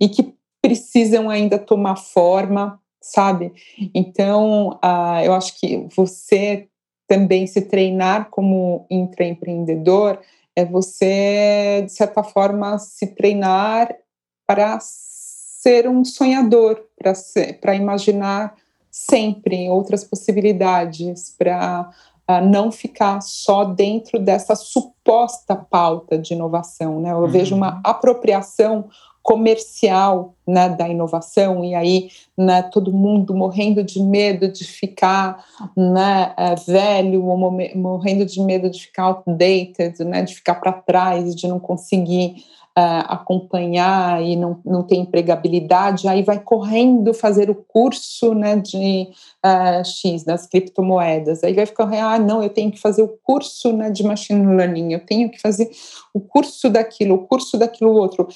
e 0.00 0.08
que 0.08 0.34
precisam 0.60 1.30
ainda 1.30 1.56
tomar 1.56 1.94
forma, 1.94 2.80
sabe? 3.00 3.52
Então, 3.94 4.70
uh, 4.84 5.22
eu 5.24 5.32
acho 5.32 5.58
que 5.60 5.86
você 5.94 6.66
também 7.06 7.46
se 7.46 7.62
treinar 7.62 8.28
como 8.28 8.86
intraempreendedor 8.90 10.18
é 10.56 10.64
você, 10.64 11.82
de 11.86 11.92
certa 11.92 12.24
forma, 12.24 12.76
se 12.78 13.06
treinar 13.06 13.96
para 14.48 14.80
ser 15.62 15.86
um 15.88 16.04
sonhador, 16.04 16.80
para 17.60 17.74
imaginar 17.74 18.54
sempre 18.90 19.68
outras 19.68 20.02
possibilidades, 20.02 21.34
para 21.38 21.90
uh, 22.28 22.44
não 22.46 22.72
ficar 22.72 23.20
só 23.20 23.64
dentro 23.64 24.18
dessa 24.18 24.54
suposta 24.54 25.54
pauta 25.54 26.18
de 26.18 26.32
inovação. 26.32 27.00
Né? 27.00 27.12
Eu 27.12 27.18
uhum. 27.18 27.28
vejo 27.28 27.54
uma 27.54 27.78
apropriação 27.84 28.88
comercial 29.22 30.34
né, 30.46 30.70
da 30.70 30.88
inovação 30.88 31.62
e 31.62 31.74
aí 31.74 32.08
né, 32.36 32.62
todo 32.62 32.90
mundo 32.90 33.34
morrendo 33.34 33.84
de 33.84 34.02
medo 34.02 34.50
de 34.50 34.64
ficar 34.64 35.44
né, 35.76 36.32
é, 36.38 36.54
velho 36.54 37.26
ou 37.26 37.36
morrendo 37.76 38.24
de 38.24 38.40
medo 38.40 38.70
de 38.70 38.80
ficar 38.80 39.04
outdated, 39.04 40.02
né, 40.04 40.22
de 40.22 40.34
ficar 40.34 40.54
para 40.54 40.72
trás, 40.72 41.36
de 41.36 41.46
não 41.46 41.60
conseguir 41.60 42.44
acompanhar 43.00 44.22
e 44.22 44.36
não, 44.36 44.60
não 44.64 44.82
ter 44.82 44.96
empregabilidade, 44.96 46.08
aí 46.08 46.22
vai 46.22 46.38
correndo 46.38 47.12
fazer 47.12 47.50
o 47.50 47.54
curso 47.54 48.34
né, 48.34 48.56
de 48.56 49.08
uh, 49.44 49.84
X, 49.84 50.24
das 50.24 50.46
criptomoedas. 50.46 51.42
Aí 51.42 51.52
vai 51.52 51.66
ficar, 51.66 51.88
ah, 51.92 52.18
não, 52.18 52.42
eu 52.42 52.50
tenho 52.50 52.70
que 52.70 52.80
fazer 52.80 53.02
o 53.02 53.18
curso 53.22 53.72
né, 53.72 53.90
de 53.90 54.02
machine 54.02 54.44
learning, 54.56 54.92
eu 54.92 55.04
tenho 55.04 55.30
que 55.30 55.40
fazer 55.40 55.70
o 56.14 56.20
curso 56.20 56.68
daquilo, 56.68 57.14
o 57.14 57.26
curso 57.26 57.58
daquilo 57.58 57.92
outro. 57.92 58.28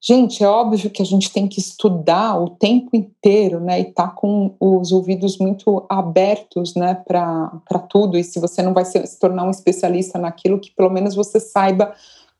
Gente, 0.00 0.44
é 0.44 0.48
óbvio 0.48 0.90
que 0.90 1.02
a 1.02 1.04
gente 1.04 1.32
tem 1.32 1.48
que 1.48 1.58
estudar 1.58 2.40
o 2.40 2.50
tempo 2.50 2.90
inteiro, 2.94 3.58
né, 3.58 3.80
e 3.80 3.84
tá 3.86 4.06
com 4.06 4.54
os 4.60 4.92
ouvidos 4.92 5.36
muito 5.38 5.84
abertos, 5.88 6.74
né, 6.74 6.94
para 6.94 7.78
tudo. 7.88 8.16
E 8.16 8.22
se 8.22 8.38
você 8.38 8.62
não 8.62 8.72
vai 8.72 8.84
se, 8.84 9.04
se 9.06 9.18
tornar 9.18 9.44
um 9.44 9.50
especialista 9.50 10.18
naquilo, 10.18 10.60
que 10.60 10.70
pelo 10.70 10.90
menos 10.90 11.14
você 11.14 11.40
saiba 11.40 11.92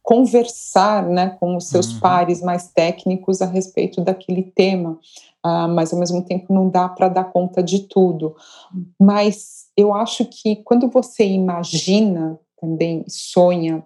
conversar 0.06 1.04
né, 1.04 1.36
com 1.40 1.56
os 1.56 1.66
seus 1.66 1.94
uhum. 1.94 1.98
pares 1.98 2.40
mais 2.40 2.68
técnicos 2.68 3.42
a 3.42 3.46
respeito 3.46 4.00
daquele 4.00 4.44
tema, 4.44 4.92
uh, 5.44 5.68
mas 5.68 5.92
ao 5.92 5.98
mesmo 5.98 6.22
tempo 6.22 6.54
não 6.54 6.68
dá 6.68 6.88
para 6.88 7.08
dar 7.08 7.24
conta 7.24 7.60
de 7.60 7.80
tudo. 7.88 8.36
Mas 9.00 9.66
eu 9.76 9.92
acho 9.92 10.24
que 10.24 10.62
quando 10.62 10.88
você 10.88 11.26
imagina 11.26 12.38
também, 12.60 13.04
sonha, 13.08 13.84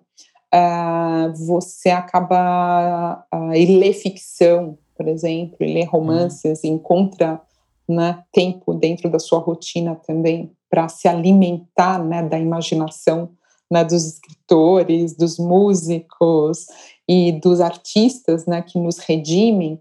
uh, 0.54 1.34
você 1.46 1.88
acaba 1.88 3.24
uh, 3.34 3.54
e 3.54 3.78
lê 3.78 3.94
ficção, 3.94 4.76
por 4.94 5.08
exemplo, 5.08 5.56
e 5.60 5.72
lê 5.72 5.84
romances, 5.84 6.62
uhum. 6.62 6.74
encontra 6.74 7.40
né, 7.88 8.22
tempo 8.30 8.74
dentro 8.74 9.08
da 9.08 9.18
sua 9.18 9.38
rotina 9.38 9.98
também 10.06 10.52
para 10.68 10.86
se 10.86 11.08
alimentar 11.08 11.98
né, 11.98 12.22
da 12.22 12.38
imaginação 12.38 13.30
né, 13.70 13.84
dos 13.84 14.04
escritores, 14.04 15.14
dos 15.14 15.38
músicos 15.38 16.66
e 17.08 17.32
dos 17.32 17.60
artistas 17.60 18.46
né, 18.46 18.62
que 18.62 18.78
nos 18.78 18.98
redimem, 18.98 19.80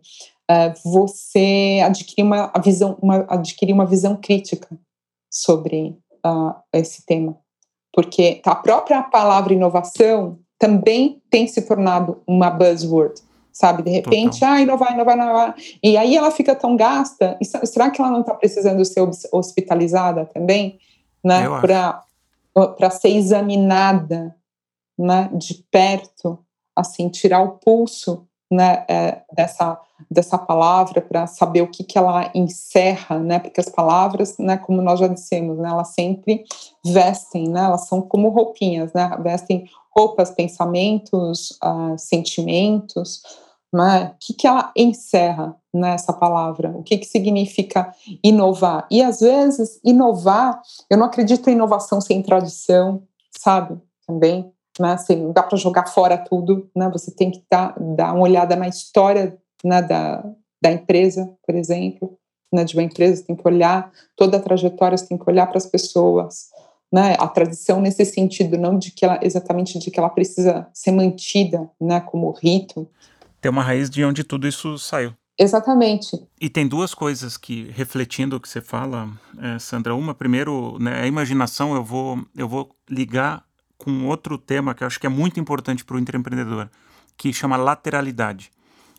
uh, 0.49 0.90
você 0.90 1.82
adquire 1.84 2.24
uma 2.24 2.52
visão, 2.64 2.98
uma, 3.02 3.26
adquire 3.30 3.74
uma 3.74 3.86
visão 3.86 4.16
crítica 4.16 4.68
sobre 5.32 5.98
uh, 6.26 6.53
esse 6.74 7.06
tema. 7.06 7.38
Porque 7.94 8.41
a 8.45 8.56
própria 8.56 9.02
palavra 9.02 9.53
inovação 9.53 10.40
também 10.60 11.22
tem 11.30 11.48
se 11.48 11.61
tornado 11.61 12.22
uma 12.28 12.52
buzzword, 12.52 13.22
sabe? 13.52 13.82
De 13.82 13.90
repente, 13.90 14.44
ah, 14.44 14.61
inovar, 14.61 14.94
inovar, 14.94 15.16
inovar. 15.16 15.56
E 15.82 15.98
aí 15.98 16.16
ela 16.16 16.30
fica 16.30 16.53
tão 16.53 16.76
gasta. 16.76 17.38
será 17.64 17.90
que 17.90 17.99
ela 17.99 18.11
não 18.11 18.22
está 18.22 18.34
precisando 18.34 18.84
ser 18.86 19.02
hospitalizada 19.32 20.26
também? 20.26 20.78
Né? 21.24 21.48
Para 21.61 22.03
para 22.68 22.90
ser 22.90 23.10
examinada 23.10 24.36
né, 24.98 25.30
de 25.34 25.65
perto, 25.72 26.40
assim, 26.76 27.10
tirar 27.10 27.41
o 27.41 27.57
pulso 27.60 28.27
né, 28.52 28.84
é, 28.90 29.22
dessa, 29.31 29.80
dessa 30.10 30.38
palavra 30.38 31.02
para 31.02 31.27
saber 31.27 31.61
o 31.61 31.69
que, 31.69 31.84
que 31.84 31.98
ela 31.98 32.31
encerra, 32.34 33.19
né, 33.19 33.40
porque 33.40 33.61
as 33.61 33.69
palavras, 33.69 34.38
né, 34.38 34.57
como 34.57 34.81
nós 34.81 34.99
já 34.99 35.07
dissemos, 35.07 35.57
né, 35.57 35.69
elas 35.69 35.90
sempre 35.90 36.44
vestem, 36.84 37.48
né, 37.48 37.64
elas 37.64 37.88
são 37.88 38.02
como 38.02 38.30
roupinhas, 38.30 38.91
né, 38.94 39.10
vestem 39.22 39.69
roupas, 39.95 40.31
pensamentos, 40.31 41.57
uh, 41.64 41.98
sentimentos, 41.98 43.22
né, 43.74 44.14
o 44.14 44.18
que, 44.20 44.34
que 44.34 44.48
ela 44.48 44.72
encerra 44.76 45.56
nessa 45.74 46.12
palavra, 46.12 46.72
o 46.72 46.84
que, 46.84 46.98
que 46.98 47.06
significa 47.06 47.94
inovar. 48.24 48.88
E 48.90 49.02
às 49.02 49.20
vezes, 49.20 49.80
inovar, 49.84 50.62
eu 50.90 50.98
não 50.98 51.06
acredito 51.06 51.50
em 51.50 51.54
inovação 51.54 52.02
sem 52.02 52.22
tradição, 52.22 53.04
sabe? 53.30 53.80
Também, 54.08 54.52
né? 54.80 54.94
Assim, 54.94 55.16
não 55.18 55.32
dá 55.32 55.44
para 55.44 55.58
jogar 55.58 55.88
fora 55.88 56.18
tudo, 56.18 56.70
né? 56.76 56.90
Você 56.90 57.12
tem 57.12 57.30
que 57.30 57.44
dar, 57.50 57.76
dar 57.96 58.14
uma 58.14 58.24
olhada 58.24 58.56
na 58.56 58.68
história 58.68 59.38
né, 59.64 59.82
da, 59.82 60.24
da 60.62 60.72
empresa, 60.72 61.32
por 61.46 61.56
exemplo, 61.56 62.18
né, 62.52 62.64
de 62.64 62.76
uma 62.76 62.84
empresa, 62.84 63.24
tem 63.24 63.36
que 63.36 63.48
olhar 63.48 63.91
toda 64.16 64.38
a 64.38 64.40
trajetória, 64.40 64.98
você 64.98 65.08
tem 65.08 65.18
que 65.18 65.30
olhar 65.30 65.46
para 65.48 65.58
as 65.58 65.66
pessoas, 65.66 66.50
né, 66.91 67.16
a 67.20 67.28
tradição 67.28 67.80
nesse 67.80 68.04
sentido, 68.06 68.58
não 68.58 68.78
de 68.78 68.91
que 68.91 69.06
ela 69.06 69.20
exatamente 69.22 69.78
de 69.78 69.91
que 69.91 70.00
ela 70.00 70.10
precisa 70.10 70.68
ser 70.74 70.91
mantida, 70.91 71.70
né, 71.80 72.00
como 72.00 72.32
rito. 72.32 72.88
Tem 73.41 73.49
uma 73.49 73.64
raiz 73.64 73.90
de 73.90 74.03
onde 74.03 74.24
tudo 74.24 74.48
isso 74.48 74.78
saiu. 74.78 75.14
Exatamente. 75.38 76.18
E 76.40 76.49
tem 76.49 76.68
duas 76.68 76.94
coisas 76.94 77.38
que, 77.38 77.72
refletindo 77.72 78.36
o 78.36 78.40
que 78.41 78.49
você 78.49 78.60
fala, 78.60 79.10
é, 79.38 79.57
Sandra. 79.57 79.95
Uma, 79.95 80.14
primeiro, 80.14 80.78
né, 80.80 81.02
a 81.02 81.07
imaginação, 81.07 81.74
eu 81.74 81.84
vou, 81.84 82.22
eu 82.36 82.48
vou 82.48 82.76
ligar 82.90 83.45
com 83.78 84.06
outro 84.06 84.38
tema 84.38 84.76
que 84.76 84.84
eu 84.84 84.88
acho 84.88 84.99
que 84.99 85.07
é 85.07 85.10
muito 85.10 85.40
importante 85.40 85.86
para 85.86 85.95
o 85.95 85.99
empreendedor, 85.99 86.70
que 87.16 87.32
chama 87.32 87.56
lateralidade. 87.56 88.52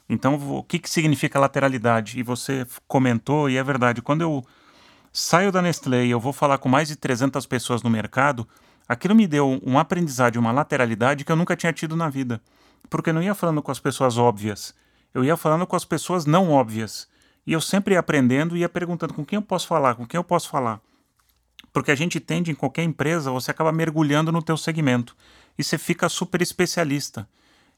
Então, 0.09 0.35
o 0.35 0.63
que, 0.63 0.79
que 0.79 0.89
significa 0.89 1.39
lateralidade? 1.39 2.19
E 2.19 2.23
você 2.23 2.67
comentou, 2.89 3.49
e 3.51 3.59
é 3.59 3.63
verdade, 3.63 4.01
quando 4.01 4.23
eu 4.23 4.43
saio 5.13 5.53
da 5.53 5.61
Nestlé 5.61 6.07
e 6.07 6.11
eu 6.11 6.19
vou 6.19 6.33
falar 6.33 6.57
com 6.57 6.69
mais 6.69 6.89
de 6.89 6.97
300 6.97 7.45
pessoas 7.47 7.83
no 7.83 7.91
mercado, 7.91 8.49
aquilo 8.89 9.15
me 9.15 9.27
deu 9.27 9.61
um 9.65 9.79
aprendizado, 9.79 10.37
uma 10.37 10.53
lateralidade 10.53 11.25
que 11.25 11.31
eu 11.31 11.37
nunca 11.37 11.55
tinha 11.55 11.73
tido 11.73 11.95
na 11.95 12.09
vida. 12.09 12.41
Porque 12.89 13.11
eu 13.11 13.15
não 13.15 13.23
ia 13.23 13.35
falando 13.35 13.63
com 13.63 13.71
as 13.71 13.79
pessoas 13.79 14.17
óbvias 14.17 14.75
eu 15.13 15.25
ia 15.25 15.37
falando 15.37 15.67
com 15.67 15.77
as 15.77 15.85
pessoas 15.85 16.25
não 16.25 16.51
óbvias. 16.51 17.09
E 17.47 17.53
eu 17.53 17.61
sempre 17.61 17.95
ia 17.95 18.01
aprendendo 18.01 18.57
e 18.57 18.61
ia 18.61 18.69
perguntando 18.69 19.15
com 19.15 19.25
quem 19.25 19.37
eu 19.37 19.43
posso 19.43 19.67
falar, 19.67 19.95
com 19.95 20.07
quem 20.07 20.19
eu 20.19 20.25
posso 20.25 20.49
falar. 20.49 20.81
Porque 21.73 21.91
a 21.91 21.95
gente 21.95 22.21
tende 22.21 22.51
em 22.51 22.55
qualquer 22.55 22.83
empresa, 22.83 23.31
você 23.31 23.51
acaba 23.51 23.73
mergulhando 23.73 24.33
no 24.33 24.43
teu 24.43 24.57
segmento 24.57 25.17
e 25.59 25.65
você 25.65 25.79
fica 25.79 26.09
super 26.09 26.41
especialista. 26.43 27.29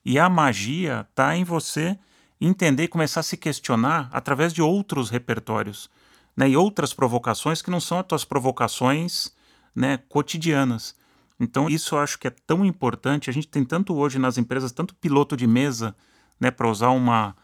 E 0.05 0.19
a 0.19 0.29
magia 0.29 1.07
está 1.09 1.37
em 1.37 1.45
você 1.45 1.99
entender 2.41 2.85
e 2.85 2.89
começar 2.89 3.21
a 3.21 3.23
se 3.25 3.37
questionar 3.37 4.09
através 4.13 4.53
de 4.53 4.61
outros 4.61 5.11
repertórios, 5.11 5.89
né, 6.37 6.49
e 6.49 6.57
outras 6.57 6.93
provocações 6.93 7.63
que 7.63 7.71
não 7.71 7.79
são 7.79 8.01
as 8.01 8.07
tuas 8.07 8.25
provocações, 8.25 9.33
né, 9.75 9.99
cotidianas. 10.09 10.97
Então 11.43 11.69
isso 11.69 11.97
eu 11.97 11.99
acho 11.99 12.19
que 12.21 12.29
é 12.29 12.31
tão 12.31 12.65
importante. 12.65 13.29
A 13.29 13.33
gente 13.33 13.49
tem 13.49 13.65
tanto 13.65 13.97
hoje 13.97 14.17
nas 14.17 14.39
empresas, 14.39 14.71
tanto 14.71 14.95
piloto 14.95 15.37
de 15.37 15.45
mesa, 15.45 15.95
né, 16.39 16.53
para 16.53 16.69
usar 16.69 16.91
uma, 16.91 17.37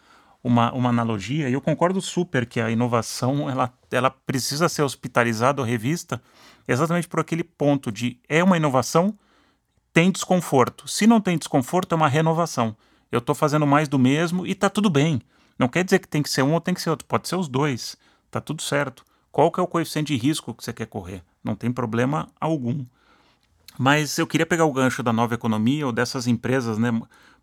uma, 0.43 0.73
uma 0.73 0.89
analogia, 0.91 1.49
e 1.49 1.53
eu 1.53 1.61
concordo 1.61 2.01
super 2.01 2.47
que 2.47 2.61
a 2.61 2.71
inovação 2.71 3.51
ela, 3.51 3.73
ela 3.91 4.09
precisa 4.09 4.69
ser 4.69 4.83
hospitalizada 4.83 5.61
ou 5.61 5.67
revista 5.67 6.23
exatamente 6.67 7.09
por 7.09 7.19
aquele 7.19 7.43
ponto 7.43 7.91
de 7.91 8.21
é 8.29 8.43
uma 8.45 8.57
inovação, 8.57 9.19
tem 9.93 10.13
desconforto. 10.13 10.87
Se 10.87 11.07
não 11.07 11.21
tem 11.21 11.37
desconforto, 11.37 11.93
é 11.93 11.97
uma 11.97 12.09
renovação. 12.09 12.77
Eu 13.11 13.19
estou 13.19 13.35
fazendo 13.35 13.67
mais 13.67 13.89
do 13.89 13.99
mesmo 13.99 14.47
e 14.47 14.53
está 14.53 14.71
tudo 14.71 14.89
bem. 14.89 15.21
Não 15.59 15.67
quer 15.67 15.83
dizer 15.83 15.99
que 15.99 16.07
tem 16.07 16.23
que 16.23 16.31
ser 16.31 16.43
um 16.43 16.53
ou 16.53 16.61
tem 16.61 16.73
que 16.73 16.81
ser 16.81 16.91
outro, 16.91 17.07
pode 17.07 17.27
ser 17.27 17.35
os 17.35 17.49
dois. 17.49 17.97
Tá 18.31 18.41
tudo 18.41 18.63
certo. 18.63 19.05
Qual 19.33 19.51
que 19.51 19.59
é 19.59 19.63
o 19.63 19.67
coeficiente 19.67 20.15
de 20.15 20.23
risco 20.23 20.55
que 20.55 20.63
você 20.63 20.73
quer 20.73 20.87
correr? 20.87 21.25
Não 21.43 21.57
tem 21.57 21.73
problema 21.73 22.29
algum. 22.41 22.85
Mas 23.79 24.19
eu 24.19 24.27
queria 24.27 24.45
pegar 24.45 24.65
o 24.65 24.73
gancho 24.73 25.05
da 25.05 25.13
nova 25.13 25.35
economia 25.35 25.87
ou 25.87 25.93
dessas 25.93 26.27
empresas, 26.27 26.77
né? 26.79 26.91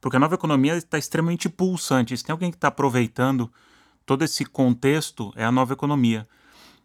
Porque 0.02 0.18
a 0.18 0.20
nova 0.20 0.36
economia 0.36 0.76
está 0.76 0.98
extremamente 0.98 1.48
pulsante. 1.48 2.16
Se 2.18 2.26
tem 2.26 2.34
alguém 2.34 2.52
que 2.52 2.58
está 2.58 2.68
aproveitando 2.68 3.50
todo 4.06 4.22
esse 4.22 4.44
contexto, 4.44 5.32
é 5.38 5.46
a 5.46 5.52
nova 5.52 5.72
economia. 5.72 6.28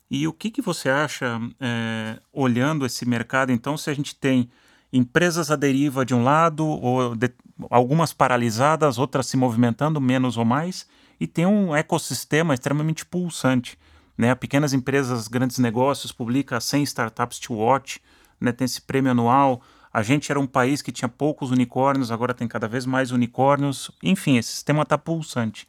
E 0.08 0.26
o 0.28 0.32
que, 0.32 0.52
que 0.52 0.62
você 0.62 0.88
acha, 0.88 1.40
é, 1.60 2.20
olhando 2.32 2.86
esse 2.86 3.04
mercado, 3.04 3.50
então, 3.50 3.76
se 3.76 3.90
a 3.90 3.94
gente 3.94 4.14
tem 4.14 4.48
empresas 4.92 5.50
à 5.50 5.56
deriva 5.56 6.04
de 6.04 6.14
um 6.14 6.22
lado, 6.22 6.64
ou 6.64 7.16
de, 7.16 7.32
algumas 7.70 8.12
paralisadas, 8.12 8.98
outras 8.98 9.26
se 9.26 9.36
movimentando, 9.36 10.00
menos 10.00 10.36
ou 10.36 10.44
mais, 10.44 10.86
e 11.18 11.26
tem 11.26 11.44
um 11.44 11.74
ecossistema 11.74 12.54
extremamente 12.54 13.04
pulsante. 13.04 13.76
Né? 14.16 14.32
Pequenas 14.34 14.72
empresas, 14.72 15.26
grandes 15.28 15.58
negócios, 15.58 16.12
publica 16.12 16.60
100 16.60 16.84
startups 16.84 17.38
to 17.38 17.54
watch, 17.54 18.00
né, 18.40 18.52
tem 18.52 18.64
esse 18.64 18.80
prêmio 18.80 19.10
anual. 19.10 19.62
A 19.92 20.02
gente 20.02 20.30
era 20.30 20.38
um 20.38 20.46
país 20.46 20.82
que 20.82 20.92
tinha 20.92 21.08
poucos 21.08 21.50
unicórnios, 21.50 22.10
agora 22.10 22.32
tem 22.32 22.46
cada 22.46 22.68
vez 22.68 22.86
mais 22.86 23.10
unicórnios. 23.10 23.90
Enfim, 24.02 24.38
esse 24.38 24.52
sistema 24.52 24.82
está 24.82 24.96
pulsante. 24.96 25.66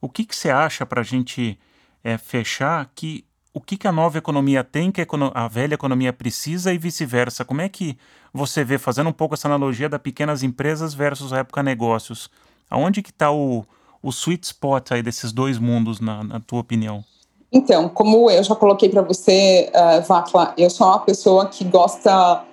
O 0.00 0.08
que, 0.08 0.24
que 0.24 0.34
você 0.34 0.50
acha 0.50 0.86
para 0.86 1.02
a 1.02 1.04
gente 1.04 1.58
é, 2.02 2.16
fechar 2.16 2.90
que 2.94 3.24
o 3.52 3.60
que, 3.60 3.76
que 3.76 3.88
a 3.88 3.92
nova 3.92 4.16
economia 4.16 4.62
tem 4.62 4.92
que 4.92 5.04
a 5.34 5.48
velha 5.48 5.74
economia 5.74 6.12
precisa 6.12 6.72
e 6.72 6.78
vice-versa. 6.78 7.44
Como 7.44 7.60
é 7.60 7.68
que 7.68 7.98
você 8.32 8.62
vê, 8.62 8.78
fazendo 8.78 9.10
um 9.10 9.12
pouco 9.12 9.34
essa 9.34 9.48
analogia 9.48 9.88
da 9.88 9.98
pequenas 9.98 10.44
empresas 10.44 10.94
versus 10.94 11.32
a 11.32 11.38
época 11.38 11.62
negócios, 11.62 12.30
aonde 12.68 13.02
que 13.02 13.10
está 13.10 13.32
o, 13.32 13.66
o 14.00 14.10
sweet 14.10 14.46
spot 14.46 14.92
aí 14.92 15.02
desses 15.02 15.32
dois 15.32 15.58
mundos, 15.58 15.98
na, 15.98 16.22
na 16.22 16.38
tua 16.38 16.60
opinião? 16.60 17.04
Então, 17.52 17.88
como 17.88 18.30
eu 18.30 18.42
já 18.42 18.54
coloquei 18.54 18.88
para 18.88 19.02
você, 19.02 19.70
uh, 19.74 20.06
Vacla, 20.06 20.54
eu 20.56 20.70
sou 20.70 20.86
uma 20.86 21.00
pessoa 21.00 21.46
que 21.46 21.64
gosta 21.64 22.44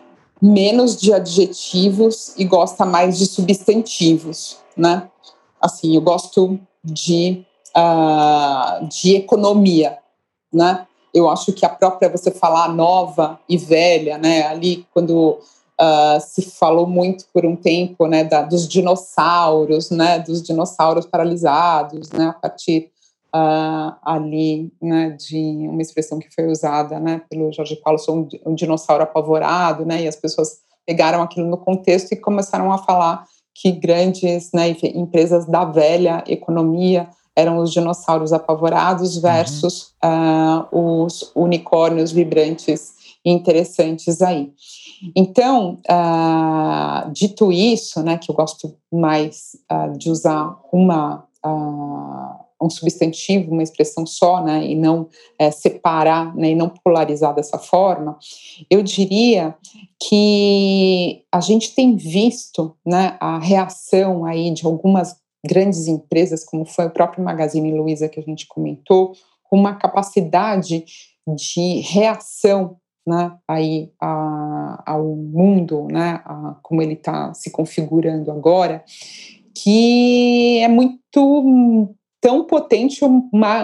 menos 0.42 0.98
de 0.98 1.14
adjetivos 1.14 2.34
e 2.38 2.44
gosta 2.44 2.86
mais 2.86 3.18
de 3.18 3.26
substantivos, 3.26 4.58
né? 4.76 5.08
Assim, 5.62 5.96
eu 5.96 6.02
gosto 6.02 6.60
de, 6.84 7.46
uh, 7.76 8.88
de 8.88 9.16
economia, 9.16 9.98
né? 10.52 10.88
Eu 11.14 11.30
acho 11.30 11.54
que 11.54 11.66
a 11.66 11.70
própria 11.70 12.10
você 12.10 12.32
falar 12.32 12.70
nova 12.70 13.40
e 13.48 13.58
velha, 13.58 14.18
né? 14.18 14.48
Ali 14.48 14.86
quando 14.94 15.40
uh, 15.80 16.20
se 16.20 16.42
falou 16.42 16.88
muito 16.88 17.26
por 17.32 17.46
um 17.46 17.56
tempo, 17.56 18.08
né, 18.08 18.24
da, 18.24 18.42
dos 18.42 18.68
dinossauros, 18.68 19.92
né, 19.92 20.20
dos 20.20 20.42
dinossauros 20.42 21.06
paralisados, 21.06 22.10
né, 22.12 22.28
a 22.28 22.34
partir 22.34 22.92
uh, 23.36 23.96
ali, 24.04 24.72
né, 24.82 25.12
de 25.12 25.68
uma 25.68 25.82
expressão 25.82 26.20
que 26.20 26.34
foi 26.34 26.48
usada, 26.48 27.00
né, 27.00 27.22
pelo 27.30 27.52
Jorge 27.52 27.76
Paulo, 27.78 28.00
sou 28.00 28.28
um, 28.46 28.56
dinossauro 28.56 29.04
apavorado, 29.04 29.86
né, 29.86 30.04
e 30.04 30.08
as 30.08 30.16
pessoas 30.16 30.60
pegaram 30.86 31.22
aquilo 31.22 31.48
no 31.48 31.58
contexto 31.58 32.12
e 32.14 32.16
começaram 32.16 32.72
a 32.72 32.78
falar 32.78 33.26
que 33.54 33.72
grandes 33.72 34.52
né, 34.54 34.76
empresas 34.96 35.46
da 35.46 35.66
velha 35.66 36.24
economia 36.28 37.10
eram 37.36 37.58
os 37.58 37.72
dinossauros 37.72 38.34
apavorados 38.34 39.16
uhum. 39.16 39.22
versus 39.22 39.94
uhum. 40.04 40.62
uh, 40.72 41.06
os 41.06 41.32
unicórnios 41.36 42.12
vibrantes 42.12 42.94
e 43.24 43.32
interessantes 43.32 44.22
aí. 44.22 44.52
Então, 45.16 45.80
uh, 45.90 47.12
dito 47.12 47.52
isso, 47.52 48.02
né, 48.02 48.18
que 48.18 48.32
eu 48.32 48.36
gosto 48.36 48.76
mais 48.92 49.56
uh, 49.72 49.96
de 49.98 50.10
usar 50.10 50.58
uma 50.72 51.28
um 52.62 52.70
substantivo, 52.70 53.52
uma 53.52 53.64
expressão 53.64 54.06
só, 54.06 54.44
né, 54.44 54.66
e 54.66 54.76
não 54.76 55.10
é, 55.38 55.52
separar, 55.52 56.36
né, 56.36 56.52
e 56.52 56.56
não 56.56 56.70
polarizar 56.70 57.34
dessa 57.34 57.58
forma, 57.58 58.18
eu 58.70 58.82
diria 58.82 59.56
que 60.08 61.24
a 61.32 61.40
gente 61.40 61.74
tem 61.76 61.96
visto, 61.96 62.76
né, 62.86 63.16
a 63.20 63.40
reação 63.40 64.26
aí 64.26 64.52
de 64.52 64.66
algumas 64.66 65.16
grandes 65.46 65.88
empresas, 65.88 66.44
como 66.44 66.66
foi 66.66 66.88
o 66.88 66.92
próprio 66.92 67.24
Magazine 67.24 67.72
Luiza 67.72 68.10
que 68.10 68.20
a 68.20 68.24
gente 68.24 68.48
comentou, 68.48 69.14
com 69.44 69.58
uma 69.58 69.76
capacidade 69.76 70.84
de 71.36 71.80
reação 71.82 72.78
né, 73.08 73.32
aí 73.48 73.90
a, 74.02 74.84
ao 74.86 75.16
mundo, 75.16 75.88
né, 75.90 76.22
a, 76.26 76.58
como 76.62 76.82
ele 76.82 76.94
está 76.94 77.34
se 77.34 77.50
configurando 77.50 78.30
agora, 78.30 78.84
que 79.56 80.60
é 80.60 80.68
muito 80.68 81.96
tão 82.22 82.44
potente, 82.44 83.02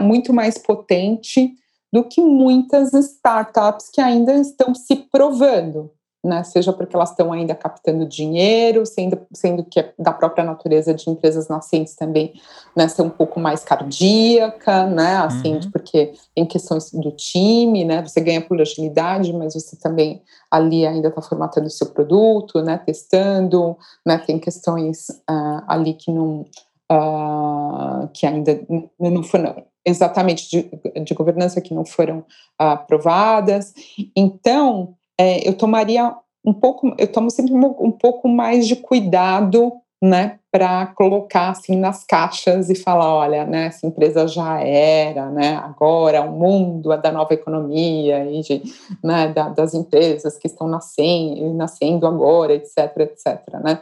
muito 0.01 0.33
mais 0.33 0.57
potente 0.57 1.53
do 1.91 2.03
que 2.03 2.21
muitas 2.21 2.91
startups 2.93 3.89
que 3.89 4.01
ainda 4.01 4.33
estão 4.33 4.73
se 4.73 4.95
provando, 4.95 5.91
né? 6.23 6.41
Seja 6.43 6.73
porque 6.73 6.95
elas 6.95 7.11
estão 7.11 7.31
ainda 7.31 7.53
captando 7.53 8.07
dinheiro, 8.07 8.83
sendo, 8.85 9.19
sendo 9.31 9.63
que 9.63 9.79
é 9.79 9.93
da 9.99 10.11
própria 10.11 10.43
natureza 10.43 10.93
de 10.93 11.07
empresas 11.09 11.47
nascentes 11.49 11.95
também, 11.95 12.33
né, 12.75 12.87
ser 12.87 13.01
um 13.01 13.09
pouco 13.09 13.39
mais 13.39 13.63
cardíaca, 13.63 14.87
né? 14.87 15.17
Assim, 15.17 15.55
uhum. 15.55 15.71
porque 15.71 16.13
tem 16.33 16.45
questões 16.45 16.89
do 16.91 17.11
time, 17.11 17.83
né? 17.83 18.01
Você 18.01 18.21
ganha 18.21 18.41
por 18.41 18.59
agilidade, 18.59 19.33
mas 19.33 19.53
você 19.53 19.75
também 19.75 20.23
ali 20.49 20.87
ainda 20.87 21.09
está 21.09 21.21
formatando 21.21 21.67
o 21.67 21.71
seu 21.71 21.87
produto, 21.87 22.61
né? 22.61 22.77
Testando, 22.77 23.77
né? 24.05 24.17
Tem 24.17 24.39
questões 24.39 25.09
uh, 25.29 25.61
ali 25.67 25.93
que 25.93 26.11
não 26.11 26.45
uh, 26.93 28.07
que 28.13 28.25
ainda 28.25 28.61
não 28.99 29.23
foram 29.23 29.63
exatamente 29.85 30.49
de, 30.49 31.01
de 31.01 31.13
governança 31.13 31.61
que 31.61 31.73
não 31.73 31.85
foram 31.85 32.19
uh, 32.19 32.23
aprovadas. 32.59 33.73
Então, 34.15 34.95
é, 35.17 35.47
eu 35.47 35.53
tomaria 35.53 36.15
um 36.45 36.53
pouco, 36.53 36.93
eu 36.97 37.11
tomo 37.11 37.31
sempre 37.31 37.53
um, 37.53 37.65
um 37.79 37.91
pouco 37.91 38.27
mais 38.27 38.67
de 38.67 38.75
cuidado, 38.75 39.73
né, 40.01 40.37
para 40.51 40.87
colocar 40.87 41.51
assim 41.51 41.77
nas 41.77 42.03
caixas 42.03 42.69
e 42.69 42.75
falar, 42.75 43.15
olha, 43.15 43.45
né, 43.45 43.67
essa 43.67 43.87
empresa 43.87 44.27
já 44.27 44.59
era, 44.59 45.29
né, 45.29 45.55
agora 45.55 46.21
o 46.21 46.31
mundo 46.33 46.91
é 46.91 46.97
da 46.97 47.09
nova 47.09 47.33
economia 47.33 48.29
e 48.29 48.41
de, 48.41 48.61
né, 49.01 49.29
da, 49.29 49.47
das 49.47 49.73
empresas 49.73 50.37
que 50.37 50.47
estão 50.47 50.67
nascendo, 50.67 51.53
nascendo 51.53 52.05
agora, 52.05 52.53
etc, 52.53 52.97
etc, 52.97 53.41
né. 53.63 53.79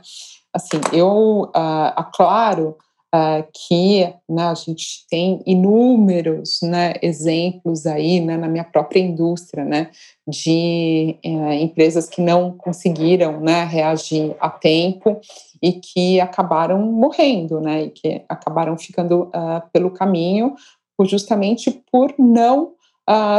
Assim, 0.53 0.79
eu 0.93 1.49
uh, 1.55 1.93
aclaro 1.95 2.77
uh, 3.13 3.45
que 3.53 4.13
né, 4.27 4.43
a 4.43 4.53
gente 4.53 5.05
tem 5.09 5.41
inúmeros 5.45 6.59
né, 6.61 6.93
exemplos 7.01 7.85
aí 7.85 8.19
né, 8.19 8.37
na 8.37 8.47
minha 8.47 8.63
própria 8.63 8.99
indústria, 8.99 9.65
né, 9.65 9.89
de 10.27 11.17
uh, 11.25 11.51
empresas 11.51 12.07
que 12.07 12.21
não 12.21 12.51
conseguiram 12.51 13.39
né, 13.39 13.63
reagir 13.65 14.35
a 14.39 14.49
tempo 14.49 15.19
e 15.61 15.73
que 15.73 16.19
acabaram 16.19 16.79
morrendo, 16.79 17.59
né, 17.59 17.83
e 17.83 17.89
que 17.89 18.23
acabaram 18.27 18.77
ficando 18.77 19.23
uh, 19.23 19.61
pelo 19.71 19.91
caminho 19.91 20.55
justamente 21.03 21.71
por 21.91 22.13
não 22.19 22.73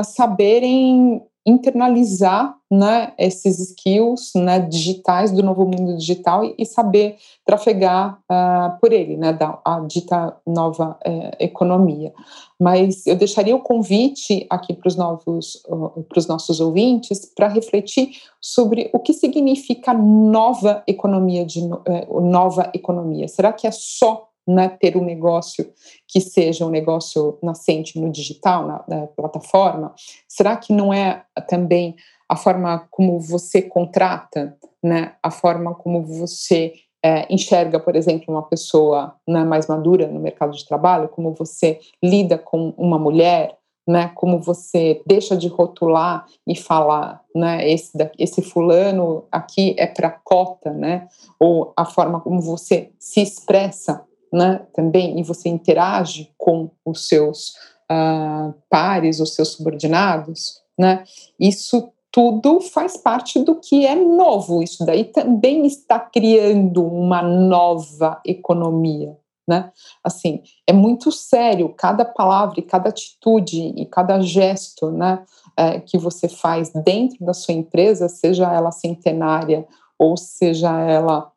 saberem 0.05 1.23
internalizar 1.45 2.55
né, 2.71 3.13
esses 3.19 3.59
skills 3.59 4.33
né, 4.35 4.61
digitais 4.61 5.31
do 5.31 5.43
novo 5.43 5.67
mundo 5.67 5.97
digital 5.99 6.43
e, 6.57 6.65
saber 6.65 7.17
trafegar 7.45 8.19
uh, 8.31 8.81
por 8.81 8.93
ele, 8.93 9.17
né, 9.17 9.33
da 9.33 9.59
a 9.65 9.81
dita 9.81 10.37
nova 10.47 10.99
uh, 11.07 11.37
economia. 11.39 12.13
Mas 12.59 13.07
eu 13.07 13.17
deixaria 13.17 13.55
o 13.55 13.61
convite 13.61 14.47
aqui 14.49 14.73
para 14.73 14.89
os 14.89 14.97
novos, 14.97 15.63
uh, 15.69 16.03
para 16.09 16.19
os 16.19 16.27
nossos 16.27 16.61
ouvintes, 16.61 17.31
para 17.35 17.49
refletir 17.49 18.13
sobre 18.41 18.89
o 18.93 18.99
que 18.99 19.13
significa 19.13 19.93
nova 19.93 20.83
economia 20.87 21.45
de 21.45 21.61
eh, 21.87 22.09
nova 22.11 22.71
economia. 22.75 23.29
Será 23.29 23.53
que 23.53 23.69
é 23.69 23.71
só 23.71 24.32
né, 24.47 24.69
ter 24.69 24.97
um 24.97 25.05
negócio 25.05 25.73
que 26.07 26.21
seja 26.21 26.67
um 26.67 26.71
negócio 26.71 27.39
nascente 27.43 28.01
no 28.01 28.11
digital, 28.11 28.67
na, 28.67 28.85
na, 28.89 29.07
plataforma? 29.07 29.95
Será 30.29 30.57
que 30.57 30.73
não 30.73 30.93
é 30.93 31.25
também 31.49 31.97
a 32.29 32.37
forma 32.37 32.87
como 32.91 33.21
você 33.21 33.63
contrata, 33.63 34.57
né, 34.83 35.15
a 35.23 35.31
forma 35.31 35.75
como 35.75 36.03
você 36.03 36.75
é, 37.05 37.27
enxerga, 37.33 37.81
por 37.81 37.97
exemplo, 37.97 38.27
uma 38.29 38.43
pessoa 38.43 39.17
né, 39.27 39.45
mais 39.45 39.67
madura 39.67 40.07
no 40.07 40.21
mercado 40.21 40.53
de 40.53 40.67
trabalho, 40.67 41.09
como 41.09 41.35
você 41.35 41.81
lida 42.03 42.39
com 42.39 42.73
uma 42.77 42.99
mulher, 42.99 43.59
né, 43.87 44.13
como 44.15 44.41
você 44.41 45.03
deixa 45.05 45.37
de 45.37 45.49
rotular 45.49 46.25
e 46.47 46.57
falar, 46.57 47.21
né, 47.35 47.69
esse, 47.69 47.93
esse 48.19 48.41
fulano 48.41 49.25
aqui 49.31 49.75
é 49.77 49.87
para 49.87 50.11
cota, 50.11 50.73
né, 50.73 51.09
ou 51.39 51.73
a 51.77 51.85
forma 51.85 52.21
como 52.21 52.41
você 52.41 52.91
se 52.99 53.21
expressa 53.21 54.05
né, 54.33 54.67
também, 54.73 55.21
e 55.21 55.23
você 55.23 55.49
interage 55.49 56.33
com 56.39 56.71
os 56.85 57.07
seus 57.07 57.51
uh, 57.91 58.55
pares, 58.71 59.21
os 59.21 59.35
seus 59.35 59.49
subordinados, 59.49 60.61
né, 60.79 61.05
isso 61.39 61.93
tudo 62.13 62.61
faz 62.61 62.97
parte 62.99 63.39
do 63.43 63.55
que 63.55 63.87
é 63.87 63.95
novo. 63.95 64.63
Isso 64.63 64.85
daí 64.85 65.05
também 65.05 65.65
está 65.65 65.99
criando 65.99 66.85
uma 66.85 67.23
nova 67.23 68.21
economia, 68.27 69.17
né? 69.49 69.73
Assim, 70.05 70.43
é 70.67 70.75
muito 70.75 71.11
sério 71.11 71.71
cada 71.71 72.05
palavra, 72.05 72.61
e 72.61 72.63
cada 72.63 72.91
atitude 72.91 73.73
e 73.75 73.87
cada 73.87 74.21
gesto, 74.21 74.91
né, 74.91 75.25
é, 75.57 75.81
que 75.81 75.97
você 75.97 76.29
faz 76.29 76.71
dentro 76.71 77.25
da 77.25 77.33
sua 77.33 77.55
empresa, 77.55 78.09
seja 78.09 78.53
ela 78.53 78.71
centenária 78.71 79.67
ou 79.99 80.17
seja 80.17 80.81
ela 80.83 81.32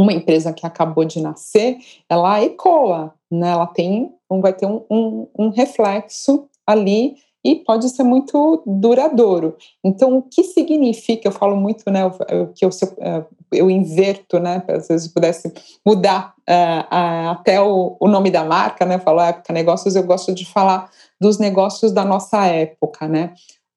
uma 0.00 0.12
empresa 0.12 0.52
que 0.52 0.66
acabou 0.66 1.04
de 1.04 1.20
nascer, 1.20 1.78
ela 2.08 2.42
ecoa, 2.42 3.14
né? 3.30 3.50
Ela 3.50 3.66
tem, 3.66 4.12
vai 4.40 4.52
ter 4.52 4.66
um, 4.66 4.82
um, 4.90 5.26
um 5.38 5.48
reflexo 5.50 6.48
ali 6.66 7.16
e 7.44 7.56
pode 7.56 7.88
ser 7.88 8.02
muito 8.02 8.62
duradouro. 8.66 9.56
Então, 9.84 10.18
o 10.18 10.22
que 10.22 10.44
significa? 10.44 11.28
Eu 11.28 11.32
falo 11.32 11.56
muito, 11.56 11.90
né, 11.90 12.00
que 12.54 12.64
eu, 12.64 12.70
eh, 12.98 13.24
eu 13.52 13.70
inverto, 13.70 14.38
né, 14.38 14.62
às 14.68 14.88
vezes 14.88 15.08
pudesse 15.08 15.50
mudar 15.84 16.34
uh, 16.40 16.94
uh, 16.94 17.30
até 17.30 17.58
o, 17.58 17.96
o, 17.98 18.08
nome 18.08 18.30
da 18.30 18.44
marca, 18.44 18.84
né, 18.84 18.96
eu 18.96 19.00
falo 19.00 19.22
época 19.22 19.54
negócios, 19.54 19.96
eu 19.96 20.02
gosto 20.02 20.34
de 20.34 20.44
falar 20.44 20.90
dos 21.18 21.38
negócios 21.38 21.92
da 21.92 22.04
nossa 22.04 22.44
época, 22.44 23.08
né. 23.08 23.32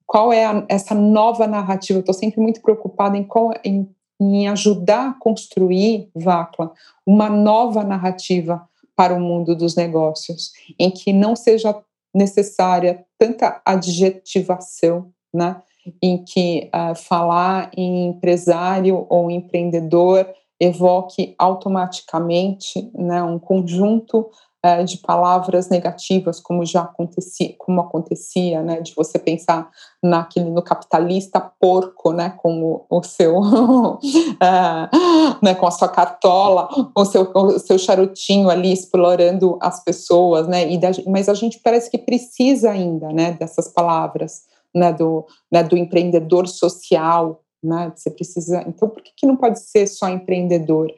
Qual 0.06 0.34
é 0.34 0.46
a, 0.46 0.66
essa 0.68 0.94
nova 0.94 1.48
narrativa? 1.48 2.00
Eu 2.00 2.02
estou 2.02 2.14
sempre 2.14 2.42
muito 2.42 2.62
preocupada 2.62 3.18
em, 3.18 3.24
qual, 3.24 3.54
em 3.64 3.90
em 4.24 4.48
ajudar 4.48 5.10
a 5.10 5.14
construir, 5.14 6.10
Vacla, 6.16 6.72
uma 7.06 7.30
nova 7.30 7.84
narrativa 7.84 8.68
para 8.96 9.14
o 9.14 9.20
mundo 9.20 9.56
dos 9.56 9.76
negócios, 9.76 10.52
em 10.78 10.92
que 10.92 11.12
não 11.12 11.36
seja 11.36 11.76
necessária 12.14 13.04
tanta 13.18 13.62
adjetivação, 13.66 15.12
né? 15.34 15.62
em 16.02 16.24
que 16.24 16.70
uh, 16.74 16.96
falar 16.96 17.70
em 17.76 18.08
empresário 18.08 19.06
ou 19.10 19.30
empreendedor 19.30 20.28
evoque 20.60 21.36
automaticamente 21.38 22.90
né, 22.96 23.22
um 23.22 23.38
conjunto 23.38 24.30
uh, 24.66 24.84
de 24.84 24.98
palavras 24.98 25.70
negativas, 25.70 26.40
como 26.40 26.66
já 26.66 26.82
acontecia, 26.82 27.54
como 27.58 27.82
acontecia, 27.82 28.62
né, 28.62 28.82
de 28.82 28.94
você 28.96 29.20
pensar 29.20 29.70
naquele 30.02 30.50
no 30.50 30.62
capitalista 30.62 31.40
porco, 31.40 32.12
né, 32.12 32.30
com 32.42 32.86
o, 32.90 33.04
seu, 33.04 33.38
uh, 33.40 34.00
né, 35.42 35.56
com 35.56 35.68
a 35.68 35.72
sua 35.72 35.90
cartola, 35.90 36.70
o 36.96 37.06
seu, 37.06 37.32
o 37.34 37.60
seu 37.60 37.78
charutinho 37.78 38.50
ali 38.50 38.72
explorando 38.72 39.58
as 39.62 39.84
pessoas, 39.84 40.48
né, 40.48 40.72
e 40.72 40.78
da, 40.78 40.92
mas 41.08 41.30
a 41.30 41.34
gente 41.34 41.60
parece 41.60 41.90
que 41.90 41.98
precisa 41.98 42.72
ainda, 42.72 43.10
né, 43.10 43.32
dessas 43.34 43.68
palavras 43.68 44.44
né, 44.74 44.92
do, 44.92 45.26
né, 45.52 45.64
do 45.64 45.78
empreendedor 45.78 46.48
social, 46.48 47.44
né? 47.64 47.92
Você 47.96 48.12
precisa. 48.12 48.64
Então, 48.68 48.90
por 48.90 49.02
que, 49.02 49.12
que 49.16 49.26
não 49.26 49.38
pode 49.38 49.60
ser 49.60 49.88
só 49.88 50.10
empreendedor? 50.10 50.92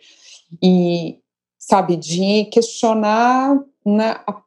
E, 0.62 1.20
sabe, 1.68 1.96
de 1.96 2.46
questionar 2.46 3.60
né, 3.84 4.18
a, 4.28 4.42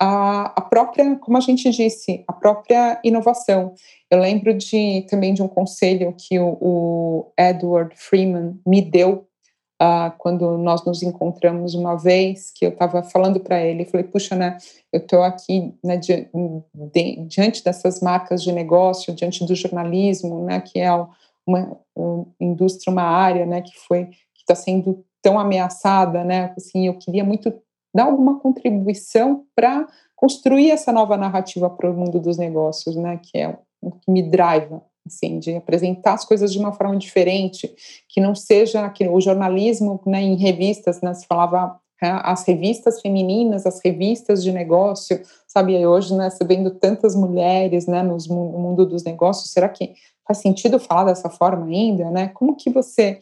a, 0.00 0.52
a, 0.56 0.60
própria, 0.62 1.14
como 1.16 1.36
a 1.36 1.40
gente 1.40 1.70
disse, 1.70 2.24
a 2.26 2.32
própria 2.32 3.00
inovação. 3.04 3.72
Eu 4.10 4.18
lembro 4.18 4.52
de 4.52 5.06
também 5.08 5.32
de 5.32 5.44
um 5.44 5.48
conselho 5.48 6.12
que 6.18 6.36
o, 6.40 6.58
o 6.60 7.32
Edward 7.38 7.94
Freeman 7.96 8.58
me 8.66 8.82
deu 8.82 9.28
uh, 9.80 10.12
quando 10.18 10.58
nós 10.58 10.84
nos 10.84 11.04
encontramos 11.04 11.76
uma 11.76 11.94
vez, 11.94 12.50
que 12.50 12.66
eu 12.66 12.70
estava 12.70 13.04
falando 13.04 13.38
para 13.38 13.64
ele, 13.64 13.84
falei, 13.84 14.04
puxa, 14.04 14.34
né, 14.34 14.58
eu 14.92 14.98
estou 14.98 15.22
aqui 15.22 15.72
né, 15.84 15.96
di 15.96 16.28
diante 17.28 17.62
dessas 17.62 18.00
marcas 18.00 18.42
de 18.42 18.50
negócio, 18.50 19.14
diante 19.14 19.46
do 19.46 19.54
jornalismo, 19.54 20.44
né, 20.44 20.60
que 20.60 20.80
é 20.80 20.90
uma, 21.46 21.78
uma 21.94 22.26
indústria, 22.40 22.90
uma 22.90 23.04
área, 23.04 23.46
né, 23.46 23.62
que 23.62 23.78
foi, 23.86 24.06
que 24.06 24.40
está 24.40 24.56
sendo 24.56 25.04
tão 25.24 25.40
ameaçada, 25.40 26.22
né, 26.22 26.52
assim, 26.54 26.86
eu 26.86 26.98
queria 26.98 27.24
muito 27.24 27.50
dar 27.96 28.04
alguma 28.04 28.38
contribuição 28.38 29.44
para 29.56 29.86
construir 30.14 30.70
essa 30.70 30.92
nova 30.92 31.16
narrativa 31.16 31.70
para 31.70 31.90
o 31.90 31.94
mundo 31.94 32.20
dos 32.20 32.36
negócios, 32.36 32.94
né, 32.94 33.18
que 33.22 33.38
é 33.38 33.56
o 33.80 33.90
que 33.90 34.10
me 34.10 34.22
driva, 34.22 34.82
assim, 35.06 35.38
de 35.38 35.56
apresentar 35.56 36.12
as 36.12 36.26
coisas 36.26 36.52
de 36.52 36.58
uma 36.58 36.72
forma 36.72 36.96
diferente, 36.98 37.74
que 38.06 38.20
não 38.20 38.34
seja 38.34 38.86
que 38.90 39.08
o 39.08 39.18
jornalismo, 39.18 39.98
né, 40.04 40.20
em 40.20 40.36
revistas, 40.36 41.00
né, 41.00 41.14
se 41.14 41.26
falava 41.26 41.80
né, 42.02 42.20
as 42.22 42.44
revistas 42.44 43.00
femininas, 43.00 43.64
as 43.64 43.80
revistas 43.82 44.42
de 44.42 44.52
negócio, 44.52 45.22
sabe, 45.48 45.78
e 45.78 45.86
hoje, 45.86 46.14
né, 46.14 46.28
você 46.28 46.44
vendo 46.44 46.70
tantas 46.70 47.16
mulheres, 47.16 47.86
né, 47.86 48.02
no 48.02 48.18
mundo 48.58 48.84
dos 48.84 49.04
negócios, 49.04 49.50
será 49.50 49.70
que 49.70 49.94
faz 50.26 50.38
sentido 50.38 50.78
falar 50.78 51.04
dessa 51.04 51.30
forma 51.30 51.66
ainda, 51.66 52.10
né? 52.10 52.28
Como 52.28 52.56
que 52.56 52.70
você 52.70 53.18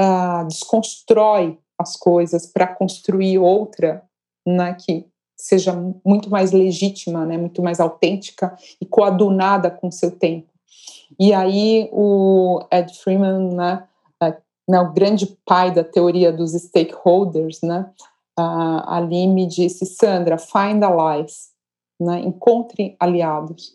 uh, 0.00 0.46
desconstrói 0.46 1.58
as 1.78 1.96
coisas 1.96 2.46
para 2.46 2.66
construir 2.66 3.38
outra, 3.38 4.02
né, 4.46 4.74
que 4.74 5.06
seja 5.36 5.72
muito 6.04 6.30
mais 6.30 6.52
legítima, 6.52 7.26
né, 7.26 7.36
muito 7.36 7.62
mais 7.62 7.78
autêntica 7.78 8.56
e 8.80 8.86
coadunada 8.86 9.70
com 9.70 9.90
seu 9.90 10.10
tempo. 10.10 10.48
E 11.18 11.32
aí 11.32 11.88
o 11.92 12.64
Ed 12.70 12.94
Freeman, 12.98 13.54
né, 13.54 13.86
é, 14.22 14.36
né, 14.68 14.80
o 14.80 14.92
grande 14.92 15.26
pai 15.44 15.70
da 15.70 15.84
teoria 15.84 16.32
dos 16.32 16.52
stakeholders, 16.52 17.60
né, 17.60 17.90
uh, 18.38 18.82
ali 18.86 19.26
me 19.26 19.46
disse, 19.46 19.84
Sandra, 19.84 20.38
find 20.38 20.82
allies, 20.82 21.50
né, 22.00 22.20
encontre 22.20 22.96
aliados. 22.98 23.74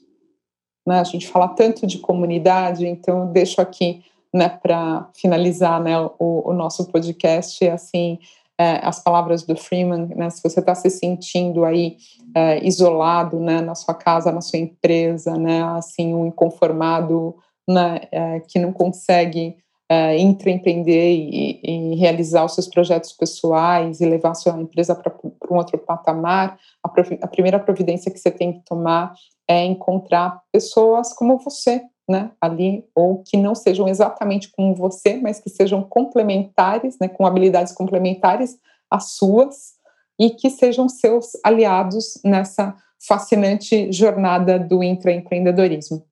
Né, 0.87 0.99
a 0.99 1.03
gente 1.03 1.27
fala 1.27 1.49
tanto 1.49 1.85
de 1.85 1.99
comunidade, 1.99 2.87
então 2.87 3.19
eu 3.19 3.27
deixo 3.27 3.61
aqui 3.61 4.03
né, 4.33 4.49
para 4.49 5.09
finalizar 5.15 5.81
né, 5.81 5.99
o, 5.99 6.49
o, 6.49 6.53
nosso 6.53 6.85
podcast, 6.87 7.67
assim, 7.67 8.19
é, 8.57 8.79
as 8.83 9.03
palavras 9.03 9.43
do 9.43 9.55
Freeman, 9.55 10.07
né, 10.15 10.29
se 10.29 10.41
você 10.41 10.59
está 10.59 10.73
se 10.73 10.89
sentindo 10.89 11.65
aí 11.65 11.97
é, 12.35 12.65
isolado, 12.65 13.39
né, 13.39 13.61
na 13.61 13.75
sua 13.75 13.93
casa, 13.93 14.31
na 14.31 14.41
sua 14.41 14.59
empresa, 14.59 15.37
né, 15.37 15.63
assim, 15.75 16.13
um 16.13 16.25
inconformado, 16.25 17.35
né, 17.67 18.01
é, 18.11 18.39
que 18.41 18.57
não 18.57 18.71
consegue 18.71 19.57
é, 19.89 20.17
intraempreender 20.17 21.11
e, 21.11 21.59
e, 21.61 21.95
realizar 21.95 22.45
os 22.45 22.53
seus 22.53 22.67
projetos 22.69 23.11
pessoais 23.11 23.99
e 23.99 24.05
levar 24.05 24.31
a 24.31 24.35
sua 24.35 24.53
empresa 24.53 24.95
para 24.95 25.13
um 25.51 25.57
outro 25.57 25.77
patamar, 25.77 26.57
a, 26.81 26.89
a 27.21 27.27
primeira 27.27 27.59
providência 27.59 28.09
que 28.09 28.17
você 28.17 28.31
tem 28.31 28.53
que 28.53 28.63
tomar 28.63 29.13
é 29.45 29.65
encontrar 29.65 30.41
pessoas 30.49 31.11
como 31.11 31.37
você, 31.39 31.81
né, 32.09 32.31
ali, 32.41 32.85
ou 32.95 33.23
que 33.23 33.37
não 33.37 33.55
sejam 33.55 33.87
exatamente 33.87 34.51
como 34.51 34.75
você, 34.75 35.17
mas 35.17 35.39
que 35.39 35.49
sejam 35.49 35.81
complementares, 35.83 36.97
né, 36.99 37.07
com 37.07 37.25
habilidades 37.25 37.73
complementares 37.73 38.57
às 38.89 39.13
suas, 39.13 39.79
e 40.19 40.29
que 40.29 40.49
sejam 40.49 40.87
seus 40.87 41.31
aliados 41.43 42.19
nessa 42.23 42.75
fascinante 43.07 43.91
jornada 43.91 44.59
do 44.59 44.83
intraempreendedorismo. 44.83 46.05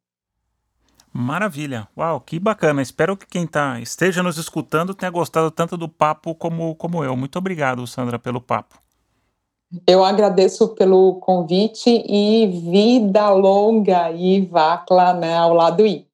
Maravilha. 1.11 1.88
Uau, 1.98 2.22
que 2.22 2.40
bacana. 2.40 2.82
Espero 2.82 3.18
que 3.18 3.28
quem 3.28 3.45
tá, 3.45 3.80
esteja 3.80 4.24
nos 4.24 4.38
escutando 4.38 4.94
tenha 4.94 5.11
gostado 5.11 5.52
tanto 5.52 5.76
do 5.76 5.90
papo 5.90 6.34
como, 6.36 6.76
como 6.76 7.03
eu. 7.03 7.16
Muito 7.16 7.38
obrigado, 7.38 7.86
Sandra, 7.86 8.18
pelo 8.18 8.40
papo. 8.40 8.80
Eu 9.86 10.04
agradeço 10.04 10.70
pelo 10.70 11.16
convite 11.16 11.90
e 12.08 12.48
vida 12.48 13.30
longa 13.30 14.12
e 14.12 14.41
vacla 14.41 15.14
né, 15.14 15.38
ao 15.38 15.54
lado 15.54 15.86
I. 15.86 16.08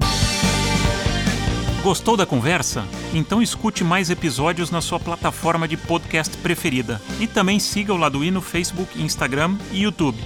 Gostou 1.81 2.17
da 2.17 2.25
conversa? 2.25 2.83
Então 3.13 3.41
escute 3.41 3.83
mais 3.83 4.09
episódios 4.09 4.71
na 4.71 4.81
sua 4.81 4.99
plataforma 4.99 5.67
de 5.67 5.77
podcast 5.77 6.35
preferida. 6.37 6.99
E 7.19 7.27
também 7.27 7.59
siga 7.59 7.93
o 7.93 7.97
Lado 7.97 8.23
I 8.23 8.31
no 8.31 8.41
Facebook, 8.41 9.01
Instagram 9.01 9.55
e 9.71 9.83
YouTube. 9.83 10.17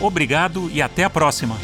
Obrigado 0.00 0.70
e 0.70 0.80
até 0.80 1.04
a 1.04 1.10
próxima! 1.10 1.56